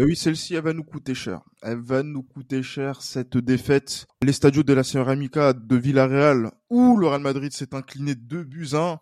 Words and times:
Ben 0.00 0.06
oui, 0.06 0.16
celle-ci, 0.16 0.54
elle 0.54 0.64
va 0.64 0.72
nous 0.72 0.82
coûter 0.82 1.14
cher. 1.14 1.42
Elle 1.60 1.80
va 1.82 2.02
nous 2.02 2.22
coûter 2.22 2.62
cher 2.62 3.02
cette 3.02 3.36
défaite. 3.36 4.06
Les 4.22 4.32
stadios 4.32 4.62
de 4.62 4.72
la 4.72 4.82
Ceramica 4.82 5.52
de 5.52 5.76
Villarreal, 5.76 6.52
où 6.70 6.96
le 6.96 7.06
Real 7.06 7.20
Madrid 7.20 7.52
s'est 7.52 7.74
incliné 7.74 8.14
2 8.14 8.44
buts 8.44 8.68
1. 8.72 8.98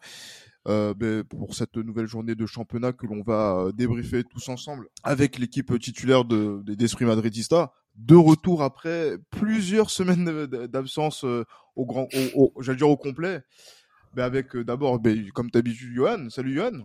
Euh, 0.67 0.95
ben, 0.95 1.23
pour 1.23 1.55
cette 1.55 1.77
nouvelle 1.77 2.09
journée 2.09 2.35
de 2.35 2.45
championnat 2.47 2.93
que 2.93 3.07
l'on 3.07 3.23
va 3.23 3.61
euh, 3.61 3.71
débriefer 3.71 4.25
tous 4.25 4.49
ensemble 4.49 4.89
avec 5.05 5.39
l'équipe 5.39 5.79
titulaire 5.79 6.25
de, 6.25 6.65
d'Esprit 6.67 7.05
Madridista. 7.05 7.73
De 7.95 8.17
retour 8.17 8.65
après 8.65 9.19
plusieurs 9.31 9.91
semaines 9.91 10.47
d'absence 10.47 11.25
euh, 11.25 11.45
au 11.77 11.87
grand, 11.87 12.09
j'allais 12.59 12.79
dire 12.79 12.91
au 12.91 12.97
complet. 12.97 13.43
Ben 14.15 14.25
avec 14.25 14.57
d'abord, 14.57 14.99
ben, 14.99 15.31
comme 15.31 15.49
d'habitude, 15.51 15.95
Johan. 15.95 16.29
Salut 16.29 16.57
Johan. 16.57 16.85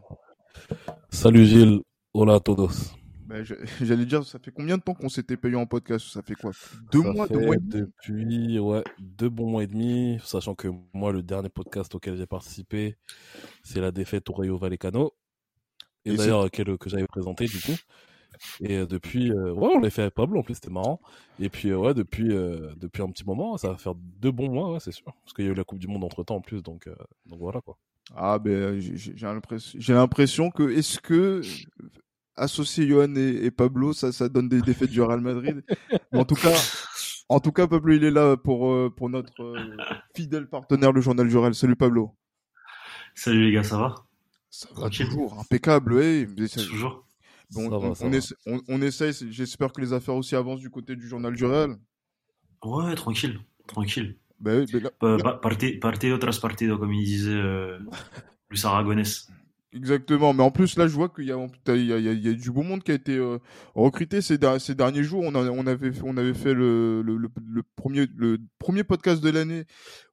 Salut 1.10 1.48
Gilles. 1.48 1.82
Hola 2.14 2.36
a 2.36 2.40
todos. 2.40 2.94
J'allais 3.82 4.06
dire, 4.06 4.24
ça 4.26 4.40
fait 4.40 4.52
combien 4.52 4.78
de 4.78 4.84
temps 4.84 4.94
qu'on 4.94 5.10
s'était 5.10 5.38
payé 5.38 5.56
en 5.56 5.66
podcast? 5.66 6.08
Ça 6.08 6.22
fait 6.22 6.36
quoi? 6.36 6.52
Deux 6.92 7.02
mois, 7.02 7.28
deux 7.28 7.40
mois 7.40 7.56
Depuis, 7.60 8.60
ouais, 8.60 8.84
deux 9.00 9.30
bons 9.30 9.50
mois 9.50 9.64
et 9.64 9.68
demi. 9.68 10.20
Sachant 10.24 10.56
que 10.56 10.68
moi, 10.94 11.12
le 11.12 11.24
dernier 11.24 11.50
podcast 11.50 11.94
auquel 11.96 12.16
j'ai 12.16 12.28
participé, 12.28 12.98
c'est 13.64 13.82
la 13.82 13.92
défaite 13.92 14.30
au 14.30 14.34
Rayo 14.34 14.58
Vallecano. 14.58 15.14
Et, 16.06 16.16
d'ailleurs, 16.16 16.50
que 16.52 16.90
j'avais 16.90 17.08
présenté 17.08 17.46
du 17.46 17.60
coup. 17.60 17.78
Et 18.62 18.78
euh, 18.78 18.86
depuis, 18.86 19.32
euh, 19.32 19.54
ouais, 19.54 19.70
on 19.74 19.80
l'a 19.80 19.90
fait 19.90 20.02
avec 20.02 20.14
Pablo 20.14 20.40
en 20.40 20.44
plus, 20.44 20.56
c'était 20.56 20.70
marrant. 20.70 21.00
Et 21.40 21.50
puis, 21.50 21.70
euh, 21.70 21.78
ouais, 21.78 21.94
depuis, 21.94 22.28
depuis 22.28 23.02
un 23.02 23.10
petit 23.10 23.26
moment, 23.26 23.58
ça 23.58 23.70
va 23.70 23.78
faire 23.78 23.96
deux 23.96 24.32
bons 24.32 24.50
mois, 24.50 24.74
ouais, 24.74 24.80
c'est 24.80 24.92
sûr. 24.92 25.14
Parce 25.24 25.34
qu'il 25.34 25.46
y 25.46 25.48
a 25.48 25.52
eu 25.52 25.56
la 25.56 25.64
Coupe 25.64 25.80
du 25.80 25.88
Monde 25.88 26.04
entre 26.04 26.24
temps 26.24 26.36
en 26.36 26.42
plus, 26.42 26.62
donc, 26.62 26.90
donc 27.26 27.40
voilà 27.40 27.62
quoi. 27.62 27.78
Ah, 28.16 28.38
ben, 28.38 28.80
j'ai 28.80 29.92
l'impression 29.92 30.52
que, 30.52 30.70
est-ce 30.72 31.00
que 31.00 31.42
associer 32.36 32.88
Johan 32.88 33.16
et, 33.16 33.52
Pablo, 33.52 33.94
ça, 33.94 34.12
ça 34.12 34.30
donne 34.30 34.50
des 34.50 34.62
défaites 34.62 34.90
du 34.90 35.02
Real 35.02 35.22
Madrid. 35.22 35.64
en 36.14 36.26
tout 36.26 36.36
cas, 36.36 36.56
en 37.30 37.40
tout 37.40 37.52
cas, 37.52 37.68
Pablo, 37.68 37.94
il 37.94 38.04
est 38.04 38.12
là 38.12 38.38
pour, 38.38 38.72
euh, 38.72 38.90
pour 38.96 39.10
notre 39.10 39.42
euh, 39.42 39.78
fidèle 40.16 40.48
partenaire, 40.48 40.92
le 40.92 41.02
journal 41.02 41.28
du 41.28 41.38
Real. 41.38 41.56
Salut 41.56 41.76
Pablo. 41.76 42.16
Salut 43.16 43.46
les 43.46 43.52
gars, 43.52 43.64
ça 43.64 43.78
va? 43.78 43.96
Ça 44.50 44.68
va 44.76 44.90
toujours, 44.90 45.40
impeccable, 45.40 45.94
oui. 45.94 46.28
Toujours. 46.48 47.08
Bon, 47.52 47.94
on, 48.68 48.82
essaye, 48.82 49.14
j'espère 49.32 49.72
que 49.72 49.82
les 49.82 49.94
affaires 49.94 50.16
aussi 50.16 50.36
avancent 50.36 50.60
du 50.60 50.70
côté 50.70 50.96
du 50.96 51.08
journal 51.08 51.34
du 51.34 51.46
Real. 51.46 51.78
Ouais, 52.64 52.96
tranquille, 52.96 53.40
tranquille. 53.68 54.18
Ben, 54.40 54.66
ben 55.00 55.18
là, 55.18 55.34
partez, 55.34 56.12
otras 56.12 56.40
partido, 56.42 56.78
comme 56.78 56.94
il 56.94 57.06
disait 57.06 57.32
euh, 57.32 57.80
Luis. 58.50 58.64
Exactement, 59.76 60.34
mais 60.34 60.44
en 60.44 60.52
plus 60.52 60.78
là 60.78 60.88
je 60.88 60.94
vois 60.94 61.10
qu'il 61.10 61.26
y, 61.26 61.30
y, 61.30 61.32
y, 61.32 62.30
a 62.30 62.34
du 62.34 62.52
beau 62.52 62.62
monde 62.62 62.84
qui 62.84 62.92
a 62.92 62.94
été 62.94 63.18
euh, 63.18 63.40
recruté 63.74 64.22
ces, 64.22 64.38
ces, 64.60 64.76
derniers 64.76 65.04
jours. 65.04 65.24
On, 65.24 65.34
on, 65.34 65.68
avait, 65.68 65.92
on 66.04 66.18
avait 66.18 66.34
fait 66.36 66.54
le, 66.54 67.02
le, 67.02 67.18
le, 67.18 67.64
premier, 67.76 68.06
le 68.16 68.38
premier 68.60 68.84
podcast 68.84 69.24
de 69.24 69.32
l'année 69.32 69.66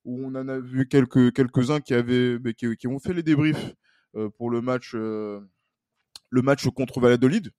où 0.06 0.25
on 0.25 0.34
en 0.34 0.49
a 0.49 0.59
vu 0.59 0.88
quelques, 0.88 1.34
quelques-uns 1.34 1.81
qui, 1.81 1.93
avaient, 1.93 2.38
qui, 2.56 2.75
qui, 2.76 2.87
ont 2.87 2.99
fait 2.99 3.12
les 3.12 3.22
débriefs 3.22 3.75
euh, 4.16 4.31
pour 4.38 4.49
le 4.49 4.62
match, 4.62 4.93
euh, 4.94 5.41
le 6.31 6.41
match 6.41 6.66
contre 6.69 6.99
Valladolid. 6.99 7.50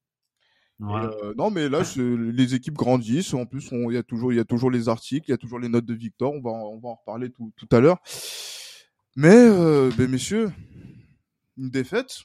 non 0.79 1.51
mais 1.51 1.69
là 1.69 1.83
les 1.97 2.55
équipes 2.55 2.77
grandissent. 2.77 3.35
En 3.35 3.45
plus 3.45 3.69
il 3.71 3.93
y 3.93 3.97
a 3.97 4.03
toujours, 4.03 4.33
il 4.33 4.37
y 4.37 4.41
a 4.41 4.45
toujours 4.45 4.71
les 4.71 4.89
articles, 4.89 5.25
il 5.27 5.31
y 5.31 5.35
a 5.35 5.37
toujours 5.37 5.59
les 5.59 5.69
notes 5.69 5.85
de 5.85 5.93
Victor. 5.93 6.33
On 6.33 6.41
va, 6.41 6.49
on 6.49 6.79
va 6.79 6.89
en 6.89 6.95
reparler 6.95 7.29
tout, 7.29 7.53
tout 7.55 7.69
à 7.71 7.79
l'heure. 7.79 7.99
Mais 9.15 9.49
ben, 9.97 10.09
messieurs 10.09 10.49
une 11.57 11.69
défaite. 11.69 12.23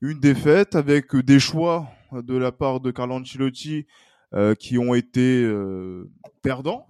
Une 0.00 0.20
défaite 0.20 0.74
avec 0.74 1.14
des 1.16 1.40
choix 1.40 1.88
de 2.12 2.36
la 2.36 2.52
part 2.52 2.80
de 2.80 2.90
Carlo 2.90 3.14
Ancelotti 3.14 3.86
euh, 4.34 4.54
qui 4.54 4.78
ont 4.78 4.94
été 4.94 5.44
euh, 5.44 6.10
perdants. 6.42 6.86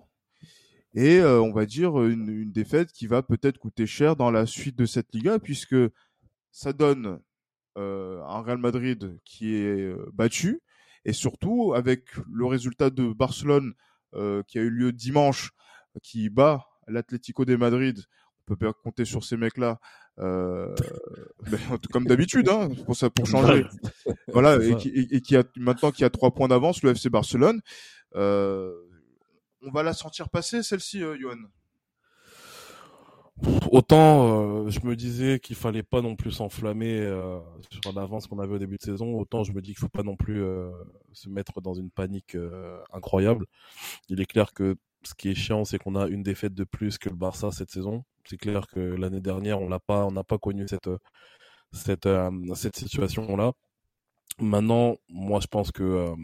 Et 0.94 1.18
euh, 1.18 1.42
on 1.42 1.52
va 1.52 1.66
dire 1.66 2.02
une, 2.02 2.50
défaite 2.50 2.90
qui 2.92 3.06
va 3.06 3.22
peut-être 3.22 3.58
coûter 3.58 3.86
cher 3.86 4.16
dans 4.16 4.30
la 4.30 4.46
suite 4.46 4.76
de 4.76 4.86
cette 4.86 5.14
Liga, 5.14 5.38
puisque 5.38 5.76
ça 6.52 6.72
donne 6.72 7.20
un 7.76 8.40
Real 8.40 8.58
Madrid 8.58 9.18
qui 9.24 9.52
est 9.56 9.92
battu, 10.12 10.62
et 11.04 11.12
surtout 11.12 11.74
avec 11.74 12.04
le 12.30 12.46
résultat 12.46 12.88
de 12.88 13.12
Barcelone 13.12 13.74
qui 14.46 14.58
a 14.58 14.62
eu 14.62 14.70
lieu 14.70 14.92
dimanche, 14.92 15.50
qui 16.00 16.30
bat 16.30 16.64
l'Atlético 16.86 17.44
de 17.44 17.56
Madrid. 17.56 18.04
On 18.46 18.54
peut 18.54 18.66
pas 18.66 18.72
compter 18.74 19.04
sur 19.04 19.24
ces 19.24 19.36
mecs-là 19.36 19.80
euh, 20.18 20.74
ben, 21.50 21.58
comme 21.90 22.04
d'habitude, 22.06 22.48
hein, 22.48 22.68
pour 22.86 22.96
ça, 22.96 23.10
pour 23.10 23.26
changer. 23.26 23.64
voilà, 24.28 24.62
et 24.62 24.76
qui, 24.76 24.88
et, 24.88 25.20
qui, 25.20 25.36
a 25.36 25.44
maintenant 25.56 25.90
qui 25.90 26.04
a 26.04 26.10
trois 26.10 26.32
points 26.32 26.48
d'avance, 26.48 26.82
le 26.82 26.90
FC 26.90 27.08
Barcelone. 27.10 27.60
Euh, 28.14 28.72
on 29.62 29.70
va 29.70 29.82
la 29.82 29.92
sentir 29.92 30.28
passer 30.28 30.62
celle-ci, 30.62 31.02
euh, 31.02 31.16
Johan? 31.18 31.36
Autant 33.72 34.68
je 34.70 34.78
me 34.86 34.94
disais 34.94 35.40
qu'il 35.40 35.56
fallait 35.56 35.82
pas 35.82 36.00
non 36.00 36.14
plus 36.14 36.30
s'enflammer 36.30 37.00
sur 37.68 37.92
l'avance 37.92 38.28
qu'on 38.28 38.38
avait 38.38 38.54
au 38.54 38.58
début 38.60 38.76
de 38.76 38.82
saison, 38.82 39.18
autant 39.18 39.42
je 39.42 39.50
me 39.50 39.60
dis 39.60 39.70
qu'il 39.70 39.78
faut 39.78 39.88
pas 39.88 40.04
non 40.04 40.14
plus 40.14 40.40
se 41.12 41.28
mettre 41.28 41.60
dans 41.60 41.74
une 41.74 41.90
panique 41.90 42.36
incroyable. 42.92 43.46
Il 44.08 44.20
est 44.20 44.26
clair 44.26 44.52
que 44.52 44.76
ce 45.04 45.14
qui 45.14 45.30
est 45.30 45.34
chiant, 45.34 45.64
c'est 45.64 45.78
qu'on 45.78 45.96
a 45.96 46.08
une 46.08 46.22
défaite 46.22 46.54
de 46.54 46.64
plus 46.64 46.98
que 46.98 47.08
le 47.08 47.16
Barça 47.16 47.50
cette 47.50 47.70
saison 47.70 48.04
c'est 48.26 48.38
clair 48.38 48.66
que 48.66 48.80
l'année 48.80 49.20
dernière, 49.20 49.60
on 49.60 49.68
n'a 49.68 49.80
pas, 49.80 50.08
n'a 50.10 50.24
pas 50.24 50.38
connu 50.38 50.66
cette, 50.68 50.90
cette, 51.72 52.06
euh, 52.06 52.30
cette 52.54 52.76
situation-là. 52.76 53.52
Maintenant, 54.40 54.96
moi, 55.08 55.40
je 55.40 55.46
pense 55.46 55.70
que 55.72 55.82
euh, 55.84 56.16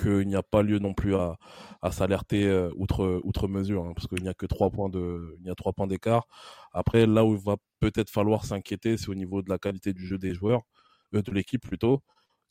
qu'il 0.00 0.28
n'y 0.28 0.36
a 0.36 0.42
pas 0.42 0.62
lieu 0.62 0.78
non 0.78 0.94
plus 0.94 1.14
à, 1.16 1.36
à 1.82 1.90
s'alerter 1.92 2.46
euh, 2.46 2.70
outre 2.76 3.20
outre 3.24 3.48
mesure, 3.48 3.84
hein, 3.84 3.92
parce 3.94 4.06
qu'il 4.08 4.22
n'y 4.22 4.28
a 4.28 4.34
que 4.34 4.46
trois 4.46 4.70
points 4.70 4.88
d'écart. 5.86 6.26
Après, 6.72 7.06
là 7.06 7.24
où 7.24 7.34
il 7.34 7.42
va 7.42 7.56
peut-être 7.80 8.10
falloir 8.10 8.44
s'inquiéter, 8.46 8.96
c'est 8.96 9.10
au 9.10 9.14
niveau 9.14 9.42
de 9.42 9.50
la 9.50 9.58
qualité 9.58 9.92
du 9.92 10.06
jeu 10.06 10.18
des 10.18 10.34
joueurs, 10.34 10.62
de 11.12 11.32
l'équipe 11.32 11.62
plutôt. 11.62 12.02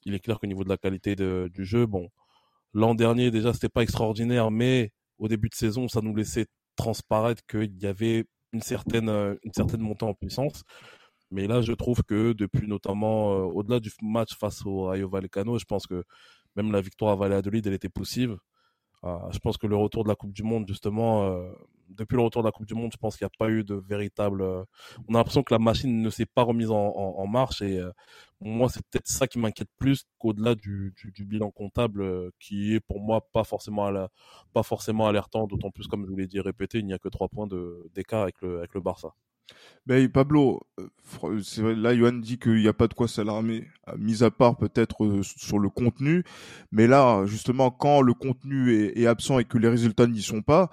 Il 0.05 0.13
est 0.13 0.19
clair 0.19 0.39
qu'au 0.39 0.47
niveau 0.47 0.63
de 0.63 0.69
la 0.69 0.77
qualité 0.77 1.15
du 1.15 1.65
jeu, 1.65 1.85
bon, 1.87 2.09
l'an 2.73 2.95
dernier 2.95 3.31
déjà 3.31 3.53
c'était 3.53 3.69
pas 3.69 3.83
extraordinaire, 3.83 4.51
mais 4.51 4.91
au 5.19 5.27
début 5.27 5.49
de 5.49 5.55
saison, 5.55 5.87
ça 5.87 6.01
nous 6.01 6.15
laissait 6.15 6.47
transparaître 6.75 7.43
qu'il 7.47 7.77
y 7.81 7.85
avait 7.87 8.25
une 8.53 8.61
certaine, 8.61 9.09
euh, 9.09 9.35
une 9.43 9.53
certaine 9.53 9.81
montée 9.81 10.05
en 10.05 10.13
puissance. 10.13 10.63
Mais 11.31 11.47
là, 11.47 11.61
je 11.61 11.73
trouve 11.73 12.03
que 12.03 12.33
depuis 12.33 12.67
notamment, 12.67 13.33
euh, 13.33 13.43
au-delà 13.43 13.79
du 13.79 13.91
match 14.01 14.37
face 14.37 14.65
au 14.65 14.85
Rayo 14.85 15.09
Vallecano, 15.09 15.57
je 15.59 15.65
pense 15.65 15.87
que 15.87 16.03
même 16.55 16.71
la 16.71 16.81
victoire 16.81 17.13
à 17.13 17.15
Valladolid, 17.15 17.65
elle 17.67 17.73
était 17.73 17.89
possible. 17.89 18.37
Euh, 19.03 19.17
je 19.31 19.39
pense 19.39 19.57
que 19.57 19.67
le 19.67 19.75
retour 19.75 20.03
de 20.03 20.09
la 20.09 20.15
Coupe 20.15 20.33
du 20.33 20.43
Monde, 20.43 20.67
justement, 20.67 21.37
depuis 21.89 22.15
le 22.15 22.21
retour 22.23 22.43
de 22.43 22.47
la 22.47 22.51
Coupe 22.51 22.65
du 22.65 22.73
Monde, 22.73 22.91
je 22.91 22.97
pense 22.97 23.17
qu'il 23.17 23.25
n'y 23.25 23.31
a 23.33 23.37
pas 23.37 23.49
eu 23.49 23.63
de 23.63 23.75
véritable. 23.75 24.41
on 24.41 25.13
a 25.15 25.17
l'impression 25.17 25.43
que 25.43 25.53
la 25.53 25.59
machine 25.59 26.01
ne 26.01 26.09
s'est 26.09 26.25
pas 26.25 26.43
remise 26.43 26.71
en, 26.71 27.27
marche 27.27 27.61
et 27.61 27.81
moi, 28.39 28.69
c'est 28.69 28.85
peut-être 28.87 29.07
ça 29.07 29.27
qui 29.27 29.39
m'inquiète 29.39 29.69
plus 29.77 30.05
qu'au-delà 30.19 30.55
du, 30.55 30.93
bilan 31.19 31.51
comptable, 31.51 32.31
qui 32.39 32.75
est 32.75 32.79
pour 32.79 32.99
moi 32.99 33.27
pas 33.33 33.43
forcément 33.43 33.91
pas 34.53 34.63
forcément 34.63 35.07
alertant. 35.07 35.47
D'autant 35.47 35.71
plus, 35.71 35.87
comme 35.87 36.05
je 36.05 36.11
vous 36.11 36.17
l'ai 36.17 36.27
dit, 36.27 36.39
répété, 36.39 36.79
il 36.79 36.85
n'y 36.85 36.93
a 36.93 36.99
que 36.99 37.09
trois 37.09 37.29
points 37.29 37.47
d'écart 37.93 38.21
avec 38.23 38.41
le 38.41 38.59
avec 38.59 38.73
le 38.73 38.81
Barça. 38.81 39.13
Ben, 39.85 40.09
Pablo, 40.09 40.61
là, 41.63 41.95
Johan 41.95 42.13
dit 42.13 42.37
qu'il 42.37 42.55
n'y 42.55 42.67
a 42.67 42.73
pas 42.73 42.87
de 42.87 42.93
quoi 42.93 43.07
s'alarmer, 43.07 43.67
mis 43.97 44.21
à 44.23 44.29
part 44.29 44.57
peut-être 44.57 45.21
sur 45.23 45.59
le 45.59 45.69
contenu. 45.69 46.23
Mais 46.71 46.87
là, 46.87 47.25
justement, 47.25 47.71
quand 47.71 48.01
le 48.01 48.13
contenu 48.13 48.73
est 48.73 49.07
absent 49.07 49.39
et 49.39 49.45
que 49.45 49.57
les 49.57 49.69
résultats 49.69 50.07
n'y 50.07 50.21
sont 50.21 50.41
pas, 50.41 50.69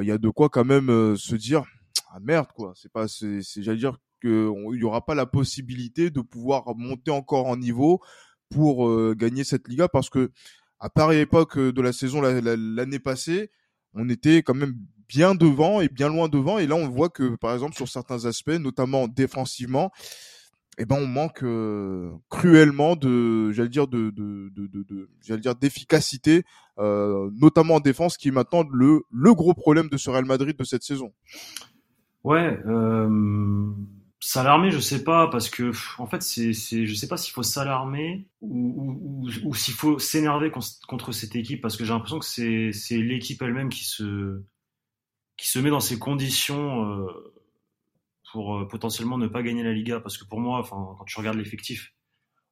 il 0.00 0.06
y 0.06 0.12
a 0.12 0.18
de 0.18 0.28
quoi 0.28 0.48
quand 0.48 0.64
même 0.64 1.16
se 1.16 1.34
dire 1.34 1.64
ah 2.12 2.20
merde 2.20 2.48
quoi. 2.54 2.72
C'est 2.76 2.92
pas, 2.92 3.08
c'est, 3.08 3.40
j'allais 3.56 3.78
dire 3.78 3.98
qu'il 4.20 4.52
n'y 4.72 4.84
aura 4.84 5.04
pas 5.04 5.14
la 5.14 5.26
possibilité 5.26 6.10
de 6.10 6.20
pouvoir 6.20 6.74
monter 6.76 7.10
encore 7.10 7.46
en 7.46 7.56
niveau 7.56 8.00
pour 8.50 9.14
gagner 9.14 9.44
cette 9.44 9.68
Liga 9.68 9.88
parce 9.88 10.10
que 10.10 10.30
à 10.78 10.90
pareille 10.90 11.20
époque 11.20 11.58
de 11.58 11.82
la 11.82 11.92
saison 11.92 12.20
l'année 12.20 12.98
passée, 12.98 13.50
on 13.94 14.08
était 14.08 14.42
quand 14.42 14.54
même 14.54 14.76
bien 15.08 15.34
devant 15.34 15.80
et 15.80 15.88
bien 15.88 16.08
loin 16.08 16.28
devant. 16.28 16.58
Et 16.58 16.66
là, 16.66 16.74
on 16.76 16.88
voit 16.88 17.08
que, 17.08 17.36
par 17.36 17.54
exemple, 17.54 17.74
sur 17.74 17.88
certains 17.88 18.24
aspects, 18.26 18.50
notamment 18.50 19.08
défensivement, 19.08 19.92
eh 20.78 20.84
ben, 20.84 20.96
on 20.96 21.06
manque 21.06 21.44
cruellement 22.28 22.96
de, 22.96 23.52
j'allais 23.52 23.68
dire, 23.68 23.86
de, 23.86 24.10
de, 24.10 24.50
de, 24.54 24.66
de, 24.66 25.08
j'allais 25.22 25.40
dire, 25.40 25.54
d'efficacité, 25.54 26.42
euh, 26.78 27.30
notamment 27.40 27.76
en 27.76 27.80
défense, 27.80 28.16
qui 28.16 28.28
est 28.28 28.32
maintenant 28.32 28.64
le, 28.70 29.34
gros 29.34 29.54
problème 29.54 29.88
de 29.88 29.96
ce 29.96 30.10
Real 30.10 30.24
Madrid 30.24 30.56
de 30.56 30.64
cette 30.64 30.82
saison. 30.82 31.12
Ouais, 32.24 32.58
euh, 32.66 33.70
s'alarmer, 34.20 34.70
je 34.70 34.80
sais 34.80 35.04
pas, 35.04 35.28
parce 35.28 35.50
que 35.50 35.72
en 35.98 36.06
fait, 36.06 36.22
c'est, 36.22 36.52
c'est, 36.52 36.86
je 36.86 36.94
sais 36.94 37.06
pas 37.06 37.16
s'il 37.16 37.32
faut 37.32 37.42
s'alarmer 37.42 38.26
ou, 38.40 39.28
s'il 39.54 39.74
faut 39.74 39.98
s'énerver 39.98 40.50
contre 40.50 41.12
cette 41.12 41.36
équipe, 41.36 41.60
parce 41.60 41.76
que 41.76 41.84
j'ai 41.84 41.92
l'impression 41.92 42.18
que 42.18 42.24
c'est, 42.24 42.96
l'équipe 42.96 43.40
elle-même 43.42 43.68
qui 43.68 43.84
se, 43.84 44.38
met 45.58 45.70
dans 45.70 45.80
ces 45.80 45.98
conditions. 45.98 46.90
Euh, 46.90 47.30
pour 48.32 48.66
potentiellement 48.66 49.16
ne 49.16 49.28
pas 49.28 49.44
gagner 49.44 49.62
la 49.62 49.72
Liga. 49.72 50.00
Parce 50.00 50.18
que 50.18 50.24
pour 50.24 50.40
moi, 50.40 50.66
quand 50.68 51.04
tu 51.06 51.16
regardes 51.18 51.36
l'effectif, 51.36 51.94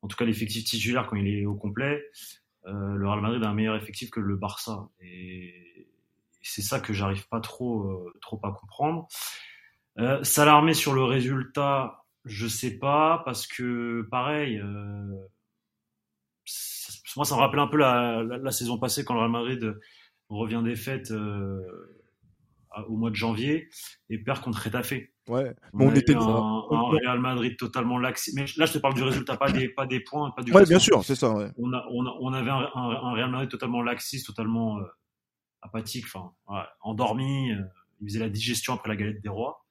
en 0.01 0.07
tout 0.07 0.17
cas 0.17 0.25
l'effectif 0.25 0.63
titulaire 0.63 1.09
quand 1.09 1.17
il 1.17 1.27
est 1.27 1.45
au 1.45 1.57
complet, 1.57 2.05
euh, 2.67 2.94
le 2.94 3.09
Real 3.09 3.20
Madrid 3.20 3.43
a 3.43 3.49
un 3.49 3.55
meilleur 3.55 3.76
effectif 3.76 4.11
que 4.11 4.20
le 4.20 4.37
Barça. 4.37 4.88
Et 5.00 5.88
c'est 6.43 6.62
ça 6.62 6.81
que 6.81 6.93
j'arrive 6.93 7.29
pas 7.29 7.41
trop, 7.41 7.82
euh, 7.88 8.12
trop 8.20 8.41
à 8.44 8.53
comprendre. 8.53 9.09
Euh, 9.99 10.23
S'alarmer 10.25 10.75
sur 10.75 10.94
le 10.94 11.05
résultat, 11.05 12.05
je 12.25 12.47
sais 12.47 12.79
pas, 12.79 13.23
parce 13.25 13.47
que 13.47 14.03
pareil, 14.11 14.59
euh, 14.59 15.29
moi 17.17 17.25
ça 17.25 17.37
me 17.37 17.41
rappelle 17.41 17.61
un 17.61 17.67
peu 17.67 17.76
la, 17.76 18.23
la, 18.23 18.50
saison 18.50 18.79
passée 18.79 19.05
quand 19.05 19.15
le 19.15 19.20
Real 19.20 19.31
Madrid 19.31 19.79
revient 20.29 20.62
des 20.65 20.76
fêtes 20.76 21.11
euh, 21.11 21.61
au 22.88 22.97
mois 22.97 23.11
de 23.11 23.17
janvier 23.17 23.69
et 24.08 24.19
perd 24.19 24.41
contre 24.41 24.62
Retafe. 24.65 24.94
Ouais, 25.29 25.55
on, 25.73 25.87
on 25.87 25.95
était 25.95 26.17
un, 26.17 26.21
un, 26.21 26.83
Real 26.91 27.21
Madrid 27.21 27.57
totalement 27.57 27.99
lax. 27.99 28.31
Mais 28.35 28.45
là, 28.57 28.67
je 28.67 28.73
te 28.73 28.79
parle 28.79 28.95
du 28.95 29.03
résultat, 29.05 29.37
pas 29.37 29.53
des, 29.53 29.69
pas 29.69 29.87
des 29.87 30.01
points, 30.01 30.33
pas 30.33 30.43
du. 30.43 30.53
Ouais, 30.53 30.65
bien 30.65 30.81
sûr, 30.81 31.05
c'est 31.05 31.15
ça. 31.15 31.31
Ouais. 31.31 31.49
On, 31.57 31.73
a, 31.73 31.87
on, 31.93 32.07
a, 32.07 32.17
on 32.21 32.33
avait 32.33 32.51
un, 32.51 32.69
un, 32.75 33.13
Real 33.13 33.31
Madrid 33.31 33.49
totalement 33.49 33.83
laxiste, 33.83 34.27
totalement 34.27 34.79
euh, 34.79 34.85
apathique, 35.63 36.07
enfin, 36.07 36.33
ouais, 36.49 36.65
endormi. 36.81 37.53
Euh, 37.53 37.63
il 38.01 38.09
faisait 38.09 38.19
la 38.19 38.29
digestion 38.29 38.75
après 38.75 38.89
la 38.89 38.97
galette 38.97 39.23
des 39.23 39.29
rois. 39.29 39.65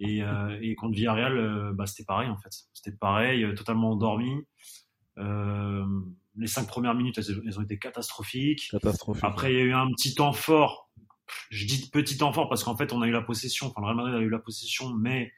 Et, 0.00 0.22
euh, 0.22 0.56
et 0.62 0.74
contre 0.76 0.94
Villarreal, 0.94 1.36
euh, 1.36 1.72
bah, 1.74 1.86
c'était 1.86 2.04
pareil 2.04 2.28
en 2.28 2.36
fait. 2.36 2.50
C'était 2.72 2.96
pareil, 2.96 3.44
euh, 3.44 3.54
totalement 3.54 3.92
endormi. 3.92 4.46
les 5.16 6.46
cinq 6.46 6.68
premières 6.68 6.94
minutes, 6.94 7.18
elles, 7.18 7.42
elles, 7.44 7.58
ont 7.58 7.62
été 7.62 7.78
catastrophiques. 7.78 8.68
Catastrophique. 8.70 9.24
Après, 9.24 9.52
il 9.52 9.58
y 9.58 9.60
a 9.60 9.64
eu 9.64 9.72
un 9.72 9.90
petit 9.90 10.14
temps 10.14 10.32
fort 10.32 10.87
je 11.50 11.66
dis 11.66 11.90
petit 11.90 12.16
fort 12.16 12.48
parce 12.48 12.64
qu'en 12.64 12.76
fait, 12.76 12.92
on 12.92 13.02
a 13.02 13.06
eu 13.06 13.12
la 13.12 13.22
possession, 13.22 13.66
enfin, 13.66 13.80
le 13.80 13.86
Real 13.86 13.96
Madrid 13.96 14.14
a 14.14 14.20
eu 14.20 14.30
la 14.30 14.38
possession, 14.38 14.92
mais 14.94 15.32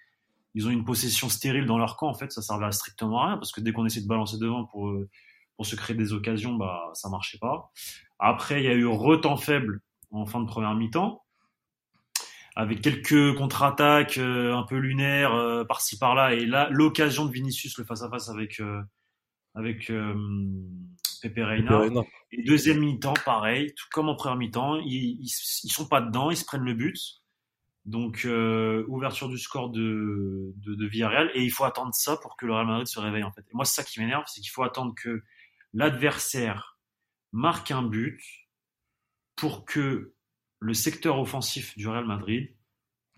ils 0.55 0.67
ont 0.67 0.71
une 0.71 0.85
possession 0.85 1.29
stérile 1.29 1.67
dans 1.67 1.79
leur 1.79 1.97
camp. 1.97 2.09
En 2.09 2.15
fait, 2.15 2.33
ça 2.33 2.43
servait 2.43 2.67
à 2.67 2.73
strictement 2.73 3.23
à 3.23 3.27
rien 3.29 3.37
parce 3.37 3.53
que 3.53 3.61
dès 3.61 3.73
qu'on 3.73 3.87
essayait 3.87 4.03
de 4.03 4.09
balancer 4.09 4.39
devant 4.39 4.65
pour, 4.65 4.93
pour 5.57 5.67
se 5.67 5.77
créer 5.77 5.97
des 5.97 6.13
occasions, 6.13 6.55
bah, 6.55 6.91
ça 6.95 7.09
marchait 7.09 7.39
pas. 7.39 7.71
Après, 8.19 8.63
il 8.63 8.65
y 8.65 8.69
a 8.69 8.75
eu 8.75 8.87
retemps 8.87 9.37
faible 9.37 9.81
en 10.11 10.27
fin 10.27 10.41
de 10.41 10.47
première 10.47 10.75
mi-temps 10.75 11.23
avec 12.57 12.81
quelques 12.81 13.35
contre-attaques 13.37 14.19
euh, 14.19 14.55
un 14.55 14.65
peu 14.65 14.77
lunaires 14.77 15.35
euh, 15.35 15.65
par-ci 15.65 15.99
par-là 15.99 16.35
et 16.35 16.47
là 16.47 16.69
l'occasion 16.71 17.25
de 17.25 17.33
Vinicius 17.33 17.79
le 17.79 17.85
face-à-face 17.85 18.29
avec 18.29 18.61
euh, 18.61 18.83
avec 19.55 19.93
Pepe 21.21 21.39
Reina. 21.39 21.83
Et 22.33 22.43
deuxième 22.43 22.81
mi-temps, 22.81 23.15
pareil, 23.25 23.75
tout 23.75 23.87
comme 23.93 24.09
en 24.09 24.15
première 24.15 24.37
mi-temps, 24.37 24.77
ils, 24.81 25.19
ils, 25.21 25.33
ils, 25.65 25.71
sont 25.71 25.87
pas 25.87 26.01
dedans, 26.01 26.31
ils 26.31 26.37
se 26.37 26.45
prennent 26.45 26.65
le 26.65 26.75
but. 26.75 26.97
Donc 27.87 28.25
euh, 28.25 28.85
ouverture 28.89 29.29
du 29.29 29.39
score 29.39 29.71
de, 29.71 30.53
de, 30.57 30.75
de, 30.75 30.87
Villarreal 30.87 31.31
et 31.35 31.43
il 31.43 31.51
faut 31.51 31.65
attendre 31.65 31.95
ça 31.95 32.17
pour 32.19 32.37
que 32.37 32.45
le 32.45 32.53
Real 32.53 32.67
Madrid 32.67 32.87
se 32.87 33.01
réveille 33.01 33.25
en 33.25 33.33
fait. 33.33 33.41
Et 33.41 33.55
moi 33.55 33.65
c'est 33.65 33.83
ça 33.83 33.85
qui 33.85 34.01
m'énerve, 34.01 34.25
c'est 34.27 34.43
qu'il 34.43 34.51
faut 34.51 34.63
attendre 34.63 34.95
que 34.95 35.23
l'adversaire 35.73 36.79
marque 37.33 37.71
un 37.71 37.83
but 37.83 38.21
pour 39.35 39.65
que 39.65 40.15
le 40.59 40.75
secteur 40.75 41.19
offensif 41.19 41.77
du 41.79 41.89
Real 41.89 42.07
Madrid 42.07 42.55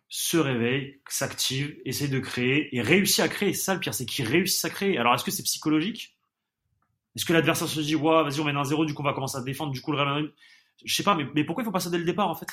se 0.09 0.37
réveille, 0.37 1.01
s'active, 1.09 1.77
essaye 1.85 2.09
de 2.09 2.21
créer 2.21 2.75
et 2.77 2.83
réussit 2.83 3.21
à 3.21 3.29
créer. 3.29 3.55
C'est 3.55 3.65
ça 3.65 3.75
le 3.75 3.81
pire, 3.81 3.95
c'est 3.95 4.07
qu'il 4.07 4.27
réussit 4.27 4.65
à 4.65 4.71
créer. 4.71 4.97
Alors 4.97 5.15
est-ce 5.15 5.25
que 5.25 5.31
c'est 5.31 5.43
psychologique? 5.43 6.12
Est-ce 7.17 7.25
que 7.25 7.33
l'adversaire 7.33 7.69
se 7.69 7.81
dit, 7.81 7.95
ouais, 7.95 8.23
vas-y, 8.23 8.41
on 8.41 8.45
mène 8.45 8.57
un 8.57 8.65
0, 8.65 8.85
du 8.85 8.95
coup, 8.95 9.03
on 9.03 9.05
va 9.05 9.13
commencer 9.13 9.37
à 9.37 9.43
défendre, 9.43 9.73
du 9.73 9.81
coup, 9.81 9.93
le 9.93 9.99
Real 9.99 10.09
Madrid? 10.09 10.33
Je 10.85 10.95
sais 10.95 11.03
pas, 11.03 11.15
mais, 11.15 11.27
mais 11.35 11.45
pourquoi 11.45 11.63
il 11.63 11.67
faut 11.67 11.73
pas 11.73 11.81
ça 11.81 11.91
dès 11.91 11.99
le 11.99 12.05
départ, 12.05 12.29
en 12.29 12.35
fait? 12.35 12.49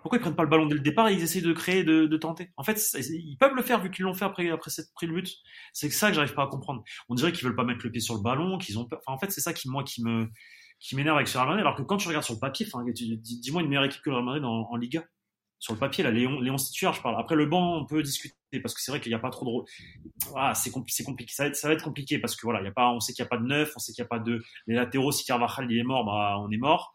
Pourquoi 0.00 0.18
ils 0.18 0.20
prennent 0.20 0.34
pas 0.34 0.42
le 0.42 0.48
ballon 0.48 0.66
dès 0.66 0.74
le 0.74 0.80
départ 0.80 1.08
et 1.08 1.14
ils 1.14 1.22
essayent 1.22 1.42
de 1.42 1.52
créer, 1.52 1.84
de, 1.84 2.06
de 2.06 2.16
tenter? 2.16 2.50
En 2.56 2.64
fait, 2.64 2.80
ils 2.94 3.36
peuvent 3.38 3.54
le 3.54 3.62
faire 3.62 3.80
vu 3.80 3.90
qu'ils 3.90 4.04
l'ont 4.04 4.14
fait 4.14 4.24
après, 4.24 4.50
après 4.50 4.70
cette 4.70 4.92
pris 4.94 5.06
le 5.06 5.14
but. 5.14 5.32
C'est 5.72 5.90
ça 5.90 6.08
que 6.08 6.14
j'arrive 6.14 6.34
pas 6.34 6.42
à 6.42 6.48
comprendre. 6.48 6.82
On 7.08 7.14
dirait 7.14 7.30
qu'ils 7.30 7.44
veulent 7.44 7.54
pas 7.54 7.64
mettre 7.64 7.84
le 7.84 7.92
pied 7.92 8.00
sur 8.00 8.14
le 8.14 8.20
ballon, 8.20 8.58
qu'ils 8.58 8.78
ont 8.80 8.84
peur. 8.84 9.00
Enfin, 9.06 9.14
en 9.14 9.18
fait, 9.18 9.30
c'est 9.30 9.40
ça 9.40 9.52
qui, 9.52 9.68
moi, 9.68 9.84
qui 9.84 10.02
me, 10.02 10.28
qui 10.80 10.96
m'énerve 10.96 11.16
avec 11.16 11.28
ce 11.28 11.38
Real 11.38 11.46
Madrid. 11.46 11.64
Alors 11.64 11.76
que 11.76 11.82
quand 11.82 11.98
tu 11.98 12.08
regardes 12.08 12.24
sur 12.24 12.34
le 12.34 12.40
papier, 12.40 12.66
enfin, 12.66 12.84
dis-moi 12.90 13.62
une 13.62 13.68
meilleure 13.68 13.84
équipe 13.84 14.02
que 14.02 14.10
le 14.10 14.16
Real 14.16 14.24
Madrid 14.24 14.44
en 14.44 14.74
Liga 14.74 15.04
sur 15.62 15.74
le 15.74 15.78
papier, 15.78 16.02
là, 16.02 16.10
Léon, 16.10 16.40
Léon 16.40 16.56
je 16.58 17.00
parle. 17.02 17.14
Après 17.20 17.36
le 17.36 17.46
banc, 17.46 17.76
on 17.76 17.86
peut 17.86 18.02
discuter 18.02 18.34
parce 18.60 18.74
que 18.74 18.80
c'est 18.80 18.90
vrai 18.90 19.00
qu'il 19.00 19.10
n'y 19.10 19.14
a 19.14 19.20
pas 19.20 19.30
trop 19.30 19.62
de. 19.62 19.68
Ah, 20.34 20.56
c'est 20.56 20.72
compli 20.72 20.92
compliqué. 21.04 21.32
Ça 21.32 21.44
va, 21.44 21.50
être, 21.50 21.54
ça 21.54 21.68
va 21.68 21.74
être 21.74 21.84
compliqué 21.84 22.18
parce 22.18 22.34
que 22.34 22.44
voilà, 22.44 22.60
il 22.60 22.64
y 22.64 22.68
a 22.68 22.72
pas, 22.72 22.90
on 22.90 22.98
sait 22.98 23.12
qu'il 23.12 23.22
n'y 23.22 23.28
a 23.28 23.28
pas 23.28 23.36
de 23.36 23.46
neuf, 23.46 23.72
on 23.76 23.78
sait 23.78 23.92
qu'il 23.92 24.02
n'y 24.02 24.06
a 24.06 24.08
pas 24.08 24.18
de 24.18 24.42
les 24.66 24.74
latéraux. 24.74 25.12
Si 25.12 25.24
Carvajal 25.24 25.70
il 25.70 25.78
est 25.78 25.84
mort, 25.84 26.04
bah 26.04 26.36
on 26.40 26.50
est 26.50 26.56
mort. 26.56 26.92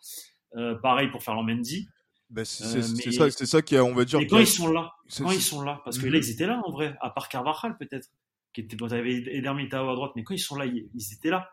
Euh, 0.57 0.75
pareil 0.75 1.07
pour 1.09 1.23
Ferland 1.23 1.43
Mendy. 1.43 1.87
Ben 2.29 2.43
c'est 2.43 2.65
euh, 2.65 2.81
ça, 2.81 3.31
c'est 3.31 3.45
ça 3.45 3.61
qui 3.61 3.77
a, 3.77 3.85
on 3.85 3.93
va 3.93 4.03
dire. 4.03 4.19
Et 4.19 4.27
quand 4.27 4.37
ils 4.37 4.45
sont 4.45 4.69
là, 4.69 4.91
quand 5.17 5.31
ils 5.31 5.41
sont 5.41 5.61
là, 5.61 5.79
parce 5.85 5.97
que 5.97 6.07
là 6.07 6.17
ils 6.17 6.29
étaient 6.29 6.45
là 6.45 6.61
en 6.65 6.71
vrai, 6.71 6.93
à 6.99 7.09
part 7.09 7.29
Carvajal 7.29 7.77
peut-être, 7.77 8.09
qui 8.51 8.59
était, 8.59 8.75
vous 8.77 8.93
avez 8.93 9.33
Eder 9.33 9.53
Militao 9.53 9.89
à 9.89 9.95
droite, 9.95 10.11
mais 10.17 10.23
quand 10.23 10.33
ils 10.33 10.39
sont 10.39 10.57
là, 10.57 10.65
ils, 10.65 10.89
ils 10.93 11.13
étaient 11.13 11.29
là. 11.29 11.49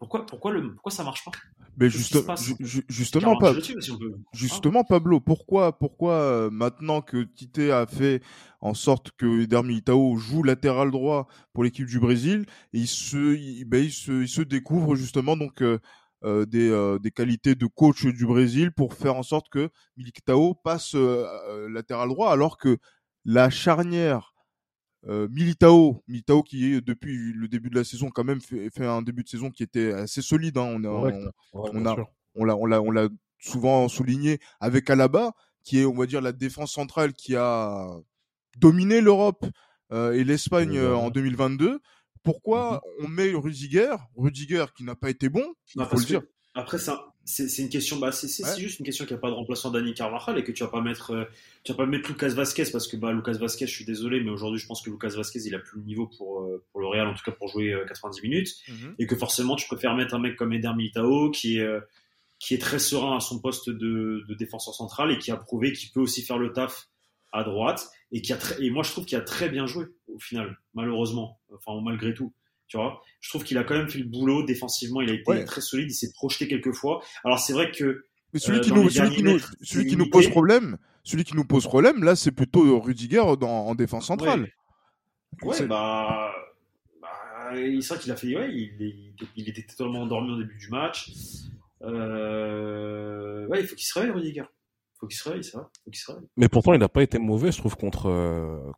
Pourquoi, 0.00 0.24
pourquoi, 0.24 0.50
le, 0.50 0.72
pourquoi 0.72 0.90
ça 0.90 1.04
marche 1.04 1.22
pas? 1.26 1.30
Mais 1.76 1.90
juste, 1.90 2.16
ju 2.38 2.84
justement, 2.88 3.38
si 3.62 3.74
justement, 4.32 4.82
Pablo, 4.82 5.20
pourquoi, 5.20 5.78
pourquoi 5.78 6.14
euh, 6.14 6.50
maintenant 6.50 7.02
que 7.02 7.22
Tite 7.22 7.58
a 7.70 7.86
fait 7.86 8.22
en 8.62 8.72
sorte 8.72 9.10
que 9.18 9.42
Eder 9.42 9.62
Militao 9.62 10.16
joue 10.16 10.42
latéral 10.42 10.90
droit 10.90 11.28
pour 11.52 11.64
l'équipe 11.64 11.86
du 11.86 12.00
Brésil, 12.00 12.46
et 12.72 12.78
il 12.78 12.88
se, 12.88 13.36
il, 13.36 13.66
ben, 13.66 13.84
il 13.84 13.92
se, 13.92 14.22
il 14.22 14.28
se 14.28 14.40
découvre 14.40 14.96
justement 14.96 15.36
donc 15.36 15.60
euh, 15.60 15.78
euh, 16.24 16.46
des, 16.46 16.70
euh, 16.70 16.98
des 16.98 17.10
qualités 17.10 17.54
de 17.54 17.66
coach 17.66 18.06
du 18.06 18.24
Brésil 18.24 18.72
pour 18.72 18.94
faire 18.94 19.16
en 19.16 19.22
sorte 19.22 19.50
que 19.50 19.68
Militao 19.98 20.54
passe 20.54 20.94
latéral 21.68 22.08
droit, 22.08 22.32
alors 22.32 22.56
que 22.56 22.78
la 23.26 23.50
charnière 23.50 24.29
euh, 25.08 25.28
Militao, 25.30 26.02
Militao 26.08 26.42
qui 26.42 26.74
est 26.74 26.80
depuis 26.80 27.32
le 27.32 27.48
début 27.48 27.70
de 27.70 27.76
la 27.76 27.84
saison 27.84 28.10
quand 28.10 28.24
même 28.24 28.40
fait, 28.40 28.70
fait 28.70 28.86
un 28.86 29.02
début 29.02 29.22
de 29.22 29.28
saison 29.28 29.50
qui 29.50 29.62
était 29.62 29.92
assez 29.92 30.22
solide. 30.22 30.58
Hein. 30.58 30.74
On 30.76 30.84
a, 30.84 30.88
on, 30.88 31.02
ouais, 31.02 31.30
on, 31.54 31.86
a 31.86 31.96
on 32.34 32.44
l'a, 32.44 32.56
on 32.56 32.66
l'a, 32.66 32.82
on 32.82 32.90
l'a 32.90 33.08
souvent 33.38 33.88
souligné 33.88 34.38
avec 34.60 34.90
Alaba, 34.90 35.32
qui 35.64 35.80
est, 35.80 35.84
on 35.84 35.94
va 35.94 36.06
dire, 36.06 36.20
la 36.20 36.32
défense 36.32 36.72
centrale 36.72 37.12
qui 37.12 37.36
a 37.36 37.88
dominé 38.58 39.00
l'Europe 39.00 39.46
euh, 39.92 40.12
et 40.12 40.24
l'Espagne 40.24 40.76
euh, 40.76 40.94
en 40.94 41.10
2022. 41.10 41.80
Pourquoi 42.22 42.74
mm 42.74 42.76
-hmm. 42.76 43.04
on 43.04 43.08
met 43.08 43.32
Rudiger, 43.34 43.96
Rudiger 44.16 44.66
qui 44.76 44.84
n'a 44.84 44.94
pas 44.94 45.10
été 45.10 45.28
bon, 45.28 45.44
il 45.74 45.84
faut 45.84 45.98
le 45.98 46.04
dire. 46.04 46.22
Après, 46.54 46.78
c'est 47.30 47.62
une 47.62 47.68
question, 47.68 47.98
bah, 47.98 48.12
c'est 48.12 48.44
ouais. 48.44 48.58
juste 48.58 48.80
une 48.80 48.86
question 48.86 49.04
qu'il 49.04 49.14
n'y 49.14 49.18
a 49.18 49.20
pas 49.20 49.30
de 49.30 49.34
remplaçant 49.34 49.70
d'Annie 49.70 49.94
Carvajal 49.94 50.38
et 50.38 50.44
que 50.44 50.52
tu 50.52 50.62
vas 50.62 50.68
pas 50.70 50.80
mettre, 50.80 51.12
euh, 51.12 51.24
tu 51.64 51.72
vas 51.72 51.78
pas 51.78 51.86
mettre 51.86 52.08
Lucas 52.08 52.28
Vasquez 52.28 52.64
parce 52.72 52.88
que 52.88 52.96
bah, 52.96 53.12
Lucas 53.12 53.38
Vasquez, 53.38 53.66
je 53.66 53.72
suis 53.72 53.84
désolé, 53.84 54.20
mais 54.22 54.30
aujourd'hui, 54.30 54.58
je 54.58 54.66
pense 54.66 54.82
que 54.82 54.90
Lucas 54.90 55.14
Vasquez, 55.16 55.40
il 55.46 55.54
a 55.54 55.58
plus 55.58 55.78
le 55.78 55.84
niveau 55.86 56.06
pour, 56.06 56.42
euh, 56.42 56.62
pour 56.72 56.80
le 56.80 56.86
Real, 56.88 57.06
en 57.06 57.14
tout 57.14 57.22
cas 57.24 57.32
pour 57.32 57.48
jouer 57.48 57.72
euh, 57.72 57.84
90 57.86 58.22
minutes, 58.22 58.50
mm 58.68 58.72
-hmm. 58.72 58.94
et 58.98 59.06
que 59.06 59.16
forcément, 59.16 59.56
tu 59.56 59.66
préfères 59.66 59.94
mettre 59.94 60.14
un 60.14 60.18
mec 60.18 60.36
comme 60.36 60.52
Eder 60.52 60.74
Militao 60.76 61.30
qui 61.30 61.58
est, 61.58 61.62
euh, 61.62 61.80
qui 62.38 62.54
est 62.54 62.58
très 62.58 62.78
serein 62.78 63.16
à 63.16 63.20
son 63.20 63.38
poste 63.40 63.68
de, 63.70 64.24
de 64.28 64.34
défenseur 64.34 64.74
central 64.74 65.10
et 65.12 65.18
qui 65.18 65.30
a 65.30 65.36
prouvé 65.36 65.72
qu'il 65.72 65.90
peut 65.92 66.00
aussi 66.00 66.22
faire 66.22 66.38
le 66.38 66.52
taf 66.52 66.88
à 67.32 67.44
droite 67.44 67.88
et 68.12 68.22
qui 68.22 68.32
a 68.32 68.36
très, 68.36 68.62
et 68.64 68.70
moi, 68.70 68.82
je 68.82 68.90
trouve 68.90 69.04
qu'il 69.04 69.18
a 69.18 69.20
très 69.20 69.48
bien 69.48 69.66
joué 69.66 69.86
au 70.08 70.18
final, 70.18 70.58
malheureusement, 70.74 71.38
enfin 71.54 71.80
malgré 71.82 72.12
tout. 72.14 72.32
Tu 72.70 72.76
vois, 72.76 73.02
je 73.20 73.28
trouve 73.30 73.42
qu'il 73.42 73.58
a 73.58 73.64
quand 73.64 73.74
même 73.74 73.90
fait 73.90 73.98
le 73.98 74.04
boulot 74.04 74.44
défensivement. 74.44 75.00
Il 75.00 75.10
a 75.10 75.14
été 75.14 75.28
ouais. 75.28 75.44
très 75.44 75.60
solide. 75.60 75.90
Il 75.90 75.94
s'est 75.94 76.12
projeté 76.12 76.46
quelques 76.46 76.72
fois. 76.72 77.02
Alors 77.24 77.40
c'est 77.40 77.52
vrai 77.52 77.72
que 77.72 78.06
mais 78.32 78.38
celui 78.38 78.58
euh, 78.58 78.62
qui 78.62 78.72
nous, 78.72 78.88
celui 78.88 79.16
qui 79.16 79.22
nous, 79.24 79.32
mètres, 79.32 79.56
celui 79.60 79.86
qui 79.86 79.96
nous 79.96 80.08
pose 80.08 80.28
problème, 80.28 80.78
celui 81.02 81.24
qui 81.24 81.34
nous 81.34 81.44
pose 81.44 81.64
problème, 81.64 82.04
là, 82.04 82.14
c'est 82.14 82.30
plutôt 82.30 82.78
Rudiger 82.78 83.24
dans, 83.40 83.66
en 83.66 83.74
défense 83.74 84.06
centrale. 84.06 84.52
Ouais, 85.42 85.48
ouais 85.48 85.66
bah, 85.66 86.30
bah, 87.02 87.08
c'est 87.52 87.88
vrai 87.88 87.98
qu'il 87.98 88.12
a 88.12 88.16
fait, 88.16 88.36
ouais, 88.36 88.52
il, 88.52 88.76
il, 88.78 89.14
il, 89.34 89.48
était 89.48 89.62
totalement 89.62 90.02
endormi 90.02 90.30
au 90.30 90.38
début 90.38 90.56
du 90.56 90.68
match. 90.68 91.10
Euh, 91.82 93.46
ouais, 93.48 93.62
il 93.62 93.66
faut 93.66 93.74
qu'il 93.74 93.86
se 93.86 93.98
réveille, 93.98 94.12
Rudiger. 94.12 94.44
Faut 95.00 95.06
qu'il 95.06 95.16
se 95.16 95.28
réveille, 95.28 95.44
ça. 95.44 95.70
Faut 95.84 95.90
qu'il 95.90 95.98
se 95.98 96.12
réveille. 96.12 96.28
Mais 96.36 96.48
pourtant, 96.48 96.74
il 96.74 96.78
n'a 96.78 96.88
pas 96.90 97.02
été 97.02 97.18
mauvais, 97.18 97.50
je 97.50 97.58
trouve, 97.58 97.74
contre 97.74 98.02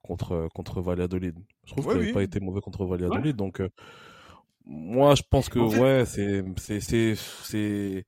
contre 0.03 0.29
contre, 0.45 0.49
contre 0.55 0.81
Valladolid. 0.81 1.37
Je 1.65 1.73
trouve 1.73 1.87
ouais, 1.87 1.95
qu'il 1.95 2.03
n'a 2.03 2.07
oui. 2.09 2.13
pas 2.13 2.23
été 2.23 2.39
mauvais 2.39 2.61
contre 2.61 2.85
Valladolid. 2.85 3.27
Ouais. 3.27 3.33
Donc, 3.33 3.61
euh, 3.61 3.69
moi, 4.65 5.17
je 5.17 5.23
pense 5.29 5.49
que 5.49 5.59
en 5.59 5.69
fait... 5.69 5.81
ouais, 5.81 6.05
c'est 6.07 6.45
c'est 6.59 6.81
c'est 6.81 7.15
c'est 7.43 8.07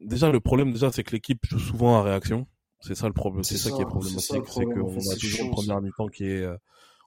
déjà 0.00 0.30
le 0.30 0.40
problème 0.40 0.72
déjà, 0.72 0.92
c'est 0.92 1.02
que 1.02 1.10
l'équipe 1.10 1.44
joue 1.46 1.58
souvent 1.58 1.98
à 1.98 2.02
réaction. 2.02 2.46
C'est 2.80 2.94
ça 2.94 3.08
le 3.08 3.12
problème. 3.12 3.42
C'est 3.42 3.58
ça, 3.58 3.70
ça, 3.70 3.76
qui 3.76 3.82
est 3.82 3.86
problématique, 3.86 4.44
c'est 4.46 4.64
qu'on 4.64 5.10
a 5.10 5.16
toujours 5.16 5.46
une 5.46 5.50
première 5.50 5.80
mi-temps 5.82 6.08
qui 6.08 6.24
est 6.24 6.42
euh, 6.42 6.56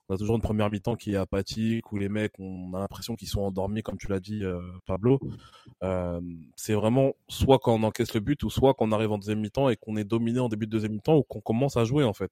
on 0.08 0.14
a 0.14 0.18
toujours 0.18 0.36
une 0.36 0.42
première 0.42 0.70
mi-temps 0.70 0.96
qui 0.96 1.14
est 1.14 1.16
apathique 1.16 1.90
où 1.92 1.96
les 1.96 2.08
mecs 2.08 2.38
on 2.38 2.74
a 2.74 2.78
l'impression 2.78 3.16
qu'ils 3.16 3.28
sont 3.28 3.40
endormis 3.40 3.82
comme 3.82 3.96
tu 3.96 4.08
l'as 4.08 4.20
dit 4.20 4.44
euh, 4.44 4.60
Pablo. 4.86 5.18
Euh, 5.82 6.20
c'est 6.56 6.74
vraiment 6.74 7.14
soit 7.28 7.58
quand 7.58 7.74
on 7.74 7.82
encaisse 7.84 8.12
le 8.12 8.20
but 8.20 8.42
ou 8.42 8.50
soit 8.50 8.74
quand 8.74 8.86
on 8.86 8.92
arrive 8.92 9.12
en 9.12 9.18
deuxième 9.18 9.40
mi-temps 9.40 9.70
et 9.70 9.76
qu'on 9.76 9.96
est 9.96 10.04
dominé 10.04 10.40
en 10.40 10.48
début 10.48 10.66
de 10.66 10.72
deuxième 10.72 10.92
mi-temps 10.92 11.16
ou 11.16 11.22
qu'on 11.22 11.40
commence 11.40 11.76
à 11.76 11.84
jouer 11.84 12.04
en 12.04 12.12
fait. 12.12 12.30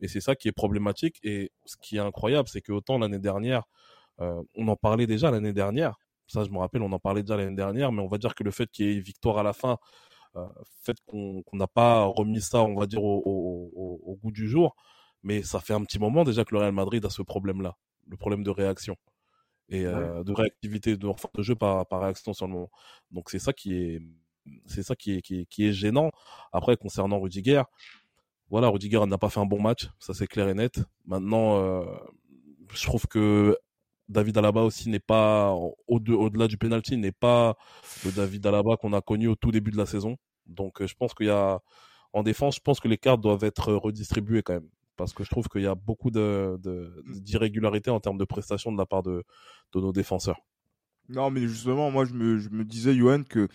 Et 0.00 0.08
c'est 0.08 0.20
ça 0.20 0.34
qui 0.34 0.48
est 0.48 0.52
problématique. 0.52 1.18
Et 1.22 1.52
ce 1.64 1.76
qui 1.80 1.96
est 1.96 2.00
incroyable 2.00 2.48
c'est 2.48 2.60
que 2.60 2.72
autant 2.72 2.98
l'année 2.98 3.20
dernière 3.20 3.64
euh, 4.20 4.42
on 4.56 4.66
en 4.68 4.76
parlait 4.76 5.06
déjà 5.06 5.30
l'année 5.30 5.52
dernière. 5.52 5.98
Ça 6.26 6.42
je 6.44 6.50
me 6.50 6.58
rappelle 6.58 6.82
on 6.82 6.92
en 6.92 6.98
parlait 6.98 7.22
déjà 7.22 7.36
l'année 7.36 7.54
dernière 7.56 7.92
mais 7.92 8.02
on 8.02 8.08
va 8.08 8.18
dire 8.18 8.34
que 8.34 8.42
le 8.42 8.50
fait 8.50 8.68
qu'il 8.70 8.86
y 8.86 8.96
ait 8.96 9.00
victoire 9.00 9.38
à 9.38 9.42
la 9.42 9.52
fin 9.52 9.76
fait 10.80 10.96
qu'on 11.04 11.44
n'a 11.52 11.66
pas 11.66 12.04
remis 12.04 12.40
ça 12.40 12.62
on 12.62 12.74
va 12.74 12.86
dire 12.86 13.04
au 13.04 14.18
goût 14.22 14.32
du 14.32 14.48
jour 14.48 14.74
mais 15.22 15.42
ça 15.42 15.60
fait 15.60 15.74
un 15.74 15.84
petit 15.84 15.98
moment 15.98 16.24
déjà 16.24 16.44
que 16.44 16.54
le 16.54 16.60
Real 16.60 16.72
Madrid 16.72 17.04
a 17.04 17.10
ce 17.10 17.22
problème-là, 17.22 17.76
le 18.08 18.16
problème 18.16 18.42
de 18.42 18.50
réaction. 18.50 18.96
et 19.68 19.84
de 19.84 20.32
réactivité 20.32 20.96
de 20.96 21.06
force 21.06 21.32
de 21.34 21.42
jeu 21.42 21.54
par, 21.54 21.86
par 21.86 22.02
réaction 22.02 22.32
sur 22.34 22.46
le 22.46 22.52
moment. 22.52 22.70
Donc 23.10 23.30
c'est 23.30 23.38
ça 23.38 23.52
qui 23.52 23.74
est 23.74 24.02
c'est 24.66 24.82
ça 24.82 24.96
qui 24.96 25.12
est, 25.16 25.22
qui 25.22 25.40
est, 25.40 25.46
qui 25.46 25.66
est 25.66 25.72
gênant. 25.72 26.10
Après 26.52 26.76
concernant 26.76 27.20
Rudiger, 27.20 27.62
voilà, 28.50 28.68
Rudiger 28.68 29.06
n'a 29.06 29.18
pas 29.18 29.30
fait 29.30 29.40
un 29.40 29.46
bon 29.46 29.60
match, 29.60 29.88
ça 29.98 30.14
c'est 30.14 30.26
clair 30.26 30.48
et 30.48 30.54
net. 30.54 30.80
Maintenant, 31.06 31.84
je 32.74 32.82
trouve 32.84 33.06
que 33.06 33.56
David 34.08 34.36
Alaba 34.38 34.62
aussi 34.62 34.88
n'est 34.90 35.00
pas 35.00 35.54
au-delà 35.86 36.48
du 36.48 36.58
penalty 36.58 36.96
n'est 36.96 37.12
pas 37.12 37.56
le 38.04 38.12
David 38.12 38.46
Alaba 38.46 38.76
qu'on 38.76 38.92
a 38.92 39.00
connu 39.00 39.28
au 39.28 39.36
tout 39.36 39.52
début 39.52 39.70
de 39.70 39.76
la 39.76 39.86
saison. 39.86 40.16
Donc 40.46 40.82
euh, 40.82 40.86
je 40.86 40.94
pense 40.94 41.14
qu'il 41.14 41.26
y 41.26 41.30
a 41.30 41.60
en 42.12 42.22
défense, 42.22 42.56
je 42.56 42.60
pense 42.60 42.80
que 42.80 42.88
les 42.88 42.98
cartes 42.98 43.20
doivent 43.20 43.44
être 43.44 43.72
redistribuées 43.72 44.42
quand 44.42 44.54
même 44.54 44.68
parce 45.02 45.14
que 45.14 45.24
je 45.24 45.30
trouve 45.30 45.48
qu'il 45.48 45.62
y 45.62 45.66
a 45.66 45.74
beaucoup 45.74 46.12
de 46.12 46.60
d'irrégularités 47.20 47.90
en 47.90 47.98
termes 47.98 48.18
de 48.18 48.24
prestations 48.24 48.70
de 48.70 48.78
la 48.78 48.86
part 48.86 49.02
de, 49.02 49.24
de 49.72 49.80
nos 49.80 49.92
défenseurs. 49.92 50.40
Non, 51.08 51.30
mais 51.30 51.40
justement, 51.48 51.90
moi, 51.90 52.04
je 52.04 52.14
me, 52.14 52.38
je 52.38 52.48
me 52.50 52.64
disais, 52.64 52.94
Johan, 52.94 53.24
que 53.28 53.48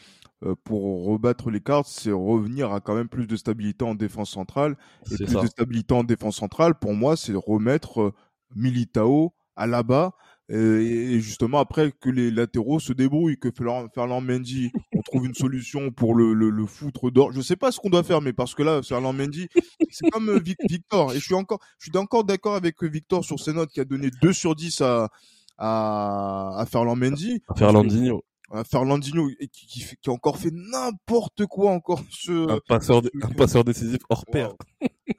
euh, 0.43 0.55
pour 0.65 1.05
rebattre 1.05 1.49
les 1.49 1.61
cartes, 1.61 1.87
c'est 1.87 2.11
revenir 2.11 2.73
à 2.73 2.81
quand 2.81 2.93
même 2.93 3.07
plus 3.07 3.25
de 3.25 3.35
stabilité 3.37 3.85
en 3.85 3.95
défense 3.95 4.31
centrale. 4.31 4.77
Et 5.11 5.23
plus 5.23 5.41
de 5.41 5.47
stabilité 5.47 5.93
en 5.93 6.03
défense 6.03 6.35
centrale, 6.35 6.75
pour 6.75 6.93
moi, 6.93 7.15
c'est 7.15 7.33
remettre 7.33 8.01
euh, 8.01 8.13
Militao 8.55 9.33
à 9.55 9.65
là-bas 9.65 10.13
euh, 10.13 10.26
et 10.49 11.19
justement 11.19 11.59
après 11.59 11.91
que 11.91 12.09
les 12.09 12.31
latéraux 12.31 12.79
se 12.79 12.93
débrouillent, 12.93 13.37
que 13.37 13.51
Ferland 13.51 14.21
Mendy, 14.21 14.71
on 14.95 15.01
trouve 15.01 15.25
une 15.25 15.33
solution 15.33 15.91
pour 15.91 16.15
le, 16.15 16.33
le, 16.33 16.49
le 16.49 16.65
foutre 16.65 17.11
d'or. 17.11 17.33
Je 17.33 17.41
sais 17.41 17.57
pas 17.57 17.71
ce 17.71 17.79
qu'on 17.79 17.89
doit 17.89 18.03
faire, 18.03 18.21
mais 18.21 18.33
parce 18.33 18.55
que 18.55 18.63
là, 18.63 18.81
Ferland 18.81 19.13
Mendy, 19.13 19.47
c'est 19.91 20.09
comme 20.09 20.29
euh, 20.29 20.39
Victor. 20.69 21.11
Et 21.13 21.19
je 21.19 21.23
suis 21.25 21.33
encore, 21.33 21.59
je 21.79 21.89
suis 21.89 21.97
encore 21.97 22.23
d'accord 22.23 22.55
avec 22.55 22.81
euh, 22.83 22.87
Victor 22.87 23.25
sur 23.25 23.39
ses 23.39 23.51
notes 23.53 23.71
qui 23.71 23.81
a 23.81 23.85
donné 23.85 24.09
2 24.21 24.31
sur 24.31 24.55
10 24.55 24.81
à, 24.81 25.09
à, 25.57 26.53
à 26.57 26.65
Ferland 26.65 26.95
Mendy. 26.95 27.41
Ferlandinho. 27.57 28.23
À 28.49 28.63
Ferlandinho 28.63 29.27
qui, 29.51 29.67
qui, 29.67 29.85
qui, 30.01 30.09
a 30.09 30.13
encore 30.13 30.37
fait 30.37 30.53
n'importe 30.53 31.45
quoi 31.47 31.71
encore 31.71 32.01
ce 32.09 32.49
un 32.49 32.59
passeur, 32.65 33.01
un 33.21 33.33
passeur 33.33 33.65
décisif 33.65 33.99
hors 34.09 34.25
pair. 34.25 34.53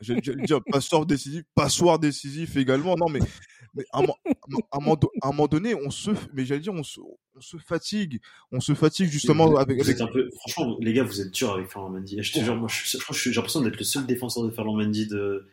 J'allais 0.00 0.22
dire 0.46 0.60
passeur 0.70 1.04
décisif, 1.04 1.42
passoire 1.54 1.98
décisif 1.98 2.56
également. 2.56 2.94
Non 2.96 3.10
mais 3.10 3.20
mais 3.74 3.84
à, 3.92 4.00
un 4.00 4.80
moment 5.30 5.46
donné, 5.46 5.74
on 5.74 5.90
se, 5.90 6.10
mais 6.32 6.44
j'allais 6.44 6.60
dire, 6.60 6.74
on 6.74 6.82
se, 6.82 7.00
on 7.00 7.40
se 7.40 7.56
fatigue, 7.56 8.20
on 8.52 8.60
se 8.60 8.74
fatigue 8.74 9.08
justement 9.08 9.56
avec. 9.56 9.80
Un 10.00 10.06
peu, 10.06 10.30
franchement, 10.36 10.76
les 10.80 10.92
gars, 10.92 11.04
vous 11.04 11.20
êtes 11.20 11.32
durs 11.32 11.52
avec 11.52 11.68
Ferland 11.68 11.90
Mendy. 11.90 12.22
Je 12.22 12.32
te 12.32 12.40
jure, 12.40 12.56
moi, 12.56 12.68
j'ai 12.68 13.30
l'impression 13.32 13.62
d'être 13.62 13.78
le 13.78 13.84
seul 13.84 14.06
défenseur 14.06 14.44
de 14.44 14.50
Ferland 14.50 14.76
Mendy 14.76 15.06
de, 15.06 15.46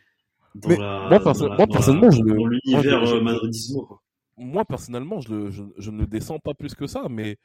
dans 0.56 0.70
la, 0.70 1.08
moi, 1.10 1.20
personnellement, 1.68 2.12
je 2.12 2.22
dans 2.22 2.46
l'univers 2.46 3.04
euh, 3.04 3.22
madridismo. 3.22 4.00
Moi, 4.38 4.66
personnellement, 4.66 5.20
je, 5.22 5.30
le, 5.30 5.52
je, 5.52 5.92
ne 5.92 6.00
le 6.00 6.08
descends 6.08 6.40
pas 6.40 6.54
plus 6.54 6.76
que 6.76 6.88
ça, 6.88 7.08
mais 7.10 7.38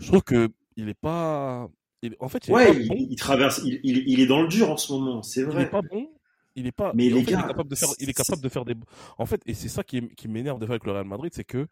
je 0.00 0.06
trouve 0.08 0.22
que 0.22 0.48
il 0.76 0.88
est 0.88 0.94
pas. 0.94 1.68
Il, 2.02 2.14
en 2.20 2.28
fait, 2.28 2.46
il 2.46 2.52
ouais, 2.52 2.64
est 2.64 2.72
pas 2.72 2.78
il, 2.78 2.88
bon. 2.88 2.94
il, 3.10 3.16
traverse, 3.16 3.60
il, 3.64 3.80
il, 3.82 4.20
est 4.20 4.26
dans 4.26 4.42
le 4.42 4.48
dur 4.48 4.70
en 4.70 4.76
ce 4.76 4.92
moment, 4.92 5.22
c'est 5.22 5.42
vrai. 5.42 5.62
Il 5.62 5.66
est 5.66 5.70
pas 5.70 5.82
bon, 5.82 6.08
il 6.56 6.66
est 6.66 6.72
pas. 6.72 6.92
Mais 6.94 7.08
les 7.08 7.22
fait, 7.22 7.32
gars, 7.32 7.38
il 7.38 7.44
est 7.44 7.48
capable 7.48 7.70
de 7.70 7.76
faire. 7.76 7.88
Il 8.00 8.10
est 8.10 8.14
capable 8.14 8.42
de 8.42 8.48
faire 8.48 8.64
des. 8.64 8.74
En 9.18 9.26
fait, 9.26 9.40
et 9.46 9.54
c'est 9.54 9.68
ça 9.68 9.84
qui, 9.84 10.08
qui 10.16 10.28
m'énerve 10.28 10.58
des 10.58 10.66
fois 10.66 10.74
avec 10.74 10.86
le 10.86 10.92
Real 10.92 11.06
Madrid, 11.06 11.32
c'est 11.34 11.44
que 11.44 11.68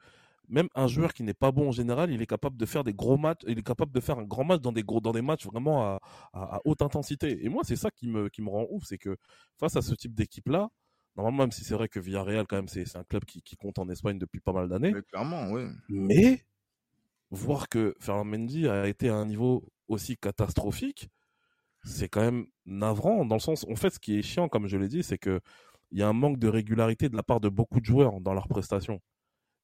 même 0.48 0.68
un 0.74 0.86
joueur 0.86 1.14
qui 1.14 1.22
n'est 1.22 1.34
pas 1.34 1.50
bon 1.52 1.68
en 1.68 1.72
général, 1.72 2.10
il 2.10 2.20
est 2.20 2.26
capable 2.26 2.56
de 2.56 2.66
faire 2.66 2.84
des 2.84 2.94
gros 2.94 3.16
matchs. 3.16 3.40
Il 3.46 3.58
est 3.58 3.66
capable 3.66 3.92
de 3.92 4.00
faire 4.00 4.18
un 4.18 4.24
grand 4.24 4.44
match 4.44 4.60
dans 4.60 4.72
des 4.72 4.82
gros, 4.82 5.00
dans 5.00 5.12
des 5.12 5.22
matchs 5.22 5.46
vraiment 5.46 5.82
à, 5.82 6.00
à, 6.32 6.60
haute 6.64 6.82
intensité. 6.82 7.44
Et 7.44 7.48
moi, 7.48 7.62
c'est 7.64 7.76
ça 7.76 7.90
qui 7.90 8.06
me, 8.06 8.28
qui 8.28 8.42
me 8.42 8.50
rend 8.50 8.66
ouf, 8.70 8.84
c'est 8.84 8.98
que 8.98 9.16
face 9.58 9.76
à 9.76 9.82
ce 9.82 9.94
type 9.94 10.14
d'équipe 10.14 10.48
là. 10.48 10.68
Normalement, 11.16 11.44
même 11.44 11.52
si 11.52 11.62
c'est 11.64 11.74
vrai 11.74 11.88
que 11.88 12.00
Villarreal, 12.00 12.44
quand 12.46 12.56
même, 12.56 12.68
c'est 12.68 12.96
un 12.96 13.04
club 13.04 13.24
qui, 13.24 13.40
qui 13.40 13.56
compte 13.56 13.78
en 13.78 13.88
Espagne 13.88 14.18
depuis 14.18 14.40
pas 14.40 14.52
mal 14.52 14.68
d'années. 14.68 14.92
Clairement, 15.10 15.48
oui. 15.52 15.62
Mais 15.88 16.44
voir 17.30 17.68
que 17.68 17.94
Ferland 18.00 18.24
Mendy 18.24 18.66
a 18.68 18.88
été 18.88 19.08
à 19.08 19.14
un 19.14 19.24
niveau 19.24 19.68
aussi 19.86 20.16
catastrophique, 20.16 21.08
c'est 21.84 22.08
quand 22.08 22.22
même 22.22 22.46
navrant 22.66 23.24
dans 23.24 23.36
le 23.36 23.40
sens, 23.40 23.64
en 23.70 23.76
fait, 23.76 23.90
ce 23.90 23.98
qui 23.98 24.18
est 24.18 24.22
chiant, 24.22 24.48
comme 24.48 24.66
je 24.66 24.76
l'ai 24.76 24.88
dit, 24.88 25.02
c'est 25.02 25.18
que 25.18 25.40
il 25.92 25.98
y 25.98 26.02
a 26.02 26.08
un 26.08 26.12
manque 26.12 26.38
de 26.38 26.48
régularité 26.48 27.08
de 27.08 27.16
la 27.16 27.22
part 27.22 27.40
de 27.40 27.48
beaucoup 27.48 27.78
de 27.78 27.84
joueurs 27.84 28.20
dans 28.20 28.34
leurs 28.34 28.48
prestations. 28.48 29.00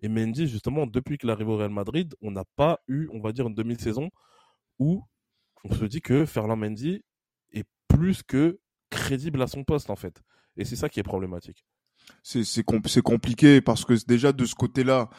Et 0.00 0.08
Mendy, 0.08 0.46
justement, 0.46 0.86
depuis 0.86 1.18
qu'il 1.18 1.28
arrive 1.30 1.48
au 1.48 1.56
Real 1.56 1.70
Madrid, 1.70 2.14
on 2.20 2.30
n'a 2.30 2.44
pas 2.56 2.78
eu, 2.86 3.08
on 3.12 3.20
va 3.20 3.32
dire, 3.32 3.48
une 3.48 3.54
demi-saison 3.54 4.10
où 4.78 5.02
on 5.64 5.74
se 5.74 5.84
dit 5.84 6.00
que 6.00 6.24
Ferland 6.26 6.56
Mendy 6.56 7.02
est 7.52 7.66
plus 7.88 8.22
que 8.22 8.60
crédible 8.90 9.42
à 9.42 9.46
son 9.46 9.64
poste, 9.64 9.90
en 9.90 9.96
fait. 9.96 10.22
Et 10.56 10.64
c'est 10.64 10.76
ça 10.76 10.88
qui 10.88 11.00
est 11.00 11.04
problématique. 11.04 11.64
C'est 12.22 13.02
compliqué 13.02 13.60
parce 13.60 13.84
que 13.84 13.94
déjà 14.06 14.32
de 14.32 14.44
ce 14.44 14.54
côté-là, 14.54 15.10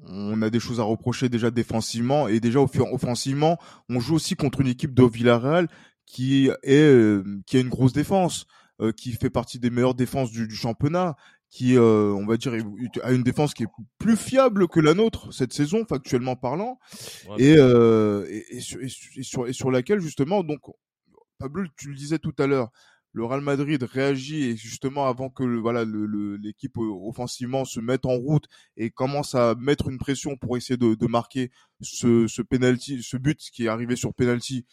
on 0.00 0.42
a 0.42 0.50
des 0.50 0.60
choses 0.60 0.80
à 0.80 0.84
reprocher 0.84 1.28
déjà 1.28 1.50
défensivement 1.50 2.28
et 2.28 2.40
déjà 2.40 2.60
offensivement, 2.60 3.58
on 3.88 3.98
joue 4.00 4.14
aussi 4.14 4.36
contre 4.36 4.60
une 4.60 4.68
équipe 4.68 4.94
de 4.94 5.04
Villarreal 5.04 5.68
qui 6.08 6.48
est 6.62 6.82
euh, 6.82 7.22
qui 7.46 7.58
a 7.58 7.60
une 7.60 7.68
grosse 7.68 7.92
défense, 7.92 8.46
euh, 8.80 8.92
qui 8.92 9.12
fait 9.12 9.30
partie 9.30 9.58
des 9.58 9.70
meilleures 9.70 9.94
défenses 9.94 10.30
du, 10.30 10.48
du 10.48 10.54
championnat, 10.54 11.16
qui 11.50 11.76
euh, 11.76 12.12
on 12.12 12.26
va 12.26 12.36
dire 12.38 12.54
a 13.02 13.12
une 13.12 13.22
défense 13.22 13.52
qui 13.54 13.64
est 13.64 13.68
plus 13.98 14.16
fiable 14.16 14.68
que 14.68 14.80
la 14.80 14.94
nôtre 14.94 15.32
cette 15.32 15.52
saison 15.52 15.84
factuellement 15.86 16.36
parlant 16.36 16.78
et, 17.38 17.52
et, 17.52 18.56
et, 18.56 18.60
sur, 18.60 18.82
et, 18.82 18.88
sur, 19.22 19.46
et 19.46 19.52
sur 19.52 19.70
laquelle 19.70 20.00
justement 20.00 20.42
donc 20.42 20.60
Pablo 21.38 21.64
tu 21.76 21.88
le 21.88 21.94
disais 21.94 22.18
tout 22.18 22.34
à 22.38 22.46
l'heure 22.46 22.70
le 23.12 23.24
Real 23.24 23.40
Madrid 23.40 23.82
réagit 23.82 24.44
et 24.44 24.56
justement 24.56 25.06
avant 25.06 25.30
que 25.30 25.42
voilà 25.42 25.84
l'équipe 25.84 26.76
le, 26.76 27.08
offensivement 27.08 27.64
se 27.64 27.80
mette 27.80 28.04
en 28.04 28.16
route 28.16 28.44
et 28.76 28.90
commence 28.90 29.34
à 29.34 29.54
mettre 29.54 29.88
une 29.88 29.98
pression 29.98 30.36
pour 30.36 30.56
essayer 30.56 30.76
de, 30.76 30.94
de 30.94 31.06
marquer 31.06 31.50
ce, 31.80 32.26
ce 32.28 32.42
penalty, 32.42 33.02
ce 33.02 33.16
but 33.16 33.38
qui 33.52 33.64
est 33.64 33.68
arrivé 33.68 33.96
sur 33.96 34.12
penalty 34.12 34.66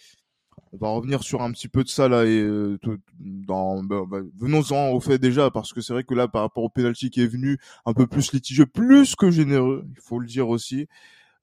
on 0.74 0.78
va 0.78 0.90
revenir 0.90 1.24
sur 1.24 1.42
un 1.42 1.52
petit 1.52 1.68
peu 1.68 1.84
de 1.84 1.90
ça 1.90 2.08
là 2.08 2.26
et 2.26 2.42
euh, 2.42 2.78
dans 3.20 3.84
bah, 3.84 4.04
bah, 4.08 4.20
venons-en 4.38 4.90
au 4.92 5.00
fait 5.00 5.18
déjà 5.18 5.52
parce 5.52 5.74
que 5.74 5.82
c'est 5.82 5.94
vrai 5.94 6.04
que 6.04 6.14
là 6.14 6.28
par 6.28 6.42
rapport 6.42 6.64
au 6.64 6.70
penalty 6.70 7.10
qui 7.10 7.22
est 7.22 7.28
venu 7.28 7.58
un 7.86 7.94
peu 7.94 8.08
plus 8.08 8.34
litigieux 8.34 8.66
plus 8.66 9.16
que 9.16 9.32
généreux 9.32 9.86
il 9.90 10.02
faut 10.02 10.20
le 10.20 10.28
dire 10.28 10.50
aussi 10.50 10.88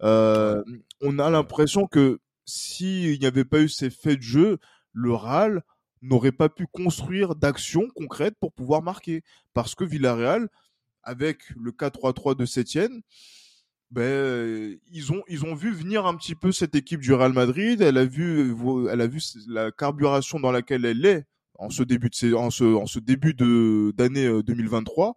euh, 0.02 0.62
on 1.00 1.18
a 1.18 1.30
l'impression 1.30 1.86
que 1.86 2.20
s'il 2.44 3.18
n'y 3.18 3.26
avait 3.26 3.44
pas 3.44 3.60
eu 3.60 3.68
ces 3.68 3.90
faits 3.90 4.18
de 4.18 4.22
jeu 4.22 4.58
le 4.92 5.14
RAL 5.14 5.62
n'aurait 6.02 6.32
pas 6.32 6.48
pu 6.48 6.66
construire 6.66 7.34
d'actions 7.34 7.88
concrètes 7.94 8.36
pour 8.38 8.52
pouvoir 8.52 8.82
marquer. 8.82 9.22
Parce 9.54 9.74
que 9.74 9.84
Villarreal 9.84 10.48
avec 11.04 11.50
le 11.56 11.72
4-3-3 11.72 12.36
de 12.36 12.44
Sétienne 12.44 13.02
ben 13.92 14.78
ils 14.90 15.12
ont 15.12 15.22
ils 15.28 15.44
ont 15.44 15.54
vu 15.54 15.70
venir 15.70 16.06
un 16.06 16.16
petit 16.16 16.34
peu 16.34 16.50
cette 16.50 16.74
équipe 16.74 17.00
du 17.00 17.12
Real 17.12 17.32
Madrid. 17.32 17.80
Elle 17.82 17.98
a 17.98 18.04
vu 18.06 18.54
elle 18.90 19.00
a 19.02 19.06
vu 19.06 19.20
la 19.46 19.70
carburation 19.70 20.40
dans 20.40 20.50
laquelle 20.50 20.84
elle 20.86 21.04
est 21.04 21.24
en 21.58 21.68
ce 21.70 21.82
début 21.82 22.08
de 22.08 22.34
en 22.34 22.50
ce 22.50 22.64
en 22.64 22.86
ce 22.86 22.98
début 22.98 23.34
de 23.34 23.92
d'année 23.96 24.42
2023. 24.42 25.08
Euh, 25.08 25.12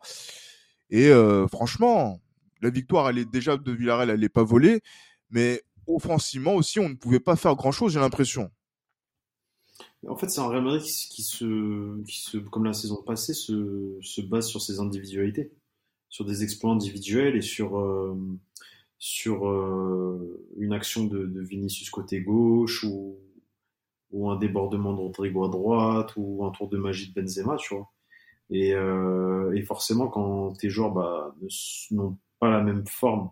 Et 0.90 1.08
euh, 1.10 1.48
franchement, 1.48 2.20
la 2.62 2.70
victoire 2.70 3.10
elle 3.10 3.18
est 3.18 3.32
déjà 3.32 3.58
de 3.58 3.72
Villarreal, 3.72 4.10
elle 4.10 4.20
n'est 4.20 4.30
pas 4.30 4.44
volée, 4.44 4.82
mais 5.30 5.64
offensivement 5.88 6.54
aussi 6.56 6.80
on 6.80 6.90
ne 6.90 6.96
pouvait 6.96 7.22
pas 7.22 7.38
faire 7.38 7.56
grand 7.56 7.72
chose. 7.72 7.94
J'ai 7.94 8.00
l'impression. 8.00 8.52
En 10.08 10.16
fait, 10.16 10.30
c'est 10.30 10.40
un 10.40 10.48
Real 10.48 10.64
Madrid 10.64 10.84
qui, 10.84 11.10
qui, 11.10 11.24
se, 11.24 12.04
qui 12.04 12.22
se, 12.22 12.38
comme 12.38 12.66
la 12.66 12.74
saison 12.74 13.02
passée, 13.04 13.34
se, 13.34 13.98
se 14.02 14.22
base 14.22 14.48
sur 14.48 14.62
ses 14.62 14.80
individualités, 14.80 15.52
sur 16.16 16.24
des 16.24 16.44
exploits 16.44 16.72
individuels 16.72 17.36
et 17.36 17.42
sur 17.42 17.78
euh, 17.78 18.18
sur 18.98 19.50
euh, 19.50 20.48
une 20.58 20.72
action 20.72 21.04
de, 21.04 21.42
Vinicius 21.42 21.90
côté 21.90 22.22
gauche 22.22 22.86
ou, 22.86 23.20
un 24.30 24.38
débordement 24.38 24.94
de 24.94 25.00
Rodrigo 25.00 25.44
à 25.44 25.50
droite 25.50 26.14
ou 26.16 26.46
un 26.46 26.52
tour 26.52 26.70
de 26.70 26.78
magie 26.78 27.12
de 27.12 27.22
Benzema, 27.22 27.58
tu 27.58 27.76
vois. 27.76 27.92
Et, 28.50 28.74
euh, 28.74 29.54
et 29.54 29.62
forcément, 29.62 30.08
quand 30.08 30.54
tes 30.54 30.70
joueurs 30.70 30.94
bah, 30.94 31.36
n'ont 31.92 32.18
pas 32.40 32.50
la 32.50 32.62
même 32.62 32.88
forme 32.88 33.30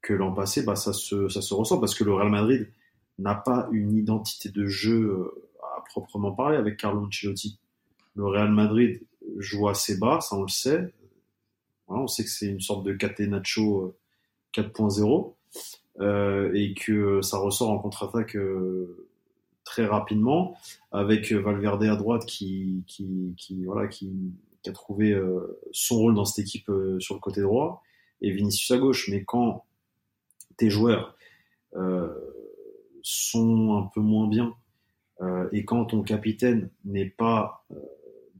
que 0.00 0.12
l'an 0.12 0.32
passé, 0.32 0.62
bah, 0.62 0.76
ça, 0.76 0.92
se, 0.92 1.28
ça 1.28 1.42
se 1.42 1.52
ressent 1.52 1.80
parce 1.80 1.96
que 1.96 2.04
le 2.04 2.14
Real 2.14 2.30
Madrid 2.30 2.70
n'a 3.18 3.34
pas 3.34 3.68
une 3.72 3.96
identité 3.96 4.50
de 4.50 4.66
jeu 4.66 5.32
à 5.76 5.80
proprement 5.80 6.30
parler 6.30 6.58
avec 6.58 6.76
Carlo 6.76 7.04
Ancelotti. 7.04 7.58
Le 8.14 8.24
Real 8.26 8.52
Madrid 8.52 9.04
joue 9.38 9.66
assez 9.66 9.98
bas, 9.98 10.20
ça 10.20 10.36
on 10.36 10.42
le 10.42 10.48
sait. 10.48 10.92
On 12.02 12.06
sait 12.06 12.24
que 12.24 12.30
c'est 12.30 12.46
une 12.46 12.60
sorte 12.60 12.84
de 12.84 12.92
catenaccio 12.92 13.82
euh, 13.82 13.96
4.0 14.54 15.34
euh, 16.00 16.52
et 16.54 16.74
que 16.74 17.22
ça 17.22 17.38
ressort 17.38 17.70
en 17.70 17.78
contre-attaque 17.78 18.36
euh, 18.36 19.08
très 19.64 19.86
rapidement 19.86 20.56
avec 20.92 21.32
Valverde 21.32 21.84
à 21.84 21.96
droite 21.96 22.26
qui, 22.26 22.84
a 24.66 24.72
trouvé 24.72 25.12
euh, 25.12 25.60
son 25.72 25.96
rôle 25.96 26.14
dans 26.14 26.24
cette 26.24 26.46
équipe 26.46 26.68
euh, 26.68 26.98
sur 27.00 27.14
le 27.14 27.20
côté 27.20 27.40
droit 27.40 27.82
et 28.20 28.30
Vinicius 28.30 28.70
à 28.70 28.78
gauche. 28.78 29.08
Mais 29.10 29.24
quand 29.24 29.64
tes 30.56 30.70
joueurs 30.70 31.16
euh, 31.74 32.14
sont 33.02 33.74
un 33.74 33.90
peu 33.92 34.00
moins 34.00 34.28
bien 34.28 34.54
et 35.52 35.64
quand 35.64 35.86
ton 35.86 36.02
capitaine 36.02 36.68
n'est 36.84 37.08
pas 37.08 37.64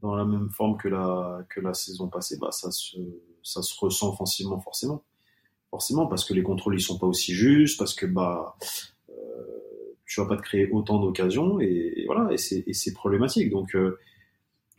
dans 0.01 0.13
la 0.13 0.23
même 0.23 0.51
forme 0.51 0.77
que 0.77 0.87
la 0.87 1.43
que 1.49 1.59
la 1.59 1.73
saison 1.73 2.09
passée, 2.09 2.37
bah 2.39 2.51
ça 2.51 2.69
se 2.69 2.97
ça 3.45 3.61
se 3.61 3.73
ressent 3.79 4.09
offensivement 4.09 4.59
forcément. 4.59 5.03
forcément, 5.69 6.07
parce 6.07 6.25
que 6.25 6.33
les 6.33 6.43
contrôles 6.43 6.75
ils 6.75 6.81
sont 6.81 6.97
pas 6.97 7.07
aussi 7.07 7.33
justes, 7.33 7.77
parce 7.77 7.93
que 7.93 8.05
bah 8.05 8.57
euh, 9.09 9.13
tu 10.05 10.19
vas 10.19 10.27
pas 10.27 10.35
te 10.35 10.41
créer 10.41 10.69
autant 10.71 10.99
d'occasions 10.99 11.59
et, 11.59 12.03
voilà, 12.07 12.33
et 12.33 12.37
c'est 12.37 12.93
problématique. 12.93 13.51
Donc 13.51 13.75
euh, 13.75 13.99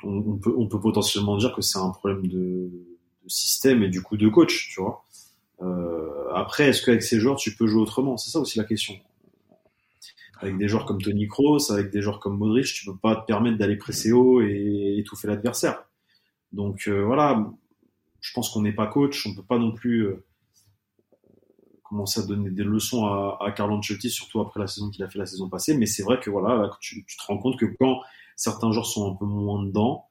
on, 0.03 0.69
peut 0.69 0.81
potentiellement 0.81 1.37
dire 1.37 1.55
que 1.55 1.63
c'est 1.63 1.79
un 1.79 1.91
problème 1.91 2.27
de, 2.27 2.39
de, 2.39 3.29
système 3.29 3.83
et 3.83 3.89
du 3.89 4.03
coup 4.03 4.17
de 4.17 4.29
coach, 4.29 4.71
tu 4.73 4.81
vois. 4.81 5.05
Euh, 5.63 6.31
après, 6.35 6.69
est-ce 6.69 6.85
qu'avec 6.85 7.03
ces 7.03 7.19
joueurs 7.19 7.37
tu 7.37 7.57
peux 7.57 7.67
jouer 7.67 7.81
autrement? 7.81 8.17
C'est 8.17 8.31
ça 8.31 8.41
aussi 8.41 8.59
la 8.59 8.65
question. 8.65 8.95
Avec 10.41 10.59
des 10.59 10.69
joueurs 10.69 10.85
comme 10.85 11.01
Tony 11.01 11.29
Kroos, 11.29 11.73
avec 11.73 11.91
des 11.91 12.03
joueurs 12.03 12.21
comme 12.21 12.37
Modric, 12.37 12.67
tu 12.67 12.85
peux 12.85 12.97
pas 12.97 13.17
te 13.17 13.27
permettre 13.27 13.57
d'aller 13.57 13.77
presser 13.77 14.13
haut 14.13 14.43
et 14.43 14.97
étouffer 14.99 15.29
l'adversaire. 15.29 15.85
Donc 16.53 16.89
euh, 16.89 17.05
voilà, 17.05 17.47
je 18.27 18.33
pense 18.33 18.51
qu'on 18.51 18.63
n'est 18.63 18.73
pas 18.73 18.89
coach, 18.89 19.25
on 19.27 19.35
peut 19.35 19.45
pas 19.45 19.59
non 19.59 19.71
plus 19.71 20.01
euh, 20.01 20.27
commencer 21.85 22.21
à 22.21 22.25
donner 22.25 22.51
des 22.51 22.65
leçons 22.65 23.07
à, 23.07 23.39
à 23.41 23.53
Carlo 23.53 23.81
surtout 23.83 24.41
après 24.41 24.59
la 24.59 24.67
saison 24.67 24.91
qu'il 24.91 25.05
a 25.05 25.09
fait 25.09 25.21
la 25.21 25.27
saison 25.27 25.49
passée. 25.49 25.77
Mais 25.77 25.87
c'est 25.87 26.03
vrai 26.03 26.19
que 26.19 26.29
voilà, 26.29 26.71
tu, 26.81 27.05
tu, 27.07 27.17
te 27.17 27.23
rends 27.25 27.39
compte 27.39 27.57
que 27.57 27.67
quand 27.79 28.01
certains 28.35 28.73
joueurs 28.73 28.87
sont 28.87 29.13
un 29.13 29.15
peu 29.15 29.27
moins 29.27 29.65
dedans, 29.65 30.07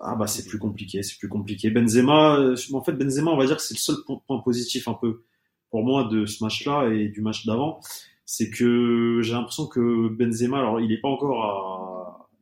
ah 0.00 0.16
bah 0.16 0.26
c'est 0.26 0.46
plus 0.46 0.58
compliqué, 0.58 1.04
c'est 1.04 1.16
plus 1.16 1.28
compliqué. 1.28 1.70
Benzema, 1.70 2.38
euh, 2.40 2.56
en 2.72 2.82
fait 2.82 2.92
Benzema, 2.92 3.30
on 3.30 3.36
va 3.36 3.46
dire 3.46 3.56
que 3.56 3.62
c'est 3.62 3.74
le 3.74 3.78
seul 3.78 3.96
point 4.26 4.40
positif 4.40 4.88
un 4.88 4.94
peu 4.94 5.24
pour 5.70 5.84
moi 5.84 6.04
de 6.04 6.26
ce 6.26 6.42
match-là 6.42 6.88
et 6.88 7.08
du 7.08 7.20
match 7.20 7.46
d'avant, 7.46 7.80
c'est 8.24 8.50
que 8.50 9.20
j'ai 9.22 9.32
l'impression 9.32 9.68
que 9.68 10.08
Benzema, 10.08 10.58
alors 10.58 10.80
il 10.80 10.88
n'est 10.88 11.00
pas 11.00 11.08
encore 11.08 11.44
à, 11.44 11.93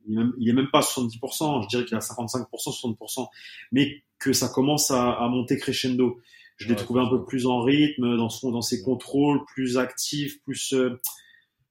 il 0.05 0.13
est, 0.13 0.17
même, 0.17 0.33
il 0.37 0.49
est 0.49 0.53
même 0.53 0.69
pas 0.71 0.79
à 0.79 0.81
70%, 0.81 1.63
je 1.63 1.67
dirais 1.67 1.85
qu'il 1.85 1.93
est 1.93 1.97
à 1.97 1.99
55%, 1.99 2.45
60%, 2.51 3.27
mais 3.71 4.03
que 4.19 4.33
ça 4.33 4.49
commence 4.49 4.91
à, 4.91 5.11
à 5.11 5.27
monter 5.27 5.57
crescendo. 5.57 6.19
Je 6.57 6.67
l'ai 6.67 6.75
trouvé 6.75 7.01
un 7.01 7.09
peu 7.09 7.25
plus 7.25 7.45
en 7.45 7.61
rythme, 7.61 8.15
dans 8.15 8.29
son, 8.29 8.51
dans 8.51 8.61
ses 8.61 8.81
contrôles, 8.83 9.43
plus 9.53 9.77
actif, 9.77 10.41
plus, 10.43 10.73
euh, 10.73 10.99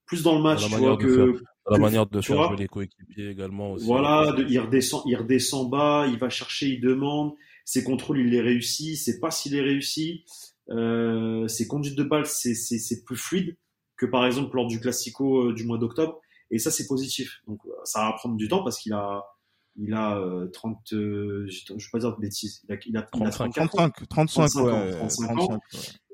plus 0.06 0.22
dans 0.22 0.36
le 0.36 0.42
match, 0.42 0.68
tu 0.68 0.74
vois, 0.76 0.96
que, 0.96 1.40
la 1.70 1.78
manière 1.78 2.06
de 2.06 2.20
faire 2.20 2.48
jouer 2.48 2.56
les 2.56 2.66
coéquipiers 2.66 3.30
également 3.30 3.72
aussi. 3.72 3.86
Voilà, 3.86 4.32
de, 4.32 4.44
il 4.48 4.58
redescend, 4.58 5.02
il 5.06 5.16
redescend 5.16 5.70
bas, 5.70 6.06
il 6.08 6.18
va 6.18 6.28
chercher, 6.28 6.68
il 6.68 6.80
demande, 6.80 7.34
ses 7.64 7.84
contrôles, 7.84 8.18
il 8.18 8.30
les 8.30 8.40
réussit, 8.40 8.96
c'est 8.96 9.20
pas 9.20 9.30
s'il 9.30 9.52
les 9.52 9.60
réussit, 9.60 10.24
euh, 10.70 11.46
ses 11.48 11.66
conduites 11.66 11.96
de 11.96 12.02
balle, 12.02 12.26
c'est, 12.26 12.54
c'est, 12.54 12.78
c'est 12.78 13.04
plus 13.04 13.16
fluide 13.16 13.56
que 13.96 14.06
par 14.06 14.26
exemple 14.26 14.56
lors 14.56 14.66
du 14.66 14.80
Classico 14.80 15.48
euh, 15.48 15.54
du 15.54 15.64
mois 15.64 15.78
d'octobre, 15.78 16.20
et 16.52 16.58
ça 16.58 16.70
c'est 16.70 16.86
positif. 16.86 17.42
Donc 17.48 17.58
euh, 17.66 17.70
ça 17.84 18.00
va 18.00 18.12
prendre 18.12 18.36
du 18.36 18.46
temps 18.46 18.62
parce 18.62 18.78
qu'il 18.78 18.92
a, 18.92 19.24
il 19.76 19.92
a 19.94 20.22
30, 20.52 20.92
euh, 20.92 21.46
je, 21.48 21.64
je 21.66 21.72
vais 21.74 21.90
pas 21.90 21.98
dire 21.98 22.14
de 22.14 22.20
bêtises, 22.20 22.62
il 22.68 22.74
a, 22.74 22.78
il 22.86 22.96
a, 22.96 23.02
35, 23.02 23.52
35, 23.52 24.06
35, 24.08 24.08
35, 24.08 24.62
ouais, 24.64 24.90
35 24.92 25.30
ans. 25.30 25.34
35, 25.36 25.50
ouais 25.50 25.58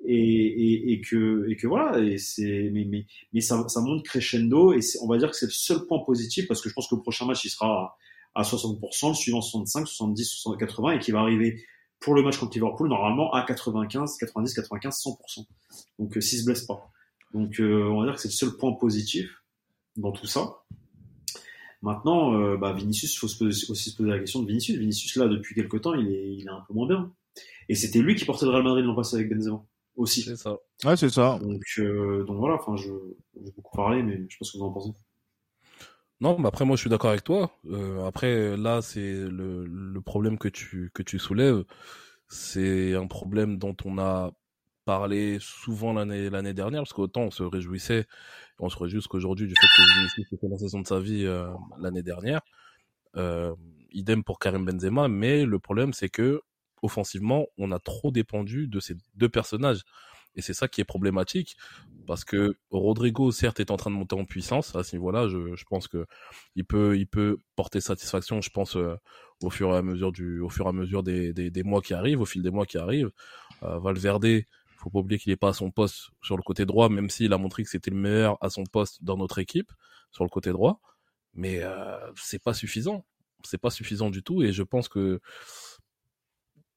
et, 0.09 0.15
et, 0.15 0.93
et, 0.93 1.01
que 1.01 1.49
et 1.51 1.57
que 1.57 1.67
voilà 1.67 1.99
et 1.99 2.19
c'est 2.19 2.71
mais 2.73 2.87
mais 2.89 3.07
mais 3.33 3.41
ça, 3.41 3.69
ça 3.69 3.81
monte 3.81 4.05
crescendo 4.05 4.73
et 4.73 4.81
on 5.03 5.09
va 5.09 5.19
dire 5.19 5.31
que 5.31 5.37
c'est 5.37 5.47
le 5.47 5.53
seul 5.53 5.87
point 5.87 6.03
positif 6.05 6.49
parce 6.49 6.63
que 6.63 6.69
je 6.69 6.75
pense 6.75 6.89
que 6.89 6.95
le 6.95 7.03
prochain 7.03 7.27
match 7.27 7.45
il 7.45 7.51
sera 7.51 7.97
à, 8.35 8.43
60%, 8.43 9.09
le 9.09 9.15
suivant 9.15 9.41
65, 9.41 9.87
70, 9.87 10.25
60, 10.25 10.59
80 10.61 10.93
et 10.93 10.99
qui 11.01 11.11
va 11.11 11.21
arriver 11.21 11.63
pour 12.01 12.15
le 12.15 12.23
match 12.23 12.39
contre 12.39 12.55
Liverpool 12.55 12.89
normalement 12.89 13.33
à 13.33 13.43
95, 13.43 14.17
90, 14.19 14.55
95, 14.55 15.03
100%. 15.05 15.47
Donc 15.99 16.17
euh, 16.17 16.21
s'il 16.21 16.39
se 16.39 16.45
blesse 16.45 16.63
pas. 16.63 16.91
Donc 17.35 17.61
euh, 17.61 17.89
on 17.91 18.01
va 18.01 18.07
dire 18.07 18.15
que 18.15 18.21
c'est 18.21 18.29
le 18.29 18.33
seul 18.33 18.57
point 18.57 18.73
positif 18.75 19.38
dans 19.99 20.13
tout 20.13 20.27
ça. 20.27 20.63
Maintenant, 21.83 22.35
euh, 22.35 22.57
bah, 22.57 22.73
Vinicius, 22.73 23.15
il 23.15 23.19
faut 23.19 23.29
se 23.29 23.39
poser, 23.39 23.71
aussi 23.71 23.91
se 23.91 23.97
poser 23.97 24.11
la 24.11 24.19
question 24.19 24.43
de 24.43 24.49
Vinicius. 24.49 24.79
Vinicius 24.79 25.17
là 25.17 25.29
depuis 25.29 25.55
quelques 25.55 25.81
temps, 25.81 25.95
il 25.95 26.09
est 26.09 26.35
il 26.35 26.47
est 26.47 26.51
un 26.51 26.65
peu 26.67 26.75
moins 26.75 26.89
bien. 26.89 27.13
Et 27.69 27.75
c'était 27.75 28.01
lui 28.01 28.15
qui 28.15 28.25
portait 28.25 28.47
le 28.47 28.53
Real 28.53 28.65
Madrid 28.65 28.85
l'an 28.85 28.97
passé 28.97 29.17
avec 29.17 29.31
Benzema 29.31 29.63
aussi. 29.95 30.23
C'est 30.23 30.37
ça. 30.37 30.57
Ouais, 30.85 30.97
c'est 30.97 31.11
ça. 31.11 31.39
Donc, 31.41 31.63
euh, 31.79 32.25
donc 32.25 32.39
voilà, 32.39 32.55
enfin, 32.55 32.77
je, 32.77 32.91
j'ai 33.45 33.53
beaucoup 33.53 33.77
parlé, 33.77 34.03
mais 34.03 34.17
je 34.29 34.35
sais 34.35 34.39
pas 34.41 34.45
ce 34.45 34.53
que 34.53 34.59
vous 34.59 34.65
en 34.65 34.73
pensez. 34.73 34.91
Non, 36.21 36.37
mais 36.39 36.49
après 36.49 36.65
moi 36.65 36.75
je 36.75 36.81
suis 36.81 36.91
d'accord 36.91 37.11
avec 37.11 37.23
toi. 37.23 37.53
Euh, 37.67 38.05
après 38.05 38.57
là 38.57 38.83
c'est 38.83 39.13
le, 39.13 39.65
le 39.67 40.01
problème 40.01 40.37
que 40.37 40.49
tu 40.49 40.91
que 40.93 41.05
tu 41.05 41.21
soulèves, 41.21 41.63
c'est 42.27 42.95
un 42.95 43.07
problème 43.07 43.57
dont 43.57 43.77
on 43.85 43.99
a 43.99 44.33
parlé 44.89 45.37
souvent 45.39 45.93
l'année 45.93 46.55
dernière 46.55 46.81
parce 46.81 46.95
qu'autant 46.95 47.25
on 47.25 47.31
se 47.31 47.43
réjouissait, 47.43 48.07
on 48.59 48.71
se 48.71 48.79
réjouit 48.79 49.01
jusqu'aujourd'hui 49.01 49.47
du 49.47 49.55
fait 49.55 49.67
que 49.67 49.99
Vinicius 49.99 50.27
fait 50.31 50.49
la 50.49 50.57
saison 50.57 50.81
de 50.81 50.87
sa 50.87 50.99
vie 50.99 51.27
euh, 51.27 51.47
l'année 51.79 52.03
dernière. 52.03 52.41
Euh, 53.15 53.55
idem 53.91 54.25
pour 54.25 54.39
Karim 54.39 54.65
Benzema, 54.65 55.07
mais 55.09 55.45
le 55.45 55.59
problème 55.59 55.93
c'est 55.93 56.09
que 56.09 56.41
offensivement, 56.81 57.49
on 57.59 57.71
a 57.71 57.79
trop 57.79 58.11
dépendu 58.11 58.67
de 58.67 58.81
ces 58.81 58.95
deux 59.15 59.29
personnages. 59.29 59.83
Et 60.37 60.41
c'est 60.41 60.55
ça 60.55 60.69
qui 60.69 60.81
est 60.81 60.85
problématique, 60.85 61.57
parce 62.07 62.25
que 62.25 62.57
Rodrigo, 62.71 63.31
certes, 63.31 63.61
est 63.61 63.71
en 63.71 63.77
train 63.77 63.91
de 63.91 63.97
monter 63.97 64.15
en 64.15 64.25
puissance 64.25 64.75
à 64.77 64.85
ce 64.85 64.95
niveau-là. 64.95 65.27
Je, 65.27 65.55
je, 65.57 65.65
pense 65.65 65.89
que 65.89 66.07
il 66.55 66.65
peut, 66.65 66.97
il 66.97 67.09
peut 67.09 67.39
porter 67.57 67.81
satisfaction, 67.81 68.41
je 68.41 68.51
pense, 68.51 68.77
euh, 68.77 68.95
au 69.43 69.51
fur 69.51 69.71
et 69.75 69.77
à 69.77 69.83
mesure 69.83 70.13
du, 70.13 70.41
au 70.41 70.49
fur 70.49 70.67
et 70.67 70.69
à 70.69 70.73
mesure 70.73 71.03
des, 71.03 71.33
des, 71.33 71.51
des 71.51 71.63
mois 71.65 71.83
qui 71.83 71.93
arrivent, 71.93 72.21
au 72.21 72.27
fil 72.27 72.43
des 72.43 72.51
mois 72.53 72.67
qui 72.67 72.79
arrivent. 72.79 73.11
Valverde, 73.61 74.45
faut 74.79 74.91
pas 74.91 75.01
oublier 75.01 75.19
qu'il 75.19 75.33
est 75.33 75.37
pas 75.37 75.51
à 75.51 75.53
son 75.53 75.71
poste 75.71 76.11
sur 76.23 76.37
le 76.37 76.43
côté 76.43 76.67
droit, 76.67 76.89
même 76.89 77.11
s'il 77.11 77.33
a 77.33 77.39
montré 77.39 77.65
que 77.65 77.69
c'était 77.71 77.91
le 77.91 77.97
meilleur 77.97 78.39
à 78.41 78.51
son 78.51 78.65
poste 78.65 79.03
dans 79.03 79.17
notre 79.17 79.39
équipe 79.39 79.71
sur 80.11 80.25
le 80.25 80.31
côté 80.31 80.51
droit. 80.51 80.81
Mais 81.35 81.61
euh, 81.63 81.99
c'est 82.17 82.43
pas 82.43 82.55
suffisant. 82.55 83.05
C'est 83.45 83.59
pas 83.59 83.71
suffisant 83.71 84.11
du 84.11 84.23
tout, 84.23 84.43
et 84.43 84.53
je 84.53 84.63
pense 84.65 84.89
que 84.89 85.21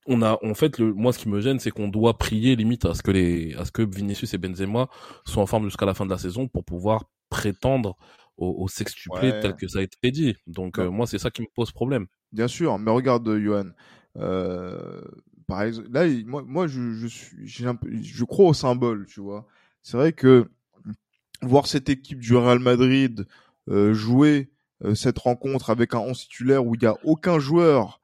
on 0.07 0.21
a 0.21 0.39
en 0.43 0.53
fait 0.53 0.79
le 0.79 0.93
moi 0.93 1.13
ce 1.13 1.19
qui 1.19 1.29
me 1.29 1.41
gêne 1.41 1.59
c'est 1.59 1.69
qu'on 1.69 1.87
doit 1.87 2.17
prier 2.17 2.55
limite 2.55 2.85
à 2.85 2.93
ce 2.95 3.03
que 3.03 3.11
les 3.11 3.53
à 3.55 3.65
ce 3.65 3.71
que 3.71 3.83
Vinicius 3.83 4.33
et 4.33 4.37
Benzema 4.37 4.89
soient 5.25 5.43
en 5.43 5.45
forme 5.45 5.65
jusqu'à 5.65 5.85
la 5.85 5.93
fin 5.93 6.05
de 6.05 6.09
la 6.09 6.17
saison 6.17 6.47
pour 6.47 6.65
pouvoir 6.65 7.05
prétendre 7.29 7.97
au, 8.37 8.63
au 8.63 8.67
sextuplé 8.67 9.39
tel 9.41 9.55
que 9.55 9.67
ça 9.67 9.79
a 9.79 9.81
été 9.83 10.11
dit. 10.11 10.35
Donc 10.47 10.79
euh, 10.79 10.89
moi 10.89 11.05
c'est 11.05 11.19
ça 11.19 11.29
qui 11.29 11.41
me 11.41 11.47
pose 11.53 11.71
problème. 11.71 12.07
Bien 12.31 12.47
sûr, 12.47 12.79
mais 12.79 12.91
regarde 12.91 13.29
Johan, 13.37 13.69
euh, 14.17 15.01
par 15.51 15.63
exemple 15.63 15.89
là 15.91 16.07
moi 16.25 16.43
moi 16.47 16.65
je 16.67 16.93
je 16.93 17.07
suis 17.45 17.65
un 17.65 17.75
peu, 17.75 17.89
je 18.01 18.23
crois 18.23 18.47
au 18.47 18.53
symbole, 18.53 19.05
tu 19.05 19.19
vois. 19.19 19.45
C'est 19.83 19.97
vrai 19.97 20.13
que 20.13 20.49
voir 21.41 21.67
cette 21.67 21.89
équipe 21.89 22.19
du 22.19 22.37
Real 22.37 22.59
Madrid 22.59 23.27
euh, 23.67 23.93
jouer 23.93 24.49
euh, 24.85 24.95
cette 24.95 25.17
rencontre 25.17 25.69
avec 25.69 25.93
un 25.93 25.99
11 25.99 26.17
titulaire 26.17 26.65
où 26.65 26.75
il 26.75 26.83
y 26.83 26.85
a 26.85 26.95
aucun 27.03 27.37
joueur 27.37 27.99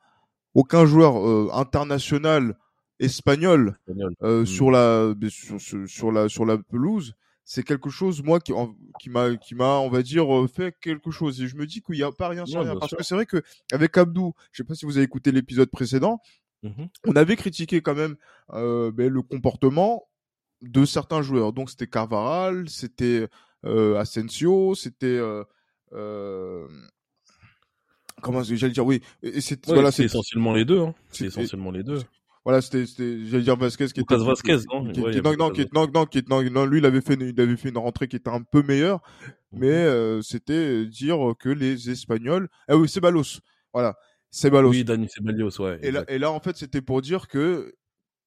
aucun 0.55 0.85
joueur 0.85 1.25
euh, 1.25 1.49
international 1.53 2.57
espagnol, 2.99 3.77
mm. 3.87 4.45
sur 4.45 4.71
la 4.71 5.13
sur, 5.29 5.61
sur, 5.87 6.11
la 6.11 6.27
sur 6.27 6.45
la 6.45 6.57
pelouse 6.57 7.15
c'est 7.45 7.63
quelque 7.63 7.89
chose 7.89 8.21
moi 8.23 8.41
qui 8.41 8.51
qui 8.99 9.09
m'a 9.09 9.37
qui 9.37 9.55
m'a 9.55 9.77
on 9.77 9.89
va 9.89 10.01
dire 10.01 10.27
fait 10.53 10.75
quelque 10.81 11.11
chose 11.11 11.41
et 11.41 11.47
je 11.47 11.55
me 11.55 11.65
dis 11.65 11.81
qu'il 11.81 11.95
n'y 11.95 12.03
a 12.03 12.11
pas 12.11 12.27
rien 12.27 12.45
sur 12.45 12.61
rien 12.61 12.75
parce 12.75 12.93
que 12.93 13.03
c'est 13.03 13.15
vrai 13.15 13.25
que 13.25 13.41
avec 13.71 13.95
Abdou 13.97 14.33
je 14.51 14.57
sais 14.57 14.67
pas 14.67 14.75
si 14.75 14.85
vous 14.85 14.97
avez 14.97 15.05
écouté 15.05 15.31
l'épisode 15.31 15.69
précédent 15.69 16.19
mm-hmm. 16.67 16.89
on 17.07 17.15
avait 17.15 17.35
critiqué 17.35 17.81
quand 17.81 17.95
même 17.95 18.15
euh, 18.53 18.91
ben, 18.91 19.11
le 19.11 19.21
comportement 19.21 20.07
de 20.61 20.85
certains 20.85 21.21
joueurs 21.21 21.53
donc 21.53 21.69
c'était 21.69 21.87
Carvaral 21.87 22.69
c'était 22.69 23.27
euh, 23.65 23.95
Asensio 23.97 24.75
c'était 24.75 25.19
euh, 25.93 26.67
comment 28.21 28.43
j'allais 28.43 28.73
dire? 28.73 28.85
Oui 28.85 29.01
et 29.21 29.41
c'est 29.41 29.65
voilà 29.67 29.91
c'est 29.91 30.05
essentiellement 30.05 30.53
les 30.53 30.65
deux 30.65 30.81
hein. 30.81 30.95
c'est 31.11 31.25
essentiellement 31.25 31.71
les 31.71 31.83
deux 31.83 32.01
voilà 32.43 32.61
c'était 32.61 32.85
c'était 32.85 33.25
j'allais 33.25 33.43
dire 33.43 33.57
Vasquez 33.57 33.87
qui 33.87 34.01
était 34.01 34.15
Vasquez 34.15 34.57
non? 34.71 34.91
qui, 34.91 35.01
ouais, 35.01 35.11
qui, 35.11 35.21
non 35.21 35.35
non, 35.35 35.51
qui, 35.51 35.65
non 35.73 35.87
non 35.93 36.05
qui 36.05 36.23
non 36.27 36.41
non 36.49 36.65
lui 36.65 36.79
il 36.79 36.85
avait 36.85 37.01
fait 37.01 37.15
il 37.15 37.39
avait 37.39 37.57
fait 37.57 37.69
une 37.69 37.77
rentrée 37.77 38.07
qui 38.07 38.15
était 38.15 38.29
un 38.29 38.41
peu 38.41 38.63
meilleure 38.63 39.01
mais 39.51 39.67
mhm. 39.67 39.73
euh, 39.73 40.21
c'était 40.21 40.85
dire 40.85 41.17
que 41.39 41.49
les 41.49 41.89
espagnols 41.89 42.49
ah 42.67 42.75
oui 42.77 42.89
c'est 42.89 43.01
Balos 43.01 43.39
voilà 43.73 43.95
c'est 44.31 44.49
Balos 44.49 44.69
oui 44.69 44.83
Dani 44.83 45.07
Ceballos 45.09 45.61
ouais 45.61 45.79
et 45.81 45.91
là 45.91 46.03
et 46.07 46.17
là 46.19 46.31
en 46.31 46.39
fait 46.39 46.57
c'était 46.57 46.81
pour 46.81 47.01
dire 47.01 47.27
que 47.27 47.75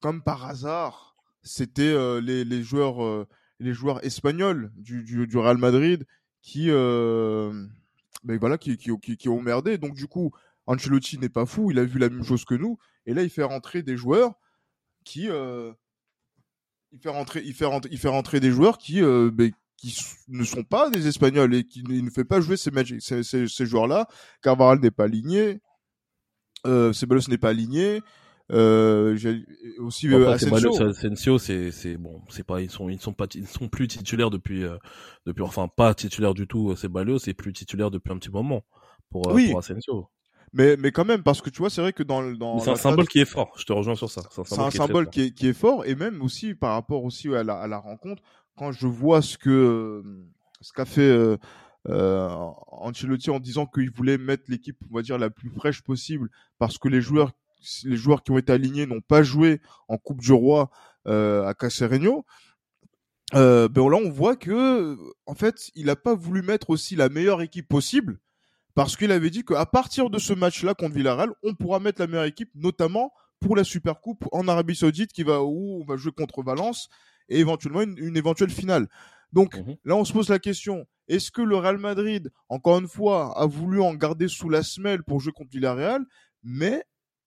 comme 0.00 0.22
par 0.22 0.46
hasard 0.46 1.16
c'était 1.42 1.82
euh, 1.82 2.20
les 2.20 2.44
les 2.44 2.62
joueurs 2.62 3.04
euh, 3.04 3.26
les 3.58 3.72
joueurs 3.72 4.04
espagnols 4.04 4.72
du, 4.76 5.02
du 5.04 5.26
du 5.26 5.38
Real 5.38 5.58
Madrid 5.58 6.06
qui 6.42 6.66
euh, 6.70 7.52
mais 8.24 8.36
voilà, 8.36 8.58
qui, 8.58 8.76
qui, 8.76 8.90
qui, 9.00 9.16
qui 9.16 9.28
ont 9.28 9.40
merdé. 9.40 9.78
Donc 9.78 9.94
du 9.94 10.06
coup, 10.06 10.32
Ancelotti 10.66 11.18
n'est 11.18 11.28
pas 11.28 11.46
fou, 11.46 11.70
il 11.70 11.78
a 11.78 11.84
vu 11.84 11.98
la 11.98 12.08
même 12.08 12.24
chose 12.24 12.44
que 12.44 12.54
nous, 12.54 12.78
et 13.06 13.14
là 13.14 13.22
il 13.22 13.30
fait 13.30 13.42
rentrer 13.42 13.82
des 13.82 13.96
joueurs 13.96 14.34
qui, 15.04 15.28
euh, 15.28 15.72
il 16.92 17.00
fait 17.00 17.08
rentrer, 17.08 17.42
il 17.44 17.54
fait 17.54 17.64
rentrer, 17.64 17.90
il 17.92 17.98
fait 17.98 18.08
rentrer 18.08 18.40
des 18.40 18.50
joueurs 18.50 18.78
qui, 18.78 19.02
euh, 19.02 19.30
ben, 19.32 19.52
qui 19.76 19.98
ne 20.28 20.44
sont 20.44 20.64
pas 20.64 20.90
des 20.90 21.06
Espagnols 21.06 21.54
et 21.54 21.64
qui 21.64 21.82
ne 21.82 22.10
fait 22.10 22.24
pas 22.24 22.40
jouer 22.40 22.56
ces, 22.56 22.70
ces, 23.00 23.22
ces, 23.22 23.48
ces 23.48 23.66
joueurs-là. 23.66 24.08
Carvaral 24.42 24.80
n'est 24.80 24.90
pas 24.90 25.04
aligné, 25.04 25.60
euh, 26.66 26.92
Ceballos 26.92 27.28
n'est 27.28 27.38
pas 27.38 27.50
aligné. 27.50 28.00
Euh, 28.52 29.16
aussi 29.78 30.08
bon, 30.08 30.20
euh, 30.22 30.30
Asensio. 30.32 30.82
Asensio, 30.82 31.38
c'est 31.38 31.70
c'est 31.70 31.96
bon, 31.96 32.20
c'est 32.30 32.44
pas 32.44 32.60
ils 32.60 32.70
sont 32.70 32.88
ils 32.88 33.00
sont 33.00 33.12
pas 33.12 33.26
ils 33.34 33.46
sont 33.46 33.68
plus 33.68 33.86
titulaires 33.86 34.30
depuis 34.30 34.64
euh, 34.64 34.76
depuis 35.24 35.42
enfin 35.42 35.68
pas 35.68 35.94
titulaires 35.94 36.34
du 36.34 36.48
tout. 36.48 36.74
C'est 36.74 36.82
Ceballos, 36.82 37.20
c'est 37.20 37.34
plus 37.34 37.52
titulaire 37.52 37.92
depuis 37.92 38.12
un 38.12 38.18
petit 38.18 38.30
moment 38.30 38.64
pour, 39.10 39.28
euh, 39.28 39.34
oui. 39.34 39.50
pour 39.50 39.60
Asensio. 39.60 40.08
Mais, 40.52 40.76
mais 40.76 40.90
quand 40.90 41.04
même, 41.04 41.22
parce 41.22 41.40
que 41.40 41.48
tu 41.48 41.58
vois, 41.58 41.70
c'est 41.70 41.80
vrai 41.80 41.92
que 41.92 42.02
dans, 42.02 42.28
dans 42.32 42.58
c'est 42.58 42.70
un 42.70 42.76
symbole 42.76 43.06
qui 43.06 43.20
est 43.20 43.24
fort. 43.24 43.52
Je 43.56 43.64
te 43.64 43.72
rejoins 43.72 43.94
sur 43.94 44.10
ça. 44.10 44.22
C'est 44.30 44.58
un 44.58 44.70
symbole, 44.72 45.08
qui, 45.08 45.22
est, 45.22 45.30
qui, 45.30 45.46
est, 45.46 45.52
fort 45.52 45.86
et 45.86 45.94
même 45.94 46.20
aussi 46.22 46.54
par 46.54 46.72
rapport 46.72 47.04
aussi 47.04 47.32
à 47.32 47.44
la, 47.44 47.54
à 47.54 47.68
la 47.68 47.78
rencontre. 47.78 48.20
Quand 48.56 48.72
je 48.72 48.88
vois 48.88 49.22
ce 49.22 49.38
que 49.38 50.02
ce 50.60 50.72
qu'a 50.72 50.86
fait 50.86 51.38
euh, 51.88 52.28
Ancelotti 52.68 53.30
en 53.30 53.40
disant 53.40 53.66
qu'il 53.66 53.90
voulait 53.90 54.18
mettre 54.18 54.44
l'équipe, 54.48 54.76
on 54.90 54.94
va 54.94 55.02
dire, 55.02 55.18
la 55.18 55.30
plus 55.30 55.50
fraîche 55.50 55.82
possible 55.82 56.28
parce 56.58 56.78
que 56.78 56.88
les 56.88 57.00
joueurs, 57.00 57.32
les 57.84 57.96
joueurs 57.96 58.22
qui 58.22 58.30
ont 58.30 58.38
été 58.38 58.52
alignés 58.52 58.86
n'ont 58.86 59.00
pas 59.00 59.22
joué 59.22 59.60
en 59.88 59.96
Coupe 59.96 60.20
du 60.20 60.32
Roi 60.32 60.70
euh, 61.06 61.46
à 61.46 61.54
Casereño. 61.54 62.24
Euh, 63.34 63.68
ben 63.68 63.88
là, 63.88 63.96
on 63.96 64.10
voit 64.10 64.36
que, 64.36 64.98
en 65.26 65.34
fait, 65.34 65.70
il 65.74 65.86
n'a 65.86 65.96
pas 65.96 66.14
voulu 66.14 66.42
mettre 66.42 66.70
aussi 66.70 66.96
la 66.96 67.08
meilleure 67.08 67.42
équipe 67.42 67.68
possible 67.68 68.18
parce 68.74 68.96
qu'il 68.96 69.12
avait 69.12 69.30
dit 69.30 69.44
qu'à 69.44 69.66
partir 69.66 70.10
de 70.10 70.18
ce 70.18 70.32
match-là 70.32 70.74
contre 70.74 70.94
Villarreal, 70.94 71.32
on 71.42 71.54
pourra 71.54 71.80
mettre 71.80 72.00
la 72.00 72.06
meilleure 72.06 72.24
équipe, 72.24 72.50
notamment 72.54 73.12
pour 73.40 73.56
la 73.56 73.64
Super 73.64 74.00
Coupe 74.00 74.26
en 74.32 74.48
Arabie 74.48 74.76
Saoudite, 74.76 75.12
qui 75.12 75.22
va 75.22 75.42
où 75.42 75.80
on 75.80 75.84
va 75.84 75.96
jouer 75.96 76.12
contre 76.12 76.42
Valence 76.42 76.88
et 77.28 77.40
éventuellement 77.40 77.82
une, 77.82 78.16
éventuelle 78.16 78.50
finale. 78.50 78.88
Donc 79.32 79.56
mhm. 79.56 79.76
là, 79.84 79.96
on 79.96 80.04
se 80.04 80.12
pose 80.12 80.28
la 80.28 80.38
question 80.38 80.86
est-ce 81.10 81.32
que 81.32 81.42
le 81.42 81.56
Real 81.56 81.76
Madrid, 81.76 82.30
encore 82.48 82.78
une 82.78 82.86
fois, 82.86 83.36
a 83.36 83.44
voulu 83.44 83.82
en 83.82 83.94
garder 83.94 84.28
sous 84.28 84.48
la 84.48 84.62
semelle 84.62 85.02
pour 85.02 85.18
jouer 85.18 85.32
contre 85.32 85.50
Villarreal, 85.50 86.04
mais 86.44 86.84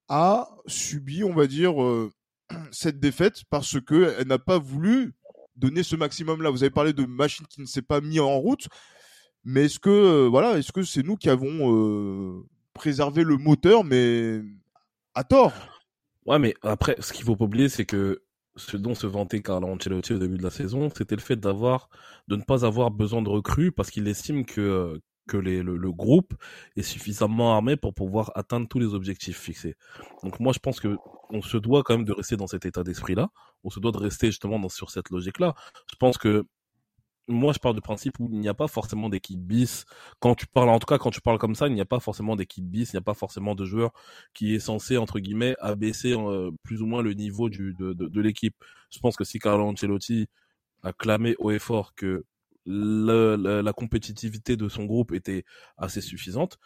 a 0.08 0.48
subi, 0.66 1.22
on 1.22 1.34
va 1.34 1.46
dire, 1.46 1.82
euh, 1.82 2.10
cette 2.72 2.98
défaite 2.98 3.42
parce 3.50 3.78
que 3.78 4.16
elle 4.18 4.28
n'a 4.28 4.38
pas 4.38 4.58
voulu 4.58 5.12
donner 5.54 5.82
ce 5.82 5.96
maximum-là? 5.96 6.48
Vous 6.48 6.62
avez 6.62 6.70
parlé 6.70 6.94
de 6.94 7.04
machine 7.04 7.46
qui 7.46 7.60
ne 7.60 7.66
s'est 7.66 7.82
pas 7.82 8.00
mis 8.00 8.20
en 8.20 8.38
route, 8.38 8.68
mais 9.44 9.66
est-ce 9.66 9.78
que 9.78 9.90
euh, 9.90 10.28
voilà, 10.28 10.56
est-ce 10.56 10.72
que 10.72 10.82
c'est 10.82 11.02
nous 11.02 11.16
qui 11.16 11.28
avons 11.28 11.70
euh, 11.70 12.42
préservé 12.72 13.22
le 13.22 13.36
moteur, 13.36 13.84
mais 13.84 14.40
à 15.14 15.24
tort? 15.24 15.52
Ouais, 16.24 16.38
mais 16.38 16.54
après, 16.62 16.96
ce 17.00 17.12
qu'il 17.12 17.26
faut 17.26 17.36
pas 17.36 17.44
oublier, 17.44 17.68
c'est 17.68 17.84
que 17.84 18.23
ce 18.56 18.76
dont 18.76 18.94
se 18.94 19.06
vantait 19.06 19.42
Carlo 19.42 19.68
Ancelotti 19.68 20.14
au 20.14 20.18
début 20.18 20.38
de 20.38 20.42
la 20.42 20.50
saison, 20.50 20.88
c'était 20.94 21.16
le 21.16 21.20
fait 21.20 21.36
d'avoir, 21.36 21.88
de 22.28 22.36
ne 22.36 22.42
pas 22.42 22.64
avoir 22.64 22.90
besoin 22.90 23.22
de 23.22 23.28
recrues 23.28 23.72
parce 23.72 23.90
qu'il 23.90 24.06
estime 24.08 24.44
que 24.44 25.00
que 25.26 25.38
le, 25.38 25.62
le, 25.62 25.90
groupe 25.90 26.34
est 26.76 26.82
suffisamment 26.82 27.54
armé 27.54 27.76
pour 27.76 27.94
pouvoir 27.94 28.30
atteindre 28.34 28.68
tous 28.68 28.78
les 28.78 28.92
objectifs 28.92 29.38
fixés. 29.38 29.74
Donc 30.22 30.38
moi 30.38 30.52
je 30.52 30.58
pense 30.58 30.80
que 30.80 30.98
on 31.30 31.40
se 31.40 31.56
doit 31.56 31.82
quand 31.82 31.96
même 31.96 32.04
de 32.04 32.12
rester 32.12 32.36
dans 32.36 32.46
cet 32.46 32.66
état 32.66 32.82
d'esprit 32.82 33.14
là, 33.14 33.30
on 33.62 33.70
se 33.70 33.80
doit 33.80 33.92
de 33.92 33.98
rester 33.98 34.26
justement 34.26 34.58
dans, 34.58 34.68
sur 34.68 34.90
cette 34.90 35.08
logique 35.10 35.38
là. 35.38 35.54
Je 35.90 35.96
pense 35.96 36.18
que 36.18 36.44
moi, 37.28 37.52
je 37.52 37.58
parle 37.58 37.74
du 37.74 37.80
principe 37.80 38.20
où 38.20 38.28
il 38.32 38.38
n'y 38.38 38.48
a 38.48 38.54
pas 38.54 38.68
forcément 38.68 39.08
d'équipe 39.08 39.40
bis. 39.40 39.84
Quand 40.20 40.34
tu 40.34 40.46
parles, 40.46 40.68
en 40.68 40.78
tout 40.78 40.86
cas, 40.86 40.98
quand 40.98 41.10
tu 41.10 41.20
parles 41.20 41.38
comme 41.38 41.54
ça, 41.54 41.68
il 41.68 41.74
n'y 41.74 41.80
a 41.80 41.86
pas 41.86 42.00
forcément 42.00 42.36
d'équipe 42.36 42.64
bis, 42.64 42.92
il 42.92 42.96
n'y 42.96 42.98
a 42.98 43.02
pas 43.02 43.14
forcément 43.14 43.54
de 43.54 43.64
joueur 43.64 43.92
qui 44.34 44.54
est 44.54 44.58
censé, 44.58 44.96
entre 44.98 45.18
guillemets, 45.20 45.56
abaisser 45.60 46.12
euh, 46.12 46.50
plus 46.62 46.82
ou 46.82 46.86
moins 46.86 47.02
le 47.02 47.14
niveau 47.14 47.48
du, 47.48 47.74
de, 47.74 47.92
de, 47.94 48.20
l'équipe. 48.20 48.54
Je 48.90 48.98
pense 48.98 49.16
que 49.16 49.24
si 49.24 49.38
Carlo 49.38 49.64
Ancelotti 49.64 50.28
a 50.82 50.92
clamé 50.92 51.34
haut 51.38 51.50
et 51.50 51.58
fort 51.58 51.94
que 51.94 52.24
le, 52.66 53.36
la 53.36 53.72
compétitivité 53.72 54.56
de 54.56 54.68
son 54.68 54.84
groupe 54.84 55.12
était 55.12 55.44
assez 55.78 56.00
suffisante, 56.00 56.58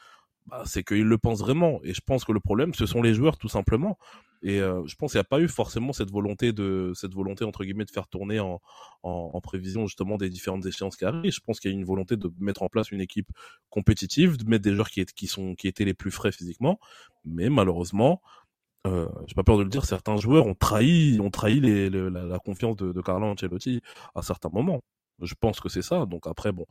bah, 0.49 0.63
c'est 0.67 0.83
qu'il 0.83 1.05
le 1.05 1.19
pense 1.19 1.41
vraiment. 1.41 1.81
Et 1.85 1.95
je 1.95 2.01
pense 2.05 2.25
que 2.25 2.33
le 2.33 2.41
problème, 2.41 2.75
ce 2.75 2.87
sont 2.87 3.03
les 3.03 3.15
joueurs, 3.15 3.37
tout 3.39 3.49
simplement. 3.49 3.99
Et 4.43 4.61
euh, 4.61 4.87
je 4.87 4.95
pense 4.95 5.13
qu'il 5.13 5.19
n'y 5.19 5.23
a 5.23 5.25
pas 5.25 5.41
eu 5.41 5.49
forcément 5.49 5.93
cette 5.93 6.11
volonté 6.11 6.53
de 6.53 6.93
cette 6.95 7.13
volonté 7.13 7.45
entre 7.45 7.65
guillemets 7.65 7.85
de 7.85 7.91
faire 7.91 8.07
tourner 8.07 8.39
en, 8.39 8.61
en, 9.03 9.31
en 9.35 9.41
prévision 9.41 9.87
justement 9.87 10.17
des 10.17 10.31
différentes 10.31 10.65
échéances 10.65 10.97
qui 10.97 11.05
arrivent. 11.05 11.33
Je 11.33 11.41
pense 11.41 11.59
qu'il 11.61 11.71
y 11.73 11.75
a 11.75 11.77
une 11.77 11.85
volonté 11.85 12.17
de 12.17 12.31
mettre 12.39 12.63
en 12.63 12.69
place 12.69 12.93
une 12.93 13.01
équipe 13.01 13.29
compétitive, 13.69 14.37
de 14.37 14.49
mettre 14.49 14.63
des 14.63 14.75
joueurs 14.75 14.91
qui, 14.91 15.05
qui 15.07 15.27
sont 15.27 15.55
qui 15.57 15.67
étaient 15.69 15.85
les 15.85 15.95
plus 15.95 16.13
frais 16.13 16.31
physiquement. 16.33 16.79
Mais 17.25 17.51
malheureusement, 17.51 18.23
euh, 18.87 19.09
j'ai 19.27 19.35
pas 19.35 19.43
peur 19.45 19.59
de 19.59 19.65
le 19.65 19.71
dire, 19.71 19.85
certains 19.85 20.17
joueurs 20.17 20.47
ont 20.47 20.55
trahi 20.55 21.19
ont 21.21 21.31
trahi 21.31 21.61
les, 21.61 21.91
la, 21.91 22.11
la, 22.11 22.39
confiance 22.39 22.77
de, 22.77 22.93
de 22.93 23.01
Carlo 23.03 23.27
Ancelotti 23.27 23.83
à 24.15 24.23
certains 24.23 24.51
moments. 24.53 24.81
Je 25.21 25.35
pense 25.41 25.61
que 25.61 25.69
c'est 25.69 25.83
ça. 25.83 26.07
Donc 26.07 26.27
après 26.29 26.53
bon. 26.53 26.67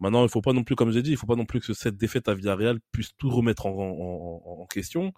Maintenant, 0.00 0.22
il 0.22 0.28
faut 0.28 0.40
pas 0.40 0.52
non 0.52 0.62
plus, 0.62 0.76
comme 0.76 0.92
j'ai 0.92 1.02
dit, 1.02 1.10
il 1.10 1.16
faut 1.16 1.26
pas 1.26 1.36
non 1.36 1.46
plus 1.46 1.60
que 1.60 1.72
cette 1.72 1.96
défaite 1.96 2.28
à 2.28 2.34
Villarreal 2.34 2.78
puisse 2.92 3.10
tout 3.16 3.30
remettre 3.30 3.66
en, 3.66 3.72
en, 3.72 4.62
en 4.62 4.66
question. 4.66 5.12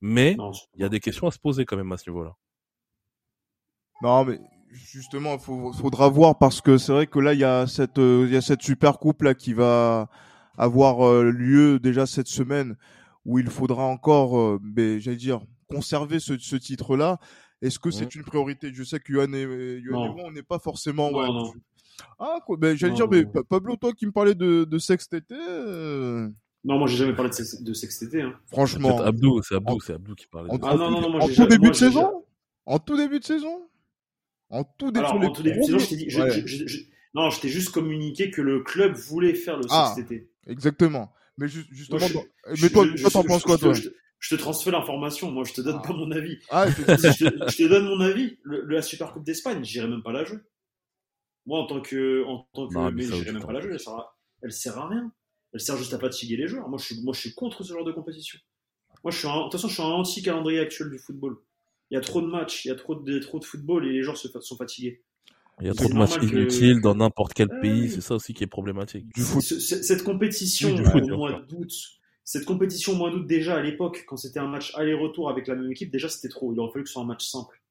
Mais 0.00 0.36
il 0.74 0.82
y 0.82 0.84
a 0.84 0.90
des 0.90 1.00
questions 1.00 1.26
à 1.26 1.30
se 1.30 1.38
poser 1.38 1.64
quand 1.64 1.76
même 1.76 1.90
à 1.90 1.96
ce 1.96 2.10
niveau-là. 2.10 2.36
Non, 4.02 4.26
mais 4.26 4.38
justement, 4.70 5.34
il 5.36 5.74
faudra 5.74 6.08
voir 6.10 6.36
parce 6.38 6.60
que 6.60 6.76
c'est 6.76 6.92
vrai 6.92 7.06
que 7.06 7.18
là, 7.18 7.32
il 7.32 7.40
y 7.40 7.44
a 7.44 7.66
cette, 7.66 7.98
euh, 7.98 8.26
il 8.26 8.34
y 8.34 8.36
a 8.36 8.42
cette 8.42 8.60
super 8.60 8.98
coupe 8.98 9.22
là 9.22 9.34
qui 9.34 9.54
va 9.54 10.10
avoir 10.58 11.06
euh, 11.06 11.30
lieu 11.30 11.78
déjà 11.78 12.04
cette 12.04 12.28
semaine 12.28 12.76
où 13.24 13.38
il 13.38 13.48
faudra 13.48 13.84
encore, 13.84 14.38
euh, 14.38 14.58
ben, 14.62 14.98
j'allais 15.00 15.16
dire, 15.16 15.40
conserver 15.68 16.20
ce, 16.20 16.36
ce 16.38 16.56
titre-là. 16.56 17.18
Est-ce 17.62 17.78
que 17.78 17.90
c'est 17.90 18.14
mmh. 18.14 18.18
une 18.18 18.24
priorité? 18.24 18.74
Je 18.74 18.84
sais 18.84 19.00
que 19.00 19.14
Yohan 19.14 19.32
et, 19.32 19.80
moi, 19.90 20.24
on 20.26 20.30
n'est 20.30 20.42
pas 20.42 20.58
forcément. 20.58 21.10
Ah, 22.18 22.38
quoi, 22.44 22.56
ben, 22.56 22.76
j'allais 22.76 22.94
dire, 22.94 23.08
mais 23.08 23.24
Pablo, 23.48 23.76
toi 23.76 23.92
qui 23.92 24.06
me 24.06 24.12
parlais 24.12 24.34
de, 24.34 24.64
de 24.64 24.78
sextété. 24.78 25.34
Non, 26.66 26.78
moi 26.78 26.88
j'ai 26.88 26.96
jamais 26.96 27.14
parlé 27.14 27.30
de, 27.30 27.64
de 27.64 27.72
sextété. 27.72 28.22
Hein. 28.22 28.34
Franchement. 28.46 28.98
C'est 28.98 29.04
Abdou, 29.04 29.40
c'est 29.42 29.54
Abdou, 29.54 29.80
c'est 29.80 29.92
Abdou 29.92 30.14
qui 30.16 30.26
parlait. 30.26 30.50
En, 30.50 30.58
ah 30.62 30.74
non, 30.74 30.90
non, 30.90 31.00
non, 31.00 31.10
moi 31.10 31.22
en 31.22 31.28
tout 31.28 31.46
début 31.46 31.70
de 31.70 31.76
saison? 31.76 32.24
En 32.64 32.78
tout 32.80 32.96
début 32.96 33.20
de 33.20 33.24
saison? 33.24 33.68
En 34.50 34.64
tout 34.64 34.90
début, 34.90 35.06
Alors, 35.06 35.22
en 35.22 35.30
tout 35.30 35.44
début 35.44 35.60
de 35.60 35.62
saison, 35.62 35.78
je 35.78 35.88
t'ai 35.88 35.96
dit. 35.96 36.10
Je, 36.10 36.20
ouais. 36.20 36.42
je, 36.44 36.66
je, 36.66 36.78
non, 37.14 37.30
je 37.30 37.40
t'ai 37.40 37.48
juste 37.48 37.70
communiqué 37.70 38.32
que 38.32 38.42
le 38.42 38.64
club 38.64 38.94
voulait 38.94 39.34
faire 39.34 39.56
le 39.56 39.64
ah, 39.70 39.92
sextété. 39.94 40.28
Exactement. 40.48 41.12
Mais 41.38 41.46
ju 41.46 41.64
justement, 41.70 42.08
moi, 42.12 42.24
je, 42.52 42.62
mais 42.62 42.70
toi, 42.70 42.86
toi 43.00 43.10
t'en 43.10 43.22
penses 43.22 43.44
quoi, 43.44 43.58
toi? 43.58 43.72
je 43.72 44.34
te 44.34 44.40
transfère 44.40 44.72
l'information, 44.72 45.30
moi 45.30 45.44
je 45.44 45.52
te 45.52 45.60
donne 45.60 45.80
ah. 45.84 45.86
pas 45.86 45.94
mon 45.94 46.10
avis. 46.10 46.38
Ah, 46.50 46.66
je, 46.68 46.82
te, 46.82 46.90
je, 47.50 47.56
te, 47.56 47.68
donne 47.68 47.86
mon 47.86 48.00
avis. 48.00 48.38
Le, 48.42 48.66
la 48.66 48.82
Super 48.82 49.12
Coupe 49.12 49.24
d'Espagne, 49.24 49.62
j'irai 49.62 49.86
même 49.86 50.02
pas 50.02 50.12
la 50.12 50.24
jouer. 50.24 50.38
Moi 51.46 51.60
en 51.60 51.66
tant 51.66 51.80
que, 51.80 52.24
en 52.24 52.48
tant 52.52 52.68
que, 52.68 52.74
non, 52.74 52.90
mais, 52.90 53.06
mais 53.06 53.32
même 53.32 53.42
pas 53.44 53.52
la 53.52 53.60
jouer. 53.60 53.72
Elle 53.72 53.80
sert, 53.80 53.94
à, 53.94 54.16
elle 54.42 54.52
sert 54.52 54.78
à 54.78 54.88
rien 54.88 55.12
elle 55.56 55.60
sert 55.60 55.76
juste 55.78 55.94
à 55.94 55.98
fatiguer 55.98 56.36
les 56.36 56.48
joueurs. 56.48 56.68
Moi, 56.68 56.78
je 56.78 56.84
suis, 56.84 57.02
moi, 57.02 57.14
je 57.14 57.20
suis 57.20 57.34
contre 57.34 57.64
ce 57.64 57.72
genre 57.72 57.84
de 57.84 57.92
compétition. 57.92 58.38
Moi, 59.02 59.10
je 59.10 59.18
suis 59.18 59.26
de 59.26 59.42
toute 59.44 59.52
façon, 59.52 59.68
je 59.68 59.74
suis 59.74 59.82
un 59.82 59.86
anti-calendrier 59.86 60.60
actuel 60.60 60.90
du 60.90 60.98
football. 60.98 61.38
Il 61.90 61.94
y 61.94 61.96
a 61.96 62.00
trop 62.00 62.20
de 62.20 62.26
matchs, 62.26 62.64
il 62.64 62.68
y 62.68 62.70
a 62.70 62.74
trop 62.74 62.94
de, 62.94 63.18
trop 63.20 63.38
de 63.38 63.44
football 63.44 63.86
et 63.86 63.92
les 63.92 64.02
joueurs 64.02 64.18
se, 64.18 64.28
sont 64.40 64.56
fatigués. 64.56 65.02
Il 65.60 65.66
y 65.66 65.70
a 65.70 65.74
trop 65.74 65.88
de 65.88 65.94
matchs 65.94 66.16
inutiles 66.22 66.82
dans 66.82 66.94
n'importe 66.94 67.32
quel 67.32 67.48
pays, 67.60 67.88
c'est 67.88 68.02
ça 68.02 68.16
aussi 68.16 68.34
qui 68.34 68.44
est 68.44 68.48
problématique. 68.48 69.06
Du 69.14 69.22
foot. 69.22 69.42
Cette 69.42 70.02
compétition 70.02 70.74
au 70.74 71.16
mois 71.16 71.40
d'août, 71.48 71.72
cette 72.22 72.44
compétition 72.44 72.92
au 72.92 72.96
mois 72.96 73.10
d'août 73.10 73.26
déjà 73.26 73.56
à 73.56 73.62
l'époque, 73.62 74.04
quand 74.06 74.18
c'était 74.18 74.40
un 74.40 74.48
match 74.48 74.74
aller-retour 74.74 75.30
avec 75.30 75.46
la 75.46 75.54
même 75.54 75.70
équipe, 75.70 75.90
déjà 75.90 76.10
c'était 76.10 76.28
trop. 76.28 76.52
Il 76.52 76.60
aurait 76.60 76.72
fallu 76.72 76.82
que 76.82 76.90
ce 76.90 76.94
soit 76.94 77.02
un 77.02 77.06
match 77.06 77.24
simple. 77.24 77.62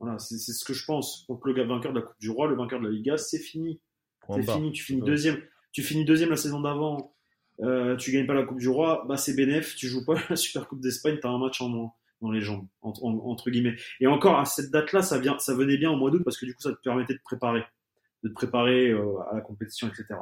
Voilà, 0.00 0.18
c'est 0.18 0.38
ce 0.38 0.64
que 0.64 0.72
je 0.72 0.84
pense. 0.84 1.26
Donc 1.28 1.46
le 1.46 1.62
vainqueur 1.64 1.92
de 1.92 2.00
la 2.00 2.06
Coupe 2.06 2.18
du 2.18 2.30
Roi, 2.30 2.48
le 2.48 2.56
vainqueur 2.56 2.80
de 2.80 2.86
la 2.86 2.90
Liga, 2.90 3.16
c'est 3.16 3.38
fini. 3.38 3.80
C'est 4.28 4.50
fini, 4.50 4.72
tu 4.72 4.82
finis 4.82 5.02
deuxième 5.02 5.40
tu 5.72 5.82
finis 5.82 6.04
deuxième 6.04 6.30
la 6.30 6.36
saison 6.36 6.60
d'avant, 6.60 7.14
euh, 7.60 7.96
tu 7.96 8.12
gagnes 8.12 8.26
pas 8.26 8.34
la 8.34 8.44
Coupe 8.44 8.58
du 8.58 8.68
Roi, 8.68 9.04
bah 9.08 9.16
c'est 9.16 9.34
bénéf, 9.34 9.76
tu 9.76 9.88
joues 9.88 10.04
pas 10.04 10.14
la 10.30 10.36
Super 10.36 10.68
Coupe 10.68 10.80
d'Espagne, 10.80 11.18
tu 11.20 11.26
as 11.26 11.30
un 11.30 11.38
match 11.38 11.60
en 11.60 11.68
moins 11.68 11.92
dans 12.20 12.30
les 12.30 12.42
jambes, 12.42 12.66
entre 12.82 13.50
guillemets. 13.50 13.76
Et 13.98 14.06
encore, 14.06 14.38
à 14.38 14.44
cette 14.44 14.70
date-là, 14.70 15.00
ça, 15.00 15.18
vient, 15.18 15.38
ça 15.38 15.54
venait 15.54 15.78
bien 15.78 15.90
au 15.90 15.96
mois 15.96 16.10
d'août 16.10 16.22
parce 16.22 16.36
que 16.36 16.44
du 16.44 16.54
coup, 16.54 16.60
ça 16.60 16.70
te 16.70 16.80
permettait 16.82 17.14
de 17.14 17.18
te 17.18 17.24
préparer, 17.24 17.64
de 18.22 18.28
te 18.28 18.34
préparer 18.34 18.90
euh, 18.90 19.18
à 19.30 19.36
la 19.36 19.40
compétition, 19.40 19.88
etc. 19.88 20.20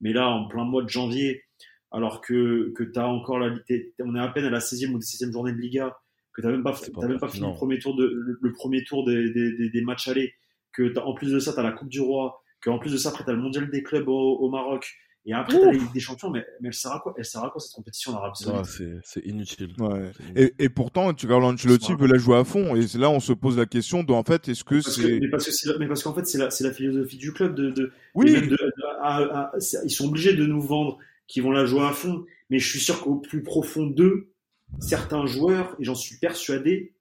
Mais 0.00 0.12
là, 0.12 0.28
en 0.28 0.46
plein 0.46 0.64
mois 0.64 0.84
de 0.84 0.88
janvier, 0.88 1.42
alors 1.90 2.20
que, 2.20 2.72
que 2.76 2.84
tu 2.84 2.96
as 3.00 3.08
encore 3.08 3.40
la, 3.40 3.52
on 3.98 4.14
est 4.14 4.20
à 4.20 4.28
peine 4.28 4.44
à 4.44 4.50
la 4.50 4.60
16e 4.60 4.92
ou 4.92 4.98
17e 5.00 5.32
journée 5.32 5.52
de 5.52 5.58
Liga, 5.58 5.98
que 6.32 6.40
tu 6.40 6.46
n'as 6.46 6.52
même 6.52 6.62
pas, 6.62 6.72
as 6.72 7.06
même 7.06 7.18
pas 7.18 7.28
fini 7.28 7.46
le 7.46 7.54
premier 7.54 7.78
tour, 7.78 7.96
de, 7.96 8.06
le, 8.40 8.52
premier 8.52 8.84
tour 8.84 9.04
des, 9.04 9.30
des, 9.30 9.70
des, 9.70 9.80
matchs 9.82 10.08
allés, 10.08 10.34
que 10.72 10.96
en 10.98 11.14
plus 11.14 11.32
de 11.32 11.38
ça, 11.38 11.52
tu 11.52 11.60
as 11.60 11.62
la 11.62 11.72
Coupe 11.72 11.88
du 11.88 12.00
Roi, 12.00 12.42
qu'en 12.62 12.78
plus 12.78 12.92
de 12.92 12.96
ça, 12.96 13.08
après, 13.10 13.24
tu 13.24 13.30
as 13.30 13.32
le 13.32 13.40
mondial 13.40 13.70
des 13.70 13.82
clubs 13.82 14.08
au, 14.08 14.38
au 14.38 14.50
Maroc, 14.50 14.96
et 15.26 15.34
après, 15.34 15.58
t'as 15.58 15.66
la 15.66 15.72
Ligue 15.72 15.92
des 15.92 16.00
Champions, 16.00 16.30
mais, 16.30 16.44
mais 16.60 16.68
elle 16.68 16.74
sert 16.74 16.92
à 16.92 17.00
quoi 17.00 17.12
Elle 17.18 17.26
sert 17.26 17.44
à 17.44 17.50
quoi 17.50 17.60
cette 17.60 17.74
compétition 17.74 18.12
en 18.14 18.32
C'est 18.64 19.20
inutile. 19.24 19.74
Ouais. 19.78 20.12
Et, 20.34 20.54
et 20.58 20.68
pourtant, 20.70 21.12
tu 21.12 21.26
regardes 21.26 21.44
Ancelotti 21.44 21.94
veut 21.94 22.06
la 22.06 22.16
jouer 22.16 22.38
à 22.38 22.44
fond. 22.44 22.74
Et 22.74 22.86
là, 22.96 23.10
on 23.10 23.20
se 23.20 23.34
pose 23.34 23.58
la 23.58 23.66
question 23.66 24.02
de, 24.02 24.12
en 24.12 24.24
fait, 24.24 24.48
est-ce 24.48 24.64
que 24.64 24.80
c'est. 24.80 25.20
Mais 25.20 25.28
parce 25.28 25.44
que 25.44 25.78
mais 25.78 25.88
parce 25.88 26.02
qu'en 26.02 26.14
fait, 26.14 26.26
c'est 26.26 26.38
la, 26.38 26.48
la 26.60 26.72
philosophie 26.72 27.18
du 27.18 27.32
club 27.32 27.54
de. 27.54 27.70
de 27.70 27.92
oui. 28.14 28.32
De, 28.32 28.46
de, 28.46 28.58
à, 29.02 29.18
à, 29.18 29.52
ils 29.84 29.90
sont 29.90 30.08
obligés 30.08 30.32
de 30.32 30.46
nous 30.46 30.62
vendre 30.62 30.98
qu'ils 31.26 31.42
vont 31.42 31.50
la 31.50 31.66
jouer 31.66 31.82
à 31.82 31.92
fond. 31.92 32.24
Mais 32.48 32.58
je 32.58 32.68
suis 32.68 32.80
sûr 32.80 33.00
qu'au 33.02 33.16
plus 33.16 33.42
profond 33.42 33.86
d'eux, 33.86 34.29
certains 34.78 35.26
joueurs, 35.26 35.76
et 35.78 35.84
j'en 35.84 35.94
suis 35.94 36.16
persuadé, 36.18 36.94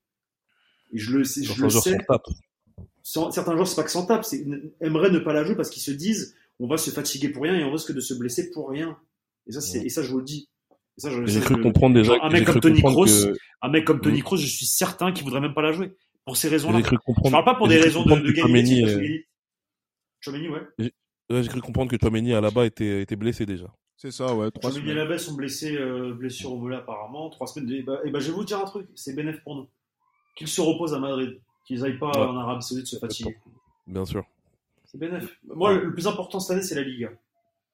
et 0.92 0.98
je 0.98 1.18
le, 1.18 1.24
sais, 1.24 1.44
je 1.44 1.62
le 1.62 1.70
sais. 1.70 1.98
certains 3.04 3.54
joueurs, 3.54 3.68
c'est 3.68 3.76
pas 3.76 3.84
que 3.84 3.92
sans 3.92 4.06
tape, 4.06 4.26
c'est 4.26 4.46
aimeraient 4.82 5.12
ne 5.12 5.20
pas 5.20 5.34
la 5.34 5.44
jouer 5.44 5.56
parce 5.56 5.70
qu'ils 5.70 5.84
se 5.84 5.92
disent 5.92 6.36
on 6.60 6.68
va 6.68 6.78
se 6.78 6.90
fatiguer 6.90 7.30
pour 7.30 7.44
rien 7.44 7.56
et 7.56 7.64
on 7.64 7.72
risque 7.72 7.94
de 7.94 8.02
se 8.02 8.14
blesser 8.14 8.52
pour 8.52 8.70
rien. 8.70 8.98
Et 9.48 9.52
ça, 9.52 9.62
c'est, 9.62 9.80
et 9.80 9.90
ça, 9.90 10.04
je 10.04 10.12
vous 10.12 10.20
le 10.20 10.26
dis. 10.26 10.50
J'ai 11.26 11.40
cru 11.40 11.62
comprendre 11.62 11.96
déjà. 11.96 12.14
Un 12.22 12.30
mec 12.30 12.46
comme 12.46 12.60
Tony 12.60 12.82
Kroos, 12.82 13.34
un 13.62 13.70
mec 13.70 13.86
comme 13.86 14.02
Tony 14.02 14.22
Kroos, 14.22 14.38
je 14.38 14.46
suis 14.46 14.66
certain 14.66 15.14
qu'il 15.14 15.24
voudrait 15.24 15.40
même 15.42 15.54
pas 15.54 15.62
la 15.62 15.72
jouer. 15.72 15.96
Pour 16.26 16.38
ces 16.38 16.50
raisons-là. 16.50 16.82
Je 16.84 17.32
parle 17.32 17.46
pas 17.46 17.56
pour 17.56 17.68
des 17.68 17.80
raisons 17.80 18.04
de, 18.04 18.16
de. 18.16 18.34
Chouameni, 20.22 20.50
ouais. 20.50 20.92
J'ai 21.30 21.48
cru 21.48 21.62
comprendre 21.62 21.90
que 21.90 21.98
Chouameni, 22.00 22.34
à 22.34 22.42
là-bas, 22.42 22.66
était, 22.66 23.02
était 23.02 23.16
blessé 23.16 23.46
déjà. 23.46 23.74
C'est 24.02 24.12
ça, 24.12 24.34
ouais. 24.34 24.50
Trois 24.52 24.72
Jean-Miguel 24.72 24.98
semaines. 25.04 25.18
Sont 25.20 25.34
blessés, 25.34 25.76
euh, 25.76 26.14
blessure 26.14 26.54
au 26.54 26.58
volet 26.58 26.78
apparemment. 26.78 27.30
Trois 27.30 27.48
semaines. 27.48 27.70
Et 27.70 27.84
bah, 27.84 28.00
et 28.06 28.12
bah, 28.12 28.20
je 28.22 28.28
vais 28.28 28.32
vous 28.34 28.46
dire 28.46 28.58
un 28.60 28.64
truc, 28.64 28.88
c'est 28.96 29.14
bénéf 29.14 29.44
pour 29.44 29.56
nous. 29.58 29.68
Qu'ils 30.38 30.48
se 30.48 30.62
reposent 30.62 30.94
à 30.94 31.00
Madrid, 31.00 31.38
qu'ils 31.66 31.84
aillent 31.84 32.00
pas 32.00 32.12
Ouais. 32.12 32.18
en 32.26 32.38
Arabie 32.38 32.64
Saoudite 32.64 32.88
se 32.88 32.98
fatiguer. 32.98 33.38
Bien 33.88 34.06
sûr. 34.06 34.24
C'est 34.86 34.98
bénéf. 34.98 35.38
Moi, 35.44 35.74
le, 35.74 35.84
le 35.84 35.94
plus 35.94 36.08
important 36.08 36.40
cette 36.40 36.52
année, 36.56 36.62
c'est 36.66 36.76
la 36.76 36.84
Liga. 36.84 37.10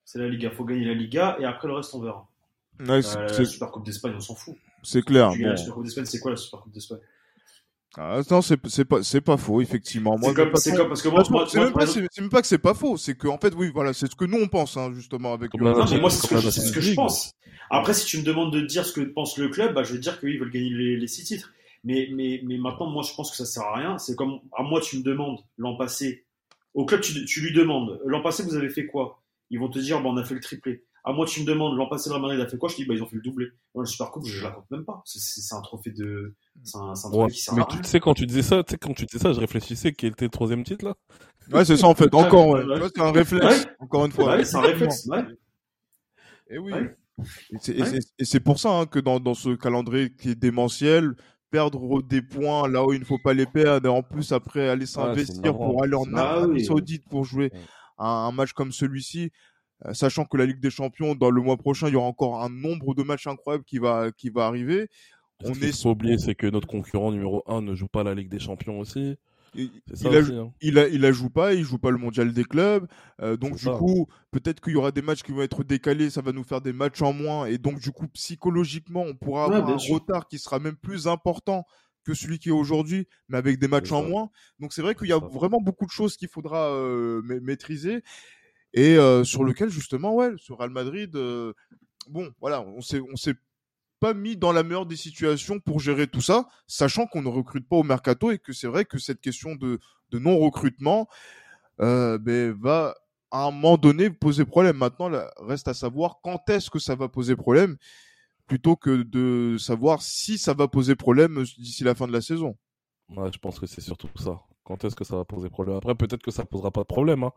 C'est 0.04 0.18
la 0.18 0.28
Liga. 0.28 0.50
Faut 0.50 0.66
gagner 0.66 0.86
la 0.86 0.96
Liga 0.96 1.38
et 1.40 1.46
après 1.46 1.68
le 1.68 1.76
reste, 1.76 1.94
on 1.94 2.02
verra. 2.02 2.28
Ouais, 2.80 3.04
c'est- 3.04 3.18
Euh, 3.20 3.28
la 3.28 3.46
Super 3.46 3.70
Coupe 3.70 3.86
d'Espagne, 3.86 4.14
on 4.18 4.20
s'en 4.20 4.34
fout. 4.34 4.56
c'est 4.82 5.04
clair. 5.06 5.30
La. 5.40 5.56
Super 5.56 5.76
Coupe 5.76 5.84
d'Espagne, 5.84 6.06
c'est 6.06 6.20
quoi 6.20 6.32
la 6.32 6.38
Super 6.38 6.60
Coupe 6.62 6.74
d'Espagne? 6.74 7.00
Ah, 7.98 8.20
non, 8.30 8.42
c'est 8.42 8.60
c'est 8.68 8.84
pas, 8.86 9.02
c'est 9.04 9.22
pas 9.22 9.38
faux, 9.38 9.62
effectivement. 9.62 10.18
Moi, 10.20 10.30
C'est 10.30 10.36
comme, 10.36 10.56
c'est 10.58 10.88
parce 10.88 11.02
que 11.02 11.08
moi, 11.08 11.24
moi, 11.30 11.46
c'est 11.48 11.60
même, 11.60 11.72
pas- 11.74 11.82
exemple- 11.84 12.02
c'est- 12.02 12.08
c'est 12.12 12.22
même 12.22 12.30
pas 12.30 12.42
que 12.42 12.48
c'est 12.48 12.58
pas 12.58 12.74
faux, 12.74 12.98
c'est 12.98 13.16
que 13.18 13.28
en 13.28 13.38
fait, 13.38 13.54
oui, 13.56 13.72
voilà, 13.74 13.94
c'est 13.94 14.12
ce 14.12 14.16
que 14.16 14.26
nous 14.26 14.38
on 14.38 14.48
pense, 14.48 14.76
hein, 14.78 14.92
justement, 14.94 15.34
avec. 15.34 15.52
La- 15.54 15.72
Non, 15.72 15.86
mais 15.90 16.00
moi, 16.00 16.10
c'est 16.10 16.28
c'est 16.28 16.28
ce 16.28 16.46
que, 16.46 16.52
ce 16.68 16.72
que 16.74 16.82
je 16.82 16.94
pense. 16.96 17.32
Après, 17.70 17.94
si 17.94 18.06
tu 18.06 18.18
me 18.18 18.24
demandes 18.24 18.52
de 18.54 18.62
dire 18.62 18.86
ce 18.86 18.92
que 18.92 19.02
pense 19.02 19.38
le 19.38 19.50
club, 19.50 19.74
bah, 19.74 19.84
je 19.84 19.94
vais 19.94 19.98
te 19.98 20.04
dire 20.04 20.20
qu'ils 20.20 20.38
veulent 20.40 20.52
gagner 20.52 20.70
les, 20.70 20.98
les 20.98 21.08
six 21.08 21.24
titres. 21.24 21.52
Mais, 21.84 22.10
mais, 22.14 22.42
mais 22.44 22.58
maintenant, 22.58 22.90
moi, 22.90 23.04
je 23.04 23.14
pense 23.16 23.32
que 23.32 23.38
ça 23.38 23.46
sert 23.46 23.64
à 23.64 23.76
rien. 23.76 23.98
C'est 23.98 24.16
comme 24.16 24.40
à 24.58 24.64
moi, 24.64 24.82
tu 24.82 24.98
me 24.98 25.04
demandes 25.04 25.40
l'an 25.58 25.76
passé. 25.78 26.26
Au 26.74 26.86
club, 26.86 27.00
tu, 27.02 27.26
tu 27.26 27.42
lui 27.42 27.54
demandes 27.54 28.00
l'an 28.06 28.22
passé, 28.22 28.44
vous 28.44 28.56
avez 28.56 28.70
fait 28.70 28.86
quoi? 28.88 29.22
Ils 29.52 29.60
vont 29.60 29.70
te 29.70 29.80
dire, 29.80 30.02
bah, 30.02 30.10
on 30.10 30.18
a 30.18 30.24
fait 30.24 30.34
le 30.34 30.42
triplé. 30.42 30.84
À 31.08 31.14
moi, 31.14 31.26
tu 31.28 31.42
me 31.42 31.46
demandes 31.46 31.78
l'an 31.78 31.88
passé, 31.88 32.10
Real 32.10 32.20
Madrid 32.22 32.40
a 32.42 32.48
fait 32.48 32.58
quoi? 32.58 32.68
Je 32.68 32.76
te 32.76 32.82
dis, 32.82 32.88
bah, 32.88 32.96
ils 32.96 33.04
ont 33.04 33.06
fait 33.06 33.16
le 33.18 33.22
doublé. 33.22 33.46
Moi, 33.76 33.84
le 33.84 33.88
Super 33.88 34.10
Coupe, 34.10 34.26
je, 34.26 34.44
la 34.44 34.50
compte 34.50 34.70
même 34.72 34.84
pas. 34.86 35.04
C'est- 35.06 35.54
un 35.54 35.62
trophée 35.62 35.92
de. 35.92 36.34
C'est 36.64 36.78
un, 36.80 36.96
c'est 36.96 37.06
un 37.08 37.12
Ouais, 37.12 37.18
trophée 37.18 37.34
qui 37.34 37.42
sert 37.42 37.54
mais 37.54 37.62
à 37.62 37.66
tu 37.66 37.76
rien. 37.76 37.84
sais, 37.84 38.00
quand 38.00 38.14
tu 38.16 38.26
disais 38.26 38.42
ça, 38.42 38.64
tu 38.64 38.72
sais, 38.72 38.78
quand 38.80 38.94
tu 38.94 39.06
disais 39.06 39.20
ça, 39.22 39.32
je 39.32 39.40
réfléchissais 39.40 39.92
quel 39.94 40.12
était 40.14 40.26
le 40.26 40.32
troisième 40.32 40.64
titre, 40.64 40.84
là. 40.86 40.96
Ouais, 41.54 41.64
c'est 41.64 41.78
ça 41.78 41.88
en 41.88 41.94
fait. 41.94 42.12
Encore, 42.16 42.48
ouais. 42.50 42.64
Tu 42.64 42.82
c'est 42.96 43.02
un 43.02 43.12
réflexe. 43.12 43.68
Encore 43.80 44.06
une 44.06 44.12
fois. 44.12 44.36
Ouais, 44.36 44.44
c'est 44.44 44.58
un 44.58 44.62
réflexe. 44.62 45.06
Ouais. 45.08 45.24
Et 46.50 46.58
oui. 46.58 46.72
Ouais. 46.74 46.96
Et 48.18 48.26
c'est- 48.26 48.40
pour 48.40 48.60
ça 48.60 48.72
hein, 48.72 48.86
que 48.88 49.00
dans, 49.00 49.20
dans 49.20 49.34
ce 49.36 49.50
calendrier 49.56 50.12
qui 50.12 50.32
est 50.32 50.36
démentiel, 50.36 51.16
perdre 51.52 52.02
des 52.02 52.22
points 52.22 52.68
là 52.68 52.84
où 52.84 52.92
il 52.94 53.00
ne 53.00 53.06
faut 53.06 53.20
pas 53.20 53.34
les 53.34 53.46
perdre, 53.46 53.88
et 53.88 53.92
en 53.92 54.04
plus 54.04 54.32
après 54.34 54.68
aller 54.68 54.86
s'investir 54.86 55.56
pour 55.56 55.82
aller 55.84 55.94
en 55.96 56.06
Ah 56.16 56.20
Arabie 56.38 56.54
oui. 56.54 56.66
Saoudite 56.66 57.08
pour 57.08 57.24
jouer 57.24 57.52
Ouais. 57.54 57.60
un, 58.00 58.06
un 58.08 58.32
match 58.32 58.52
comme 58.54 58.72
celui-ci, 58.74 59.32
sachant 59.94 60.26
que 60.26 60.38
la 60.38 60.46
Ligue 60.46 60.60
des 60.60 60.70
Champions 60.70 61.16
dans 61.16 61.30
le 61.32 61.42
mois 61.42 61.58
prochain, 61.58 61.88
il 61.88 61.94
y 61.94 61.96
aura 61.96 62.08
encore 62.08 62.44
un 62.44 62.50
nombre 62.50 62.96
de 62.96 63.04
matchs 63.04 63.28
incroyables 63.28 63.64
qui 63.66 63.78
va 63.80 64.12
qui 64.12 64.30
va 64.30 64.46
arriver. 64.48 64.90
Ce 65.44 65.52
On 65.52 65.54
qu'il 65.54 65.64
est 65.64 65.74
faut 65.74 65.92
pas 65.92 65.92
oublier, 65.92 66.18
c'est 66.18 66.36
que 66.36 66.48
notre 66.48 66.68
concurrent 66.68 67.12
numéro 67.12 67.44
1 67.48 67.62
ne 67.62 67.74
joue 67.76 67.88
pas 67.88 68.04
la 68.04 68.14
Ligue 68.16 68.30
des 68.30 68.40
Champions 68.40 68.80
aussi. 68.80 69.16
il, 69.54 69.82
ça 69.94 70.10
il 70.10 70.16
a, 70.16 70.22
aussi, 70.22 70.34
hein. 70.36 70.54
il 70.62 70.78
a, 70.80 70.88
il 70.88 71.02
la 71.02 71.12
joue 71.12 71.30
pas, 71.30 71.54
il 71.54 71.64
joue 71.64 71.78
pas 71.78 71.92
le 71.92 71.98
mondial 71.98 72.34
des 72.34 72.44
clubs, 72.44 72.88
euh, 73.22 73.38
donc 73.38 73.56
du 73.58 73.70
ça. 73.70 73.72
coup 73.72 74.08
peut-être 74.32 74.60
qu'il 74.62 74.74
y 74.74 74.76
aura 74.76 74.92
des 74.92 75.02
matchs 75.02 75.24
qui 75.24 75.32
vont 75.32 75.42
être 75.42 75.64
décalés, 75.64 76.10
ça 76.10 76.22
va 76.22 76.32
nous 76.34 76.44
faire 76.44 76.62
des 76.62 76.74
matchs 76.74 77.02
en 77.02 77.14
moins, 77.14 77.46
et 77.46 77.58
donc 77.58 77.80
du 77.80 77.92
coup 77.92 78.08
psychologiquement 78.10 79.04
on 79.04 79.16
pourra 79.16 79.46
Ouais, 79.46 79.56
avoir 79.56 79.70
un 79.70 79.78
sûr. 79.80 79.96
retard 79.96 80.28
qui 80.28 80.40
sera 80.40 80.60
même 80.60 80.76
plus 80.76 81.08
important 81.08 81.66
que 82.04 82.14
celui 82.14 82.38
qui 82.38 82.50
est 82.50 82.52
aujourd'hui, 82.52 83.08
mais 83.30 83.38
avec 83.38 83.58
des 83.60 83.68
matchs 83.68 83.92
en 83.92 84.04
moins. 84.04 84.30
Donc 84.60 84.74
c'est 84.74 84.82
vrai 84.84 84.94
qu'il 84.94 85.08
y 85.08 85.14
a 85.14 85.20
vraiment 85.20 85.60
beaucoup 85.62 85.86
de 85.86 85.92
choses 85.92 86.18
qu'il 86.18 86.28
faudra 86.28 86.70
euh, 86.72 87.22
ma- 87.24 87.40
maîtriser 87.40 88.04
et 88.76 88.98
euh, 88.98 89.24
sur 89.24 89.44
lequel 89.44 89.70
justement 89.70 90.14
ouais, 90.14 90.32
ce 90.38 90.54
Real 90.54 90.70
Madrid, 90.70 91.16
euh, 91.16 91.54
bon 92.08 92.30
voilà, 92.40 92.62
on 92.62 92.82
s'est 92.82 93.02
on 93.12 93.16
s'est 93.16 93.36
pas 94.00 94.14
mis 94.14 94.36
dans 94.36 94.52
la 94.52 94.62
meilleure 94.62 94.86
des 94.86 94.98
situations 94.98 95.60
pour 95.60 95.80
gérer 95.80 96.06
tout 96.06 96.22
ça, 96.22 96.48
sachant 96.68 97.08
qu'on 97.08 97.22
ne 97.22 97.30
recrute 97.30 97.68
pas 97.68 97.78
au 97.78 97.84
mercato 97.84 98.30
et 98.30 98.38
que 98.38 98.54
c'est 98.54 98.68
vrai 98.68 98.86
que 98.86 99.00
cette 99.00 99.22
question 99.22 99.56
de, 99.56 99.80
de 100.12 100.20
non-recrutement 100.20 101.08
euh, 101.80 102.18
ben, 102.18 102.52
va 102.52 102.96
à 103.32 103.46
un 103.46 103.52
moment 103.52 103.78
donné 103.78 104.10
poser 104.10 104.46
problème. 104.46 104.78
Maintenant, 104.78 105.10
là, 105.10 105.32
reste 105.40 105.70
à 105.70 105.74
savoir 105.74 106.20
quand 106.22 106.50
est-ce 106.50 106.70
que 106.70 106.78
ça 106.80 106.96
va 106.96 107.08
poser 107.08 107.36
problème, 107.36 107.78
plutôt 108.48 108.76
que 108.76 109.04
de 109.04 109.58
savoir 109.58 110.02
si 110.02 110.38
ça 110.38 110.54
va 110.54 110.68
poser 110.68 110.96
problème 110.96 111.44
d'ici 111.58 111.84
la 111.86 111.96
fin 111.96 112.08
de 112.08 112.14
la 112.14 112.22
saison. 112.22 112.58
Ouais, 113.10 113.32
je 113.34 113.40
pense 113.40 113.60
que 113.60 113.66
c'est 113.66 113.82
surtout 113.82 114.10
ça. 114.18 114.42
Quand 114.66 114.84
est-ce 114.84 114.96
que 114.96 115.06
ça 115.06 115.16
va 115.16 115.26
poser 115.26 115.50
problème? 115.50 115.78
Après, 115.78 115.96
peut-être 115.96 116.24
que 116.24 116.32
ça 116.32 116.44
posera 116.44 116.72
pas 116.72 116.82
de 116.82 116.88
problème, 116.88 117.24
hein. 117.24 117.32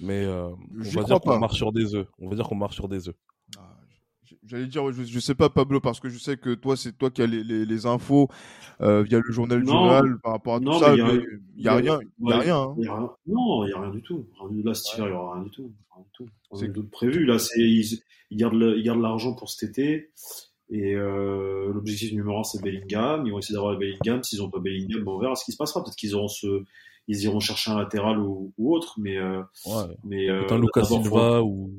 Mais 0.00 0.24
euh, 0.24 0.48
on 0.48 0.82
va 0.82 0.90
crois 0.90 1.04
dire 1.04 1.20
qu'on 1.20 1.38
marche 1.38 1.56
sur 1.56 1.72
des 1.72 1.94
œufs. 1.94 2.06
On 2.18 2.28
va 2.28 2.36
dire 2.36 2.46
qu'on 2.48 2.54
marche 2.56 2.74
sur 2.74 2.88
des 2.88 3.08
œufs. 3.08 3.14
Ah, 3.58 3.76
J'allais 4.44 4.66
dire, 4.66 4.92
je, 4.92 5.02
je 5.04 5.18
sais 5.20 5.34
pas 5.34 5.48
Pablo, 5.50 5.80
parce 5.80 6.00
que 6.00 6.08
je 6.08 6.18
sais 6.18 6.36
que 6.36 6.54
toi, 6.54 6.76
c'est 6.76 6.96
toi 6.96 7.10
qui 7.10 7.22
as 7.22 7.26
les, 7.26 7.42
les, 7.44 7.64
les 7.64 7.86
infos 7.86 8.28
euh, 8.80 9.02
via 9.02 9.18
le 9.20 9.32
journal 9.32 9.60
du 9.60 9.66
Non. 9.66 9.84
Real 9.88 10.18
par 10.22 10.32
rapport 10.32 10.54
à 10.56 10.58
tout 10.58 10.64
Non, 10.64 10.78
ça. 10.78 10.90
mais 10.96 11.02
il 11.56 11.64
y 11.64 11.68
a- 11.68 11.74
rien, 11.74 12.00
il 12.18 12.28
y 12.28 12.32
a 12.32 12.36
Ouais. 12.38 12.42
rien. 12.44 12.56
hein. 12.60 12.74
Il 12.78 12.84
y 12.84 12.88
a 12.88 12.94
rien. 12.96 13.10
Non, 13.26 13.64
il 13.64 13.68
n'y 13.68 13.72
a 13.74 13.80
rien 13.80 13.90
du 13.90 14.02
tout. 14.02 14.26
Là, 14.64 14.74
cet 14.74 14.94
hiver, 14.94 15.06
il 15.06 15.10
n'y 15.12 15.16
aura 15.16 15.34
rien 15.34 15.42
du 15.44 15.50
tout. 15.50 15.72
Rien 15.94 16.02
du 16.04 16.10
tout. 16.12 16.28
C'est- 16.56 16.68
d'autres 16.68 16.90
prévu. 16.90 17.24
Là, 17.24 17.36
ils, 17.56 18.00
ils 18.30 18.36
gardent 18.36 19.00
l'argent 19.00 19.34
pour 19.34 19.48
cet 19.50 19.70
été. 19.70 20.10
Et 20.70 20.94
euh, 20.96 21.72
l'objectif 21.72 22.12
numéro 22.12 22.40
un, 22.40 22.44
c'est 22.44 22.60
Bellingham. 22.62 23.24
Ils 23.26 23.30
vont 23.32 23.38
essayer 23.38 23.54
d'avoir 23.54 23.72
le 23.72 23.78
Bellingham. 23.78 24.22
S'ils 24.24 24.40
n'ont 24.40 24.50
pas 24.50 24.58
Bellingham, 24.58 25.04
bon, 25.04 25.16
on 25.16 25.18
verra 25.20 25.36
ce 25.36 25.44
qui 25.44 25.52
se 25.52 25.56
passera. 25.56 25.82
Peut-être 25.84 25.94
qu'ils 25.96 26.14
auront 26.16 26.26
ce, 26.28 26.64
ils 27.08 27.22
iront 27.22 27.40
chercher 27.40 27.70
un 27.70 27.78
latéral 27.78 28.18
ou, 28.18 28.52
ou 28.58 28.74
autre. 28.74 28.94
Mais, 28.98 29.16
euh, 29.16 29.42
Ouais. 29.66 29.96
mais 30.04 30.28
euh, 30.28 30.40
Peut-être 30.40 30.52
un 30.52 30.58
Lucas 30.60 30.84
Silva 30.84 31.42
ou, 31.42 31.70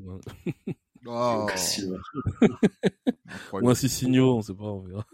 Ah, 1.08 1.44
Lucas 1.46 1.56
Silva. 1.58 1.96
incroyable. 2.40 3.66
ou 3.66 3.70
un 3.70 3.74
Sissigno, 3.74 4.36
on 4.36 4.42
sait 4.42 4.54
pas. 4.54 4.64
On 4.64 4.80
verra. 4.80 5.06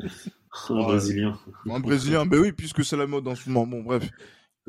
un 0.70 0.82
Brésilien. 0.84 1.38
Un 1.70 1.80
Brésilien, 1.80 2.26
ben 2.26 2.40
oui, 2.40 2.52
puisque 2.52 2.84
c'est 2.84 2.96
la 2.96 3.06
mode 3.06 3.26
en 3.28 3.34
ce 3.34 3.48
moment. 3.50 3.66
Bon, 3.66 3.82
bref. 3.82 4.08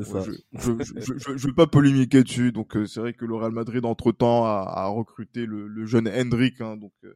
Ça. 0.01 0.21
je, 0.21 0.31
je, 0.53 0.71
je, 0.79 1.17
je, 1.17 1.37
je 1.37 1.47
veux 1.47 1.53
pas 1.53 1.67
polémiquer 1.67 2.23
dessus. 2.23 2.53
Donc, 2.53 2.77
euh, 2.77 2.85
c'est 2.85 3.01
vrai 3.01 3.13
que 3.13 3.25
le 3.25 3.35
Real 3.35 3.51
Madrid, 3.51 3.83
entre-temps, 3.85 4.45
a, 4.45 4.63
a 4.65 4.87
recruté 4.87 5.45
le, 5.45 5.67
le 5.67 5.85
jeune 5.85 6.07
Hendrik 6.07 6.61
hein, 6.61 6.77
donc, 6.77 6.93
euh, 7.03 7.13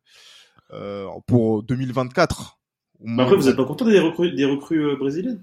euh, 0.73 1.07
pour 1.25 1.63
2024. 1.63 2.59
Au 2.99 3.05
Mais 3.05 3.11
moins, 3.13 3.23
après, 3.23 3.37
vous 3.37 3.43
n'êtes 3.45 3.55
pas 3.55 3.63
content 3.65 3.85
des 3.85 3.99
recrues, 3.99 4.33
des 4.33 4.43
recrues 4.45 4.83
euh, 4.85 4.95
brésiliennes? 4.97 5.41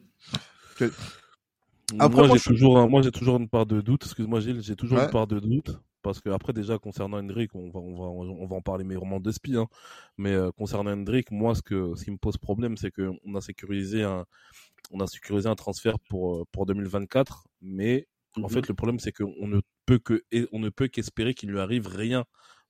Après, 1.99 2.23
moi, 2.23 2.29
j'ai 2.29 2.41
toujours, 2.41 2.79
un- 2.79 2.89
moi, 2.89 3.03
j'ai 3.03 3.11
toujours 3.11 3.37
une 3.37 3.49
part 3.49 3.67
de 3.67 3.81
doute. 3.81 4.05
Excuse-moi, 4.05 4.41
Gilles, 4.41 4.61
j'ai 4.63 4.77
toujours 4.77 4.99
Ouais. 4.99 5.05
une 5.05 5.11
part 5.11 5.27
de 5.27 5.39
doute. 5.41 5.81
Parce 6.03 6.21
que 6.21 6.31
après, 6.31 6.53
déjà, 6.55 6.79
concernant 6.79 7.19
Hendrik, 7.19 7.55
on 7.55 7.69
va, 7.71 7.81
on 7.81 7.95
va, 7.95 8.05
on 8.07 8.47
va 8.47 8.57
en 8.57 8.63
parler, 8.63 8.85
mais 8.85 8.95
vraiment 8.95 9.21
de 9.21 9.31
spi, 9.31 9.57
hein. 9.57 9.67
Mais 10.17 10.33
euh, 10.33 10.51
concernant 10.53 10.91
Hendrik, 10.93 11.31
moi, 11.31 11.55
ce 11.55 11.61
que, 11.63 11.95
ce 11.95 12.05
qui 12.05 12.11
me 12.11 12.17
pose 12.17 12.39
problème, 12.39 12.77
c'est 12.79 12.91
que 12.91 13.11
on 13.27 13.35
a 13.35 13.41
sécurisé 13.43 14.03
un, 14.03 14.25
on 14.93 15.01
a 15.01 15.07
sécurisé 15.07 15.49
un 15.49 15.57
transfert 15.57 15.99
pour, 16.09 16.37
euh, 16.43 16.45
pour 16.53 16.67
2024. 16.67 17.47
Mais, 17.61 18.07
en 18.43 18.49
Mhm. 18.49 18.55
fait, 18.55 18.69
le 18.69 18.75
problème, 18.75 18.99
c'est 18.99 19.13
qu'on 19.13 19.47
ne 19.49 19.61
peut 19.87 19.99
que, 19.99 20.23
on 20.53 20.59
ne 20.61 20.71
peut 20.71 20.89
qu'espérer 20.89 21.35
qu'il 21.35 21.51
lui 21.51 21.61
arrive 21.61 21.87
rien 21.89 22.25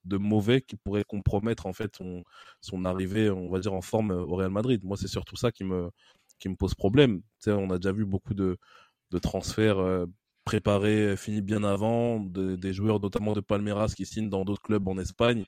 de 0.04 0.16
mauvais 0.16 0.62
qui 0.62 0.76
pourrait 0.76 1.04
compromettre, 1.04 1.66
en 1.66 1.72
fait, 1.72 1.96
son, 1.96 2.24
son 2.61 2.85
arrivée, 2.85 3.30
on 3.30 3.50
va 3.50 3.61
dire, 3.61 3.74
en 3.74 3.83
forme 3.83 4.12
euh, 4.12 4.22
au 4.24 4.37
Real 4.37 4.50
Madrid. 4.50 4.83
Moi, 4.85 4.96
c'est 4.96 5.09
surtout 5.09 5.37
ça 5.37 5.52
qui 5.52 5.64
me, 5.64 5.90
qui 6.38 6.48
me 6.48 6.56
pose 6.56 6.74
problème. 6.74 7.18
Tu 7.20 7.26
sais, 7.40 7.52
on 7.52 7.70
a 7.70 7.76
déjà 7.78 7.92
vu 7.92 8.04
beaucoup 8.06 8.35
de, 8.35 8.56
de 9.11 9.18
transferts 9.18 9.79
euh, 9.79 10.07
préparés, 10.44 11.09
euh, 11.09 11.16
finis 11.16 11.42
bien 11.42 11.64
avant, 11.64 12.20
de- 12.20 12.57
des 12.57 12.73
joueurs 12.73 13.01
notamment 13.01 13.33
de 13.35 13.40
Palmeiras 13.40 13.88
qui 13.96 14.07
signent 14.07 14.31
dans 14.31 14.44
d'autres 14.44 14.62
clubs 14.62 14.87
en 14.88 14.99
Espagne, 14.99 15.44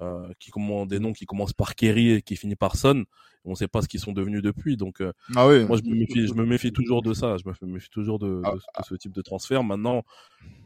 euh, 0.00 0.28
qui 0.40 0.50
commandent 0.50 0.88
des 0.90 0.98
noms 1.00 1.12
qui 1.12 1.26
commencent 1.26 1.52
par 1.52 1.74
Kerry 1.76 2.10
et 2.12 2.22
qui 2.22 2.36
finissent 2.36 2.56
par 2.58 2.76
Son. 2.76 3.04
On 3.44 3.50
ne 3.50 3.54
sait 3.56 3.68
pas 3.68 3.82
ce 3.82 3.88
qu'ils 3.88 4.00
sont 4.00 4.12
devenus 4.12 4.42
depuis. 4.42 4.76
Donc, 4.76 5.00
euh, 5.00 5.12
Ah 5.36 5.46
oui. 5.48 5.64
moi, 5.66 5.76
je 5.76 5.88
me, 5.88 5.96
méfie, 5.96 6.26
je 6.26 6.34
me 6.34 6.44
méfie 6.46 6.72
toujours 6.72 7.02
de 7.02 7.12
ça. 7.14 7.36
Je 7.36 7.44
me 7.66 7.72
méfie 7.74 7.90
toujours 7.90 8.18
de, 8.18 8.26
de- 8.26 8.42
Ah, 8.44 8.80
de 8.80 8.84
ce 8.86 8.94
type 8.94 9.12
de 9.12 9.22
transfert. 9.22 9.62
Maintenant, 9.62 10.02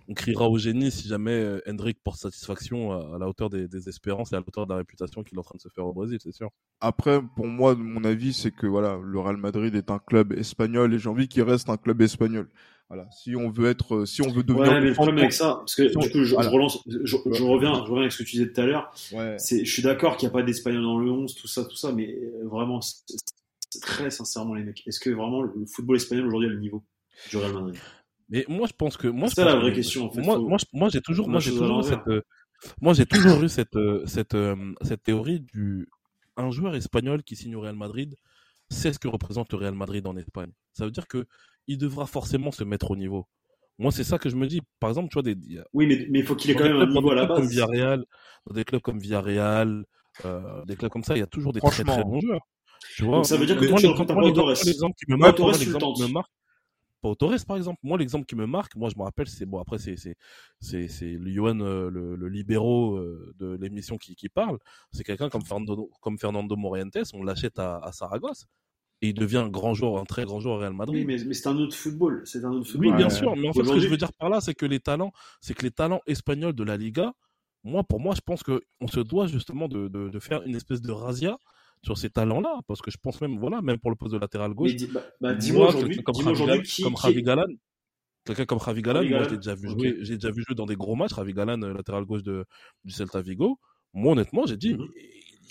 on 0.09 0.15
criera 0.15 0.49
au 0.49 0.57
génie 0.59 0.91
si 0.91 1.07
jamais 1.07 1.33
euh, 1.33 1.61
Hendrik 1.69 1.99
porte 2.03 2.19
satisfaction 2.19 2.93
à, 2.93 3.17
à 3.17 3.19
la 3.19 3.29
hauteur 3.29 3.51
des, 3.51 3.69
des 3.69 3.89
espérances 3.89 4.33
et 4.33 4.37
à 4.37 4.39
la 4.39 4.45
hauteur 4.47 4.67
de 4.67 4.73
la 4.73 4.79
réputation 4.79 5.23
qu'il 5.23 5.37
est 5.37 5.41
en 5.41 5.45
train 5.45 5.57
de 5.57 5.61
se 5.61 5.69
faire 5.69 5.87
au 5.87 5.93
Brésil, 5.93 6.19
c'est 6.23 6.33
sûr. 6.33 6.51
Après, 6.81 7.21
pour 7.37 7.47
moi, 7.47 7.75
mon 7.75 8.03
avis, 8.05 8.33
c'est 8.33 8.51
que 8.51 8.67
voilà, 8.67 8.99
le 9.03 9.21
Real 9.21 9.37
Madrid 9.37 9.75
est 9.75 9.91
un 9.91 9.99
club 9.99 10.33
espagnol 10.33 10.95
et 10.95 10.99
j'ai 10.99 11.09
envie 11.09 11.29
qu'il 11.29 11.43
reste 11.43 11.69
un 11.69 11.77
club 11.77 12.01
espagnol. 12.01 12.49
Voilà. 12.89 13.07
Si 13.11 13.37
on 13.37 13.51
veut 13.51 13.69
être, 13.69 13.97
euh, 13.97 14.07
si 14.07 14.23
on 14.23 14.33
veut 14.33 14.43
devenir. 14.43 14.73
Ouais, 14.73 14.81
mais 14.81 14.89
le 14.89 14.95
problème 14.95 15.19
avec 15.19 15.35
ça, 15.35 15.57
parce 15.57 15.75
que 15.75 15.83
du 15.83 16.11
coup, 16.11 16.25
je, 16.25 16.33
voilà. 16.33 16.49
je 16.49 16.55
relance, 16.55 16.79
je, 16.87 17.05
je 17.05 17.43
reviens, 17.43 17.75
je 17.75 17.91
reviens 17.91 18.01
avec 18.01 18.13
ce 18.13 18.19
que 18.19 18.23
tu 18.23 18.37
disais 18.37 18.51
tout 18.51 18.61
à 18.63 18.65
l'heure. 18.65 18.91
Ouais. 19.13 19.37
C'est, 19.39 19.63
je 19.63 19.71
suis 19.71 19.83
d'accord 19.83 20.17
qu'il 20.17 20.27
n'y 20.27 20.33
a 20.33 20.39
pas 20.39 20.43
d'Espagnol 20.43 20.83
dans 20.83 20.99
le 20.99 21.11
11, 21.11 21.35
tout 21.35 21.49
ça, 21.49 21.67
tout 21.67 21.77
ça, 21.77 21.93
mais 21.93 22.09
euh, 22.09 22.49
vraiment, 22.49 22.81
c'est, 22.81 23.05
c'est 23.69 23.81
très 23.83 24.11
sincèrement, 24.11 24.55
les 24.55 24.65
mecs, 24.65 24.87
est-ce 24.87 25.01
que 25.01 25.11
vraiment 25.11 25.43
le 25.43 25.67
football 25.67 25.97
espagnol 25.97 26.29
aujourd'hui 26.29 26.49
a 26.49 26.53
le 26.53 26.61
niveau 26.61 26.83
du 27.29 27.37
Real 27.37 27.53
Madrid? 27.53 27.77
Mais 28.29 28.45
moi, 28.49 28.67
je 28.67 28.73
pense 28.75 28.97
que 28.97 29.09
moi, 29.09 29.29
C'est 29.29 29.45
la 29.45 29.57
vraie 29.57 29.71
que- 29.71 29.77
question, 29.77 30.05
en 30.07 30.11
fait. 30.11 30.21
Moi, 30.21 30.39
moi, 30.73 30.89
j'ai 30.91 31.01
toujours, 31.01 31.29
moi, 31.29 31.41
j'ai 31.41 31.51
toujours 31.51 31.83
cette, 31.85 32.07
euh, 32.09 32.23
moi, 32.81 32.93
j'ai 32.93 33.07
toujours 33.07 33.43
eu 33.43 33.49
cette, 33.49 33.77
euh, 33.77 34.05
cette, 34.07 34.35
euh, 34.35 34.57
cette 34.83 35.03
théorie 35.03 35.41
du 35.41 35.89
un 36.37 36.51
joueur 36.51 36.75
espagnol 36.77 37.23
qui 37.25 37.35
signe 37.37 37.57
au 37.57 37.61
Real 37.61 37.75
Madrid 37.75 38.15
sait 38.71 38.93
ce 38.93 38.99
que 38.99 39.09
représente 39.09 39.51
le 39.53 39.59
Real 39.59 39.75
Madrid 39.75 40.07
en 40.07 40.17
Espagne. 40.17 40.53
Ça 40.73 40.85
veut 40.85 40.91
dire 40.91 41.09
que 41.09 41.27
il 41.67 41.79
devra 41.79 42.07
forcément 42.07 42.53
se 42.53 42.65
mettre 42.65 42.91
au 42.91 42.97
niveau. 42.97 43.27
Moi, 43.79 43.93
c'est 43.93 44.05
ça 44.05 44.19
que 44.19 44.29
je 44.29 44.37
me 44.37 44.47
dis. 44.47 44.61
Par 44.81 44.91
exemple, 44.91 45.09
tu 45.09 45.15
vois, 45.15 45.23
des, 45.23 45.37
Oui, 45.73 45.87
mais, 45.87 46.07
mais 46.11 46.21
il 46.21 46.25
faut 46.27 46.37
qu'il 46.37 46.51
ait 46.51 46.55
quand 46.55 46.65
même 46.65 46.77
un 46.77 46.87
niveau 46.87 47.11
à 47.11 47.15
la 47.15 47.27
comme 47.27 47.39
base. 47.39 47.51
Villarreal, 47.51 48.05
dans 48.47 48.55
des 48.55 48.65
clubs 48.65 48.83
comme 48.83 48.99
Villarreal, 48.99 49.85
euh, 50.25 50.65
des 50.67 50.77
clubs 50.77 50.91
comme 50.91 51.05
ça, 51.05 51.17
il 51.17 51.21
y 51.21 51.23
a 51.23 51.27
toujours 51.27 51.53
des 51.53 51.61
très 51.61 51.83
très 51.85 52.03
bons 52.05 52.21
joueurs. 52.21 52.47
Tu 52.95 53.05
vois, 53.05 53.17
Donc 53.17 53.27
ça 53.27 53.37
veut 53.37 53.47
dire 53.47 53.57
que 53.57 53.65
moi, 53.69 53.81
toi, 53.81 53.91
tu 53.91 53.97
moi, 53.97 54.05
pas 54.07 54.15
moi, 54.15 54.25
l'exemple 54.65 54.95
qui 54.97 55.11
me 55.11 55.17
Pau 57.01 57.15
Torres, 57.15 57.45
par 57.47 57.57
exemple. 57.57 57.79
Moi, 57.83 57.99
l'exemple 57.99 58.27
qui 58.27 58.35
me 58.37 58.47
marque, 58.47 58.75
moi, 58.77 58.91
je 58.91 58.99
me 58.99 59.05
rappelle, 59.05 59.29
c'est 59.29 59.47
bon. 59.47 59.59
Après, 59.59 59.79
c'est 59.79 59.97
c'est 59.97 60.17
c'est 60.61 60.89
c'est 60.89 61.13
le 61.13 61.31
Johan, 61.31 61.61
euh, 61.61 61.91
le, 61.91 62.17
le 62.17 62.29
libéraux 62.29 62.97
euh, 62.97 63.33
de 63.39 63.57
l'émission 63.61 63.97
qui 63.99 64.17
qui 64.17 64.29
parle. 64.29 64.59
C'est 64.93 65.05
quelqu'un 65.05 65.29
comme 65.29 65.45
Fernando 65.45 65.91
comme 66.01 66.19
Fernando 66.19 66.57
Morientes. 66.57 66.99
On 67.15 67.23
l'achète 67.23 67.59
à, 67.59 67.79
à 67.79 67.93
Saragosse 67.93 68.47
et 69.01 69.11
il 69.11 69.15
devient 69.15 69.39
un 69.39 69.49
grand 69.49 69.75
joueur, 69.75 69.99
un 69.99 70.05
très 70.05 70.25
grand 70.25 70.41
joueur 70.41 70.57
au 70.57 70.59
Real 70.59 70.75
Madrid. 70.75 70.97
Oui, 70.97 71.05
mais, 71.05 71.25
mais 71.25 71.35
c'est 71.35 71.49
un 71.49 71.57
autre 71.57 71.77
football. 71.77 72.23
C'est 72.25 72.45
un 72.45 72.51
autre 72.51 72.69
football. 72.69 72.91
Oui, 72.91 72.97
bien 72.97 73.11
sûr. 73.11 73.37
Mais 73.37 73.49
en 73.49 73.53
fait, 73.53 73.65
ce 73.65 73.73
que 73.73 73.79
je 73.79 73.89
veux 73.89 73.97
dire 73.97 74.13
par 74.13 74.29
là, 74.29 74.41
c'est 74.41 74.55
que 74.55 74.67
les 74.67 74.81
talents, 74.81 75.13
c'est 75.41 75.55
que 75.55 75.63
les 75.63 75.71
talents 75.71 76.01
espagnols 76.07 76.55
de 76.55 76.65
la 76.65 76.77
Liga, 76.77 77.13
moi, 77.65 77.85
pour 77.85 78.01
moi, 78.01 78.15
je 78.15 78.21
pense 78.21 78.43
que 78.43 78.63
on 78.81 78.89
se 78.89 79.01
doit 79.01 79.27
justement 79.27 79.69
de, 79.69 79.89
de, 79.89 80.09
de 80.09 80.19
faire 80.19 80.43
une 80.43 80.57
espèce 80.57 80.81
de 80.81 80.91
razzia 80.91 81.39
sur 81.83 81.97
ces 81.99 82.11
talents-là, 82.11 82.61
parce 82.67 82.81
que 82.83 82.91
je 82.91 82.97
pense 83.01 83.21
même, 83.21 83.39
voilà, 83.39 83.63
même 83.63 83.79
pour 83.79 83.91
le 83.91 83.97
poste 83.97 84.13
de 84.13 84.19
latéral 84.19 84.53
gauche. 84.55 84.73
Bah, 84.93 85.03
bah, 85.21 85.35
dis-moi 85.35 85.69
aujourd'hui, 85.69 86.03
comme, 86.03 86.15
dis 86.15 86.23
Javi, 86.23 86.45
Galan, 86.47 86.63
qui, 86.63 86.83
comme 86.83 86.95
qui- 86.95 87.03
Javi 87.03 87.23
Galan, 87.23 87.47
quelqu'un 88.25 88.45
comme 88.47 88.61
Javi 88.61 88.83
Galan, 88.83 89.05
moi, 89.05 89.27
l'ai 89.29 89.37
déjà 89.37 89.55
vu 89.55 89.69
jouer, 89.69 89.97
j'ai 90.01 90.15
déjà 90.15 90.31
vu 90.31 90.43
jouer 90.47 90.55
dans 90.55 90.67
des 90.67 90.77
gros 90.77 90.95
matchs, 90.97 91.15
Javi 91.15 91.33
Galan, 91.33 91.61
euh, 91.63 91.73
latéral 91.73 92.05
gauche 92.05 92.23
de, 92.23 92.45
du 92.85 92.93
Celta 92.93 93.21
Vigo. 93.23 93.59
Moi, 93.95 94.13
honnêtement, 94.13 94.45
j'ai 94.47 94.57
dit, 94.57 94.75
Mhm. 94.75 94.87
mais 94.95 95.03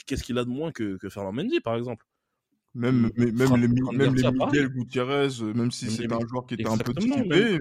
qu'est-ce 0.05 0.23
qu'il 0.23 0.37
a 0.37 0.43
de 0.43 0.49
moins 0.49 0.71
que, 0.71 0.97
que 0.97 1.09
Ferland 1.09 1.33
Mendy, 1.33 1.59
par 1.59 1.75
exemple? 1.75 2.05
Même, 2.75 3.09
mais- 3.15 3.31
même, 3.31 3.55
les, 3.55 3.67
même 3.97 4.13
les. 4.13 4.31
Miguel 4.31 4.69
Gutiérrez, 4.69 5.29
euh, 5.41 5.53
même 5.53 5.71
si 5.71 5.85
les- 5.85 6.05
un 6.13 6.19
joueur 6.27 6.45
qui 6.45 6.53
était 6.53 6.67
un 6.67 6.77
peu 6.77 6.93
mais... 7.27 7.57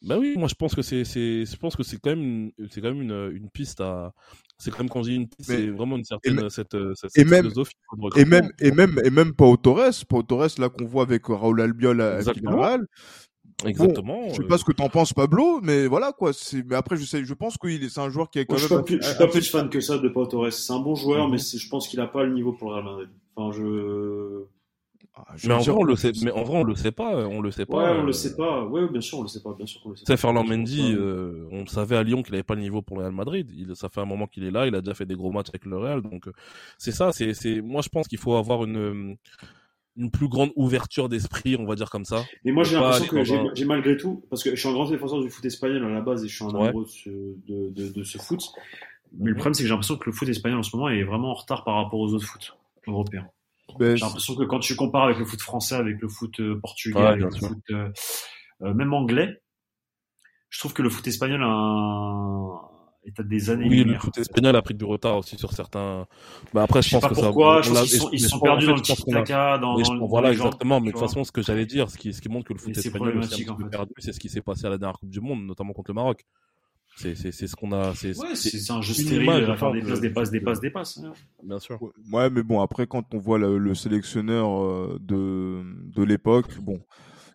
Ben 0.00 0.16
oui, 0.16 0.34
moi 0.38 0.46
je 0.46 0.54
pense 0.54 0.76
que 0.76 0.82
c'est, 0.82 1.04
c'est, 1.04 1.44
je 1.44 1.56
pense 1.56 1.74
que 1.74 1.82
c'est 1.82 1.98
quand 1.98 2.10
même, 2.10 2.52
c'est 2.70 2.80
quand 2.80 2.94
même 2.94 3.02
une, 3.02 3.32
une 3.34 3.50
piste 3.50 3.80
à, 3.80 4.14
c'est 4.58 4.70
quand 4.70 4.78
même 4.80 4.88
quand 4.88 5.02
une 5.04 5.28
piste, 5.28 5.48
Mais- 5.50 5.56
c'est 5.56 5.66
vraiment 5.68 5.96
une 5.96 6.04
certaine, 6.04 6.34
même- 6.34 6.50
cette, 6.50 6.74
euh, 6.74 6.92
cette, 6.94 7.10
et 7.16 7.20
cette 7.20 7.28
même- 7.30 7.42
philosophie. 7.44 7.74
Et 8.16 8.24
même, 8.24 8.50
et 8.60 8.70
même, 8.72 9.00
et 9.04 9.10
même 9.10 9.32
Pau 9.34 9.56
Torres, 9.56 9.92
Pau 10.08 10.22
Torres, 10.22 10.48
là, 10.58 10.68
qu'on 10.68 10.84
voit 10.84 11.02
avec 11.04 11.26
Raúl 11.26 11.60
Albiol 11.60 12.00
à 12.00 12.16
Exactement. 12.18 12.50
Villarreal. 12.52 12.86
Exactement. 13.64 14.28
Je 14.28 14.34
sais 14.34 14.42
euh, 14.42 14.46
pas 14.46 14.58
ce 14.58 14.64
que 14.64 14.72
t'en 14.72 14.88
penses, 14.88 15.12
Pablo, 15.12 15.60
mais 15.62 15.86
voilà, 15.88 16.12
quoi. 16.12 16.32
C'est, 16.32 16.62
mais 16.64 16.76
après, 16.76 16.96
je 16.96 17.04
sais, 17.04 17.24
je 17.24 17.34
pense 17.34 17.56
qu'il 17.56 17.82
est, 17.82 17.88
c'est 17.88 18.00
un 18.00 18.08
joueur 18.10 18.30
qui 18.30 18.38
est 18.38 18.44
quand 18.46 18.54
Moi, 18.54 18.60
je 18.60 18.66
suis 18.66 18.74
même 18.74 18.82
pas 18.82 18.86
plus, 18.86 18.98
je 19.02 19.08
suis 19.08 19.18
pas 19.18 19.26
plus 19.26 19.50
fan 19.50 19.68
que 19.68 19.80
ça 19.80 19.98
de 19.98 20.08
Pau 20.08 20.26
Torres. 20.26 20.52
C'est 20.52 20.72
un 20.72 20.78
bon 20.78 20.94
joueur, 20.94 21.26
Mhm. 21.26 21.32
mais 21.32 21.38
c'est- 21.38 21.58
je 21.58 21.68
pense 21.68 21.88
qu'il 21.88 21.98
a 22.00 22.06
pas 22.06 22.22
le 22.24 22.32
niveau 22.34 22.52
pour 22.52 22.68
le 22.70 22.74
Real 22.76 22.84
Madrid. 22.84 23.08
Enfin, 23.34 23.56
je. 23.58 24.44
Ah, 25.26 25.34
je 25.36 25.48
Mais 25.48 25.54
en 25.54 25.58
dire 25.58 25.72
vrai, 25.72 25.82
on 25.82 25.84
le 25.84 25.96
sait, 25.96 26.12
mais 26.22 26.30
en 26.30 26.44
vrai, 26.44 26.58
on 26.58 26.62
le 26.64 26.74
sait 26.76 26.92
pas, 26.92 27.26
on 27.26 27.40
le 27.40 27.50
sait 27.50 27.66
pas. 27.66 27.76
Ouais, 27.76 27.98
on 27.98 28.02
euh, 28.02 28.06
le 28.06 28.12
sait 28.12 28.36
pas. 28.36 28.64
Ouais, 28.64 28.88
bien 28.88 29.00
sûr, 29.00 29.18
on 29.18 29.22
le 29.22 29.28
sait 29.28 29.42
pas. 29.42 29.52
Bien 29.52 29.66
sûr 29.66 29.82
qu'on 29.82 29.90
le 29.90 29.96
sait 29.96 30.04
pas. 30.04 30.16
Ferland 30.16 30.44
Mendy, 30.46 30.92
euh, 30.94 31.48
on 31.50 31.66
savait 31.66 31.96
à 31.96 32.02
Lyon 32.02 32.22
qu'il 32.22 32.34
avait 32.34 32.44
pas 32.44 32.54
le 32.54 32.60
niveau 32.60 32.82
pour 32.82 32.96
le 32.98 33.02
Real 33.02 33.12
Madrid. 33.14 33.50
Il, 33.56 33.74
ça 33.74 33.88
fait 33.88 34.00
un 34.00 34.04
moment 34.04 34.26
qu'il 34.26 34.44
est 34.44 34.50
là, 34.50 34.66
il 34.66 34.74
a 34.74 34.80
déjà 34.80 34.94
fait 34.94 35.06
des 35.06 35.16
gros 35.16 35.32
matchs 35.32 35.48
avec 35.48 35.64
le 35.64 35.76
Real, 35.76 36.02
donc 36.02 36.28
euh, 36.28 36.32
c'est 36.78 36.92
ça. 36.92 37.12
C'est, 37.12 37.34
c'est, 37.34 37.60
moi, 37.60 37.82
je 37.82 37.88
pense 37.88 38.06
qu'il 38.06 38.18
faut 38.18 38.36
avoir 38.36 38.64
une, 38.64 38.76
euh, 38.76 39.14
une 39.96 40.10
plus 40.10 40.28
grande 40.28 40.52
ouverture 40.54 41.08
d'esprit, 41.08 41.56
on 41.58 41.66
va 41.66 41.74
dire 41.74 41.90
comme 41.90 42.04
ça. 42.04 42.22
Mais 42.44 42.52
moi, 42.52 42.62
j'ai 42.64 42.76
l'impression 42.76 43.06
que 43.06 43.24
j'ai 43.24 43.36
un- 43.36 43.50
j'ai 43.54 43.64
malgré 43.64 43.96
tout, 43.96 44.22
parce 44.30 44.44
que 44.44 44.50
je 44.50 44.56
suis 44.56 44.68
un 44.68 44.72
grand 44.72 44.88
défenseur 44.88 45.20
du 45.20 45.30
foot 45.30 45.44
espagnol 45.44 45.84
à 45.84 45.88
la 45.88 46.00
base 46.00 46.24
et 46.24 46.28
je 46.28 46.34
suis 46.36 46.44
un 46.44 46.54
Ouais. 46.54 46.68
amoureux 46.68 46.84
de 46.84 46.88
ce, 46.90 47.10
de, 47.10 47.70
de, 47.70 47.88
de 47.92 48.02
ce 48.04 48.18
foot. 48.18 48.40
Mais 49.18 49.30
le 49.30 49.34
problème, 49.34 49.54
c'est 49.54 49.62
que 49.62 49.66
j'ai 49.68 49.72
l'impression 49.72 49.96
que 49.96 50.06
le 50.06 50.12
foot 50.12 50.28
espagnol 50.28 50.58
en 50.60 50.62
ce 50.62 50.76
moment 50.76 50.88
est 50.90 51.02
vraiment 51.02 51.30
en 51.30 51.34
retard 51.34 51.64
par 51.64 51.74
rapport 51.76 51.98
aux 51.98 52.12
autres 52.14 52.26
foot 52.26 52.56
européens. 52.86 53.26
Ben, 53.78 53.96
J'ai 53.96 54.04
l'impression 54.04 54.34
que 54.34 54.44
quand 54.44 54.60
tu 54.60 54.76
compares 54.76 55.04
avec 55.04 55.18
le 55.18 55.24
foot 55.24 55.40
français, 55.40 55.74
avec 55.76 56.00
le 56.00 56.08
foot 56.08 56.40
euh, 56.40 56.58
portugais, 56.60 56.98
Ouais, 56.98 57.06
avec 57.06 57.22
le 57.24 57.30
foot 57.30 57.58
euh, 57.70 57.88
euh, 58.62 58.74
même 58.74 58.92
anglais, 58.94 59.40
je 60.50 60.58
trouve 60.58 60.72
que 60.72 60.82
le 60.82 60.88
foot 60.90 61.06
espagnol 61.06 61.42
a 61.42 61.46
un... 61.46 62.60
est 63.04 63.20
à 63.20 63.22
des 63.22 63.50
années 63.50 63.68
Oui, 63.68 63.84
le 63.84 63.98
foot 63.98 64.16
espagnol 64.16 64.56
a 64.56 64.62
pris 64.62 64.74
du 64.74 64.84
retard 64.84 65.18
aussi 65.18 65.36
sur 65.36 65.52
certains. 65.52 66.06
Bah 66.54 66.62
après, 66.62 66.80
Je 66.80 66.88
je 66.88 66.90
sais 66.90 66.96
pense 66.96 67.02
pas 67.02 67.08
que 67.10 67.14
ça. 67.16 67.22
pourquoi, 67.26 67.56
pense 67.56 67.72
l'a- 67.74 67.82
qu'ils 67.82 67.98
sont, 68.00 68.10
ils 68.12 68.20
sont 68.20 68.40
perdus 68.40 68.66
dans 68.66 68.74
le 68.74 68.80
tiki-taka, 68.80 69.58
dans, 69.58 69.78
dans, 69.78 70.06
voilà, 70.06 70.32
gens, 70.32 70.46
exactement. 70.46 70.80
Mais 70.80 70.86
de 70.88 70.92
toute 70.92 71.00
façon, 71.00 71.24
ce 71.24 71.32
que 71.32 71.42
j'allais 71.42 71.66
dire, 71.66 71.90
ce 71.90 71.98
qui, 71.98 72.12
ce 72.12 72.20
qui 72.22 72.28
montre 72.28 72.46
que 72.46 72.54
le 72.54 72.58
foot 72.58 72.76
espagnol 72.76 73.22
est 73.22 73.48
un 73.50 73.54
peu 73.54 73.68
perdu, 73.68 73.92
c'est 73.98 74.12
ce 74.12 74.20
qui 74.20 74.28
s'est 74.30 74.42
passé 74.42 74.66
à 74.66 74.70
la 74.70 74.78
dernière 74.78 74.98
Coupe 74.98 75.10
du 75.10 75.20
Monde, 75.20 75.44
notamment 75.44 75.72
contre 75.74 75.90
le 75.90 75.94
Maroc. 75.96 76.24
C'est, 76.98 77.14
c'est, 77.14 77.32
c'est 77.32 77.46
ce 77.46 77.54
qu'on 77.56 77.72
a. 77.72 77.94
C'est, 77.94 78.18
Ouais, 78.18 78.34
c'est- 78.34 78.50
c'est 78.50 78.58
c'est 78.58 78.72
un 78.72 78.82
jeu 78.82 78.92
stérile 78.92 79.22
image, 79.22 79.48
à 79.48 79.56
faire 79.56 79.72
des 79.72 79.80
de- 79.82 79.86
passes, 79.88 80.00
des 80.00 80.10
passes, 80.10 80.30
des 80.30 80.40
de- 80.40 80.44
passes, 80.44 80.60
des 80.60 80.70
passes. 80.70 80.98
hein. 81.04 81.12
bien 81.44 81.58
sûr. 81.58 81.78
Ouais, 82.12 82.28
mais 82.30 82.42
bon, 82.42 82.60
après, 82.60 82.86
quand 82.86 83.14
on 83.14 83.18
voit 83.18 83.38
le, 83.38 83.56
le 83.58 83.74
sélectionneur 83.74 84.48
euh, 84.64 84.98
de, 85.00 85.62
de 85.94 86.02
l'époque, 86.02 86.58
bon, 86.60 86.80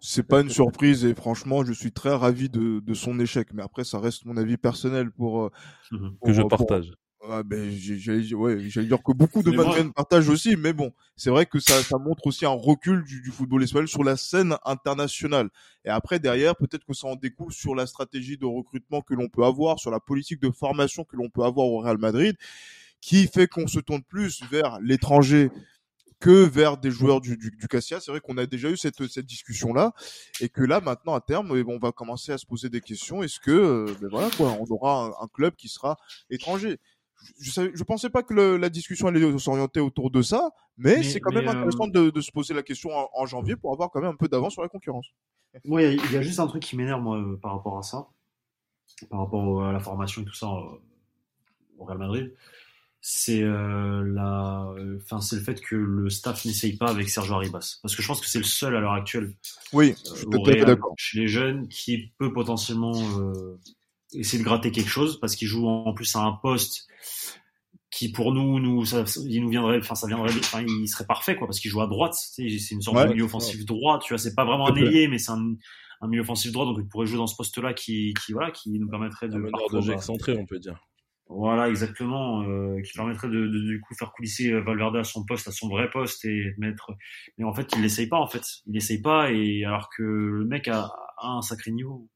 c'est 0.02 0.28
pas 0.28 0.42
une 0.42 0.50
surprise 0.50 1.06
et 1.06 1.16
franchement, 1.16 1.64
je 1.64 1.72
suis 1.72 1.92
très 1.94 2.14
ravi 2.14 2.50
de, 2.50 2.82
de 2.82 2.94
son 2.94 3.20
échec. 3.22 3.48
Mais 3.54 3.64
après, 3.64 3.84
ça 3.86 4.00
reste 4.00 4.26
mon 4.26 4.36
avis 4.38 4.58
personnel 4.58 5.12
pour. 5.12 5.44
euh, 5.46 5.50
Mhm. 5.92 6.18
Que 6.26 6.34
je 6.34 6.42
pour- 6.42 6.50
partage. 6.50 6.92
Ouais, 7.26 7.42
ben, 7.42 7.72
j'allais 7.72 8.34
ouais, 8.34 8.70
j'allais 8.70 8.88
dire 8.88 9.02
que 9.02 9.14
beaucoup 9.14 9.44
de 9.44 9.52
Madrid 9.52 9.94
partagent 9.94 10.28
aussi, 10.28 10.58
mais 10.58 10.74
bon, 10.74 10.92
c'est 11.16 11.30
vrai 11.30 11.46
que 11.46 11.58
ça, 11.58 11.82
ça 11.82 11.98
montre 11.98 12.28
aussi 12.28 12.46
un 12.46 12.50
recul 12.50 13.02
du, 13.06 13.22
du 13.22 13.32
football 13.32 13.64
espagnol 13.64 13.88
sur 13.88 14.04
la 14.04 14.18
scène 14.18 14.58
internationale. 14.66 15.50
Et 15.86 15.90
après, 15.90 16.20
derrière, 16.20 16.54
peut-être 16.58 16.86
que 16.86 16.94
ça 16.94 17.08
en 17.08 17.16
découle 17.16 17.54
sur 17.54 17.76
la 17.76 17.88
stratégie 17.88 18.38
de 18.38 18.46
recrutement 18.46 19.02
que 19.02 19.14
l'on 19.14 19.30
peut 19.30 19.46
avoir, 19.46 19.80
sur 19.80 19.90
la 19.90 20.02
politique 20.02 20.42
de 20.42 20.52
formation 20.52 21.06
que 21.06 21.16
l'on 21.16 21.30
peut 21.30 21.44
avoir 21.44 21.68
au 21.68 21.80
Real 21.80 21.98
Madrid, 21.98 22.36
qui 23.00 23.28
fait 23.28 23.48
qu'on 23.48 23.68
se 23.68 23.80
tourne 23.80 24.04
plus 24.04 24.44
vers 24.52 24.82
l'étranger 24.82 25.50
que 26.20 26.44
vers 26.46 26.78
des 26.78 26.92
joueurs 26.92 27.20
du, 27.22 27.38
du, 27.38 27.52
du 27.52 27.68
Cassia. 27.68 28.00
C'est 28.02 28.12
vrai 28.12 28.20
qu'on 28.20 28.38
a 28.38 28.46
déjà 28.46 28.70
eu 28.70 28.78
cette, 28.78 29.06
cette 29.08 29.26
discussion-là, 29.26 29.94
et 30.42 30.50
que 30.50 30.62
là, 30.62 30.82
maintenant, 30.82 31.14
à 31.16 31.22
terme, 31.22 31.54
eh 31.56 31.64
ben, 31.64 31.74
on 31.74 31.80
va 31.80 31.94
commencer 31.94 32.34
à 32.34 32.38
se 32.38 32.46
poser 32.46 32.70
des 32.70 32.82
questions. 32.82 33.24
Est-ce 33.24 33.40
que, 33.40 33.52
euh, 33.52 33.96
ben 34.02 34.10
voilà, 34.10 34.30
quoi, 34.36 34.58
on 34.60 34.66
aura 34.74 35.06
un, 35.06 35.24
un 35.24 35.28
club 35.34 35.56
qui 35.56 35.70
sera 35.70 35.98
étranger? 36.30 36.80
Je, 37.40 37.72
je 37.74 37.84
pensais 37.84 38.10
pas 38.10 38.24
que 38.24 38.34
le, 38.34 38.58
la 38.58 38.70
discussion 38.70 39.08
allait 39.08 39.38
s'orienter 39.38 39.80
autour 39.80 40.12
de 40.12 40.22
ça, 40.22 40.52
mais, 40.78 40.98
Mais- 40.98 41.04
c'est 41.04 41.20
quand 41.20 41.32
mais, 41.34 41.42
même 41.42 41.50
intéressant 41.50 41.88
euh, 41.88 42.06
de, 42.06 42.10
de 42.10 42.22
se 42.22 42.32
poser 42.32 42.54
la 42.54 42.64
question 42.64 42.90
en, 42.96 43.10
en 43.14 43.26
janvier 43.26 43.56
pour 43.56 43.74
avoir 43.74 43.90
quand 43.92 44.02
même 44.02 44.12
un 44.12 44.16
peu 44.16 44.28
d'avance 44.28 44.54
sur 44.54 44.62
la 44.62 44.70
concurrence. 44.70 45.08
Moi, 45.66 45.84
il 45.84 45.86
y, 45.96 46.00
a- 46.00 46.06
il 46.06 46.12
y 46.12 46.18
a 46.18 46.22
juste 46.22 46.40
un 46.40 46.48
truc 46.48 46.64
qui 46.64 46.76
m'énerve, 46.76 47.02
moi, 47.02 47.18
euh, 47.18 47.38
par 47.38 47.54
rapport 47.56 47.78
à 47.78 47.84
ça, 47.84 48.08
par 49.10 49.20
rapport 49.20 49.64
à 49.66 49.72
la 49.72 49.80
formation 49.80 50.22
et 50.22 50.26
tout 50.26 50.34
ça 50.34 50.48
euh, 50.48 50.80
au 51.78 51.86
Real 51.86 51.98
Madrid. 51.98 52.34
C'est 53.06 53.44
euh, 53.44 54.02
la, 54.14 54.66
euh, 54.78 54.98
enfin, 55.04 55.20
c'est 55.20 55.36
le 55.36 55.42
fait 55.42 55.60
que 55.60 55.76
le 55.76 56.10
staff 56.10 56.46
n'essaye 56.46 56.78
pas 56.78 56.90
avec 56.90 57.10
Sergio 57.10 57.34
Arribas, 57.36 57.80
parce 57.82 57.98
que 57.98 58.02
je 58.02 58.08
pense 58.08 58.22
que 58.22 58.28
c'est 58.28 58.38
le 58.38 58.46
seul 58.46 58.78
à 58.78 58.80
l'heure 58.80 58.94
actuelle 58.94 59.34
Oui, 59.74 59.94
je 60.06 60.16
suis 60.16 60.26
Real, 60.64 60.80
chez 60.98 61.20
les 61.20 61.28
jeunes 61.28 61.68
qui 61.68 62.14
peut 62.18 62.32
potentiellement 62.32 62.94
euh, 63.20 63.60
essayer 64.16 64.40
de 64.40 64.44
gratter 64.44 64.72
quelque 64.72 64.90
chose, 64.90 65.20
parce 65.20 65.36
qu'il 65.36 65.48
joue 65.48 65.68
en 65.68 65.94
plus 65.94 66.16
à 66.16 66.20
un 66.20 66.34
poste 66.34 66.88
qui 67.92 68.12
pour 68.12 68.34
nous, 68.34 68.60
nous, 68.60 68.86
ça, 68.86 69.04
il 69.28 69.42
nous 69.42 69.50
viendrait, 69.50 69.78
enfin, 69.78 69.94
ça 69.94 70.08
viendrait, 70.08 70.32
enfin, 70.40 70.64
il 70.68 70.88
serait 70.88 71.06
parfait, 71.06 71.36
quoi, 71.36 71.46
parce 71.46 71.60
qu'il 71.60 71.70
joue 71.70 71.82
à 71.82 71.88
droite. 71.88 72.16
C'est 72.16 72.44
une 72.72 72.82
sorte 72.82 72.98
Ouais, 72.98 73.06
de 73.06 73.12
milieu 73.14 73.26
offensif 73.26 73.64
droit. 73.66 74.00
Tu 74.00 74.14
vois, 74.14 74.18
c'est 74.18 74.34
pas 74.34 74.46
vraiment 74.46 74.68
un 74.68 74.76
ailier, 74.76 75.08
mais 75.08 75.20
c'est 75.20 75.32
un, 75.32 75.54
un 76.02 76.08
milieu 76.08 76.22
offensif 76.24 76.52
droit, 76.52 76.66
donc 76.66 76.78
il 76.80 76.88
pourrait 76.88 77.06
jouer 77.06 77.18
dans 77.18 77.28
ce 77.28 77.36
poste-là 77.36 77.74
qui, 77.74 78.14
qui, 78.26 78.34
voilà, 78.34 78.50
qui 78.52 78.72
nous 78.80 78.90
permettrait 78.90 79.30
de 79.30 79.36
Un 79.36 79.92
excentré, 79.94 80.36
on 80.38 80.46
peut 80.48 80.58
dire. 80.58 80.80
voilà, 81.28 81.70
exactement, 81.70 82.42
euh, 82.42 82.82
qui 82.82 82.94
permettrait 82.94 83.30
de, 83.30 83.48
de, 83.48 83.60
du 83.60 83.80
coup 83.80 83.94
faire 83.94 84.12
coulisser 84.12 84.52
euh, 84.52 84.62
Valverde 84.62 84.98
à 84.98 85.04
son 85.04 85.24
poste, 85.24 85.48
à 85.48 85.52
son 85.52 85.70
vrai 85.70 85.90
poste 85.92 86.26
et 86.26 86.52
de 86.52 86.60
mettre. 86.60 86.92
Mais 87.38 87.46
en 87.46 87.54
fait, 87.54 87.68
il 87.76 87.82
l'essaye 87.84 88.08
pas. 88.08 88.18
En 88.18 88.28
fait, 88.28 88.44
il 88.66 88.74
l'essaye 88.74 89.02
pas 89.02 89.32
et 89.32 89.66
alors 89.66 89.90
que 89.96 90.02
le 90.02 90.46
mec 90.46 90.68
a, 90.68 90.90
a 91.20 91.28
un 91.28 91.42
sacré 91.42 91.72
niveau. 91.72 92.10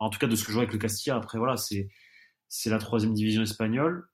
En 0.00 0.10
tout 0.10 0.18
cas, 0.18 0.26
de 0.26 0.34
ce 0.34 0.42
que 0.42 0.48
je 0.48 0.54
vois 0.54 0.62
avec 0.62 0.72
le 0.72 0.78
Castilla. 0.78 1.16
Après, 1.16 1.38
voilà, 1.38 1.56
c'est 1.56 1.88
c'est 2.48 2.70
la 2.70 2.78
troisième 2.78 3.14
division 3.14 3.42
espagnole. 3.42 4.04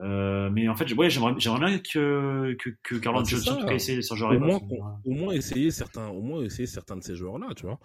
Euh, 0.00 0.50
mais 0.50 0.68
en 0.68 0.76
fait, 0.76 0.92
ouais, 0.92 1.08
j'aimerais 1.08 1.34
j'aimerais 1.38 1.60
bien 1.66 1.78
que 1.78 2.54
que, 2.60 2.70
que 2.82 2.96
Carlo 2.96 3.20
Bah, 3.20 3.22
Ancelotti 3.22 3.74
essaye 3.74 4.02
Sergio 4.02 4.26
Au 4.26 4.38
moins, 4.38 4.60
qu'on- 4.60 4.84
au 5.04 5.10
moins 5.12 5.32
essayer 5.32 5.70
certains, 5.70 6.08
au 6.08 6.20
moins 6.20 6.42
essayer 6.42 6.66
certains 6.66 6.96
de 6.96 7.02
ces 7.02 7.16
joueurs-là, 7.16 7.48
tu 7.56 7.64
vois. 7.64 7.78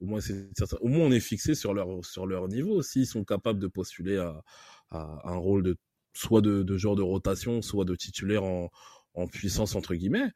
Au 0.00 0.06
moins, 0.06 0.20
certains- 0.20 0.78
au 0.80 0.88
moins 0.88 1.06
on 1.06 1.12
est 1.12 1.20
fixé 1.20 1.54
sur 1.54 1.74
leur 1.74 2.04
sur 2.04 2.26
leur 2.26 2.48
niveau. 2.48 2.80
S'ils 2.82 3.06
sont 3.06 3.22
capables 3.24 3.58
de 3.60 3.66
postuler 3.68 4.16
à, 4.16 4.42
à 4.90 5.30
un 5.30 5.36
rôle 5.36 5.62
de 5.62 5.76
soit 6.14 6.40
de, 6.40 6.62
de 6.62 6.76
joueur 6.78 6.96
de 6.96 7.02
rotation, 7.02 7.60
soit 7.62 7.84
de 7.84 7.94
titulaire 7.94 8.44
en, 8.44 8.70
en 9.14 9.26
puissance 9.28 9.74
entre 9.76 9.94
guillemets, 9.94 10.30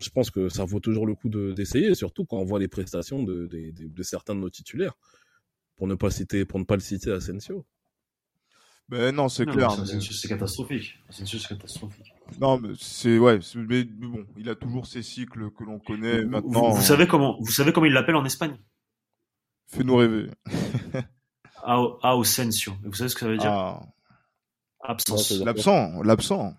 je 0.00 0.08
pense 0.10 0.30
que 0.30 0.48
ça 0.48 0.64
vaut 0.64 0.80
toujours 0.80 1.06
le 1.06 1.14
coup 1.14 1.28
de- 1.28 1.52
d'essayer, 1.52 1.94
surtout 1.94 2.24
quand 2.24 2.38
on 2.38 2.44
voit 2.44 2.58
les 2.58 2.68
prestations 2.68 3.22
de- 3.22 3.46
de 3.48 4.02
certains 4.02 4.34
de 4.34 4.40
nos 4.40 4.50
titulaires. 4.50 4.94
Pour 5.76 5.86
ne 5.86 5.94
pas 5.94 6.10
citer, 6.10 6.44
pour 6.44 6.58
ne 6.58 6.64
pas 6.64 6.74
le 6.76 6.80
citer, 6.80 7.10
Asensio. 7.12 7.64
Ben 8.88 9.14
non, 9.14 9.28
c'est 9.30 9.46
clair. 9.46 9.70
C'est 9.96 10.28
catastrophique. 10.28 10.98
Asensio, 11.08 11.38
c'est 11.38 11.48
catastrophique. 11.48 12.12
Non, 12.40 12.58
mais 12.58 12.74
c'est 12.78 13.18
ouais, 13.18 13.38
mais 13.56 13.84
bon, 13.84 14.26
il 14.36 14.48
a 14.50 14.54
toujours 14.54 14.86
ces 14.86 15.02
cycles 15.02 15.50
que 15.52 15.64
l'on 15.64 15.78
connaît 15.78 16.22
Vous, 16.22 16.28
maintenant. 16.30 16.70
vous 16.70 16.82
savez 16.82 17.06
comment 17.06 17.38
vous 17.40 17.50
savez 17.50 17.72
comment 17.72 17.86
il 17.86 17.92
l'appelle 17.94 18.16
en 18.16 18.24
Espagne? 18.24 18.58
Fais-nous 19.68 19.96
rêver. 19.96 20.30
Ausensio. 21.66 22.74
Vous 22.84 22.92
savez 22.94 23.08
ce 23.08 23.14
que 23.14 23.20
ça 23.20 23.28
veut 23.28 23.38
dire? 23.38 23.50
Ah, 23.50 23.80
Absence. 24.80 25.30
Ouais, 25.30 25.44
l'absent, 25.44 26.02
l'absent. 26.02 26.54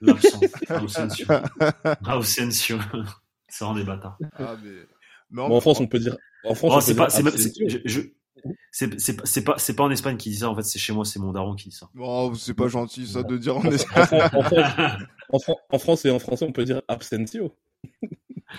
L'absent. 0.00 0.40
Ausensio. 0.82 1.26
Ausensio. 2.06 2.78
C'est 3.48 3.64
vraiment 3.64 3.78
des 3.78 3.84
bâtards. 3.84 4.18
Ah, 4.38 4.56
mais... 4.62 4.70
mais 4.70 5.48
Bon, 5.48 5.54
en 5.54 5.60
France, 5.60 5.80
on 5.80 5.86
peut 5.86 5.98
dire. 5.98 6.16
En 6.44 6.54
France, 6.54 6.72
Oh, 6.74 6.78
on 6.82 6.94
peut 6.94 6.96
pas, 6.96 7.08
dire 7.08 7.24
même- 7.24 7.82
je- 7.84 8.00
c'est- 8.72 8.98
c'est 9.00 9.42
pas- 9.44 9.54
c'est 9.58 9.74
pas, 9.74 9.84
en 9.84 9.90
Espagne 9.90 10.16
qui 10.16 10.30
dit 10.30 10.36
ça. 10.36 10.48
En 10.50 10.54
fait, 10.56 10.62
c'est 10.62 10.78
chez 10.78 10.92
moi, 10.92 11.04
c'est 11.04 11.18
mon 11.18 11.32
daron 11.32 11.54
qui 11.54 11.68
dit 11.70 11.74
ça. 11.76 11.88
Oh, 11.98 12.32
c'est 12.36 12.54
pas 12.54 12.68
gentil 12.68 13.06
ça 13.06 13.22
de 13.22 13.36
dire 13.36 13.56
en 13.56 13.64
Espagne. 13.64 14.20
En 14.32 14.42
Fran- 14.42 14.62
en 15.30 15.38
Fran- 15.38 15.56
en 15.70 15.78
France 15.78 16.04
et 16.04 16.10
en 16.10 16.18
français, 16.18 16.44
on 16.48 16.52
peut 16.52 16.64
dire 16.64 16.82
absentio. 16.88 17.52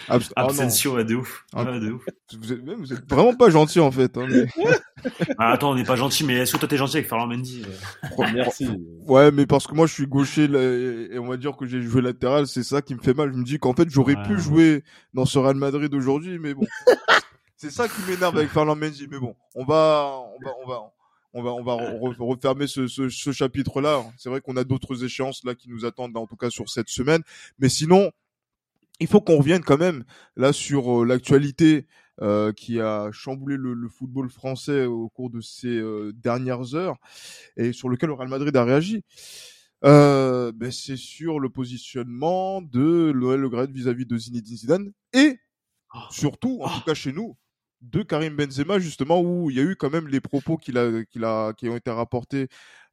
Abs- 0.08 0.30
oh. 0.30 0.34
Absensio, 0.40 0.96
ouais, 0.96 1.04
de 1.04 1.16
ouf. 1.16 1.46
Ah. 1.54 1.64
Ouais, 1.64 1.80
de 1.80 1.92
ouf. 1.92 2.06
Vous 2.40 2.54
êtes, 2.54 2.60
vous 2.64 2.94
êtes 2.94 3.10
vraiment 3.10 3.34
pas 3.36 3.50
gentil 3.50 3.80
en 3.80 3.90
fait. 3.92 4.16
Hein, 4.18 4.28
mais... 4.30 4.46
Ah, 5.40 5.52
attends, 5.54 5.72
on 5.72 5.76
n'est 5.76 5.84
pas 5.84 5.96
gentil, 5.96 6.24
mais 6.26 6.36
est-ce 6.36 6.54
que 6.54 6.58
toi 6.60 6.68
t'es 6.68 6.78
gentil 6.78 6.98
avec 6.98 7.10
Ferland 7.10 7.28
Mendy 7.28 7.64
euh 7.66 8.24
Merci. 8.36 8.70
Ouais, 9.08 9.32
mais 9.32 9.48
parce 9.48 9.66
que 9.66 9.74
moi 9.74 9.88
je 9.88 9.94
suis 9.94 10.06
gaucher 10.06 10.48
là, 10.48 10.60
et 10.62 11.16
et 11.16 11.20
on 11.20 11.26
va 11.28 11.38
dire 11.38 11.58
que 11.58 11.66
j'ai 11.66 11.82
joué 11.82 12.02
latéral, 12.04 12.46
c'est 12.46 12.62
ça 12.64 12.84
qui 12.84 12.94
me 12.94 13.02
fait 13.02 13.16
mal. 13.16 13.32
Je 13.34 13.38
me 13.40 13.44
dis 13.44 13.58
qu'en 13.58 13.74
fait 13.74 13.90
j'aurais 13.90 14.16
Ouais. 14.16 14.28
pu 14.28 14.40
jouer 14.40 14.84
dans 15.16 15.26
ce 15.26 15.40
Real 15.40 15.56
Madrid 15.56 15.92
aujourd'hui, 15.96 16.38
mais 16.38 16.54
bon. 16.54 16.68
C'est 17.62 17.72
ça 17.72 17.88
qui 17.90 18.02
m'énerve 18.08 18.38
avec 18.38 18.50
Ferland 18.50 18.76
Mendy. 18.78 19.08
Mais 19.12 19.20
bon, 19.20 19.36
on 19.54 19.66
va, 19.66 20.18
on 20.40 20.44
va, 20.46 20.52
on 20.64 20.68
va, 20.68 20.92
on 21.34 21.44
va, 21.44 21.52
on 21.52 21.64
va 21.64 21.74
re- 21.74 22.16
refermer 22.18 22.68
ce, 22.68 22.88
ce, 22.88 23.10
ce 23.10 23.32
chapitre-là. 23.34 24.06
C'est 24.18 24.30
vrai 24.30 24.40
qu'on 24.40 24.56
a 24.58 24.64
d'autres 24.64 25.04
échéances 25.04 25.44
là 25.44 25.56
qui 25.56 25.70
nous 25.70 25.84
attendent, 25.84 26.16
en 26.16 26.26
tout 26.26 26.38
cas 26.38 26.50
sur 26.50 26.70
cette 26.70 26.88
semaine. 26.90 27.22
Mais 27.60 27.68
sinon, 27.68 28.12
il 29.02 29.08
faut 29.08 29.20
qu'on 29.20 29.38
revienne 29.38 29.64
quand 29.64 29.78
même 29.78 30.06
là 30.38 30.54
sur 30.54 31.02
euh, 31.02 31.06
l'actualité 31.06 31.86
euh, 32.22 32.54
qui 32.54 32.80
a 32.80 33.12
chamboulé 33.12 33.58
le, 33.58 33.74
le 33.74 33.90
football 33.90 34.30
français 34.30 34.86
au 34.86 35.10
cours 35.10 35.30
de 35.30 35.42
ces 35.42 35.68
euh, 35.68 36.14
dernières 36.16 36.76
heures 36.76 36.98
et 37.58 37.74
sur 37.74 37.90
lequel 37.90 38.08
le 38.08 38.14
Real 38.16 38.30
Madrid 38.30 38.56
a 38.56 38.64
réagi. 38.64 39.04
Euh, 39.86 40.52
ben 40.54 40.72
c'est 40.72 40.98
sur 40.98 41.40
le 41.40 41.50
positionnement 41.50 42.62
de 42.62 43.14
Noël 43.16 43.40
Le 43.40 43.68
vis-à-vis 43.68 44.06
de 44.06 44.18
Zinedine 44.18 44.58
Zidane 44.58 44.92
et 45.14 45.40
Oh. 45.92 45.98
surtout, 46.12 46.60
en 46.62 46.70
tout 46.70 46.86
cas 46.86 46.94
chez 46.94 47.12
nous, 47.12 47.36
de 47.82 48.04
Karim 48.04 48.36
Benzema 48.36 48.80
justement 48.80 49.22
où 49.22 49.50
il 49.50 49.58
y 49.58 49.60
a 49.60 49.64
eu 49.64 49.76
quand 49.76 49.90
même 49.90 50.08
les 50.08 50.20
propos 50.20 50.58
qu'il 50.58 50.78
a, 50.78 51.04
qu'il 51.06 51.24
a, 51.24 51.54
qui 51.54 51.70
ont 51.70 51.76
été 51.76 51.92
rapportés 51.92 52.48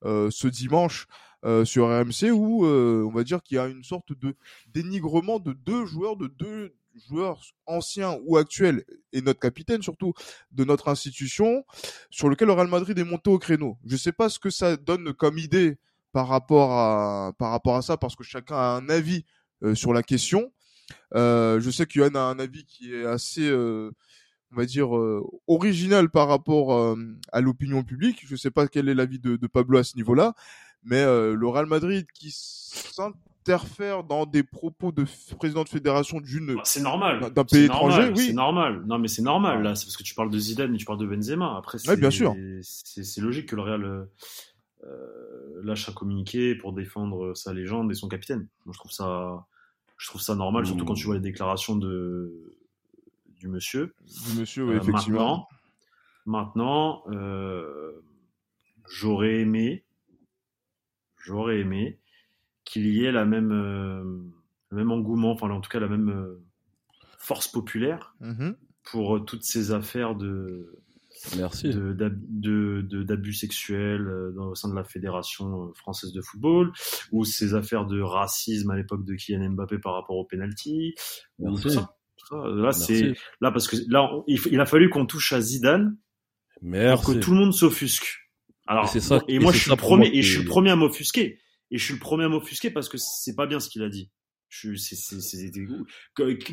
euh, 0.04 0.30
ce 0.30 0.46
dimanche 0.48 1.06
euh, 1.44 1.64
sur 1.64 1.86
RMC 1.86 2.30
où 2.32 2.64
euh, 2.66 3.04
on 3.06 3.10
va 3.10 3.24
dire 3.24 3.42
qu'il 3.42 3.56
y 3.56 3.58
a 3.58 3.66
une 3.66 3.84
sorte 3.84 4.12
de 4.12 4.34
dénigrement 4.68 5.38
de 5.38 5.52
deux 5.52 5.86
joueurs, 5.86 6.16
de 6.16 6.28
deux 6.28 6.74
joueurs 7.08 7.40
anciens 7.66 8.18
ou 8.24 8.36
actuels 8.36 8.84
et 9.12 9.20
notre 9.20 9.40
capitaine 9.40 9.82
surtout 9.82 10.14
de 10.52 10.64
notre 10.64 10.88
institution 10.88 11.64
sur 12.10 12.28
lequel 12.28 12.48
le 12.48 12.54
Real 12.54 12.68
Madrid 12.68 12.98
est 12.98 13.04
monté 13.04 13.30
au 13.30 13.38
créneau. 13.38 13.76
Je 13.84 13.96
sais 13.96 14.12
pas 14.12 14.28
ce 14.28 14.38
que 14.38 14.50
ça 14.50 14.76
donne 14.76 15.12
comme 15.12 15.38
idée 15.38 15.76
par 16.12 16.28
rapport 16.28 16.72
à 16.72 17.32
par 17.38 17.50
rapport 17.50 17.76
à 17.76 17.82
ça 17.82 17.96
parce 17.96 18.16
que 18.16 18.24
chacun 18.24 18.56
a 18.56 18.76
un 18.76 18.88
avis 18.88 19.24
euh, 19.62 19.74
sur 19.74 19.92
la 19.92 20.02
question. 20.02 20.52
Euh, 21.14 21.60
je 21.60 21.70
sais 21.70 21.86
que 21.86 21.98
Yohan 21.98 22.14
a 22.14 22.20
un 22.20 22.38
avis 22.38 22.64
qui 22.64 22.94
est 22.94 23.06
assez 23.06 23.48
euh, 23.48 23.90
on 24.52 24.56
va 24.56 24.64
dire 24.66 24.96
euh, 24.96 25.22
original 25.46 26.08
par 26.08 26.28
rapport 26.28 26.72
euh, 26.74 26.96
à 27.32 27.40
l'opinion 27.40 27.82
publique. 27.82 28.24
Je 28.26 28.36
sais 28.36 28.50
pas 28.50 28.68
quel 28.68 28.88
est 28.88 28.94
l'avis 28.94 29.18
de, 29.18 29.36
de 29.36 29.46
Pablo 29.46 29.78
à 29.78 29.84
ce 29.84 29.96
niveau-là, 29.96 30.34
mais 30.84 31.00
euh, 31.00 31.34
le 31.34 31.48
Real 31.48 31.66
Madrid 31.66 32.06
qui 32.14 32.30
s'interfère 32.32 34.04
dans 34.04 34.24
des 34.26 34.42
propos 34.42 34.92
de 34.92 35.04
président 35.36 35.64
de 35.64 35.68
fédération 35.68 36.20
d'une 36.20 36.54
Bah, 36.54 36.62
C'est 36.64 36.82
normal. 36.82 37.32
D'un 37.32 37.44
pays 37.44 37.66
normal, 37.68 37.90
étranger, 37.92 38.12
oui. 38.16 38.26
C'est 38.28 38.32
normal. 38.32 38.82
Non, 38.86 38.98
mais 38.98 39.08
c'est 39.08 39.22
normal, 39.22 39.62
là. 39.62 39.74
C'est 39.74 39.86
parce 39.86 39.96
que 39.96 40.02
tu 40.04 40.14
parles 40.14 40.30
de 40.30 40.38
Zidane 40.38 40.74
et 40.74 40.78
tu 40.78 40.84
parles 40.86 40.98
de 40.98 41.06
Benzema. 41.06 41.56
Après, 41.56 41.78
c'est, 41.78 41.88
Ouais, 41.88 41.96
bien 41.96 42.10
sûr. 42.10 42.34
c'est, 42.62 43.04
c'est 43.04 43.20
logique 43.20 43.46
que 43.46 43.56
le 43.56 43.62
Real 43.62 44.08
lâche 45.62 45.88
un 45.88 45.92
communiqué 45.92 46.54
pour 46.54 46.72
défendre 46.72 47.34
sa 47.34 47.52
légende 47.52 47.90
et 47.90 47.94
son 47.94 48.06
capitaine. 48.08 48.46
Moi, 48.64 48.72
je 48.72 48.78
trouve 48.78 48.92
ça, 48.92 49.44
je 49.96 50.06
trouve 50.06 50.20
ça 50.20 50.34
normal, 50.36 50.64
surtout 50.66 50.84
quand 50.84 50.94
tu 50.94 51.06
vois 51.06 51.16
les 51.16 51.20
déclarations 51.20 51.74
de, 51.76 52.55
du 53.38 53.48
monsieur. 53.48 53.94
du 54.32 54.38
monsieur, 54.40 54.64
oui, 54.64 54.74
Euh, 54.74 54.80
effectivement. 54.80 55.46
Maintenant, 56.26 57.02
maintenant 57.04 57.04
euh, 57.12 57.92
j'aurais 58.88 59.40
aimé, 59.40 59.84
j'aurais 61.24 61.60
aimé 61.60 62.00
qu'il 62.64 62.86
y 62.86 63.04
ait 63.04 63.12
la 63.12 63.24
même, 63.24 63.52
euh, 63.52 64.02
le 64.70 64.76
même 64.76 64.90
engouement, 64.90 65.32
enfin 65.32 65.50
en 65.50 65.60
tout 65.60 65.70
cas 65.70 65.80
la 65.80 65.88
même 65.88 66.08
euh, 66.10 66.42
force 67.18 67.48
populaire 67.48 68.14
Mhm. 68.20 68.56
pour 68.90 69.16
euh, 69.16 69.20
toutes 69.20 69.42
ces 69.44 69.70
affaires 69.72 70.14
de 70.16 70.72
Merci. 71.36 71.70
de- 71.70 71.92
d'ab- 71.92 72.20
de- 72.28 72.82
de- 72.82 73.02
d'abus 73.02 73.32
sexuels 73.32 74.06
euh, 74.06 74.32
dans- 74.32 74.48
au 74.48 74.54
sein 74.54 74.68
de 74.68 74.74
la 74.74 74.84
fédération 74.84 75.72
française 75.74 76.12
de 76.12 76.20
football 76.20 76.72
ou 77.12 77.24
ces 77.24 77.54
affaires 77.54 77.86
de 77.86 78.00
racisme 78.00 78.70
à 78.70 78.76
l'époque 78.76 79.04
de 79.04 79.14
Kylian 79.14 79.50
Mbappé 79.50 79.78
par 79.78 79.94
rapport 79.94 80.16
au 80.16 80.24
penalty 80.24 80.94
ou 81.38 81.48
Merci. 81.50 81.62
tout 81.62 81.68
ça. 81.70 81.95
Là, 82.32 82.72
c'est 82.72 83.14
là 83.40 83.50
parce 83.52 83.68
que 83.68 83.76
là, 83.88 84.02
on- 84.12 84.24
il, 84.26 84.60
a 84.60 84.66
fallu 84.66 84.88
qu'on 84.90 85.06
touche 85.06 85.32
à 85.32 85.40
Zidane 85.40 85.96
pour 86.60 86.68
Merci. 86.68 87.06
que 87.06 87.18
tout 87.20 87.30
le 87.32 87.36
monde 87.38 87.52
s'offusque. 87.54 88.18
Alors, 88.66 88.84
Et 88.84 88.88
c'est 88.88 89.00
ça- 89.00 89.22
et 89.28 89.36
et 89.36 89.38
moi, 89.38 89.52
je 89.52 89.58
suis 89.58 89.70
le 89.70 89.76
premier, 89.76 90.08
et 90.08 90.22
je 90.22 90.32
suis 90.32 90.42
le 90.42 90.48
premier 90.48 90.70
à 90.70 90.76
m'offusquer. 90.76 91.40
Et 91.70 91.78
je 91.78 91.84
suis 91.84 91.94
le 91.94 92.00
premier 92.00 92.24
à 92.24 92.28
m'offusquer 92.28 92.70
parce 92.70 92.88
que 92.88 92.96
c'est 92.98 93.34
pas 93.36 93.46
bien 93.46 93.60
ce 93.60 93.68
qu'il 93.68 93.82
a 93.82 93.88
dit. 93.88 94.10
Je 94.48 94.74
suis, 94.74 94.90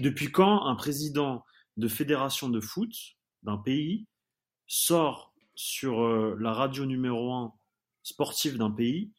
depuis 0.02 0.32
quand 0.32 0.66
un 0.66 0.76
président 0.76 1.44
de 1.78 1.88
fédération 1.88 2.50
de 2.50 2.60
foot 2.60 2.92
d'un 3.44 3.58
pays 3.58 4.08
sort 4.68 5.34
sur 5.56 6.02
euh, 6.04 6.36
la 6.40 6.54
radio 6.54 6.86
numéro 6.86 7.32
1 7.34 7.54
sportive 8.04 8.58
d'un 8.58 8.72
pays 8.72 9.12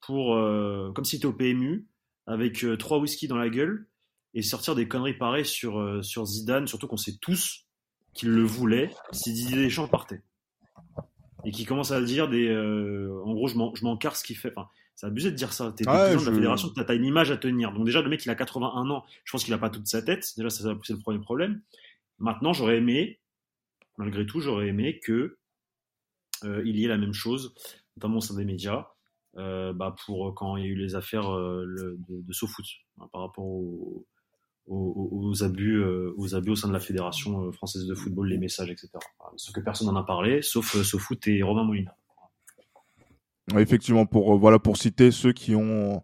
pour, 0.00 0.34
euh, 0.36 0.92
comme 0.94 1.04
si 1.04 1.16
c'était 1.16 1.26
au 1.26 1.32
PMU, 1.32 1.86
avec 2.26 2.64
euh, 2.64 2.76
trois 2.76 2.98
whisky 2.98 3.28
dans 3.28 3.36
la 3.36 3.48
gueule 3.48 3.88
et 4.36 4.42
sortir 4.42 4.74
des 4.74 4.86
conneries 4.86 5.14
pareilles 5.16 5.46
sur, 5.46 5.78
euh, 5.80 6.02
sur 6.02 6.26
Zidane, 6.26 6.68
surtout 6.68 6.86
qu'on 6.86 6.98
sait 6.98 7.16
tous 7.20 7.64
qu'il 8.12 8.28
le 8.30 8.42
voulait 8.44 8.90
si 9.10 9.32
Didier 9.32 9.56
Deschamps 9.56 9.88
partait. 9.88 10.22
Et 11.44 11.50
qui 11.50 11.64
commence 11.64 11.90
à 11.90 12.00
dire 12.02 12.28
des. 12.28 12.46
euh, 12.48 13.18
en 13.24 13.32
gros, 13.32 13.48
je 13.48 13.56
m'en, 13.56 13.74
je 13.74 13.96
carre 13.96 14.14
ce 14.16 14.24
qu'il 14.24 14.36
fait. 14.36 14.52
Enfin, 14.54 14.68
c'est 14.94 15.06
abusé 15.06 15.30
de 15.30 15.36
dire 15.36 15.52
ça. 15.52 15.72
T'es, 15.72 15.84
t'es 15.84 15.90
Ouais, 15.90 15.96
président 15.96 16.18
de 16.20 16.24
je- 16.24 16.30
la 16.30 16.36
fédération, 16.36 16.68
t'as, 16.74 16.94
une 16.94 17.04
image 17.04 17.30
à 17.30 17.36
tenir. 17.36 17.72
Donc, 17.72 17.84
déjà, 17.86 18.02
le 18.02 18.08
mec, 18.10 18.24
il 18.24 18.30
a 18.30 18.34
81 18.34 18.90
ans. 18.90 19.04
Je 19.24 19.32
pense 19.32 19.44
qu'il 19.44 19.54
a 19.54 19.58
pas 19.58 19.70
toute 19.70 19.86
sa 19.86 20.02
tête. 20.02 20.26
Déjà, 20.36 20.50
ça, 20.50 20.74
c'est 20.82 20.92
le 20.92 20.98
premier 20.98 21.18
problème. 21.20 21.62
Maintenant, 22.18 22.52
j'aurais 22.52 22.76
aimé, 22.78 23.20
malgré 23.96 24.26
tout, 24.26 24.40
j'aurais 24.40 24.68
aimé 24.68 24.98
que 25.00 25.38
euh, 26.44 26.62
il 26.66 26.78
y 26.78 26.84
ait 26.84 26.88
la 26.88 26.98
même 26.98 27.14
chose, 27.14 27.54
notamment 27.96 28.18
au 28.18 28.20
sein 28.20 28.34
des 28.34 28.44
médias, 28.44 28.88
bah, 29.34 29.94
pour 30.04 30.34
quand 30.34 30.56
il 30.56 30.64
y 30.64 30.66
a 30.66 30.70
eu 30.70 30.74
les 30.76 30.94
affaires 30.94 31.30
le- 31.30 31.96
de, 32.08 32.22
de 32.22 32.32
SoFoot, 32.32 32.66
hein, 33.00 33.08
par 33.12 33.20
rapport 33.22 33.44
aux, 33.44 34.06
aux- 34.66 35.08
aux 35.12 35.42
abus, 35.44 35.76
euh, 35.76 36.12
aux 36.16 36.34
abus 36.34 36.50
au 36.50 36.56
sein 36.56 36.68
de 36.68 36.72
la 36.72 36.80
fédération 36.80 37.44
euh, 37.46 37.52
française 37.52 37.86
de 37.86 37.94
football, 37.94 38.28
les 38.28 38.38
messages, 38.38 38.70
etc. 38.70 38.88
Sauf 39.36 39.54
que 39.54 39.60
personne 39.60 39.86
n'en 39.88 39.96
a 39.96 40.02
parlé, 40.04 40.42
sauf 40.42 40.76
euh, 40.76 40.82
SoFoot 40.82 41.26
et 41.28 41.42
Romain 41.42 41.64
Molina. 41.64 41.94
Effectivement, 43.58 44.06
pour 44.06 44.34
euh, 44.34 44.38
voilà 44.38 44.58
pour 44.58 44.76
citer 44.76 45.10
ceux 45.12 45.32
qui 45.32 45.54
ont 45.54 46.02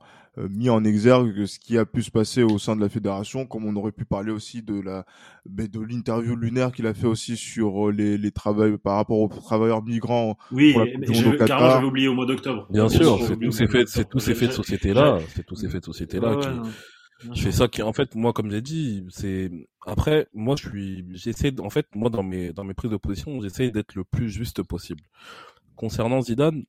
mis 0.48 0.70
en 0.70 0.82
exergue 0.82 1.44
ce 1.44 1.58
qui 1.58 1.76
a 1.76 1.84
pu 1.84 2.02
se 2.02 2.10
passer 2.10 2.42
au 2.42 2.56
sein 2.56 2.74
de 2.74 2.80
la 2.80 2.88
fédération, 2.88 3.44
comme 3.44 3.66
on 3.66 3.76
aurait 3.76 3.92
pu 3.92 4.06
parler 4.06 4.32
aussi 4.32 4.62
de 4.62 4.80
la 4.80 5.04
ben, 5.44 5.66
de 5.68 5.78
l'interview 5.80 6.34
lunaire 6.36 6.72
qu'il 6.72 6.86
a 6.86 6.94
fait 6.94 7.06
aussi 7.06 7.36
sur 7.36 7.90
les 7.90 8.16
les 8.16 8.30
travailleurs 8.30 8.78
par 8.78 8.96
rapport 8.96 9.18
aux 9.18 9.28
travailleurs 9.28 9.82
migrants. 9.82 10.38
Oui, 10.50 10.72
carrément, 10.72 11.68
j'avais 11.70 11.84
oublié 11.86 12.08
au 12.08 12.14
mois 12.14 12.24
d'octobre. 12.24 12.66
Bien 12.70 12.88
sûr, 12.88 13.18
c'est 13.26 13.36
tous 13.38 13.52
ces 13.52 13.66
faits, 13.66 13.88
c'est 13.88 14.08
tous 14.08 14.20
ces 14.20 14.34
faits 14.34 14.48
de 14.48 14.52
J'ai- 14.52 14.56
société-là, 14.56 15.18
c'est 15.34 15.44
tous 15.44 15.56
ces 15.56 15.68
faits 15.68 15.80
de 15.80 15.84
société-là 15.86 16.36
Ouais, 16.36 16.40
qui, 16.40 16.48
C'est 17.34 17.52
sûr. 17.52 17.52
ça 17.52 17.68
qui, 17.68 17.82
en 17.82 17.92
fait, 17.92 18.14
moi, 18.14 18.32
comme 18.32 18.50
j'ai 18.50 18.62
dit, 18.62 19.04
c'est 19.10 19.50
après, 19.86 20.28
moi, 20.32 20.56
je 20.58 20.68
suis, 20.68 21.04
j'essaie, 21.10 21.58
en 21.60 21.70
fait, 21.70 21.86
moi, 21.94 22.10
dans 22.10 22.22
mes, 22.22 22.52
dans 22.52 22.64
mes 22.64 22.74
prises 22.74 22.90
de 22.90 22.96
position, 22.96 23.40
j'essaie 23.40 23.70
d'être 23.70 23.94
le 23.94 24.04
plus 24.04 24.30
juste 24.30 24.62
possible. 24.62 25.02
Concernant 25.76 26.20
Zidane, 26.20 26.64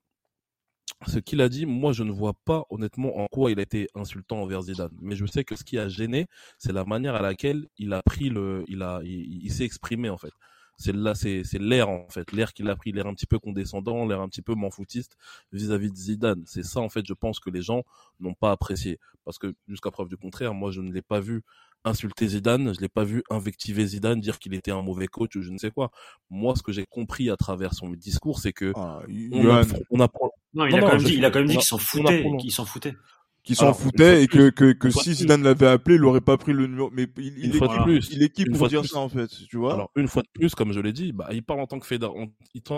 ce 1.08 1.20
qu'il 1.20 1.41
a 1.41 1.49
dit, 1.49 1.66
moi, 1.66 1.91
je 1.93 2.04
ne 2.04 2.12
vois 2.12 2.34
pas, 2.45 2.66
honnêtement, 2.70 3.18
en 3.18 3.28
quoi 3.28 3.51
il 3.51 3.60
a 3.60 3.64
été 3.64 3.88
insultant 3.95 4.41
envers 4.41 4.62
Zidane. 4.64 4.91
Mais 5.01 5.16
je 5.16 5.26
sais 5.26 5.43
que 5.43 5.56
ce 5.56 5.64
qui 5.64 5.78
a 5.78 5.88
gêné, 5.89 6.28
c'est 6.58 6.74
la 6.74 6.86
manière 6.86 7.16
à 7.16 7.22
laquelle 7.22 7.68
il 7.78 7.93
a 7.93 8.01
pris 8.04 8.30
le, 8.30 8.64
il 8.68 8.82
a, 8.84 9.01
il, 9.04 9.43
il 9.43 9.51
s'est 9.51 9.66
exprimé, 9.66 10.10
en 10.10 10.18
fait. 10.18 10.32
C'est 10.78 10.96
là, 10.96 11.14
c'est, 11.16 11.44
c'est 11.44 11.60
l'air, 11.60 11.90
en 11.90 12.08
fait. 12.10 12.32
L'air 12.32 12.54
qu'il 12.54 12.70
a 12.70 12.76
pris, 12.76 12.92
l'air 12.92 13.08
un 13.08 13.14
petit 13.14 13.26
peu 13.28 13.40
condescendant, 13.40 14.06
l'air 14.08 14.22
un 14.22 14.28
petit 14.28 14.42
peu 14.42 14.56
m'en-foutiste 14.56 15.16
vis-à-vis 15.52 15.92
de 15.92 15.96
Zidane. 15.96 16.44
C'est 16.46 16.64
ça, 16.64 16.80
en 16.80 16.90
fait, 16.90 17.06
je 17.06 17.14
pense 17.14 17.40
que 17.40 17.50
les 17.50 17.62
gens 17.62 17.84
n'ont 18.20 18.34
pas 18.34 18.52
apprécié. 18.52 19.00
Parce 19.26 19.38
que, 19.38 19.54
jusqu'à 19.68 19.92
preuve 19.92 20.10
du 20.10 20.18
contraire, 20.18 20.54
moi, 20.54 20.72
je 20.72 20.82
ne 20.82 20.92
l'ai 20.92 21.02
pas 21.02 21.20
vu 21.20 21.44
insulter 21.86 22.28
Zidane, 22.30 22.74
je 22.74 22.80
l'ai 22.80 22.90
pas 22.90 23.04
vu 23.04 23.24
invectiver 23.30 23.86
Zidane, 23.86 24.20
dire 24.22 24.40
qu'il 24.40 24.54
était 24.54 24.72
un 24.72 24.82
mauvais 24.82 25.08
coach 25.08 25.36
ou 25.36 25.42
je 25.42 25.50
ne 25.52 25.58
sais 25.58 25.70
quoi. 25.72 25.92
Moi, 26.30 26.56
ce 26.56 26.64
que 26.64 26.72
j'ai 26.72 26.86
compris 26.86 27.30
à 27.30 27.36
travers 27.38 27.74
son 27.74 27.90
discours, 27.90 28.40
c'est 28.40 28.54
que 28.54 28.72
Ah, 28.76 29.00
on, 29.32 29.44
appre- 29.44 29.82
on 29.92 30.00
apprend, 30.00 30.32
Non, 30.54 30.66
il 30.66 30.72
Non, 30.72 30.78
a 30.78 30.82
non, 30.82 30.86
quand 30.88 30.92
même 30.94 31.02
je- 31.02 31.06
dit, 31.08 31.14
il 31.16 31.26
a 31.26 31.30
quand 31.32 31.40
même 31.40 31.48
dit 31.50 31.56
on 31.56 31.60
a- 31.60 31.62
qu'il 31.62 31.68
s'en 31.68 31.76
on 31.76 31.80
a 31.80 31.82
foutait, 31.82 32.22
prolongé. 32.22 32.42
qu'il 32.44 32.52
s'en 32.54 32.66
foutait. 32.66 32.96
Qui 33.44 33.56
s'en 33.56 33.64
Alors, 33.66 33.76
une 33.76 33.82
fois 33.82 33.91
foutait 33.91 34.16
de 34.18 34.22
et 34.22 34.28
que 34.28 34.50
plus, 34.50 34.52
que, 34.54 34.72
que 34.74 34.89
si 34.89 35.14
Zidane 35.16 35.44
l'avait 35.44 35.68
appelé, 35.68 35.96
il 35.96 36.06
aurait 36.06 36.22
pas 36.22 36.38
pris 36.38 36.54
le 36.54 36.66
numéro. 36.66 36.89
Mais 36.94 37.08
il, 37.18 37.26
il 37.38 37.46
Une 37.46 37.52
est 37.52 37.58
fois 37.58 37.84
plus. 37.84 38.10
il 38.12 38.24
est 38.24 38.30
qui 38.30 38.44
Une 38.44 38.58
pour 38.58 38.68
dire 38.70 38.80
plus. 38.82 38.88
ça 38.89 39.00
en 39.00 39.10
fait, 39.10 39.28
tu 39.50 39.58
vois 39.58 39.74
Alors 39.74 39.91
une 39.98 40.08
fois 40.08 40.22
de 40.22 40.30
plus, 40.34 40.56
comme 40.56 40.72
je 40.72 40.80
l'ai 40.80 40.94
dit, 40.94 41.12
bah, 41.12 41.28
il 41.34 41.44
parle 41.44 41.60
en 41.60 41.68
tant 41.68 41.78
que 41.80 41.86
fédér... 41.86 42.12
en- 42.16 42.28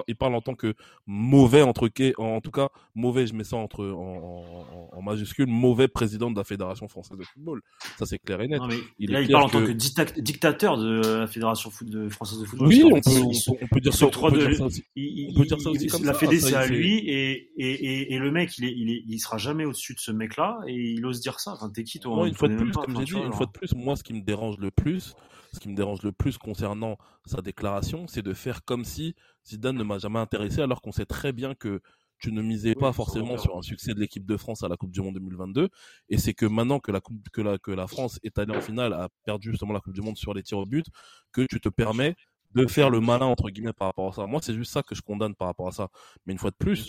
il, 0.07 0.15
parle 0.15 0.33
en 0.35 0.41
tant 0.41 0.55
que 0.55 0.73
mauvais 1.05 1.61
entre 1.61 1.87
quai- 1.87 2.13
en 2.17 2.41
tout 2.41 2.51
cas 2.51 2.69
mauvais, 2.95 3.27
je 3.27 3.33
mets 3.35 3.43
ça 3.43 3.57
entre 3.57 3.85
en, 3.85 4.89
en, 4.91 4.97
en 4.97 5.01
majuscule, 5.01 5.45
mauvais 5.47 5.87
président 5.87 6.31
de 6.31 6.37
la 6.37 6.43
fédération 6.43 6.87
française 6.87 7.17
de 7.17 7.23
football. 7.23 7.61
Ça 7.99 8.05
c'est 8.05 8.17
clair 8.19 8.41
et 8.41 8.47
net. 8.47 8.59
Non, 8.59 8.67
mais 8.67 8.77
Il 8.99 9.11
là, 9.11 9.21
il 9.21 9.29
parle 9.29 9.43
en 9.43 9.49
tant 9.49 9.59
que- 9.61 9.67
que 9.67 9.71
dicta- 9.71 10.19
dictateur 10.19 10.77
de 10.77 11.01
la 11.19 11.27
fédération 11.27 11.69
foot 11.69 11.89
de, 11.89 12.09
française 12.09 12.39
de 12.39 12.45
football. 12.45 12.67
Oui, 12.69 12.81
on 12.83 12.89
peut, 12.89 13.01
on 13.23 13.29
peut, 13.29 13.57
on 13.61 13.67
peut 13.67 13.79
dire 13.81 13.93
ça, 13.93 14.05
on 14.05 14.07
s'octroie 14.07 14.31
peut 14.31 14.39
de- 14.39 14.47
dire 14.47 14.55
ça 14.57 14.65
aussi. 14.65 14.83
il- 14.95 15.29
on 15.35 15.39
peut 15.41 15.45
dire 15.45 15.61
ça 15.61 15.69
aussi 15.69 15.87
comme 15.87 16.05
la 16.05 16.13
Fédé, 16.15 16.39
c'est 16.39 16.55
à 16.55 16.65
lui, 16.65 16.97
et, 17.07 17.51
et, 17.57 17.71
et, 17.73 18.13
et 18.13 18.17
le 18.17 18.31
mec, 18.31 18.57
il 18.57 18.65
est, 18.65 18.73
il 18.75 18.89
est, 18.89 19.03
il 19.07 19.19
sera 19.19 19.37
jamais 19.37 19.65
au-dessus 19.65 19.93
de 19.93 19.99
ce 19.99 20.11
mec-là. 20.11 20.43
là 20.45 20.54
et 20.67 20.73
il 20.73 21.05
ose 21.05 21.19
dire 21.19 21.39
ça. 21.39 21.53
Enfin, 21.53 21.69
t'es 21.69 21.83
qui 21.83 21.99
toi 21.99 22.15
Moi, 22.15 22.27
une 22.27 22.33
fois 22.33 22.47
de 22.47 22.55
plus, 22.55 22.71
comme 22.71 22.97
j'ai 22.97 23.05
dit, 23.05 23.13
une 23.13 23.33
fois 23.33 23.45
de 23.45 23.51
plus, 23.51 23.73
moi, 23.73 23.95
ce 23.95 24.03
qui 24.03 24.13
me 24.13 24.21
dérange 24.21 24.57
le 24.57 24.71
plus, 24.71 25.15
ce 25.53 25.59
qui 25.59 25.69
me 25.69 25.75
dérange 25.75 26.01
le 26.03 26.11
plus 26.11 26.37
concernant 26.37 26.97
sa 27.25 27.41
déclaration, 27.41 28.07
c'est 28.07 28.21
de 28.21 28.33
faire 28.33 28.63
comme 28.65 28.83
si 28.83 29.15
Zidane 29.47 29.77
ne 29.77 29.83
m'a 29.83 29.97
jamais 29.97 30.19
intéressé, 30.19 30.61
alors 30.61 30.81
qu'on 30.81 30.91
sait 30.91 31.05
très 31.05 31.31
bien 31.33 31.55
que 31.55 31.81
tu 32.17 32.31
ne 32.31 32.41
misais 32.41 32.75
pas 32.75 32.93
forcément 32.93 33.37
sur 33.37 33.57
un 33.57 33.61
succès 33.61 33.93
de 33.93 33.99
l'équipe 33.99 34.25
de 34.25 34.37
France 34.37 34.63
à 34.63 34.67
la 34.67 34.77
Coupe 34.77 34.91
du 34.91 35.01
Monde 35.01 35.15
2022. 35.15 35.69
Et 36.09 36.17
c'est 36.17 36.33
que 36.33 36.45
maintenant 36.45 36.79
que 36.79 36.91
la, 36.91 37.01
coupe, 37.01 37.29
que, 37.29 37.41
la, 37.41 37.57
que 37.57 37.71
la 37.71 37.87
France 37.87 38.19
est 38.23 38.37
allée 38.39 38.55
en 38.55 38.61
finale, 38.61 38.93
a 38.93 39.09
perdu 39.25 39.51
justement 39.51 39.73
la 39.73 39.81
Coupe 39.81 39.93
du 39.93 40.01
Monde 40.01 40.17
sur 40.17 40.33
les 40.33 40.41
tirs 40.41 40.57
au 40.57 40.65
but, 40.65 40.85
que 41.31 41.41
tu 41.41 41.59
te 41.59 41.69
permets 41.69 42.15
de 42.53 42.65
faire 42.67 42.89
le 42.89 43.01
malin 43.01 43.25
entre 43.25 43.49
guillemets 43.49 43.73
par 43.73 43.89
rapport 43.89 44.09
à 44.09 44.13
ça. 44.13 44.25
Moi, 44.25 44.39
c'est 44.41 44.53
juste 44.53 44.71
ça 44.71 44.81
que 44.81 44.95
je 44.95 45.01
condamne 45.01 45.35
par 45.35 45.47
rapport 45.47 45.67
à 45.67 45.71
ça. 45.71 45.89
Mais 46.25 46.33
une 46.33 46.39
fois 46.39 46.51
de 46.51 46.55
plus, 46.55 46.87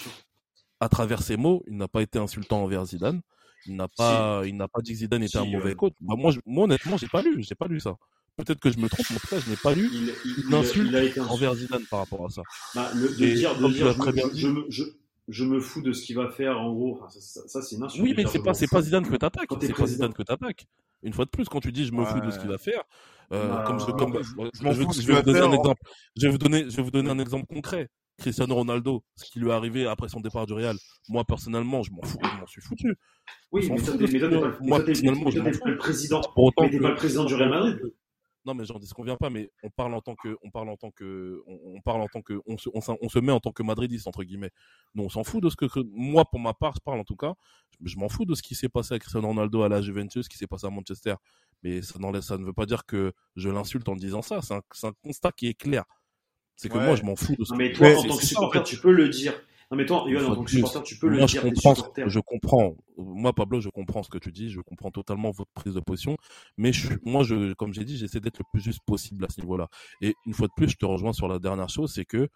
à 0.80 0.88
travers 0.88 1.22
ses 1.22 1.36
mots, 1.36 1.62
il 1.66 1.76
n'a 1.76 1.88
pas 1.88 2.02
été 2.02 2.18
insultant 2.18 2.62
envers 2.62 2.84
Zidane. 2.86 3.20
Il 3.66 3.76
n'a 3.76 3.88
pas, 3.88 4.42
il 4.46 4.56
n'a 4.56 4.68
pas 4.68 4.80
dit 4.80 4.92
que 4.92 4.98
Zidane 4.98 5.22
était 5.22 5.38
un 5.38 5.44
mauvais 5.44 5.74
coach. 5.74 5.94
Bah, 6.00 6.14
moi, 6.16 6.30
je, 6.30 6.40
moi, 6.46 6.64
honnêtement, 6.64 6.96
j'ai 6.96 7.08
pas 7.08 7.22
lu, 7.22 7.42
j'ai 7.42 7.54
pas 7.54 7.66
lu 7.66 7.80
ça. 7.80 7.96
Peut-être 8.36 8.60
que 8.60 8.70
je 8.70 8.78
me 8.78 8.88
trompe, 8.88 9.06
mais 9.10 9.16
en 9.16 9.18
tout 9.18 9.26
cas, 9.28 9.38
je 9.38 9.50
n'ai 9.50 9.56
pas 9.56 9.74
lu 9.74 9.90
une 10.46 10.54
insulte 10.54 11.18
envers 11.18 11.54
Zidane 11.54 11.84
par 11.90 12.00
rapport 12.00 12.26
à 12.26 12.28
ça. 12.28 12.42
Bah, 12.74 12.90
le, 12.94 13.08
de 13.08 13.34
dire, 13.34 13.58
de 13.58 13.68
dire, 13.68 13.94
je, 14.34 14.48
je, 14.68 14.84
je 15.28 15.44
me 15.44 15.58
fous 15.58 15.80
de 15.80 15.92
ce 15.92 16.04
qu'il 16.04 16.16
va 16.16 16.28
faire 16.30 16.58
en 16.60 16.72
gros. 16.72 17.00
ça, 17.08 17.40
ça, 17.46 17.62
c'est 17.62 17.76
une 17.76 17.82
insulte. 17.82 18.04
Oui, 18.04 18.14
mais 18.16 18.26
c'est 18.26 18.42
pas, 18.42 18.54
c'est 18.54 18.68
pas 18.68 18.82
Zidane 18.82 19.08
que 19.08 19.16
t'attaques. 19.16 19.48
C'est 19.60 19.74
pas 19.74 19.86
Zidane 19.86 20.12
que 20.12 20.22
t'attaques. 20.22 20.66
Une 21.02 21.12
fois 21.12 21.24
de 21.24 21.30
plus, 21.30 21.46
quand 21.46 21.60
tu 21.60 21.72
dis 21.72 21.84
je 21.84 21.92
me 21.92 22.04
fous 22.04 22.20
de 22.20 22.30
ce 22.30 22.38
qu'il 22.38 22.48
va 22.48 22.58
faire, 22.58 22.82
euh, 23.32 23.64
comme 23.64 23.80
je, 23.80 23.86
comme, 23.86 24.22
je, 24.22 24.60
vais, 25.06 25.14
vous 25.14 25.22
donner 25.22 25.40
un 25.40 25.52
exemple. 25.52 25.80
Je 26.16 26.26
vais 26.26 26.32
vous 26.32 26.38
donner, 26.38 26.70
je 26.70 26.76
vais 26.76 26.82
vous 26.82 26.90
donner 26.90 27.10
un 27.10 27.18
exemple 27.18 27.46
concret. 27.46 27.88
Cristiano 28.18 28.54
Ronaldo, 28.54 29.04
ce 29.14 29.24
qui 29.30 29.40
lui 29.40 29.50
est 29.50 29.52
arrivé 29.52 29.86
après 29.86 30.08
son 30.08 30.20
départ 30.20 30.46
du 30.46 30.54
Real. 30.54 30.76
Moi, 31.08 31.24
personnellement, 31.24 31.82
je 31.82 31.92
m'en 31.92 32.02
fous, 32.02 32.18
je 32.22 32.40
m'en 32.40 32.46
suis 32.46 32.62
foutu. 32.62 32.96
Oui, 33.52 33.68
mais 33.70 33.80
toi, 33.80 33.96
t'es 33.98 34.18
pas 34.18 34.26
le 34.28 35.76
président. 35.76 36.20
Mais 36.36 36.68
t'es 36.70 36.78
pas 36.78 36.88
le 36.88 36.94
président 36.94 37.24
du 37.24 37.34
Real 37.34 37.50
Madrid. 37.50 37.80
Non, 38.46 38.54
mais 38.54 38.64
j'en 38.64 38.78
disconviens 38.78 39.16
pas, 39.16 39.28
mais 39.28 39.50
on 39.64 39.70
parle 39.70 39.92
en 39.92 40.00
tant 40.00 40.14
que, 40.14 40.36
on 40.40 40.52
parle 40.52 40.68
en 40.68 40.76
tant 40.76 40.92
que, 40.92 41.42
on, 41.48 41.80
parle 41.80 42.00
en 42.00 42.06
tant 42.06 42.22
que, 42.22 42.40
on 42.46 42.56
se, 42.56 42.68
on, 42.72 43.08
se 43.08 43.18
met 43.18 43.32
en 43.32 43.40
tant 43.40 43.50
que 43.50 43.64
madridiste 43.64 44.06
entre 44.06 44.22
guillemets. 44.22 44.52
Nous, 44.94 45.02
on 45.02 45.08
s'en 45.08 45.24
fout 45.24 45.42
de 45.42 45.50
ce 45.50 45.56
que, 45.56 45.66
moi, 45.90 46.24
pour 46.24 46.38
ma 46.38 46.54
part, 46.54 46.74
je 46.76 46.80
parle 46.80 47.00
en 47.00 47.04
tout 47.04 47.16
cas, 47.16 47.34
je, 47.82 47.96
m'en 47.96 48.08
fous 48.08 48.24
de 48.24 48.36
ce 48.36 48.42
qui 48.42 48.54
s'est 48.54 48.68
passé 48.68 48.94
à 48.94 49.00
Cristiano 49.00 49.26
Ronaldo 49.26 49.62
à 49.62 49.68
la 49.68 49.82
Juventus, 49.82 50.26
ce 50.26 50.28
qui 50.28 50.38
s'est 50.38 50.46
passé 50.46 50.64
à 50.64 50.70
Manchester. 50.70 51.16
Mais 51.64 51.82
ça, 51.82 51.98
ça 52.22 52.38
ne 52.38 52.44
veut 52.44 52.52
pas 52.52 52.66
dire 52.66 52.86
que 52.86 53.12
je 53.34 53.48
l'insulte 53.48 53.88
en 53.88 53.96
disant 53.96 54.22
ça. 54.22 54.40
C'est 54.42 54.54
un, 54.54 54.62
un, 54.84 54.92
constat 55.02 55.32
qui 55.32 55.48
est 55.48 55.54
clair. 55.54 55.82
C'est 56.56 56.68
que 56.68 56.78
moi, 56.78 56.96
je 56.96 57.02
m'en 57.02 57.16
fous 57.16 57.36
de 57.36 57.44
ce. 57.44 57.52
Non, 57.52 57.58
mais 57.58 57.72
toi, 57.72 57.88
en 57.96 58.02
tant 58.02 58.16
que 58.16 58.24
supporter, 58.24 58.62
tu 58.62 58.78
peux 58.78 58.92
le 58.92 59.08
dire. 59.08 59.34
Non, 59.70 59.76
mais 59.76 59.84
toi, 59.84 60.04
Yoann, 60.06 60.26
en 60.26 60.34
tant 60.36 60.44
que 60.44 60.50
supporter, 60.50 60.82
tu 60.82 60.96
peux 60.96 61.08
le 61.08 61.18
dire. 61.18 61.26
Je 61.26 61.40
comprends, 61.40 61.74
je 62.06 62.20
comprends. 62.20 62.76
Moi, 62.96 63.32
Pablo, 63.32 63.60
je 63.60 63.68
comprends 63.68 64.02
ce 64.02 64.08
que 64.08 64.18
tu 64.18 64.32
dis. 64.32 64.50
Je 64.50 64.60
comprends 64.60 64.90
totalement 64.90 65.30
votre 65.32 65.50
prise 65.54 65.74
de 65.74 65.80
position. 65.80 66.16
Mais 66.56 66.72
je, 66.72 66.92
moi, 67.04 67.24
je, 67.24 67.52
comme 67.54 67.74
j'ai 67.74 67.84
dit, 67.84 67.96
j'essaie 67.96 68.20
d'être 68.20 68.38
le 68.38 68.44
plus 68.52 68.62
juste 68.62 68.80
possible 68.86 69.24
à 69.24 69.28
ce 69.28 69.40
niveau-là. 69.40 69.68
Et 70.00 70.14
une 70.24 70.34
fois 70.34 70.46
de 70.46 70.52
plus, 70.56 70.70
je 70.70 70.76
te 70.76 70.86
rejoins 70.86 71.12
sur 71.12 71.28
la 71.28 71.38
dernière 71.38 71.68
chose, 71.68 71.92
c'est 71.92 72.04
que 72.04 72.28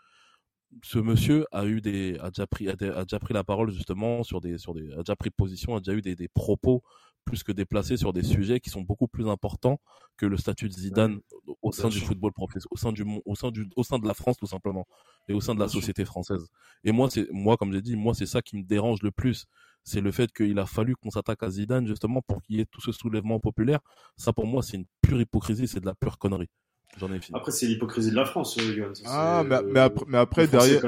ce 0.82 0.98
monsieur 0.98 1.46
a 1.52 1.66
eu 1.66 1.80
des, 1.80 2.16
a 2.20 2.30
déjà 2.30 2.46
pris, 2.46 2.68
a, 2.68 2.76
déjà 2.76 3.18
pris 3.18 3.34
la 3.34 3.44
parole 3.44 3.72
justement 3.72 4.22
sur 4.22 4.40
des, 4.40 4.58
sur 4.58 4.74
des, 4.74 4.92
a 4.92 4.98
déjà 4.98 5.16
pris 5.16 5.30
position, 5.30 5.74
a 5.76 5.80
déjà 5.80 5.96
eu 5.96 6.02
des, 6.02 6.14
des 6.14 6.28
propos 6.28 6.82
plus 7.30 7.44
que 7.44 7.52
déplacés 7.52 7.96
sur 7.96 8.12
des 8.12 8.24
sujets 8.24 8.58
qui 8.58 8.70
sont 8.70 8.82
beaucoup 8.82 9.06
plus 9.06 9.28
importants 9.28 9.80
que 10.16 10.26
le 10.26 10.36
statut 10.36 10.68
de 10.68 10.72
Zidane 10.72 11.20
au 11.62 11.70
sein 11.70 11.88
du 11.88 12.00
football 12.00 12.32
professionnel, 12.32 12.66
au 12.72 12.76
sein 12.76 12.92
du 12.92 13.04
au 13.24 13.34
sein 13.36 13.50
du 13.52 13.68
au 13.76 13.84
sein 13.84 13.98
de 14.00 14.06
la 14.06 14.14
France 14.14 14.36
tout 14.36 14.46
simplement 14.46 14.86
et 15.28 15.32
au 15.32 15.40
sein 15.40 15.54
de 15.54 15.60
la 15.60 15.68
société 15.68 16.04
française. 16.04 16.48
Et 16.82 16.90
moi 16.90 17.08
c'est 17.08 17.28
moi 17.30 17.56
comme 17.56 17.72
j'ai 17.72 17.82
dit, 17.82 17.96
moi 17.96 18.14
c'est 18.14 18.26
ça 18.26 18.42
qui 18.42 18.56
me 18.56 18.64
dérange 18.64 19.02
le 19.02 19.12
plus, 19.12 19.46
c'est 19.84 20.00
le 20.00 20.10
fait 20.10 20.32
qu'il 20.32 20.58
a 20.58 20.66
fallu 20.66 20.96
qu'on 20.96 21.10
s'attaque 21.10 21.42
à 21.44 21.50
Zidane 21.50 21.86
justement 21.86 22.20
pour 22.20 22.42
qu'il 22.42 22.56
y 22.56 22.60
ait 22.60 22.66
tout 22.66 22.80
ce 22.80 22.90
soulèvement 22.90 23.38
populaire. 23.38 23.78
Ça 24.16 24.32
pour 24.32 24.46
moi 24.46 24.62
c'est 24.62 24.76
une 24.76 24.86
pure 25.00 25.20
hypocrisie, 25.20 25.68
c'est 25.68 25.80
de 25.80 25.86
la 25.86 25.94
pure 25.94 26.18
connerie. 26.18 26.50
J'en 26.98 27.12
ai 27.12 27.20
fini. 27.20 27.38
Après, 27.38 27.52
c'est 27.52 27.66
l'hypocrisie 27.66 28.10
de 28.10 28.16
la 28.16 28.24
France, 28.24 28.58
euh, 28.58 28.92
Ah, 29.06 29.44
mais, 29.46 29.62
mais, 29.62 29.78
après, 29.78 30.04
mais 30.08 30.18
après 30.18 30.48
derrière, 30.48 30.82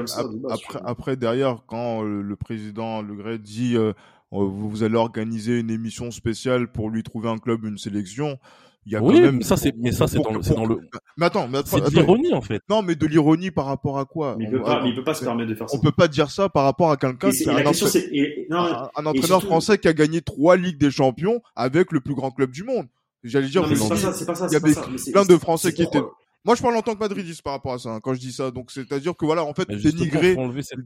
après, 0.49 0.79
après, 0.83 1.15
derrière, 1.15 1.63
quand 1.65 2.01
le 2.01 2.35
président 2.35 3.01
Le 3.01 3.15
Gret 3.15 3.39
dit 3.39 3.77
euh, 3.77 3.93
vous 4.41 4.83
allez 4.83 4.95
organiser 4.95 5.59
une 5.59 5.69
émission 5.69 6.11
spéciale 6.11 6.71
pour 6.71 6.89
lui 6.89 7.03
trouver 7.03 7.29
un 7.29 7.37
club, 7.37 7.65
une 7.65 7.77
sélection. 7.77 8.39
Il 8.85 8.91
y 8.91 8.95
a 8.97 9.01
oui, 9.01 9.15
quand 9.15 9.21
même... 9.21 9.37
mais 9.37 9.43
ça 9.43 9.55
c'est 9.55 9.73
mais 9.77 9.93
ça 9.93 10.07
c'est 10.07 10.19
dans 10.19 10.33
le 10.33 10.41
c'est 10.41 10.55
dans 10.55 10.65
le 10.65 10.77
mais 11.15 11.27
attends 11.27 11.47
mais 11.47 11.59
c'est 11.65 11.79
de 11.79 11.89
l'ironie 11.89 12.33
en 12.33 12.41
fait. 12.41 12.61
Non 12.69 12.81
mais 12.81 12.95
de 12.95 13.05
l'ironie 13.05 13.49
par 13.49 13.65
rapport 13.65 13.97
à 13.97 14.03
quoi? 14.03 14.35
Mais 14.37 14.45
il 14.45 14.51
peut 14.51 14.61
pas 14.61 14.83
mais 14.83 14.89
il 14.89 14.95
peut 14.95 15.05
pas 15.05 15.13
se 15.13 15.23
permettre 15.23 15.49
de 15.49 15.55
faire 15.55 15.69
ça. 15.69 15.77
on 15.77 15.79
peut 15.79 15.93
pas 15.93 16.09
dire 16.09 16.29
ça 16.29 16.49
par 16.49 16.65
rapport 16.65 16.91
à 16.91 16.97
quelqu'un 16.97 17.31
qui 17.31 17.49
un, 17.49 17.55
un, 17.55 18.89
un, 18.95 19.05
entraîneur 19.05 19.41
français 19.41 19.77
qui 19.77 19.87
a 19.87 19.93
gagné 19.93 20.21
trois 20.21 20.57
ligues 20.57 20.77
des 20.77 20.91
champions 20.91 21.41
avec 21.55 21.93
le 21.93 22.01
plus 22.01 22.13
grand 22.13 22.31
club 22.31 22.51
du 22.51 22.63
monde. 22.63 22.87
J'allais 23.23 23.47
dire 23.47 23.65
c'est 23.73 23.87
pas 23.87 23.95
ça 23.95 24.11
c'est 24.11 24.25
pas 24.25 24.35
ça 24.35 24.47
il 24.49 24.53
y 24.53 24.55
avait 24.57 24.73
plein 25.13 25.23
de 25.23 25.37
français 25.37 25.71
qui 25.71 25.83
étaient 25.83 26.01
moi, 26.45 26.55
je 26.55 26.61
parle 26.61 26.75
en 26.75 26.81
tant 26.81 26.93
que 26.93 26.99
madridiste 26.99 27.41
par 27.41 27.53
rapport 27.53 27.73
à 27.73 27.79
ça, 27.79 27.89
hein, 27.89 27.99
quand 28.01 28.13
je 28.13 28.19
dis 28.19 28.33
ça. 28.33 28.51
Donc, 28.51 28.69
c'est-à-dire 28.69 29.15
que 29.15 29.25
voilà, 29.25 29.45
en 29.45 29.53
fait, 29.53 29.69
dénigrer, 29.69 30.35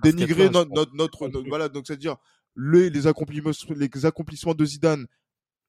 dénigrer 0.04 0.50
notre, 0.52 0.94
notre, 0.94 1.30
voilà, 1.50 1.68
donc 1.68 1.88
c'est-à-dire 1.88 2.18
les, 2.58 2.90
les 2.90 3.08
accomplissements, 3.08 3.52
les 3.76 4.06
accomplissements 4.06 4.54
de 4.54 4.66
Zidane 4.66 5.06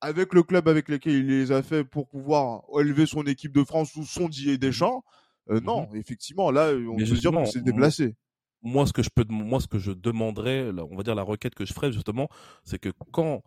avec 0.01 0.32
le 0.32 0.43
club 0.43 0.68
avec 0.68 0.89
lequel 0.89 1.14
il 1.14 1.26
les 1.26 1.53
a 1.53 1.62
fait 1.62 1.84
pour 1.84 2.09
pouvoir 2.09 2.62
élever 2.80 3.07
son 3.07 3.22
équipe 3.24 3.53
de 3.53 3.64
France 3.64 3.93
sous 3.93 4.05
son 4.05 4.28
Didier 4.28 4.59
Deschamps. 4.59 5.03
Euh, 5.51 5.61
non, 5.61 5.89
mhm. 5.89 5.97
effectivement, 5.97 6.51
là, 6.51 6.72
on 6.72 6.97
peut 6.97 7.05
dire 7.05 7.32
que 7.32 7.45
c'est 7.47 7.62
déplacé. 7.62 8.14
Moi, 8.62 8.86
ce 8.86 8.93
que 8.93 9.03
je 9.03 9.11
peux, 9.14 9.24
moi, 9.28 9.61
ce 9.61 9.68
que 9.68 9.78
je 9.78 9.93
demanderais, 9.93 10.70
on 10.91 10.97
va 10.97 11.03
dire 11.03 11.14
la 11.14 11.22
requête 11.22 11.55
que 11.55 11.64
je 11.64 11.72
ferais 11.72 11.93
justement, 11.93 12.28
c'est 12.64 12.78
que 12.78 12.91
quand 13.12 13.43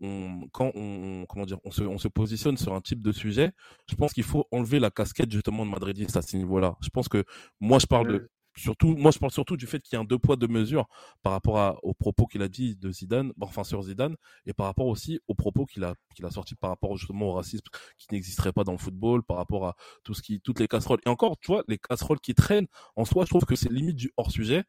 on, 0.00 0.48
quand 0.52 0.72
on, 0.74 1.26
comment 1.28 1.44
dire, 1.44 1.58
on 1.64 1.70
se, 1.70 1.82
on 1.82 1.98
se 1.98 2.08
positionne 2.08 2.56
sur 2.56 2.74
un 2.74 2.80
type 2.80 3.02
de 3.02 3.12
sujet, 3.12 3.52
je 3.88 3.94
pense 3.94 4.12
qu'il 4.12 4.24
faut 4.24 4.46
enlever 4.50 4.78
la 4.80 4.90
casquette 4.90 5.30
justement 5.30 5.64
de 5.64 5.70
madridiste 5.70 6.16
à 6.16 6.22
ce 6.22 6.36
niveau-là. 6.36 6.76
Je 6.80 6.88
pense 6.88 7.08
que 7.08 7.24
moi, 7.60 7.78
je 7.78 7.86
parle 7.86 8.08
de 8.08 8.30
surtout, 8.56 8.96
moi 8.96 9.10
je 9.10 9.18
parle 9.18 9.32
surtout 9.32 9.56
du 9.56 9.66
fait 9.66 9.80
qu'il 9.80 9.96
y 9.96 9.96
a 9.96 10.00
un 10.00 10.04
deux 10.04 10.18
poids 10.18 10.36
deux 10.36 10.48
mesures 10.48 10.86
par 11.22 11.32
rapport 11.32 11.58
à, 11.58 11.76
aux 11.82 11.94
propos 11.94 12.26
qu'il 12.26 12.42
a 12.42 12.48
dit 12.48 12.76
de 12.76 12.90
Zidane, 12.90 13.32
enfin 13.40 13.64
sur 13.64 13.82
Zidane, 13.82 14.16
et 14.46 14.52
par 14.52 14.66
rapport 14.66 14.86
aussi 14.86 15.20
aux 15.28 15.34
propos 15.34 15.66
qu'il 15.66 15.84
a 15.84 15.94
qu'il 16.14 16.24
a 16.26 16.30
sorti 16.30 16.54
par 16.54 16.70
rapport 16.70 16.96
justement 16.96 17.28
au 17.28 17.32
racisme 17.32 17.64
qui 17.98 18.06
n'existerait 18.12 18.52
pas 18.52 18.64
dans 18.64 18.72
le 18.72 18.78
football, 18.78 19.22
par 19.22 19.36
rapport 19.36 19.66
à 19.66 19.76
tout 20.04 20.14
ce 20.14 20.22
qui, 20.22 20.40
toutes 20.40 20.60
les 20.60 20.68
casseroles. 20.68 21.00
Et 21.06 21.08
encore, 21.08 21.38
tu 21.38 21.52
vois, 21.52 21.64
les 21.68 21.78
casseroles 21.78 22.20
qui 22.20 22.34
traînent 22.34 22.68
en 22.96 23.04
soi, 23.04 23.24
je 23.24 23.30
trouve 23.30 23.44
que 23.44 23.56
c'est 23.56 23.70
limite 23.70 23.96
du 23.96 24.12
hors 24.16 24.30
sujet. 24.30 24.64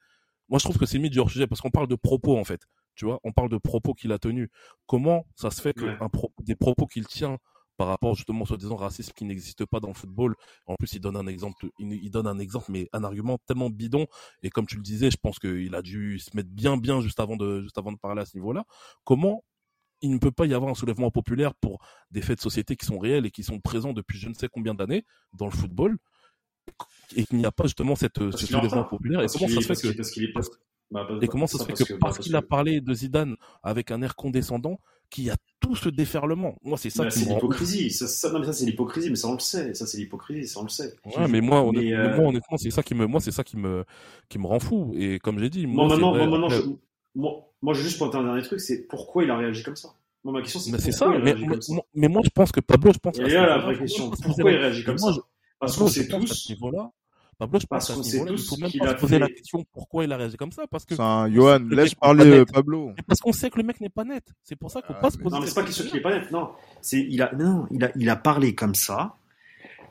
Moi, 0.49 0.59
je 0.59 0.63
trouve 0.63 0.77
que 0.77 0.85
c'est 0.85 0.97
limite 0.97 1.13
du 1.13 1.19
hors 1.19 1.29
sujet 1.29 1.47
parce 1.47 1.61
qu'on 1.61 1.71
parle 1.71 1.87
de 1.87 1.95
propos 1.95 2.37
en 2.37 2.43
fait. 2.43 2.61
Tu 2.95 3.05
vois, 3.05 3.19
on 3.23 3.31
parle 3.33 3.49
de 3.49 3.57
propos 3.57 3.93
qu'il 3.93 4.11
a 4.11 4.19
tenus. 4.19 4.49
Comment 4.87 5.25
ça 5.35 5.51
se 5.51 5.61
fait 5.61 5.73
que 5.73 5.85
un 5.85 6.09
des 6.39 6.55
propos 6.55 6.87
qu'il 6.87 7.05
tient 7.07 7.39
par 7.77 7.87
rapport 7.87 8.15
justement 8.15 8.43
au 8.43 8.45
soi-disant 8.45 8.75
racisme 8.75 9.11
qui 9.15 9.25
n'existe 9.25 9.65
pas 9.65 9.79
dans 9.79 9.89
le 9.89 9.93
football. 9.93 10.35
En 10.65 10.75
plus, 10.75 10.93
il 10.93 10.99
donne 10.99 11.15
un 11.15 11.27
exemple, 11.27 11.67
il, 11.79 12.09
donne 12.09 12.27
un 12.27 12.39
exemple, 12.39 12.71
mais 12.71 12.89
un 12.93 13.03
argument 13.03 13.37
tellement 13.45 13.69
bidon. 13.69 14.07
Et 14.43 14.49
comme 14.49 14.65
tu 14.65 14.75
le 14.77 14.81
disais, 14.81 15.11
je 15.11 15.17
pense 15.17 15.39
qu'il 15.39 15.73
a 15.75 15.81
dû 15.81 16.19
se 16.19 16.35
mettre 16.35 16.49
bien, 16.49 16.77
bien 16.77 17.01
juste 17.01 17.19
avant 17.19 17.35
de, 17.35 17.61
juste 17.61 17.77
avant 17.77 17.91
de 17.91 17.97
parler 17.97 18.21
à 18.21 18.25
ce 18.25 18.35
niveau-là. 18.37 18.65
Comment 19.03 19.43
il 20.01 20.11
ne 20.11 20.17
peut 20.17 20.31
pas 20.31 20.45
y 20.45 20.53
avoir 20.53 20.71
un 20.71 20.75
soulèvement 20.75 21.09
populaire 21.09 21.55
pour 21.55 21.79
des 22.11 22.21
faits 22.21 22.37
de 22.37 22.41
société 22.41 22.75
qui 22.75 22.85
sont 22.85 22.99
réels 22.99 23.25
et 23.25 23.31
qui 23.31 23.43
sont 23.43 23.59
présents 23.59 23.93
depuis 23.93 24.19
je 24.19 24.29
ne 24.29 24.33
sais 24.33 24.47
combien 24.51 24.73
d'années 24.73 25.05
dans 25.33 25.45
le 25.45 25.51
football 25.51 25.97
et 27.15 27.25
qu'il 27.25 27.37
n'y 27.37 27.45
a 27.45 27.51
pas 27.51 27.63
justement 27.63 27.95
cette, 27.95 28.19
ce 28.31 28.45
soulèvement 28.45 28.83
populaire? 28.83 29.21
Et 29.21 29.27
comment 29.27 29.47
ça 29.47 29.61
se 29.61 29.73
fait 29.73 29.93
que 29.93 30.01
bah, 30.91 31.07
et 31.21 31.27
comment 31.27 31.47
ça 31.47 31.57
se 31.57 31.63
fait 31.63 31.73
que 31.73 31.93
parce 31.95 32.19
qu'il 32.19 32.35
a 32.35 32.43
parlé 32.43 32.79
de 32.79 32.93
Zidane 32.93 33.35
avec 33.63 33.89
un 33.89 34.01
air 34.03 34.15
condescendant, 34.15 34.79
qu'il 35.09 35.25
y 35.25 35.29
a 35.29 35.35
tout 35.59 35.75
ce 35.75 35.89
déferlement. 35.89 36.55
Moi, 36.63 36.77
c'est 36.77 36.89
ça 36.89 37.05
qui 37.07 37.19
C'est 37.19 37.29
l'hypocrisie. 37.29 37.91
Ça, 37.91 38.07
ça, 38.07 38.31
non, 38.31 38.39
mais 38.39 38.45
ça, 38.45 38.53
c'est 38.53 38.65
l'hypocrisie, 38.65 39.09
mais 39.09 39.15
ça, 39.15 39.27
on 39.27 39.33
le 39.33 39.39
sait. 39.39 39.73
Ça, 39.73 39.85
c'est 39.85 39.97
l'hypocrisie, 39.97 40.47
ça, 40.47 40.59
on 40.59 40.63
le 40.63 40.69
sait. 40.69 40.95
Ouais, 41.05 41.27
mais 41.27 41.41
moi, 41.41 41.63
honnêtement, 41.63 41.99
euh, 41.99 42.15
moi, 42.15 42.29
honnêtement, 42.29 42.57
c'est 42.57 42.71
ça 42.71 42.83
qui 42.83 42.93
me, 42.95 43.05
moi, 43.05 43.19
c'est 43.19 43.31
ça 43.31 43.43
qui 43.43 43.57
me, 43.57 43.83
qui 44.29 44.37
me 44.37 44.47
rend 44.47 44.59
fou. 44.59 44.93
Et 44.97 45.19
comme 45.19 45.39
j'ai 45.39 45.49
dit, 45.49 45.65
moi, 45.67 45.87
maintenant, 45.87 46.15
moi, 46.15 46.27
maintenant, 46.27 46.49
je, 46.49 46.61
moi, 47.15 47.47
moi, 47.61 47.73
je 47.73 47.79
veux 47.79 47.85
juste 47.85 47.97
pointer 47.97 48.17
un 48.17 48.23
dernier 48.23 48.43
truc, 48.43 48.59
c'est 48.59 48.87
pourquoi 48.87 49.23
il 49.23 49.31
a 49.31 49.37
réagi 49.37 49.63
comme 49.63 49.75
ça? 49.75 49.89
Moi, 50.23 50.33
ma 50.33 50.41
question, 50.41 50.59
c'est 50.59 50.71
pourquoi 50.71 50.91
ça, 50.91 51.07
il 51.07 51.15
a 51.15 51.23
réagi 51.23 51.45
comme 51.45 51.61
ça? 51.61 51.73
Mais 51.93 52.07
moi, 52.07 52.21
je 52.23 52.29
pense 52.29 52.51
que 52.51 52.59
Pablo, 52.59 52.91
je 52.93 52.99
pense. 52.99 53.17
Et 53.17 53.29
là, 53.29 53.47
la 53.47 53.57
vraie 53.59 53.77
question, 53.77 54.11
pourquoi 54.11 54.51
il 54.51 54.57
réagit 54.57 54.83
comme 54.83 54.97
ça? 54.97 55.13
Parce 55.59 55.77
qu'on 55.77 55.87
sait 55.87 56.07
tous. 56.07 56.53
Pablo, 57.37 57.59
je 57.59 57.65
pense 57.65 57.87
qu'il 57.87 58.19
faut 58.37 58.57
même 58.57 58.71
pas 58.71 58.95
se 58.95 58.99
poser 58.99 59.19
la 59.19 59.27
question 59.27 59.65
pourquoi 59.73 60.05
il 60.05 60.11
a 60.11 60.17
réagi 60.17 60.37
comme 60.37 60.51
ça. 60.51 60.67
Parce 60.67 60.85
que. 60.85 60.95
Johan, 60.95 61.59
laisse 61.69 61.95
parler 61.95 62.45
Pablo. 62.45 62.91
Parce 63.07 63.19
qu'on 63.19 63.33
sait 63.33 63.49
que 63.49 63.57
le 63.57 63.63
mec 63.63 63.81
n'est 63.81 63.89
pas 63.89 64.03
net. 64.03 64.23
C'est 64.43 64.55
pour 64.55 64.71
ça 64.71 64.81
qu'on 64.81 64.93
ah, 64.93 65.01
passe 65.01 65.19
Non, 65.19 65.39
mais 65.39 65.47
c'est 65.47 65.55
pas 65.55 65.63
question 65.63 65.85
qu'il 65.85 65.97
est 65.97 66.01
pas 66.01 66.17
net. 66.17 66.31
Non. 66.31 66.51
C'est, 66.81 66.99
il 66.99 67.21
a, 67.21 67.33
non, 67.33 67.67
il 67.71 67.83
a, 67.83 67.91
il 67.95 68.09
a 68.09 68.15
parlé 68.15 68.55
comme 68.55 68.75
ça 68.75 69.17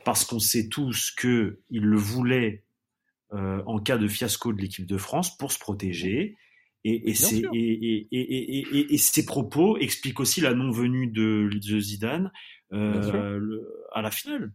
parce 0.05 0.23
qu'on 0.23 0.39
sait 0.39 0.69
tous 0.69 1.11
que 1.11 1.59
il 1.69 1.83
le 1.83 1.97
voulait 1.97 2.63
euh, 3.33 3.61
en 3.65 3.79
cas 3.79 3.97
de 3.97 4.07
fiasco 4.07 4.53
de 4.53 4.61
l'équipe 4.61 4.85
de 4.85 4.97
France 4.97 5.35
pour 5.37 5.51
se 5.51 5.59
protéger. 5.59 6.37
Et, 6.87 7.09
et, 7.09 7.15
ses, 7.15 7.43
et, 7.51 8.07
et, 8.11 8.93
et, 8.93 8.97
ses 8.99 9.25
propos 9.25 9.75
expliquent 9.77 10.19
aussi 10.19 10.39
la 10.39 10.53
non-venue 10.53 11.07
de, 11.07 11.49
de 11.51 11.79
Zidane 11.79 12.31
euh, 12.73 13.39
le, 13.39 13.67
à 13.91 14.03
la 14.03 14.11
finale. 14.11 14.53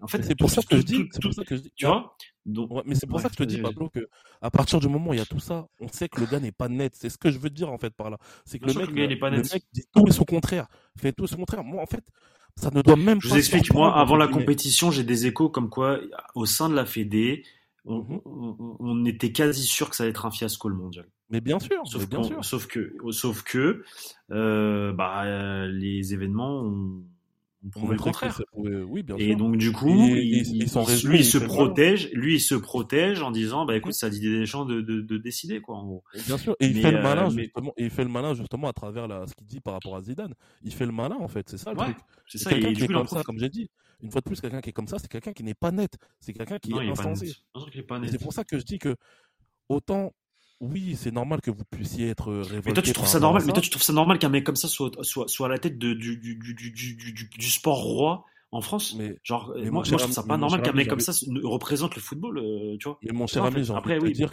En 0.00 0.06
fait, 0.06 0.22
c'est 0.22 0.36
pour, 0.36 0.50
ça 0.50 0.62
que 0.62 0.76
je 0.76 0.82
dis, 0.82 1.08
c'est 1.10 1.22
pour 1.22 1.34
ça 1.34 1.44
que 1.44 1.56
je 1.56 1.62
dis, 1.62 1.72
tu 1.74 1.86
vois? 1.86 2.16
Donc, 2.46 2.70
mais 2.86 2.94
c'est 2.94 3.06
pour 3.06 3.20
ça 3.20 3.28
que 3.28 3.34
je 3.34 3.38
te 3.38 3.48
dis, 3.48 3.58
Pablo, 3.58 3.88
que 3.88 4.08
à 4.40 4.50
partir 4.50 4.78
du 4.78 4.88
moment 4.88 5.10
où 5.10 5.14
il 5.14 5.18
y 5.18 5.22
a 5.22 5.26
tout 5.26 5.40
ça, 5.40 5.66
on 5.80 5.88
sait 5.88 6.08
que 6.08 6.20
le 6.20 6.26
gars 6.26 6.40
n'est 6.40 6.52
pas 6.52 6.68
net. 6.68 6.94
C'est 6.96 7.10
ce 7.10 7.18
que 7.18 7.30
je 7.30 7.38
veux 7.38 7.50
dire 7.50 7.70
en 7.70 7.78
fait 7.78 7.90
par 7.90 8.10
là. 8.10 8.18
C'est 8.44 8.58
que 8.58 8.66
le 8.66 8.74
mec, 8.74 8.90
le, 8.90 9.18
pas 9.18 9.30
net. 9.30 9.52
mec 9.52 9.64
dit 9.72 9.84
tout 9.92 10.06
et 10.06 10.12
son 10.12 10.24
contraire, 10.24 10.68
fait 10.96 11.12
tout 11.12 11.24
et 11.24 11.26
son 11.26 11.36
contraire. 11.36 11.64
Moi, 11.64 11.82
en 11.82 11.86
fait, 11.86 12.04
ça 12.56 12.70
ne 12.70 12.80
doit 12.80 12.96
même 12.96 13.20
je 13.20 13.28
pas. 13.28 13.34
Je 13.34 13.34
vous 13.34 13.38
explique. 13.38 13.74
Moi, 13.74 13.94
avant 13.94 14.16
la 14.16 14.28
compétition, 14.28 14.90
j'ai 14.90 15.04
des 15.04 15.26
échos 15.26 15.50
comme 15.50 15.68
quoi, 15.68 16.00
au 16.34 16.46
sein 16.46 16.68
de 16.68 16.74
la 16.74 16.86
Fédé, 16.86 17.42
on, 17.84 17.98
mhm. 17.98 18.20
on, 18.24 18.76
on, 18.78 19.04
était 19.04 19.32
quasi 19.32 19.64
sûr 19.64 19.90
que 19.90 19.96
ça 19.96 20.04
allait 20.04 20.10
être 20.10 20.26
un 20.26 20.30
fiasco 20.30 20.68
le 20.68 20.76
mondial. 20.76 21.06
Mais 21.30 21.40
bien 21.40 21.58
sûr, 21.58 21.82
sauf, 21.84 22.08
bien 22.08 22.22
sûr. 22.22 22.42
sauf 22.44 22.66
que, 22.66 22.96
sauf 23.10 23.42
que, 23.42 23.84
euh, 24.30 24.92
bah, 24.92 25.66
les 25.66 26.14
événements 26.14 26.62
ont 26.62 27.04
on 27.76 27.88
le 27.88 27.96
contraire. 27.96 28.40
Oui, 28.54 29.02
bien 29.02 29.16
et 29.16 29.34
donc 29.34 29.56
du 29.56 29.72
coup, 29.72 29.88
il, 29.88 30.44
lui 31.04 31.18
il 31.18 31.24
se 31.24 31.38
protège, 31.38 32.10
lui 32.12 32.34
il 32.34 32.40
se 32.40 32.54
protège 32.54 33.22
en 33.22 33.30
disant 33.30 33.64
bah 33.64 33.76
écoute, 33.76 33.94
ça 33.94 34.10
dit 34.10 34.20
des 34.20 34.46
gens 34.46 34.64
de, 34.64 34.80
de, 34.80 35.00
de, 35.00 35.18
décider 35.18 35.60
quoi. 35.60 35.76
En 35.76 35.84
gros. 35.84 36.04
Bien 36.26 36.38
sûr, 36.38 36.56
et 36.60 36.66
il 36.66 36.80
fait 36.80 36.92
le 36.92 37.02
malin 37.02 37.26
euh, 37.26 37.30
justement, 37.30 37.72
et 37.76 37.84
il 37.84 37.90
fait 37.90 38.04
le 38.04 38.10
malin 38.10 38.34
justement 38.34 38.68
à 38.68 38.72
travers 38.72 39.08
la, 39.08 39.26
ce 39.26 39.34
qu'il 39.34 39.46
dit 39.46 39.60
par 39.60 39.74
rapport 39.74 39.96
à 39.96 40.02
Zidane. 40.02 40.34
Il 40.62 40.72
fait 40.72 40.86
le 40.86 40.92
malin 40.92 41.16
en 41.18 41.28
fait, 41.28 41.48
c'est 41.48 41.58
ça 41.58 41.72
le 41.72 41.78
truc. 41.78 41.96
C'est 42.26 42.38
ça. 42.38 42.50
Quelqu'un 42.50 42.72
qui 42.72 42.84
est 42.84 42.88
comme 42.88 43.06
ça, 43.06 43.22
comme 43.22 43.38
j'ai 43.38 43.48
dit. 43.48 43.70
Une 44.00 44.12
fois 44.12 44.20
de 44.20 44.26
plus, 44.26 44.40
quelqu'un 44.40 44.60
qui 44.60 44.70
est 44.70 44.72
comme 44.72 44.86
ça, 44.86 45.00
c'est 45.00 45.08
quelqu'un 45.08 45.32
qui 45.32 45.42
n'est 45.42 45.54
pas 45.54 45.72
net. 45.72 45.96
C'est 46.20 46.32
quelqu'un 46.32 46.58
qui 46.60 46.72
est 46.72 46.88
insensé. 46.88 47.34
C'est 48.04 48.22
pour 48.22 48.32
ça 48.32 48.44
que 48.44 48.58
je 48.58 48.64
dis 48.64 48.78
que 48.78 48.94
autant 49.68 50.12
oui, 50.60 50.96
c'est 50.96 51.12
normal 51.12 51.40
que 51.40 51.50
vous 51.50 51.64
puissiez 51.70 52.08
être 52.08 52.32
révolté. 52.32 52.62
Mais 52.66 52.72
toi, 52.72 52.82
tu 52.82 52.92
trouves 52.92 53.08
ça 53.08 53.20
normal, 53.20 53.42
mais 53.46 53.52
toi, 53.52 53.62
tu 53.62 53.70
trouves 53.70 53.82
ça 53.82 53.92
normal 53.92 54.18
qu'un 54.18 54.28
mec 54.28 54.44
comme 54.44 54.56
ça 54.56 54.68
soit, 54.68 54.90
soit, 55.02 55.28
soit 55.28 55.46
à 55.46 55.50
la 55.50 55.58
tête 55.58 55.78
de, 55.78 55.92
du, 55.94 56.16
du, 56.16 56.34
du, 56.36 56.72
du, 56.72 57.12
du, 57.12 57.50
sport 57.50 57.80
roi 57.80 58.24
en 58.50 58.60
France? 58.60 58.94
Mais, 58.96 59.18
Genre, 59.22 59.54
moi, 59.70 59.84
je 59.84 59.94
trouve 59.94 60.12
ça 60.12 60.24
pas 60.24 60.36
normal 60.36 60.62
qu'un 60.62 60.72
mec 60.72 60.88
comme 60.88 61.00
ça 61.00 61.12
représente 61.44 61.94
le 61.94 62.02
football, 62.02 62.38
euh, 62.38 62.76
tu 62.78 62.88
vois? 62.88 62.98
Mais 63.02 63.12
mon 63.12 63.26
cher 63.26 63.44
ami, 63.44 63.62
j'ai 63.64 63.72
envie 63.72 63.94
de 63.94 64.00
te 64.00 64.06
dire. 64.08 64.32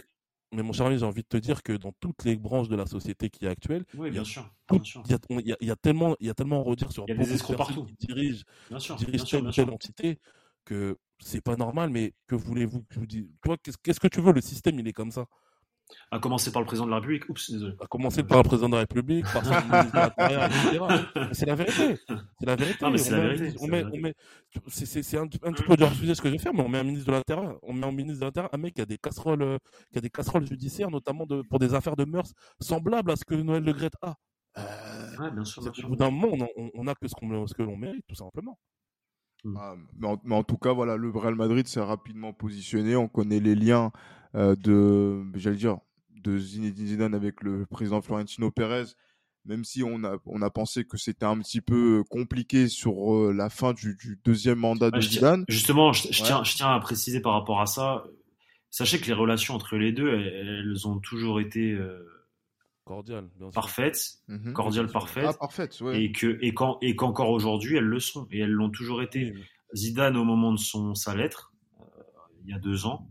Mais 0.52 0.62
mon 0.62 0.72
cher 0.72 0.86
ami, 0.86 0.98
j'ai 0.98 1.04
envie 1.04 1.22
de 1.22 1.28
te 1.28 1.36
dire 1.36 1.62
que 1.62 1.72
dans 1.72 1.92
toutes 2.00 2.24
les 2.24 2.36
branches 2.36 2.68
de 2.68 2.76
la 2.76 2.86
société 2.86 3.30
qui 3.30 3.44
est 3.44 3.48
actuelle, 3.48 3.84
oui, 3.94 4.10
bien 4.10 4.24
sûr, 4.24 4.48
il 4.72 4.80
y, 5.08 5.52
a, 5.52 5.56
y, 5.60 5.70
a, 5.70 5.76
tellement, 5.76 6.16
il 6.20 6.26
y 6.28 6.30
a 6.30 6.34
tellement 6.34 6.60
à 6.60 6.62
redire 6.62 6.92
sur 6.92 7.04
il 7.08 7.14
y 7.16 7.18
a 7.18 7.22
des 7.22 7.32
escrocs 7.34 7.56
partout. 7.56 7.84
qui 7.84 8.06
dirigent, 8.06 8.44
bien 8.70 8.78
sûr, 8.78 8.96
dirigent 8.96 9.24
telle 9.24 9.46
ou 9.46 9.50
telle 9.50 9.70
entité 9.70 10.18
que 10.64 10.96
c'est 11.18 11.40
pas 11.40 11.56
normal. 11.56 11.90
Mais 11.90 12.14
que 12.26 12.34
voulez-vous 12.34 12.80
que 12.80 12.94
je 12.94 13.00
vous 13.00 13.06
dise? 13.06 13.28
Toi, 13.42 13.56
qu'est-ce 13.82 14.00
que 14.00 14.08
tu 14.08 14.20
veux? 14.20 14.32
Le 14.32 14.40
système, 14.40 14.78
il 14.78 14.88
est 14.88 14.92
comme 14.92 15.10
ça. 15.10 15.26
À 16.10 16.18
commencer 16.18 16.50
par 16.50 16.62
le 16.62 16.66
président 16.66 16.86
de 16.86 16.90
la 16.90 16.96
République. 16.96 17.28
Oups, 17.28 17.50
désolé. 17.50 17.74
À 17.80 17.86
commencer 17.86 18.22
par 18.22 18.38
le 18.38 18.44
président 18.44 18.68
de 18.68 18.74
la 18.74 18.80
République, 18.80 19.24
par 19.32 19.44
son 19.44 19.50
ministre 19.50 19.92
de 19.92 19.96
l'Intérieur, 19.96 20.44
etc. 20.44 21.28
C'est 21.32 21.46
la 21.46 21.54
vérité. 21.54 21.98
C'est 22.40 22.46
la 22.46 22.56
vérité. 22.56 22.78
Non, 22.84 22.90
mais 22.90 22.98
c'est 22.98 23.10
la 23.10 23.28
vérité. 23.28 23.56
On 23.60 23.68
met, 23.68 23.84
on 23.84 23.96
met, 23.96 24.14
c'est 24.68 25.16
un, 25.16 25.22
un 25.22 25.26
petit 25.26 25.62
peu 25.62 25.76
de 25.76 25.84
refuser 25.84 26.14
ce 26.14 26.22
que 26.22 26.28
je 26.28 26.32
vais 26.32 26.38
faire, 26.38 26.54
mais 26.54 26.62
on 26.62 26.68
met 26.68 26.78
un 26.78 26.84
ministre 26.84 27.06
de 27.06 27.12
l'Intérieur, 27.12 27.58
on 27.62 27.72
met 27.72 27.86
un 27.86 27.92
ministre 27.92 28.20
de 28.20 28.24
l'Intérieur, 28.24 28.50
un 28.52 28.58
mec 28.58 28.74
qui 28.74 28.80
a 28.80 28.86
des 28.86 28.98
casseroles, 28.98 29.42
euh, 29.42 29.58
qui 29.92 29.98
a 29.98 30.00
des 30.00 30.10
casseroles 30.10 30.46
judiciaires, 30.46 30.90
notamment 30.90 31.26
de, 31.26 31.42
pour 31.42 31.58
des 31.58 31.74
affaires 31.74 31.96
de 31.96 32.04
mœurs 32.04 32.32
semblables 32.60 33.10
à 33.10 33.16
ce 33.16 33.24
que 33.24 33.34
Noël 33.34 33.62
Le 33.62 33.72
Gret 33.72 33.90
a. 34.02 34.14
Euh, 34.58 35.16
ouais, 35.18 35.30
bien 35.30 35.44
sûr. 35.44 35.62
Bien 35.62 35.72
sûr. 35.72 35.86
Au 35.86 35.88
bout 35.90 35.96
d'un 35.96 36.10
moment, 36.10 36.46
on, 36.74 36.84
n'a 36.84 36.94
que 36.94 37.08
ce, 37.08 37.14
qu'on 37.14 37.46
ce 37.46 37.54
que 37.54 37.62
l'on 37.62 37.76
mérite, 37.76 38.04
tout 38.08 38.14
simplement. 38.14 38.58
Hmm. 39.44 39.56
Ah, 39.58 39.74
mais, 39.98 40.08
en, 40.08 40.20
mais, 40.24 40.34
en, 40.34 40.42
tout 40.42 40.56
cas, 40.56 40.72
voilà, 40.72 40.96
le 40.96 41.10
Real 41.10 41.34
Madrid 41.34 41.66
s'est 41.66 41.80
rapidement 41.80 42.32
positionné. 42.32 42.96
On 42.96 43.08
connaît 43.08 43.40
les 43.40 43.54
liens 43.54 43.92
de, 44.36 45.24
j'allais 45.34 45.56
dire, 45.56 45.78
de 46.14 46.38
Zinedine 46.38 46.86
Zidane 46.86 47.14
avec 47.14 47.42
le 47.42 47.66
président 47.66 48.02
Florentino 48.02 48.50
Pérez, 48.50 48.84
même 49.46 49.64
si 49.64 49.82
on 49.82 50.04
a, 50.04 50.18
on 50.26 50.42
a 50.42 50.50
pensé 50.50 50.84
que 50.84 50.96
c'était 50.96 51.24
un 51.24 51.38
petit 51.38 51.60
peu 51.60 52.02
compliqué 52.10 52.68
sur 52.68 53.14
euh, 53.14 53.32
la 53.32 53.48
fin 53.48 53.72
du, 53.72 53.96
deuxième 54.24 54.58
mandat 54.58 54.90
de 54.90 55.00
Zidane. 55.00 55.44
justement, 55.48 55.92
je, 55.92 56.08
tiens, 56.08 56.42
je 56.44 56.56
tiens 56.56 56.72
à 56.72 56.80
préciser 56.80 57.20
par 57.20 57.32
rapport 57.32 57.60
à 57.60 57.66
ça. 57.66 58.04
Sachez 58.70 59.00
que 59.00 59.06
les 59.06 59.12
relations 59.12 59.54
entre 59.54 59.76
les 59.76 59.92
deux, 59.92 60.12
elles, 60.12 60.86
ont 60.86 60.98
toujours 60.98 61.40
été 61.40 61.72
euh, 61.72 62.04
cordiales, 62.84 63.28
parfaites, 63.54 64.18
mhm. 64.28 64.52
cordiales, 64.52 64.88
parfaites, 64.88 65.28
ah, 65.28 65.32
parfaites 65.32 65.80
et 65.94 66.12
que 66.12 66.38
et 66.42 66.52
quand 66.52 66.78
et 66.82 66.94
qu'encore 66.94 67.30
aujourd'hui 67.30 67.76
elles 67.76 67.84
le 67.84 68.00
sont 68.00 68.26
et 68.30 68.40
elles 68.40 68.50
l'ont 68.50 68.70
toujours 68.70 69.02
été. 69.02 69.32
Zidane 69.74 70.16
au 70.16 70.24
moment 70.24 70.52
de 70.52 70.58
son 70.58 70.94
sa 70.94 71.14
lettre, 71.14 71.52
euh, 71.80 71.84
il 72.44 72.50
y 72.50 72.54
a 72.54 72.58
deux 72.58 72.86
ans, 72.86 73.08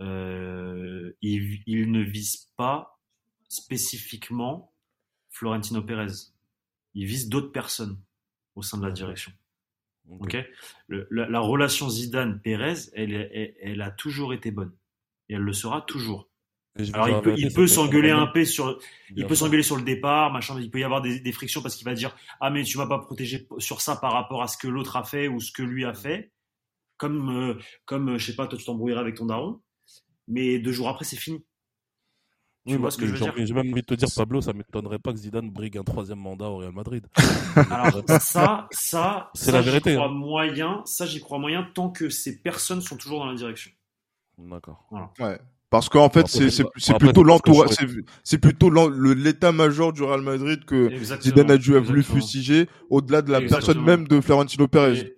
euh, 0.00 1.12
il, 1.22 1.62
il, 1.66 1.90
ne 1.90 2.02
vise 2.02 2.50
pas 2.56 3.00
spécifiquement 3.48 4.72
Florentino 5.30 5.82
Pérez. 5.82 6.12
Il 6.94 7.06
vise 7.06 7.28
d'autres 7.28 7.52
personnes 7.52 8.00
au 8.54 8.62
sein 8.62 8.78
de 8.78 8.86
la 8.86 8.92
direction. 8.92 9.32
Ok. 10.08 10.36
Le, 10.86 11.06
la, 11.10 11.28
la, 11.28 11.40
relation 11.40 11.90
Zidane-Pérez, 11.90 12.90
elle, 12.94 13.14
elle, 13.14 13.54
elle, 13.60 13.82
a 13.82 13.90
toujours 13.90 14.32
été 14.32 14.50
bonne 14.50 14.72
et 15.28 15.34
elle 15.34 15.42
le 15.42 15.52
sera 15.52 15.82
toujours. 15.82 16.28
Alors 16.92 17.08
il 17.08 17.20
peut, 17.22 17.34
il 17.36 17.52
peut 17.52 17.66
s'engueuler 17.66 18.10
un 18.10 18.28
peu 18.28 18.44
sur, 18.44 18.78
il 19.14 19.26
peut 19.26 19.34
s'engueuler 19.34 19.64
sur 19.64 19.76
le 19.76 19.82
départ, 19.82 20.32
machin. 20.32 20.58
Il 20.60 20.70
peut 20.70 20.78
y 20.78 20.84
avoir 20.84 21.02
des, 21.02 21.18
des 21.18 21.32
frictions 21.32 21.60
parce 21.60 21.74
qu'il 21.74 21.84
va 21.84 21.94
dire 21.94 22.16
ah 22.40 22.50
mais 22.50 22.62
tu 22.62 22.78
vas 22.78 22.86
pas 22.86 23.00
protéger 23.00 23.48
sur 23.58 23.80
ça 23.80 23.96
par 23.96 24.12
rapport 24.12 24.42
à 24.42 24.46
ce 24.46 24.56
que 24.56 24.68
l'autre 24.68 24.96
a 24.96 25.02
fait 25.02 25.26
ou 25.26 25.40
ce 25.40 25.50
que 25.50 25.62
lui 25.62 25.84
a 25.84 25.92
fait. 25.92 26.32
Comme 26.96 27.30
euh, 27.30 27.54
comme 27.84 28.16
je 28.16 28.26
sais 28.26 28.36
pas, 28.36 28.46
toi 28.46 28.56
tu 28.56 28.64
t'embrouilleras 28.64 29.00
avec 29.00 29.16
ton 29.16 29.26
daron 29.26 29.60
mais 30.28 30.58
deux 30.58 30.72
jours 30.72 30.88
après, 30.88 31.04
c'est 31.04 31.16
fini. 31.16 31.44
Tu 32.66 32.76
vois 32.76 32.90
ce 32.90 32.98
que 32.98 33.06
je 33.06 33.12
veux 33.12 33.18
dire 33.18 33.32
J'ai 33.36 33.54
même 33.54 33.70
envie 33.70 33.80
de 33.80 33.86
te 33.86 33.94
dire, 33.94 34.08
Pablo, 34.14 34.40
ça 34.40 34.52
m'étonnerait 34.52 34.98
pas 34.98 35.12
que 35.12 35.18
Zidane 35.18 35.50
brigue 35.50 35.78
un 35.78 35.84
troisième 35.84 36.18
mandat 36.18 36.50
au 36.50 36.58
Real 36.58 36.72
Madrid. 36.72 37.06
Alors 37.70 38.02
ça, 38.20 38.68
ça, 38.70 39.30
c'est 39.34 39.52
la 39.52 39.62
vérité. 39.62 39.94
Crois 39.94 40.08
hein. 40.08 40.12
moyen, 40.12 40.82
ça 40.84 41.06
j'y 41.06 41.20
crois 41.20 41.38
moyen 41.38 41.66
tant 41.74 41.90
que 41.90 42.10
ces 42.10 42.42
personnes 42.42 42.82
sont 42.82 42.96
toujours 42.96 43.20
dans 43.20 43.30
la 43.30 43.36
direction. 43.36 43.70
D'accord. 44.36 44.86
Voilà. 44.90 45.10
Ouais. 45.18 45.38
Parce 45.70 45.88
qu'en 45.88 46.08
fait, 46.08 46.26
c'est 46.26 46.98
plutôt 46.98 47.22
l'entourage, 47.22 47.70
c'est 48.24 48.38
plutôt 48.38 48.70
l'état-major 48.70 49.92
du 49.92 50.02
Real 50.02 50.22
Madrid 50.22 50.64
que 50.64 50.90
Zidane 51.20 51.50
a 51.50 51.58
dû 51.58 51.76
a 51.76 51.80
voulu 51.80 52.02
fustiger, 52.02 52.68
au-delà 52.90 53.22
de 53.22 53.30
la 53.30 53.40
personne 53.40 53.82
même 53.82 54.08
de 54.08 54.20
Florentino 54.20 54.68
Pérez. 54.68 55.14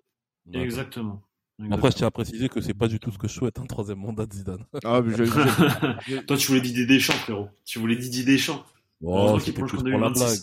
Exactement. 0.53 1.23
Après, 1.71 1.91
je 1.91 1.97
tiens 1.97 2.07
à 2.07 2.11
préciser 2.11 2.49
que 2.49 2.61
c'est 2.61 2.75
pas 2.75 2.89
du 2.89 2.99
tout 2.99 3.11
ce 3.11 3.19
que 3.19 3.29
je 3.29 3.35
souhaite, 3.35 3.59
un 3.59 3.67
troisième 3.67 3.99
mandat 3.99 4.27
de 4.27 4.33
Zidane. 4.33 4.65
Ah, 4.85 5.01
mais 5.03 5.15
Toi, 6.27 6.37
tu 6.37 6.47
voulais 6.49 6.61
Didier 6.61 6.87
Deschamps, 6.87 7.13
frérot. 7.15 7.49
Tu 7.65 7.79
voulais 7.79 7.97
Didier 7.97 8.25
Deschamps. 8.25 8.65
Oh, 9.03 9.39
c'était 9.39 9.63
plus 9.63 9.83
pour 9.83 9.99
la 9.99 10.11
blague. 10.11 10.39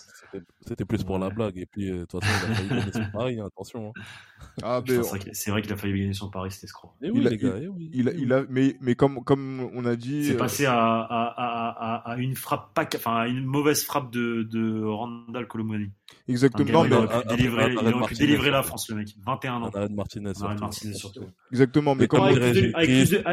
C'était 0.66 0.86
plus 0.86 1.04
pour 1.04 1.20
la 1.20 1.30
blague. 1.30 1.58
Et 1.58 1.66
puis, 1.66 1.92
de 1.92 2.06
toute 2.06 2.24
façon, 2.24 2.48
il 2.48 2.52
a 2.52 2.56
failli 2.56 2.70
gagner 2.70 2.92
son 2.92 3.12
pari, 3.12 3.40
attention. 3.40 3.94
Hein. 3.96 4.02
Ah, 4.64 4.82
mais 4.88 5.00
c'est 5.34 5.52
vrai 5.52 5.62
qu'il 5.62 5.72
a 5.72 5.78
failli 5.78 6.00
gagner 6.00 6.14
son 6.14 6.30
pari, 6.30 6.52
c'était 6.52 6.66
escroc. 6.66 6.92
Et 7.02 7.12
oui, 7.12 7.20
il 7.22 7.28
les 7.28 7.38
gars, 7.38 7.58
il, 7.62 7.70
oui. 7.70 7.92
il, 7.94 8.10
a, 8.10 8.14
il 8.14 8.34
a, 8.34 8.44
mais, 8.50 8.76
mais 8.82 8.96
comme, 8.96 9.24
comme 9.24 9.70
on 9.74 9.86
a 9.86 9.96
dit. 9.96 10.26
C'est 10.26 10.34
euh... 10.34 10.38
passé 10.38 10.66
à, 10.66 10.74
à, 10.74 11.34
à, 11.38 12.12
à, 12.12 12.18
une 12.18 12.36
frappe, 12.36 12.74
pas, 12.74 12.88
enfin, 12.96 13.16
à 13.16 13.28
une 13.28 13.46
mauvaise 13.46 13.84
frappe 13.84 14.12
de, 14.12 14.44
de 14.44 14.84
Randall 14.84 15.48
Colomani. 15.48 15.92
Exactement. 16.28 16.84
il 16.86 16.94
aurait 16.94 17.22
pu 17.22 17.28
délivrer, 17.28 17.72
il 17.72 17.94
aurait 17.94 18.08
pu 18.08 18.16
délivrer 18.16 18.50
la 18.50 18.64
France, 18.64 18.90
le 18.90 18.96
mec. 18.96 19.16
21 19.26 19.54
ans. 19.62 19.70
Arrête 19.74 19.92
Martinez. 19.92 20.34
Arrête 20.42 20.60
Martinez, 20.60 20.94
surtout. 20.96 21.26
Exactement, 21.52 21.96
mais, 21.96 22.02
mais 22.02 22.08
comme. 22.08 22.24
Avec, 22.24 22.42
plus 22.42 22.62
de, 22.62 22.72
avec, 22.76 22.90
plus 22.90 23.10
de, 23.12 23.24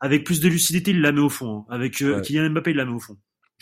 avec 0.00 0.24
plus 0.24 0.40
de 0.40 0.48
lucidité, 0.48 0.90
il 0.92 1.00
la 1.00 1.10
met 1.10 1.20
au 1.20 1.30
fond. 1.30 1.64
Hein. 1.68 1.74
Avec 1.74 2.00
euh, 2.02 2.16
ouais. 2.16 2.22
Kylian 2.22 2.50
Mbappé, 2.50 2.70
il 2.72 2.76
la 2.76 2.84
met 2.84 2.92
au 2.92 3.00
fond. 3.00 3.16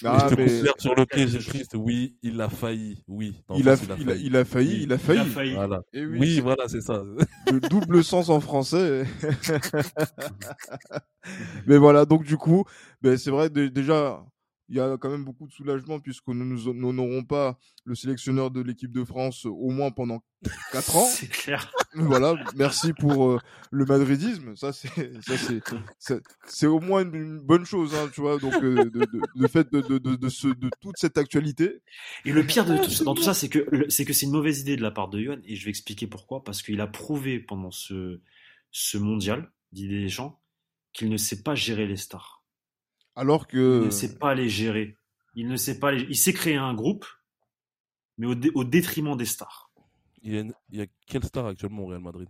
Ah, 0.05 0.26
je 0.30 0.34
te 0.34 0.40
mais... 0.40 0.72
sur 0.78 0.95
le 0.95 1.07
pied, 1.07 1.26
triste. 1.26 1.74
Oui, 1.76 2.16
il 2.22 2.40
a 2.40 2.49
failli. 2.49 3.03
Oui. 3.07 3.43
Il 3.55 3.68
a, 3.68 3.76
il, 3.99 4.11
a, 4.11 4.14
il, 4.14 4.36
a, 4.36 4.45
failli. 4.45 4.82
Il 4.82 4.93
a 4.93 4.99
failli. 4.99 5.20
Il 5.20 5.22
a 5.22 5.26
failli. 5.26 5.55
Voilà. 5.55 5.82
Et 5.93 6.05
oui, 6.05 6.18
oui 6.18 6.40
voilà, 6.40 6.68
c'est 6.68 6.80
ça. 6.80 7.03
Le 7.53 7.61
double 7.61 8.03
sens 8.03 8.28
en 8.28 8.40
français. 8.40 9.05
mais 11.66 11.76
voilà, 11.76 12.05
donc 12.05 12.24
du 12.24 12.36
coup, 12.36 12.64
ben, 13.01 13.16
c'est 13.16 13.30
vrai, 13.30 13.51
déjà, 13.51 14.24
il 14.73 14.77
y 14.77 14.81
a 14.81 14.97
quand 14.97 15.11
même 15.11 15.25
beaucoup 15.25 15.47
de 15.47 15.53
soulagement 15.53 16.01
puisque 16.01 16.29
nous 16.29 16.93
n'aurons 16.93 17.25
pas 17.25 17.59
le 17.85 17.95
sélectionneur 17.95 18.51
de 18.51 18.62
l'équipe 18.62 18.91
de 18.91 19.05
France 19.05 19.45
au 19.45 19.68
moins 19.68 19.91
pendant 19.91 20.25
4 20.73 20.97
ans. 20.97 21.05
c'est 21.11 21.29
clair. 21.29 21.70
Voilà, 21.95 22.37
merci 22.57 22.95
pour 22.95 23.33
euh, 23.33 23.39
le 23.70 23.85
madridisme. 23.85 24.57
Ça, 24.57 24.73
c'est, 24.73 24.89
ça, 25.20 25.37
c'est, 25.37 26.23
c'est 26.47 26.66
au 26.66 26.81
moins 26.81 27.03
une, 27.03 27.14
une, 27.14 27.39
bonne 27.39 27.66
chose, 27.66 27.95
hein, 27.95 28.09
tu 28.14 28.23
vois. 28.23 28.39
Donc, 28.39 28.55
euh, 28.55 28.85
de, 28.85 29.01
de, 29.01 29.20
de, 29.35 29.47
fait 29.47 29.70
de, 29.70 29.83
de, 29.83 29.99
de, 29.99 30.29
ce, 30.31 30.49
de 30.49 30.70
toute 30.81 30.97
cette 30.97 31.18
actualité. 31.18 31.83
Et 32.25 32.33
le 32.33 32.43
pire 32.43 32.64
de 32.64 32.79
tout, 32.79 33.05
dans 33.05 33.14
tout 33.14 33.23
ça, 33.23 33.35
c'est 33.35 33.51
que 33.51 33.68
c'est 33.91 34.07
que 34.07 34.14
c'est 34.14 34.25
une 34.25 34.33
mauvaise 34.33 34.61
idée 34.61 34.77
de 34.77 34.83
la 34.83 34.91
part 34.91 35.11
de 35.11 35.20
Johan. 35.20 35.41
Et 35.45 35.55
je 35.55 35.64
vais 35.66 35.70
expliquer 35.70 36.07
pourquoi. 36.07 36.43
Parce 36.45 36.62
qu'il 36.62 36.81
a 36.81 36.87
prouvé 36.87 37.41
pendant 37.41 37.70
ce, 37.70 38.23
ce 38.70 38.97
mondial, 38.97 39.53
d'idées 39.73 40.01
des 40.01 40.09
gens, 40.09 40.41
qu'il 40.95 41.11
ne 41.11 41.18
sait 41.18 41.43
pas 41.43 41.55
gérer 41.55 41.87
les 41.87 41.99
stars. 41.99 42.41
Alors 43.15 43.47
que. 43.47 43.81
Il 43.83 43.87
ne 43.87 43.91
sait 43.91 44.19
pas 44.19 44.35
les 44.35 44.49
gérer. 44.49 44.97
Il 45.35 45.49
ne 45.49 45.57
sait 45.57 45.79
pas 45.79 45.93
les... 45.93 46.03
Il 46.11 46.17
sait 46.17 46.33
créer 46.33 46.57
un 46.57 46.75
groupe, 46.75 47.07
mais 48.19 48.27
au, 48.27 48.35
dé... 48.35 48.51
au 48.55 48.65
détriment 48.65 49.17
des 49.17 49.25
stars. 49.25 49.71
Il 50.23 50.35
y, 50.35 50.37
a 50.37 50.41
une... 50.41 50.53
il 50.71 50.79
y, 50.79 50.83
a 50.83 50.87
quelle 51.07 51.25
star 51.25 51.47
actuellement 51.47 51.85
au 51.85 51.87
Real 51.87 52.03
Madrid? 52.03 52.29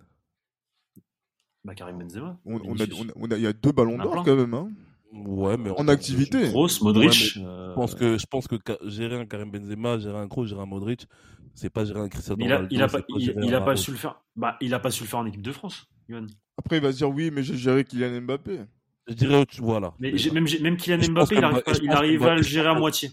Bah, 1.65 1.75
Karim 1.75 1.99
Benzema. 1.99 2.39
On, 2.45 2.61
on, 2.65 2.77
a, 2.77 2.85
on, 3.17 3.31
a, 3.31 3.37
il 3.37 3.43
y 3.43 3.47
a 3.47 3.53
deux 3.53 3.73
ballons 3.73 3.99
d'or 3.99 4.25
quand 4.25 4.37
même. 4.37 4.55
Hein. 4.55 4.71
Ouais, 5.13 5.57
mais 5.57 5.71
en 5.71 5.89
activité. 5.89 6.49
Grosse, 6.49 6.81
Modric. 6.81 7.35
Ouais, 7.37 7.43
euh... 7.45 7.71
Je 7.71 7.75
pense 7.75 7.95
que 7.95 8.19
je 8.19 8.27
pense 8.27 8.49
que 8.49 8.57
gérer 8.89 9.17
un 9.17 9.27
Karim 9.27 9.51
Benzema, 9.51 9.99
gérer 9.99 10.19
un 10.19 10.29
Kroos, 10.29 10.47
gérer 10.47 10.63
un 10.63 10.67
Modric, 10.67 11.07
c'est 11.55 11.71
pas 11.71 11.85
gérer 11.85 12.01
un 12.01 12.09
Cristiano 12.09 12.43
Ronaldo. 12.43 12.69
Il 12.71 12.83
a, 12.83 12.89
pas, 12.89 13.01
il, 13.09 13.35
il 13.43 13.55
a 13.55 13.61
pas 13.61 13.77
su 13.77 13.91
le 13.91 13.97
faire. 13.97 14.23
Bah, 14.37 14.57
il 14.61 14.73
a 14.75 14.81
pas 14.81 14.91
su 14.91 15.03
le 15.03 15.09
faire 15.09 15.19
en 15.19 15.27
équipe 15.27 15.43
de 15.43 15.53
France. 15.53 15.87
Yohan. 16.09 16.27
Après, 16.57 16.79
il 16.79 16.83
va 16.83 16.93
se 16.93 16.99
dire 16.99 17.11
oui, 17.11 17.31
mais 17.31 17.43
j'ai 17.43 17.57
géré 17.57 17.85
Kylian 17.85 18.23
Mbappé. 18.23 18.61
Je 19.09 19.15
dirais, 19.15 19.45
voilà. 19.59 19.95
Mais 19.99 20.13
même, 20.33 20.47
même 20.61 20.77
Kylian 20.77 21.13
Mbappé, 21.13 21.37
il 21.37 21.45
arrive, 21.45 21.63
il 21.83 21.91
arrive 21.91 22.23
à 22.25 22.35
le 22.37 22.43
gérer 22.43 22.69
à 22.69 22.75
moitié. 22.75 23.11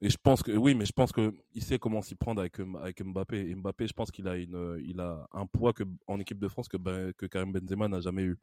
Et 0.00 0.10
je 0.10 0.18
pense 0.22 0.42
que 0.42 0.52
oui, 0.52 0.74
mais 0.74 0.84
je 0.84 0.92
pense 0.92 1.12
que 1.12 1.32
il 1.54 1.62
sait 1.62 1.78
comment 1.78 2.02
s'y 2.02 2.14
prendre 2.14 2.40
avec 2.40 2.60
avec 2.80 3.02
Mbappé. 3.02 3.48
Et 3.48 3.54
Mbappé, 3.54 3.86
je 3.86 3.94
pense 3.94 4.10
qu'il 4.10 4.28
a 4.28 4.36
une, 4.36 4.82
il 4.86 5.00
a 5.00 5.26
un 5.32 5.46
poids 5.46 5.72
que 5.72 5.84
en 6.06 6.20
équipe 6.20 6.38
de 6.38 6.48
France 6.48 6.68
que 6.68 6.76
ben, 6.76 7.12
que 7.16 7.24
Karim 7.24 7.52
Benzema 7.52 7.88
n'a 7.88 8.00
jamais 8.00 8.22
eu. 8.22 8.36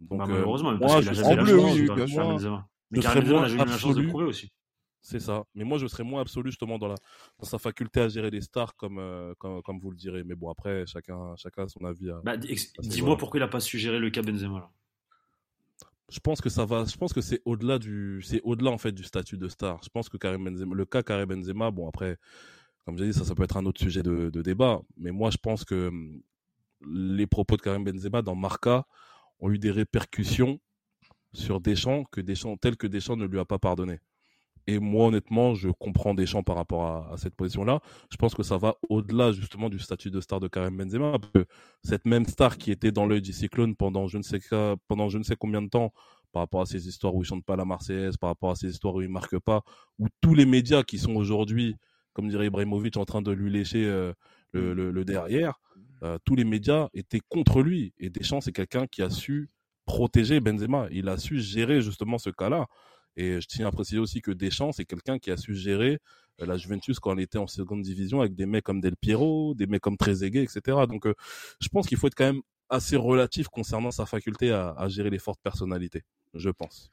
Donc 0.00 0.20
bah, 0.20 0.26
malheureusement, 0.28 0.78
parce 0.78 1.00
qu'il 1.00 1.08
a 1.08 1.12
jamais 1.12 1.34
la 1.34 1.46
chance, 1.46 1.74
oui. 1.74 1.86
Benzema. 1.86 2.68
Mais 2.92 3.00
Karim 3.00 3.24
Benzema 3.24 3.48
jamais 3.48 3.62
eu 3.64 3.66
la 3.66 3.78
chance 3.78 3.96
de 3.96 4.06
prouver 4.06 4.26
aussi. 4.26 4.52
C'est 5.00 5.18
ça. 5.18 5.42
Mais 5.56 5.64
moi, 5.64 5.78
je 5.78 5.88
serais 5.88 6.04
moins 6.04 6.20
absolu 6.20 6.50
justement 6.50 6.78
dans, 6.78 6.86
la, 6.86 6.94
dans 7.40 7.44
sa 7.44 7.58
faculté 7.58 8.00
à 8.00 8.08
gérer 8.08 8.30
des 8.30 8.40
stars, 8.40 8.76
comme, 8.76 9.00
euh, 9.00 9.34
comme, 9.36 9.60
comme, 9.62 9.80
vous 9.80 9.90
le 9.90 9.96
direz. 9.96 10.22
Mais 10.22 10.36
bon, 10.36 10.48
après, 10.48 10.86
chacun, 10.86 11.34
chacun 11.34 11.64
a 11.64 11.68
son 11.68 11.84
avis. 11.84 12.08
Bah, 12.22 12.36
dis-moi 12.36 13.16
pourquoi 13.16 13.38
il 13.38 13.40
n'a 13.40 13.48
pas 13.48 13.58
su 13.58 13.78
gérer 13.78 13.98
le 13.98 14.10
cas 14.10 14.22
Benzema 14.22 14.60
là. 14.60 14.70
Je 16.12 16.20
pense 16.20 16.42
que 16.42 16.50
ça 16.50 16.66
va. 16.66 16.84
Je 16.84 16.96
pense 16.96 17.12
que 17.12 17.22
c'est 17.22 17.40
au-delà 17.46 17.78
du, 17.78 18.20
c'est 18.22 18.42
au-delà 18.42 18.70
en 18.70 18.78
fait 18.78 18.92
du 18.92 19.02
statut 19.02 19.38
de 19.38 19.48
star. 19.48 19.80
Je 19.82 19.88
pense 19.88 20.10
que 20.10 20.18
Karim 20.18 20.44
Benzema, 20.44 20.74
le 20.74 20.84
cas 20.84 21.02
Karim 21.02 21.26
Benzema, 21.26 21.70
bon 21.70 21.88
après, 21.88 22.18
comme 22.84 22.98
j'ai 22.98 23.06
dit, 23.06 23.14
ça, 23.14 23.34
peut 23.34 23.44
être 23.44 23.56
un 23.56 23.64
autre 23.64 23.80
sujet 23.80 24.02
de, 24.02 24.28
de 24.28 24.42
débat. 24.42 24.82
Mais 24.98 25.10
moi, 25.10 25.30
je 25.30 25.38
pense 25.38 25.64
que 25.64 25.88
hum, 25.88 26.20
les 26.86 27.26
propos 27.26 27.56
de 27.56 27.62
Karim 27.62 27.84
Benzema 27.84 28.20
dans 28.20 28.34
Marca 28.34 28.86
ont 29.40 29.50
eu 29.50 29.58
des 29.58 29.70
répercussions 29.70 30.60
sur 31.32 31.60
Deschamps 31.60 32.04
que 32.12 32.20
Deschamps, 32.20 32.56
tel 32.58 32.76
que 32.76 32.86
Deschamps 32.86 33.16
ne 33.16 33.24
lui 33.24 33.38
a 33.38 33.46
pas 33.46 33.58
pardonné. 33.58 33.98
Et 34.66 34.78
moi, 34.78 35.06
honnêtement, 35.06 35.54
je 35.54 35.68
comprends 35.68 36.14
Deschamps 36.14 36.42
par 36.42 36.56
rapport 36.56 36.84
à, 37.12 37.16
cette 37.16 37.34
position-là. 37.34 37.80
Je 38.10 38.16
pense 38.16 38.34
que 38.34 38.42
ça 38.42 38.58
va 38.58 38.76
au-delà 38.88 39.32
justement 39.32 39.68
du 39.68 39.78
statut 39.78 40.10
de 40.10 40.20
star 40.20 40.40
de 40.40 40.48
Karim 40.48 40.76
Benzema. 40.76 41.18
Parce 41.18 41.32
que 41.32 41.46
cette 41.82 42.04
même 42.04 42.26
star 42.26 42.58
qui 42.58 42.70
était 42.70 42.92
dans 42.92 43.06
l'œil 43.06 43.22
du 43.22 43.32
cyclone 43.32 43.74
pendant 43.74 44.06
je 44.06 44.18
ne 44.18 44.22
sais 44.22 44.40
pendant 44.88 45.08
je 45.08 45.18
ne 45.18 45.24
sais 45.24 45.36
combien 45.36 45.62
de 45.62 45.68
temps, 45.68 45.92
par 46.32 46.42
rapport 46.42 46.62
à 46.62 46.66
ces 46.66 46.88
histoires 46.88 47.14
où 47.14 47.22
il 47.22 47.26
chante 47.26 47.44
pas 47.44 47.56
la 47.56 47.64
Marseillaise, 47.64 48.16
par 48.16 48.30
rapport 48.30 48.50
à 48.50 48.56
ces 48.56 48.70
histoires 48.70 48.94
où 48.94 49.02
il 49.02 49.08
marque 49.08 49.38
pas, 49.38 49.62
où 49.98 50.06
tous 50.20 50.34
les 50.34 50.46
médias 50.46 50.82
qui 50.82 50.98
sont 50.98 51.14
aujourd'hui, 51.14 51.76
comme 52.14 52.28
dirait 52.28 52.46
Ibrahimovic, 52.46 52.96
en 52.96 53.04
train 53.04 53.22
de 53.22 53.30
lui 53.30 53.50
lécher 53.50 53.84
euh, 53.84 54.12
le, 54.52 55.04
derrière, 55.04 55.60
euh, 56.02 56.18
tous 56.24 56.34
les 56.34 56.44
médias 56.44 56.88
étaient 56.94 57.20
contre 57.28 57.62
lui. 57.62 57.92
Et 57.98 58.10
Deschamps, 58.10 58.40
c'est 58.40 58.52
quelqu'un 58.52 58.86
qui 58.86 59.02
a 59.02 59.10
su 59.10 59.50
protéger 59.84 60.40
Benzema. 60.40 60.88
Il 60.90 61.08
a 61.08 61.16
su 61.16 61.40
gérer 61.40 61.82
justement 61.82 62.18
ce 62.18 62.30
cas-là. 62.30 62.66
Et 63.16 63.40
je 63.40 63.46
tiens 63.46 63.66
à 63.66 63.70
préciser 63.70 63.98
aussi 63.98 64.22
que 64.22 64.30
Deschamps, 64.30 64.72
c'est 64.72 64.84
quelqu'un 64.84 65.18
qui 65.18 65.30
a 65.30 65.36
su 65.36 65.54
gérer 65.54 65.98
euh, 66.40 66.46
la 66.46 66.56
Juventus 66.56 66.98
quand 66.98 67.12
elle 67.12 67.20
était 67.20 67.38
en 67.38 67.46
seconde 67.46 67.82
division 67.82 68.20
avec 68.20 68.34
des 68.34 68.46
mecs 68.46 68.64
comme 68.64 68.80
Del 68.80 68.96
Piero, 68.96 69.54
des 69.54 69.66
mecs 69.66 69.82
comme 69.82 69.96
Trezeguet, 69.96 70.42
etc. 70.42 70.78
Donc, 70.88 71.06
euh, 71.06 71.14
je 71.60 71.68
pense 71.68 71.86
qu'il 71.86 71.98
faut 71.98 72.06
être 72.06 72.14
quand 72.14 72.32
même 72.32 72.42
assez 72.70 72.96
relatif 72.96 73.48
concernant 73.48 73.90
sa 73.90 74.06
faculté 74.06 74.50
à, 74.50 74.88
gérer 74.88 75.10
les 75.10 75.18
fortes 75.18 75.40
personnalités, 75.42 76.02
je 76.32 76.48
pense. 76.48 76.90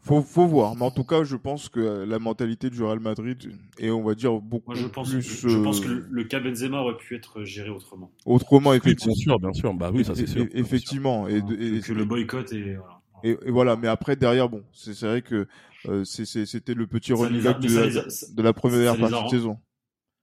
Faut, 0.00 0.22
faut 0.22 0.46
voir, 0.46 0.74
mais 0.76 0.84
en 0.84 0.90
tout 0.90 1.04
cas, 1.04 1.24
je 1.24 1.36
pense 1.36 1.68
que 1.68 1.80
la 1.80 2.18
mentalité 2.18 2.70
du 2.70 2.82
Real 2.82 3.00
Madrid 3.00 3.52
est, 3.78 3.90
on 3.90 4.02
va 4.02 4.14
dire, 4.14 4.40
beaucoup 4.40 4.74
je 4.74 4.86
pense, 4.86 5.10
plus. 5.10 5.20
Je, 5.20 5.58
pense 5.58 5.80
que 5.80 5.88
le, 5.88 6.24
cas 6.24 6.40
Benzema 6.40 6.78
aurait 6.80 6.96
pu 6.96 7.16
être 7.16 7.42
géré 7.42 7.68
autrement. 7.68 8.10
Autrement, 8.24 8.72
effectivement. 8.72 9.12
bien 9.12 9.22
sûr, 9.22 9.38
bien 9.40 9.52
sûr. 9.52 9.74
Bah 9.74 9.90
oui, 9.92 10.04
ça 10.04 10.14
c'est 10.14 10.28
sûr. 10.28 10.46
Effectivement. 10.52 11.28
Et, 11.28 11.42
que 11.42 11.92
le 11.92 12.04
boycott 12.04 12.50
et 12.52 12.76
voilà. 12.76 12.97
Et, 13.22 13.36
voilà, 13.50 13.76
mais 13.76 13.88
après 13.88 14.16
derrière, 14.16 14.48
bon, 14.48 14.62
c'est 14.72 15.00
vrai 15.02 15.22
que 15.22 15.46
euh, 15.86 16.04
c'était 16.04 16.74
le 16.74 16.86
petit 16.86 17.12
running 17.12 17.42
de, 17.42 18.34
de, 18.34 18.42
la 18.42 18.52
première 18.52 18.96
partie 18.96 19.24
de 19.24 19.28
saison. 19.28 19.58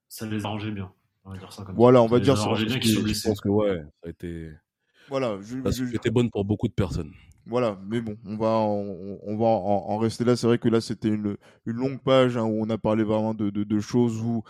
Ça 0.10 0.26
les 0.26 0.46
arrangeait 0.46 0.72
bien. 0.72 0.92
On 1.24 1.32
va 1.32 1.38
dire 1.38 1.52
ça 1.52 1.64
comme 1.64 1.76
voilà, 1.76 2.02
on 2.02 2.08
va 2.08 2.20
dire 2.20 2.38
ça. 2.38 2.54
Bien 2.54 2.80
je 2.80 3.28
pense 3.28 3.42
que 3.42 3.50
ouais, 3.50 3.84
ça 4.02 4.08
a 4.08 4.10
été. 4.10 4.50
Voilà, 5.10 5.38
je, 5.42 5.72
ça 5.72 5.84
a 5.84 5.96
été 5.96 6.10
bonne 6.10 6.30
pour 6.30 6.46
beaucoup 6.46 6.68
de 6.68 6.74
personnes. 6.74 7.12
Voilà, 7.48 7.80
mais 7.88 8.02
bon, 8.02 8.18
on 8.26 8.38
va 8.38 8.48
on, 8.48 9.20
on 9.24 9.38
va 9.38 9.46
en, 9.46 9.98
rester 9.98 10.24
là. 10.24 10.36
C'est 10.36 10.48
vrai 10.48 10.58
que 10.58 10.68
là 10.68 10.82
c'était 10.82 11.10
une, 11.10 11.38
une 11.66 11.76
longue 11.76 12.02
page 12.02 12.38
hein, 12.38 12.44
où 12.44 12.64
on 12.64 12.70
a 12.70 12.78
parlé 12.78 13.04
vraiment 13.04 13.34
de, 13.34 13.50
de, 13.50 13.64
de 13.64 13.80
choses 13.80 14.20
où 14.22 14.44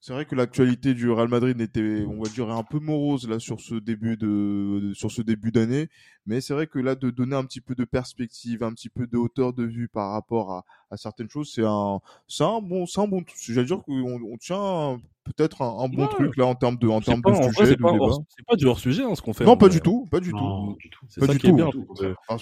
c'est 0.00 0.14
vrai 0.14 0.24
que 0.24 0.34
l'actualité 0.34 0.94
du 0.94 1.10
Real 1.10 1.28
Madrid 1.28 1.60
était, 1.60 2.06
on 2.08 2.22
va 2.22 2.30
dire, 2.30 2.48
un 2.48 2.62
peu 2.62 2.78
morose 2.78 3.28
là 3.28 3.38
sur 3.38 3.60
ce 3.60 3.74
début 3.74 4.16
de, 4.16 4.92
sur 4.94 5.10
ce 5.10 5.20
début 5.20 5.52
d'année. 5.52 5.90
Mais 6.24 6.40
c'est 6.40 6.54
vrai 6.54 6.66
que 6.66 6.78
là, 6.78 6.94
de 6.94 7.10
donner 7.10 7.36
un 7.36 7.44
petit 7.44 7.60
peu 7.60 7.74
de 7.74 7.84
perspective, 7.84 8.62
un 8.62 8.72
petit 8.72 8.88
peu 8.88 9.06
de 9.06 9.18
hauteur 9.18 9.52
de 9.52 9.64
vue 9.64 9.88
par 9.88 10.12
rapport 10.12 10.52
à, 10.52 10.64
à 10.90 10.96
certaines 10.96 11.28
choses, 11.28 11.52
c'est 11.54 11.66
un, 11.66 12.00
c'est 12.28 12.44
un 12.44 12.60
bon, 12.62 12.86
c'est 12.86 13.00
un 13.02 13.08
bon. 13.08 13.22
J'allais 13.46 13.66
dire 13.66 13.82
qu'on 13.82 14.22
on 14.22 14.38
tient 14.38 14.98
peut-être 15.24 15.60
un, 15.60 15.88
bon 15.88 16.06
truc 16.06 16.34
là 16.38 16.46
en 16.46 16.54
termes 16.54 16.76
de, 16.76 16.88
en 16.88 17.02
termes 17.02 17.20
de 17.20 17.34
sujet, 17.52 17.72
de 17.72 17.76
débat. 17.76 17.90
C'est 18.28 18.46
pas 18.46 18.56
du 18.56 18.66
hors 18.66 18.78
sujet 18.78 19.02
hein, 19.02 19.14
ce 19.14 19.20
qu'on 19.20 19.34
fait. 19.34 19.44
Non, 19.44 19.58
pas 19.58 19.68
du 19.68 19.82
tout, 19.82 20.08
pas 20.10 20.20
du 20.20 20.30
tout. 20.30 20.78
C'est 21.08 21.24
ça 21.24 21.34
qui 21.34 21.46
est 21.46 21.52
bien. 21.52 21.68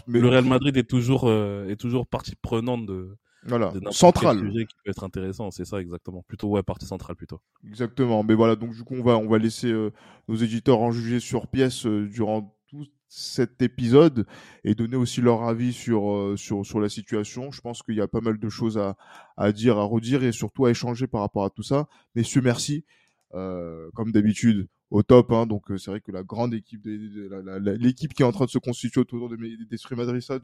Le 0.06 0.28
Real 0.28 0.44
Madrid 0.44 0.76
est 0.76 0.88
toujours, 0.88 1.24
euh, 1.24 1.68
est 1.68 1.76
toujours 1.76 2.06
partie 2.06 2.36
prenante 2.36 2.86
de 2.86 3.16
voilà, 3.44 3.72
central. 3.90 4.38
sujet 4.38 4.66
qui 4.66 4.74
peut 4.84 4.90
être 4.90 5.04
intéressant, 5.04 5.50
c'est 5.50 5.64
ça 5.64 5.80
exactement. 5.80 6.22
Plutôt 6.26 6.48
ouais, 6.48 6.62
partie 6.62 6.86
centrale 6.86 7.16
plutôt. 7.16 7.40
Exactement. 7.64 8.22
Mais 8.24 8.34
voilà, 8.34 8.56
donc 8.56 8.74
du 8.74 8.82
coup 8.82 8.94
on 8.94 9.02
va 9.02 9.16
on 9.16 9.28
va 9.28 9.38
laisser 9.38 9.70
euh, 9.70 9.92
nos 10.28 10.36
éditeurs 10.36 10.80
en 10.80 10.90
juger 10.90 11.20
sur 11.20 11.46
pièce 11.46 11.86
euh, 11.86 12.08
durant 12.08 12.56
tout 12.68 12.86
cet 13.08 13.62
épisode 13.62 14.26
et 14.64 14.74
donner 14.74 14.96
aussi 14.96 15.20
leur 15.20 15.44
avis 15.44 15.72
sur 15.72 16.12
euh, 16.12 16.36
sur 16.36 16.66
sur 16.66 16.80
la 16.80 16.88
situation. 16.88 17.50
Je 17.50 17.60
pense 17.60 17.82
qu'il 17.82 17.94
y 17.94 18.00
a 18.00 18.08
pas 18.08 18.20
mal 18.20 18.38
de 18.38 18.48
choses 18.48 18.76
à 18.76 18.96
à 19.36 19.52
dire, 19.52 19.78
à 19.78 19.84
redire 19.84 20.22
et 20.24 20.32
surtout 20.32 20.66
à 20.66 20.70
échanger 20.70 21.06
par 21.06 21.20
rapport 21.20 21.44
à 21.44 21.50
tout 21.50 21.62
ça. 21.62 21.88
Messieurs, 22.14 22.42
merci. 22.42 22.84
comme 23.30 24.12
d'habitude, 24.12 24.68
au 24.90 25.02
top. 25.02 25.32
Hein, 25.32 25.46
donc 25.46 25.66
c'est 25.76 25.90
vrai 25.90 26.00
que 26.00 26.12
la 26.12 26.22
grande 26.22 26.54
équipe, 26.54 26.82
l'équipe 26.86 28.14
qui 28.14 28.22
est 28.22 28.26
en 28.26 28.32
train 28.32 28.46
de 28.46 28.50
se 28.50 28.58
constituer 28.58 29.00
autour 29.00 29.28
de 29.28 29.36
d'Esprit 29.70 29.96
Madrissade, 29.96 30.42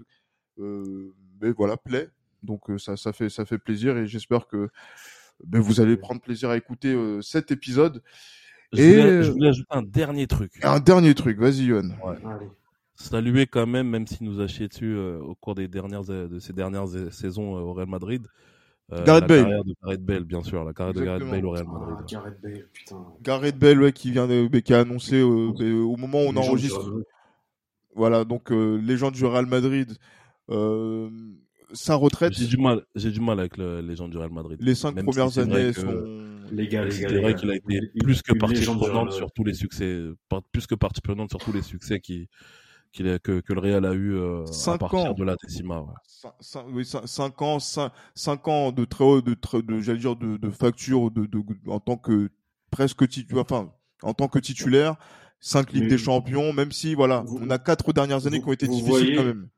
euh, 0.59 1.15
mais 1.41 1.51
voilà, 1.53 1.77
plaît. 1.77 2.09
Donc 2.45 2.71
euh, 2.71 2.79
ça, 2.79 2.97
ça 2.97 3.13
fait 3.13 3.29
ça 3.29 3.45
fait 3.45 3.59
plaisir 3.59 3.97
et 3.97 4.07
j'espère 4.07 4.47
que 4.47 4.69
ben, 5.43 5.61
vous 5.61 5.81
allez 5.81 5.97
prendre 5.97 6.21
plaisir 6.21 6.51
à 6.51 6.57
écouter 6.57 6.95
euh, 6.95 7.21
cet 7.21 7.51
épisode. 7.51 8.03
Je 8.73 8.81
et 8.81 9.01
voulais, 9.01 9.23
je 9.23 9.31
voulais 9.31 9.49
ajouter 9.49 9.69
un 9.71 9.83
dernier 9.83 10.27
truc. 10.27 10.53
Un 10.63 10.81
dernier 10.81 11.15
truc, 11.15 11.39
vas-y 11.39 11.65
Yohan. 11.67 11.91
Ouais. 12.05 12.17
Saluer 12.97 13.47
quand 13.47 13.67
même, 13.67 13.89
même 13.89 14.07
s'il 14.07 14.27
nous 14.27 14.41
a 14.41 14.47
chié 14.47 14.69
dessus 14.69 14.95
euh, 14.95 15.19
au 15.19 15.35
cours 15.35 15.55
des 15.55 15.69
dernières 15.69 16.05
de 16.05 16.39
ces 16.39 16.53
dernières 16.53 16.87
saisons 17.11 17.55
au 17.55 17.73
Real 17.73 17.89
Madrid. 17.89 18.27
Euh, 18.93 19.03
Gareth 19.05 19.27
Bale. 19.27 19.43
carrière 19.43 19.65
de 19.65 19.75
Gareth 19.83 20.05
Bale, 20.05 20.25
bien 20.25 20.43
sûr, 20.43 20.65
la 20.65 20.73
carrière 20.73 20.95
de 20.95 21.05
Gareth 21.05 21.29
Bale 21.29 21.47
au 21.47 21.51
Real 21.51 21.67
Madrid. 21.67 21.97
Ah, 21.99 22.05
Gareth 22.07 22.41
Bale, 22.41 22.69
putain. 22.73 23.07
Gareth 23.23 23.59
Bale, 23.59 23.83
ouais, 23.83 23.93
qui 23.93 24.11
vient 24.11 24.29
de, 24.29 24.47
qui 24.59 24.75
a 24.75 24.81
annoncé 24.81 25.23
au 25.23 25.97
moment 25.97 26.23
où 26.23 26.29
on 26.29 26.37
enregistre. 26.37 26.93
Voilà, 27.95 28.25
donc 28.25 28.51
légende 28.51 29.15
du 29.15 29.25
Real 29.25 29.47
Madrid. 29.47 29.97
Sa 31.75 31.95
retraite. 31.95 32.33
J'ai 32.35 32.47
du 32.47 32.57
mal, 32.57 32.83
j'ai 32.95 33.11
du 33.11 33.21
mal 33.21 33.39
avec 33.39 33.57
le, 33.57 33.81
les 33.81 33.97
gens 33.97 34.09
du 34.09 34.17
Real 34.17 34.31
Madrid. 34.31 34.59
Les 34.61 34.75
cinq 34.75 34.95
premières 35.03 35.39
années 35.39 35.73
sont. 35.73 36.05
Les 36.51 36.69
gars, 36.69 36.91
c'est 36.91 37.07
vrai 37.21 37.35
qu'il 37.35 37.51
a 37.51 37.57
été 37.57 37.81
plus 38.03 38.23
que 38.23 38.33
partie 38.35 38.65
prenante 38.65 39.13
sur 39.13 39.31
tous 39.33 39.45
les 39.45 39.55
succès, 39.55 40.01
plus 40.53 40.67
que 40.67 40.75
partie 40.75 41.01
prenante 41.01 41.31
sur 41.31 41.39
tous 41.39 41.53
les 41.53 41.63
succès 41.63 42.01
qui, 42.01 42.29
qu'il 42.93 43.19
que, 43.21 43.41
que 43.41 43.53
le 43.53 43.61
Real 43.61 43.85
a 43.85 43.93
eu 43.93 44.15
euh, 44.15 44.45
à 44.67 44.79
partir 44.79 45.11
ans. 45.11 45.13
de 45.15 45.25
la 45.25 45.37
décima. 45.43 45.81
Ouais. 45.81 46.31
5, 46.41 46.65
oui, 46.71 46.85
cinq, 46.85 47.43
ans, 47.43 47.59
cinq, 47.59 48.49
ans 48.49 48.73
de 48.73 48.85
très 48.85 49.05
haut, 49.05 49.21
de, 49.21 49.35
de, 49.35 49.81
j'allais 49.81 49.99
dire 49.99 50.17
de, 50.17 50.37
de 50.37 50.51
facture 50.51 51.11
de, 51.11 51.27
de, 51.27 51.43
en 51.67 51.81
tant 51.81 51.97
que 51.97 52.31
presque 52.71 53.07
titulaire, 53.09 53.43
enfin 53.43 53.73
en 54.03 54.15
tant 54.15 54.29
que 54.29 54.39
titulaire, 54.39 54.97
cinq 55.41 55.73
ligues 55.73 55.89
des 55.89 55.99
champions, 55.99 56.53
même 56.53 56.73
si 56.73 56.95
voilà, 56.95 57.25
on 57.29 57.51
a 57.51 57.59
quatre 57.59 57.93
dernières 57.93 58.27
années 58.27 58.41
qui 58.41 58.49
ont 58.49 58.53
été 58.53 58.67
difficiles 58.69 58.91
voyez, 58.91 59.17
quand 59.17 59.25
même. 59.25 59.49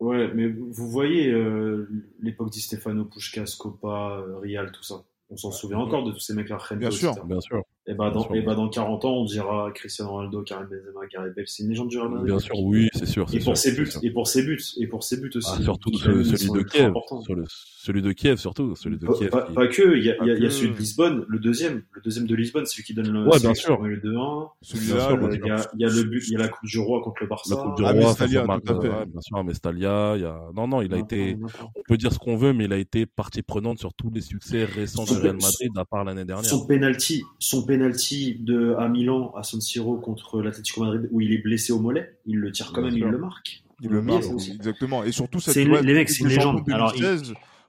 Ouais, 0.00 0.32
mais 0.34 0.48
vous 0.48 0.88
voyez 0.88 1.30
euh, 1.30 1.86
l'époque 2.20 2.50
Di 2.50 2.60
Stefano, 2.60 3.04
Pushkas, 3.04 3.56
Copa, 3.58 4.22
euh, 4.26 4.38
Rial, 4.38 4.72
tout 4.72 4.82
ça. 4.82 5.04
On 5.28 5.36
s'en 5.36 5.52
souvient 5.52 5.78
encore 5.78 6.04
de 6.04 6.12
tous 6.12 6.20
ces 6.20 6.34
mecs-là. 6.34 6.58
Bien 6.76 6.90
sûr, 6.90 7.24
bien 7.26 7.40
sûr. 7.40 7.62
Et 7.86 7.94
bah, 7.94 8.10
dans, 8.10 8.28
et 8.34 8.42
bah 8.42 8.54
dans 8.54 8.68
40 8.68 9.04
ans, 9.06 9.16
on 9.16 9.24
dira 9.24 9.70
Cristiano 9.74 10.10
Ronaldo, 10.10 10.42
Karim 10.42 10.66
Benzema, 10.66 11.06
Gareth 11.10 11.34
Bale, 11.34 11.44
c'est 11.48 11.62
une 11.62 11.70
légende 11.70 11.88
du 11.88 11.98
Real 11.98 12.10
Madrid. 12.10 12.26
Bien 12.26 12.38
sûr, 12.38 12.60
oui, 12.60 12.88
c'est 12.92 13.06
sûr. 13.06 13.26
Et 13.32 13.38
pour 13.38 13.56
ses 13.56 13.72
buts, 13.72 13.88
et 14.02 14.10
pour 14.10 14.28
ses 14.28 14.42
buts, 14.42 14.60
et 14.76 14.86
pour 14.86 15.02
ses 15.02 15.18
buts 15.18 15.30
aussi. 15.34 15.50
Ah, 15.50 15.62
surtout 15.62 15.96
celui, 15.96 16.50
de 16.50 16.62
Kiev, 16.62 16.92
sur 17.24 17.34
le, 17.34 17.44
celui 17.48 18.02
de 18.02 18.12
Kiev 18.12 18.36
surtout, 18.36 18.76
celui 18.76 18.98
de 18.98 19.06
pas, 19.06 19.14
Kiev. 19.14 19.30
Pas, 19.30 19.42
pas 19.42 19.66
que, 19.66 19.96
il 19.96 20.04
y 20.04 20.10
a, 20.10 20.16
il 20.20 20.28
y 20.28 20.30
a, 20.30 20.38
y 20.38 20.46
a 20.46 20.50
celui 20.50 20.72
de 20.72 20.76
Lisbonne, 20.76 21.24
le 21.26 21.38
deuxième, 21.38 21.82
le 21.92 22.02
deuxième 22.02 22.26
de 22.26 22.34
Lisbonne, 22.34 22.66
celui 22.66 22.84
qui 22.84 22.92
donne 22.92 23.08
le. 23.08 23.26
Ouais, 23.26 23.40
bien 23.40 23.54
sûr. 23.54 23.80
Le 23.80 23.96
2-1. 23.96 24.50
Celui-là, 24.60 25.18
il 25.32 25.46
y 25.46 25.50
a, 25.50 25.70
il 25.74 25.80
y 25.80 25.84
a 25.84 25.88
le 25.88 26.02
but, 26.02 26.22
il 26.28 26.32
y 26.34 26.36
a 26.36 26.40
la 26.40 26.48
Coupe 26.48 26.68
du 26.68 26.78
Roi 26.78 27.00
contre 27.02 27.22
le 27.22 27.28
Barça. 27.28 27.54
La 27.56 27.62
Coupe 27.62 27.76
du 27.76 27.82
Roi, 27.82 28.14
ça 28.14 28.28
fait 28.28 28.46
mal, 28.46 28.60
bien 28.60 29.20
sûr, 29.20 29.42
Mestalia, 29.42 30.16
il 30.16 30.22
y 30.22 30.26
a, 30.26 30.38
non, 30.54 30.68
non, 30.68 30.82
il 30.82 30.92
a 30.92 30.98
été, 30.98 31.38
on 31.74 31.82
peut 31.88 31.96
dire 31.96 32.12
ce 32.12 32.18
qu'on 32.18 32.36
veut, 32.36 32.52
mais 32.52 32.66
il 32.66 32.72
a 32.74 32.78
été 32.78 33.06
partie 33.06 33.42
prenante 33.42 33.78
sur 33.78 33.94
tous 33.94 34.10
les 34.10 34.20
succès 34.20 34.64
récents 34.64 35.04
du 35.04 35.14
Real 35.14 35.36
Madrid, 35.36 35.72
à 35.76 35.86
part 35.86 36.04
l'année 36.04 36.26
dernière. 36.26 36.44
Son 36.44 36.66
penalty, 36.66 37.24
son 37.38 37.64
penalty 37.70 38.36
de, 38.40 38.74
à 38.78 38.88
Milan, 38.88 39.32
à 39.36 39.42
San 39.42 39.60
Siro 39.60 39.96
contre 39.96 40.42
l'Atlético 40.42 40.84
Madrid, 40.84 41.08
où 41.12 41.20
il 41.20 41.32
est 41.32 41.38
blessé 41.38 41.72
au 41.72 41.78
mollet, 41.78 42.16
il 42.26 42.36
le 42.36 42.50
tire 42.50 42.72
quand 42.72 42.82
même, 42.82 42.96
il 42.96 43.04
le 43.04 43.18
marque. 43.18 43.62
Il 43.82 43.90
le 43.90 44.02
marque, 44.02 44.24
exactement. 44.54 45.04
Et 45.04 45.12
surtout, 45.12 45.40
cette 45.40 45.56
les 45.56 45.94
mecs, 45.94 46.10
c'est 46.10 46.24
une 46.24 46.28
légende. 46.28 46.62
Alors, 46.70 46.94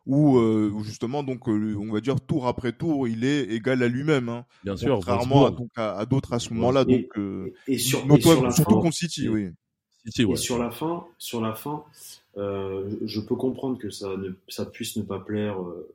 où, 0.07 0.39
euh, 0.39 0.73
justement 0.81 1.21
donc 1.21 1.47
euh, 1.47 1.75
on 1.79 1.93
va 1.93 2.01
dire 2.01 2.19
tour 2.19 2.47
après 2.47 2.71
tour 2.71 3.07
il 3.07 3.23
est 3.23 3.43
égal 3.43 3.83
à 3.83 3.87
lui-même 3.87 4.29
hein. 4.29 4.45
bien 4.63 4.75
sûr 4.75 4.95
contrairement 4.95 5.45
à, 5.45 5.51
donc, 5.51 5.69
à, 5.75 6.03
d'autres 6.07 6.33
à 6.33 6.39
ce 6.39 6.51
moment-là 6.55 6.85
donc 6.85 7.05
euh, 7.19 7.53
et, 7.67 7.77
sur, 7.77 7.99
surtout 8.51 8.79
con 8.79 8.89
City 8.89 9.29
oui 9.29 9.51
City, 10.03 10.25
ouais. 10.25 10.33
et 10.33 10.37
sur 10.37 10.57
la 10.57 10.71
fin 10.71 11.05
sur 11.19 11.39
la 11.39 11.53
fin 11.53 11.83
Euh, 12.37 12.89
je 13.03 13.19
peux 13.19 13.35
comprendre 13.35 13.77
que 13.77 13.89
ça, 13.89 14.15
ne, 14.15 14.29
ça 14.47 14.65
puisse 14.65 14.95
ne 14.95 15.03
pas 15.03 15.19
plaire 15.19 15.61
euh, 15.61 15.87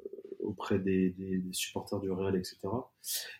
auprès 0.46 0.78
des, 0.78 1.10
des, 1.10 1.38
des, 1.38 1.52
supporters 1.52 2.00
du 2.00 2.10
Real, 2.10 2.36
etc. 2.36 2.58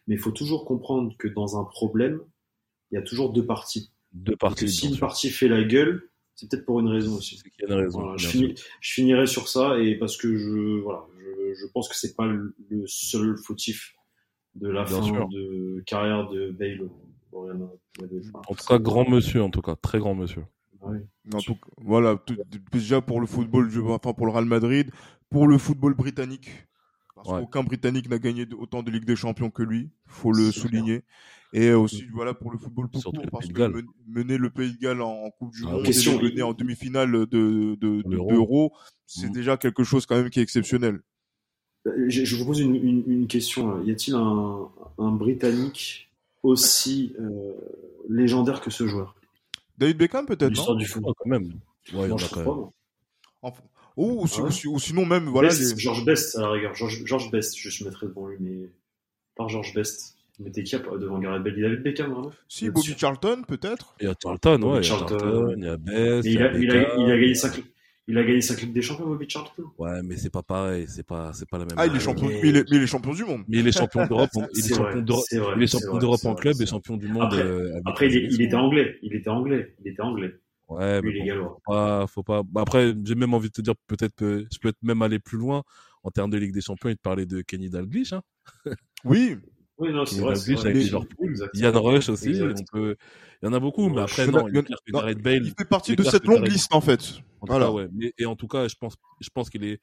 Mais 0.06 0.14
il 0.16 0.18
faut 0.18 0.32
toujours 0.32 0.64
comprendre 0.64 1.14
que 1.18 1.28
dans 1.28 1.58
un 1.58 1.64
problème, 1.64 2.20
il 2.90 2.96
y 2.96 2.98
a 2.98 3.02
toujours 3.02 3.32
deux 3.32 3.46
parties. 3.46 3.92
Deux 4.12 4.36
parties. 4.36 4.68
Si 4.68 4.88
une 4.88 4.98
partie 4.98 5.30
fait 5.30 5.48
la 5.48 5.62
gueule, 5.62 6.10
c'est 6.34 6.50
peut-être 6.50 6.66
pour 6.66 6.80
une 6.80 6.88
raison 6.88 7.16
aussi. 7.16 7.40
Il 7.44 7.68
y 7.68 7.70
a 7.70 7.74
une 7.74 7.82
raison. 7.84 8.00
Voilà, 8.00 8.16
je, 8.16 8.28
finis, 8.28 8.54
je, 8.80 8.92
finirai 8.92 9.26
sur 9.26 9.48
ça 9.48 9.78
et 9.78 9.96
parce 9.96 10.16
que 10.16 10.36
je, 10.36 10.80
voilà, 10.80 11.06
je, 11.18 11.54
je 11.54 11.66
pense 11.72 11.88
que 11.88 11.96
c'est 11.96 12.14
pas 12.14 12.26
le, 12.26 12.54
seul 12.86 13.36
fautif 13.38 13.94
de 14.54 14.68
la 14.68 14.84
bien 14.84 15.00
fin 15.00 15.06
sûr. 15.06 15.28
de 15.28 15.82
carrière 15.86 16.28
de 16.28 16.50
Bale. 16.50 16.88
En 17.32 18.54
tout 18.54 18.64
cas, 18.66 18.78
grand 18.78 19.08
monsieur, 19.08 19.42
en 19.42 19.50
tout 19.50 19.62
cas, 19.62 19.76
très 19.76 19.98
grand 19.98 20.14
monsieur. 20.14 20.44
Oui. 20.82 20.98
En 21.34 21.38
tout, 21.38 21.58
voilà, 21.78 22.16
tout, 22.16 22.36
déjà 22.72 23.00
pour 23.00 23.20
le 23.20 23.26
football, 23.26 23.70
enfin 23.88 24.12
pour 24.12 24.26
le 24.26 24.32
Real 24.32 24.44
Madrid, 24.44 24.90
pour 25.30 25.48
le 25.48 25.58
football 25.58 25.94
britannique, 25.94 26.48
parce 27.16 27.28
ouais. 27.28 27.40
qu'aucun 27.40 27.64
Britannique 27.64 28.08
n'a 28.08 28.20
gagné 28.20 28.46
autant 28.56 28.84
de 28.84 28.92
Ligue 28.92 29.06
des 29.06 29.16
Champions 29.16 29.50
que 29.50 29.64
lui, 29.64 29.90
faut 30.06 30.30
le 30.30 30.52
souligner. 30.52 31.02
Et 31.52 31.72
aussi, 31.72 32.06
voilà, 32.12 32.34
pour 32.34 32.52
le 32.52 32.58
football 32.58 32.88
tout 32.90 33.00
court, 33.00 33.26
parce 33.32 33.48
que 33.48 33.84
mener 34.06 34.36
le 34.36 34.50
Pays 34.50 34.74
de 34.74 34.78
Galles 34.78 35.00
en, 35.00 35.24
en 35.24 35.30
Coupe 35.30 35.52
du 35.52 35.62
ah, 35.66 35.70
Monde, 35.70 35.84
question, 35.84 36.20
mener 36.20 36.42
en 36.42 36.52
demi-finale 36.52 37.10
de, 37.26 37.76
de, 37.76 38.02
d'Euro, 38.02 38.72
c'est 39.06 39.28
mmh. 39.28 39.32
déjà 39.32 39.56
quelque 39.56 39.82
chose 39.82 40.06
quand 40.06 40.16
même 40.16 40.28
qui 40.28 40.40
est 40.40 40.42
exceptionnel. 40.42 41.00
Je, 42.08 42.24
je 42.24 42.36
vous 42.36 42.44
pose 42.44 42.60
une, 42.60 42.74
une, 42.74 43.04
une 43.06 43.26
question. 43.28 43.82
Y 43.84 43.92
a-t-il 43.92 44.16
un, 44.16 44.68
un 44.98 45.12
Britannique 45.12 46.10
aussi 46.42 47.14
euh, 47.20 47.54
légendaire 48.08 48.60
que 48.60 48.70
ce 48.70 48.86
joueur? 48.86 49.14
David 49.78 49.98
Beckham 49.98 50.26
peut-être 50.26 50.54
non? 50.68 50.74
du 50.74 50.84
foot. 50.84 51.04
Oh, 51.06 51.14
quand 51.16 51.30
même. 51.30 51.52
Ouais, 51.94 52.08
non, 52.08 52.18
je. 52.18 52.26
Pas, 52.34 52.70
enfin, 53.42 53.62
ou, 53.96 54.22
ou, 54.22 54.24
ouais. 54.24 54.66
ou, 54.66 54.78
sinon 54.78 55.06
même 55.06 55.24
voilà. 55.24 55.48
Best, 55.48 55.74
les... 55.74 55.80
George 55.80 56.04
Best 56.04 56.36
à 56.36 56.42
la 56.42 56.50
rigueur. 56.50 56.74
George, 56.74 57.02
George 57.04 57.30
Best, 57.30 57.56
je 57.58 57.84
me 57.84 57.88
mettrais 57.88 58.06
devant 58.06 58.26
lui, 58.28 58.36
mais 58.40 58.70
par 59.34 59.48
George 59.48 59.74
Best. 59.74 60.16
Mais 60.38 60.50
t'es 60.50 60.64
qui 60.64 60.76
devant 60.76 61.18
Gareth 61.18 61.42
Bale 61.42 61.54
Il 61.56 61.64
avait 61.64 61.76
Beckham 61.78 62.12
vraiment 62.12 62.30
Si 62.46 62.68
Bobby 62.68 62.88
sûr. 62.88 62.98
Charlton 62.98 63.42
peut-être. 63.48 63.96
Il 64.00 64.06
y 64.06 64.10
a 64.10 64.14
Charlton, 64.22 64.62
ouais. 64.62 64.70
Il 64.70 64.74
y 64.74 64.78
a 64.78 64.82
Charlton, 64.82 65.54
il 65.56 65.64
y 65.64 65.68
a 65.68 65.76
Best. 65.78 66.28
Il 66.28 66.42
a, 66.42 66.52
il, 66.52 66.70
a, 66.72 66.96
il 66.98 67.10
a 67.10 67.18
gagné 67.18 67.34
5 67.34 67.62
il 68.08 68.18
a 68.18 68.22
gagné 68.22 68.40
5 68.40 68.60
Ligues 68.60 68.72
des 68.72 68.82
Champions, 68.82 69.06
Bobby 69.06 69.28
Charlton. 69.28 69.64
Ouais, 69.78 70.00
mais 70.04 70.16
c'est 70.16 70.30
pas 70.30 70.42
pareil, 70.42 70.86
c'est 70.88 71.04
pas, 71.04 71.32
c'est 71.32 71.48
pas 71.48 71.58
la 71.58 71.64
même. 71.64 71.74
Ah, 71.76 71.86
il 71.86 71.96
est 71.96 72.00
champion, 72.00 72.28
mais... 72.28 72.38
mais, 72.40 72.48
il 72.50 72.56
est, 72.56 72.70
mais 72.70 72.76
il 72.76 72.82
est 72.82 72.86
champion 72.86 73.12
du 73.12 73.24
monde. 73.24 73.42
Mais 73.48 73.58
il 73.58 73.66
est 73.66 73.76
champion 73.76 74.06
d'Europe, 74.06 74.30
il 74.54 74.64
est 74.64 74.74
champion 74.74 75.00
d'Europe, 75.00 75.24
il 75.56 75.62
est 75.62 75.66
champion 75.66 75.98
d'Europe 75.98 76.24
en 76.24 76.34
club 76.34 76.54
et 76.60 76.66
champion 76.66 76.96
du 76.96 77.08
monde. 77.08 77.24
Après, 77.24 77.42
euh, 77.42 77.80
après 77.84 78.06
il, 78.06 78.32
il, 78.32 78.42
était 78.42 78.54
anglais, 78.54 78.98
il 79.02 79.14
était 79.14 79.30
anglais, 79.30 79.74
il 79.84 79.90
était 79.90 80.02
anglais. 80.02 80.34
Ouais, 80.68 81.00
mais 81.00 81.32
bon, 81.34 81.48
faut 81.48 81.60
pas, 81.66 82.06
faut 82.08 82.22
pas. 82.22 82.42
Bah 82.42 82.62
après, 82.62 82.92
j'ai 83.04 83.14
même 83.14 83.34
envie 83.34 83.48
de 83.48 83.52
te 83.52 83.60
dire, 83.60 83.74
peut-être 83.86 84.14
que 84.16 84.46
je 84.52 84.58
peux 84.58 84.68
être 84.68 84.82
même 84.82 85.00
aller 85.02 85.18
plus 85.18 85.38
loin 85.38 85.62
en 86.02 86.10
termes 86.10 86.30
de 86.30 86.38
Ligue 86.38 86.52
des 86.52 86.60
Champions 86.60 86.90
et 86.90 86.96
te 86.96 87.00
parler 87.00 87.24
de 87.24 87.40
Kenny 87.42 87.70
Dalglish, 87.70 88.12
hein. 88.12 88.22
Oui. 89.04 89.36
Oui, 89.78 89.92
non, 89.92 90.06
c'est 90.06 90.20
vrai. 90.20 90.34
Dalglish 90.34 90.60
avec 90.64 90.76
Liverpool. 90.76 91.34
Yann 91.54 91.76
Rush 91.76 92.08
aussi. 92.08 92.40
On 92.42 92.54
peut... 92.72 92.96
Il 93.42 93.46
y 93.46 93.48
en 93.48 93.52
a 93.52 93.60
beaucoup, 93.60 93.88
mais 93.90 94.00
après, 94.00 94.26
non, 94.26 94.48
il, 94.48 95.22
Bale. 95.22 95.52
Fait 95.56 95.68
partie 95.68 95.94
de 95.94 96.02
cette 96.02 96.24
longue 96.24 96.46
liste, 96.48 96.74
en 96.74 96.80
fait. 96.80 97.20
En 97.40 97.46
voilà. 97.46 97.66
Cas, 97.66 97.72
ouais. 97.72 97.88
Mais, 97.92 98.12
et 98.18 98.26
en 98.26 98.34
tout 98.34 98.48
cas, 98.48 98.66
je 98.66 98.74
pense, 98.74 98.94
je 99.20 99.28
pense 99.28 99.50
qu'il 99.50 99.62
est 99.62 99.80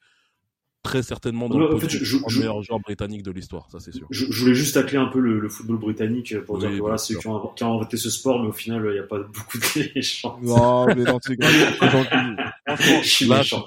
très 0.84 1.02
certainement 1.02 1.48
dans 1.48 1.58
non, 1.58 1.68
le 1.68 1.74
en 1.74 1.78
fait, 1.78 1.88
je, 1.88 2.04
je, 2.04 2.38
meilleur 2.38 2.62
joueur 2.62 2.78
britannique 2.78 3.22
de 3.22 3.32
l'histoire, 3.32 3.66
ça 3.72 3.80
c'est 3.80 3.92
sûr. 3.92 4.06
Je, 4.10 4.26
je, 4.30 4.40
voulais 4.40 4.54
juste 4.54 4.74
tacler 4.74 4.98
un 4.98 5.06
peu 5.06 5.18
le, 5.18 5.40
le 5.40 5.48
football 5.48 5.78
britannique 5.78 6.38
pour 6.44 6.56
oui, 6.56 6.60
dire 6.60 6.70
que 6.70 6.76
voilà, 6.76 6.98
ceux 6.98 7.16
qui 7.16 7.26
ont, 7.26 7.40
qui 7.56 7.64
ont, 7.64 7.74
inventé 7.74 7.96
ce 7.96 8.10
sport, 8.10 8.40
mais 8.40 8.48
au 8.48 8.52
final, 8.52 8.84
il 8.86 8.92
n'y 8.92 8.98
a 8.98 9.04
pas 9.04 9.18
beaucoup 9.18 9.58
de 9.58 9.64
chances. 10.02 10.40
Non, 10.42 10.86
mais 10.86 11.02
non. 11.02 11.18
Je 13.02 13.08
suis 13.08 13.28
méchant. 13.28 13.64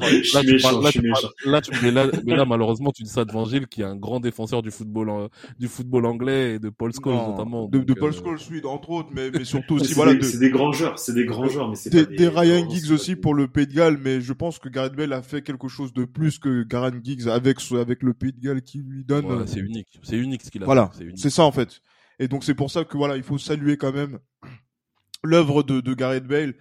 Là, 1.46 1.62
tu 1.62 1.72
mais 1.84 1.92
là, 1.92 2.08
mais 2.26 2.36
là, 2.36 2.46
malheureusement, 2.46 2.92
tu 2.92 3.04
dis 3.04 3.10
ça 3.10 3.26
devant 3.26 3.46
Gilles, 3.46 3.68
qui 3.68 3.82
est 3.82 3.86
un 3.86 3.96
grand 3.96 4.20
défenseur 4.20 4.62
du 4.62 4.72
football, 4.72 5.10
en, 5.10 5.30
du 5.60 5.68
football 5.68 6.06
anglais 6.06 6.56
et 6.56 6.60
de 6.60 6.70
Paul 6.70 6.92
Scholes 6.94 7.16
notamment. 7.16 7.68
De, 7.68 7.80
de 7.80 7.94
Paul 7.94 8.12
euh... 8.12 8.14
Scholes, 8.14 8.40
oui, 8.52 8.62
entre 8.66 8.92
autres, 8.92 9.10
mais, 9.14 9.32
mais 9.32 9.44
surtout 9.44 9.76
aussi, 9.76 9.94
voilà. 9.94 10.14
Des, 10.14 10.24
c'est 10.24 10.40
des 10.40 10.50
grands 10.50 10.72
joueurs, 10.72 11.00
c'est 11.00 11.14
des 11.14 11.26
grands 11.26 11.48
joueurs, 11.48 11.70
mais 11.70 11.76
c'est 11.76 11.90
des, 11.90 12.06
des 12.06 12.28
Ryan 12.28 12.70
Giggs 12.70 12.92
aussi 12.92 13.16
pour 13.16 13.34
le 13.34 13.48
Pays 13.48 13.68
de 13.68 13.74
Galles, 13.74 14.00
mais 14.04 14.22
je 14.22 14.34
pense 14.34 14.60
que 14.60 14.70
Gareth 14.70 14.94
Bale 14.94 15.14
a 15.14 15.22
fait 15.22 15.42
quelque 15.42 15.68
chose 15.68 15.94
de 15.94 16.06
plus 16.06 16.40
que 16.40 16.64
Gareth 16.64 16.96
Giggs 17.08 17.28
avec 17.28 17.60
avec 17.72 18.04
le 18.04 18.14
Pays 18.14 18.34
de 18.34 18.40
Galles 18.40 18.62
qui 18.62 18.80
lui 18.80 19.04
donne. 19.04 19.26
Voilà, 19.26 19.48
c'est 19.48 19.60
unique, 19.60 20.00
c'est 20.04 20.18
unique 20.18 20.44
ce 20.44 20.52
qu'il 20.52 20.64
a. 20.64 20.66
Voilà, 20.66 20.92
c'est 21.16 21.30
ça 21.30 21.44
en 21.44 21.52
fait. 21.52 21.82
Et 22.20 22.28
donc 22.28 22.44
c'est 22.44 22.56
pour 22.56 22.72
ça 22.72 22.84
que 22.84 22.98
voilà, 22.98 23.18
il 23.18 23.24
faut 23.24 23.38
saluer 23.38 23.78
quand 23.78 23.94
même 23.94 24.20
l'œuvre 25.24 25.64
de, 25.64 25.82
de 25.82 25.94
Gareth 25.94 26.26
Bale, 26.26 26.56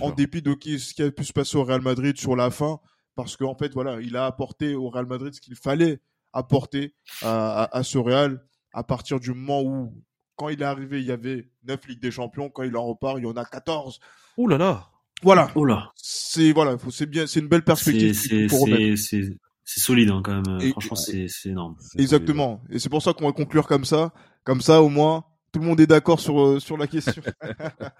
en 0.00 0.10
dépit 0.10 0.42
de 0.42 0.56
ce 0.78 0.94
qui 0.94 1.02
a 1.02 1.10
pu 1.10 1.24
se 1.24 1.32
passer 1.32 1.56
au 1.56 1.64
Real 1.64 1.80
Madrid 1.80 2.18
sur 2.18 2.36
la 2.36 2.50
fin, 2.50 2.80
parce 3.14 3.36
qu'en 3.36 3.54
fait 3.54 3.72
voilà, 3.72 4.00
il 4.00 4.16
a 4.16 4.26
apporté 4.26 4.74
au 4.74 4.88
Real 4.90 5.06
Madrid 5.06 5.34
ce 5.34 5.40
qu'il 5.40 5.56
fallait 5.56 6.00
apporter 6.32 6.94
à, 7.22 7.64
à, 7.64 7.78
à, 7.78 7.82
ce 7.82 7.98
Real 7.98 8.44
à 8.72 8.84
partir 8.84 9.18
du 9.18 9.32
moment 9.32 9.62
où 9.62 9.92
quand 10.36 10.48
il 10.48 10.62
est 10.62 10.64
arrivé, 10.64 11.00
il 11.00 11.06
y 11.06 11.12
avait 11.12 11.50
9 11.64 11.86
Ligues 11.86 12.00
des 12.00 12.10
Champions, 12.10 12.48
quand 12.48 12.62
il 12.62 12.74
en 12.74 12.86
repart, 12.86 13.18
il 13.18 13.24
y 13.24 13.26
en 13.26 13.36
a 13.36 13.44
14. 13.44 14.00
Ouh 14.38 14.48
là 14.48 14.56
là. 14.56 14.88
Voilà. 15.22 15.50
Oh 15.54 15.66
là. 15.66 15.92
C'est 15.96 16.52
voilà, 16.52 16.76
c'est 16.90 17.04
bien, 17.04 17.26
c'est 17.26 17.40
une 17.40 17.48
belle 17.48 17.62
perspective. 17.62 18.14
C'est 18.14 19.36
c'est 19.72 19.80
solide 19.80 20.10
hein, 20.10 20.20
quand 20.24 20.34
même. 20.34 20.60
Et, 20.60 20.70
Franchement, 20.70 20.96
c'est 20.96 21.28
énorme. 21.44 21.76
Exactement. 21.96 22.60
Solide. 22.64 22.76
Et 22.76 22.78
c'est 22.80 22.88
pour 22.88 23.02
ça 23.02 23.12
qu'on 23.12 23.26
va 23.26 23.32
conclure 23.32 23.68
comme 23.68 23.84
ça. 23.84 24.12
Comme 24.42 24.60
ça, 24.60 24.82
au 24.82 24.88
moins, 24.88 25.24
tout 25.52 25.60
le 25.60 25.66
monde 25.66 25.80
est 25.80 25.86
d'accord 25.86 26.18
sur 26.18 26.40
euh, 26.40 26.58
sur 26.58 26.76
la 26.76 26.88
question. 26.88 27.22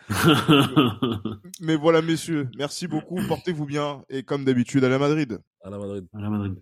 Mais 1.60 1.76
voilà, 1.76 2.02
messieurs, 2.02 2.48
merci 2.58 2.88
beaucoup. 2.88 3.18
Portez-vous 3.28 3.66
bien 3.66 4.02
et 4.08 4.24
comme 4.24 4.44
d'habitude, 4.44 4.82
à 4.82 4.88
la 4.88 4.98
Madrid. 4.98 5.38
À 5.62 5.70
la 5.70 5.78
Madrid. 5.78 6.06
À 6.12 6.20
la 6.20 6.30
Madrid. 6.30 6.56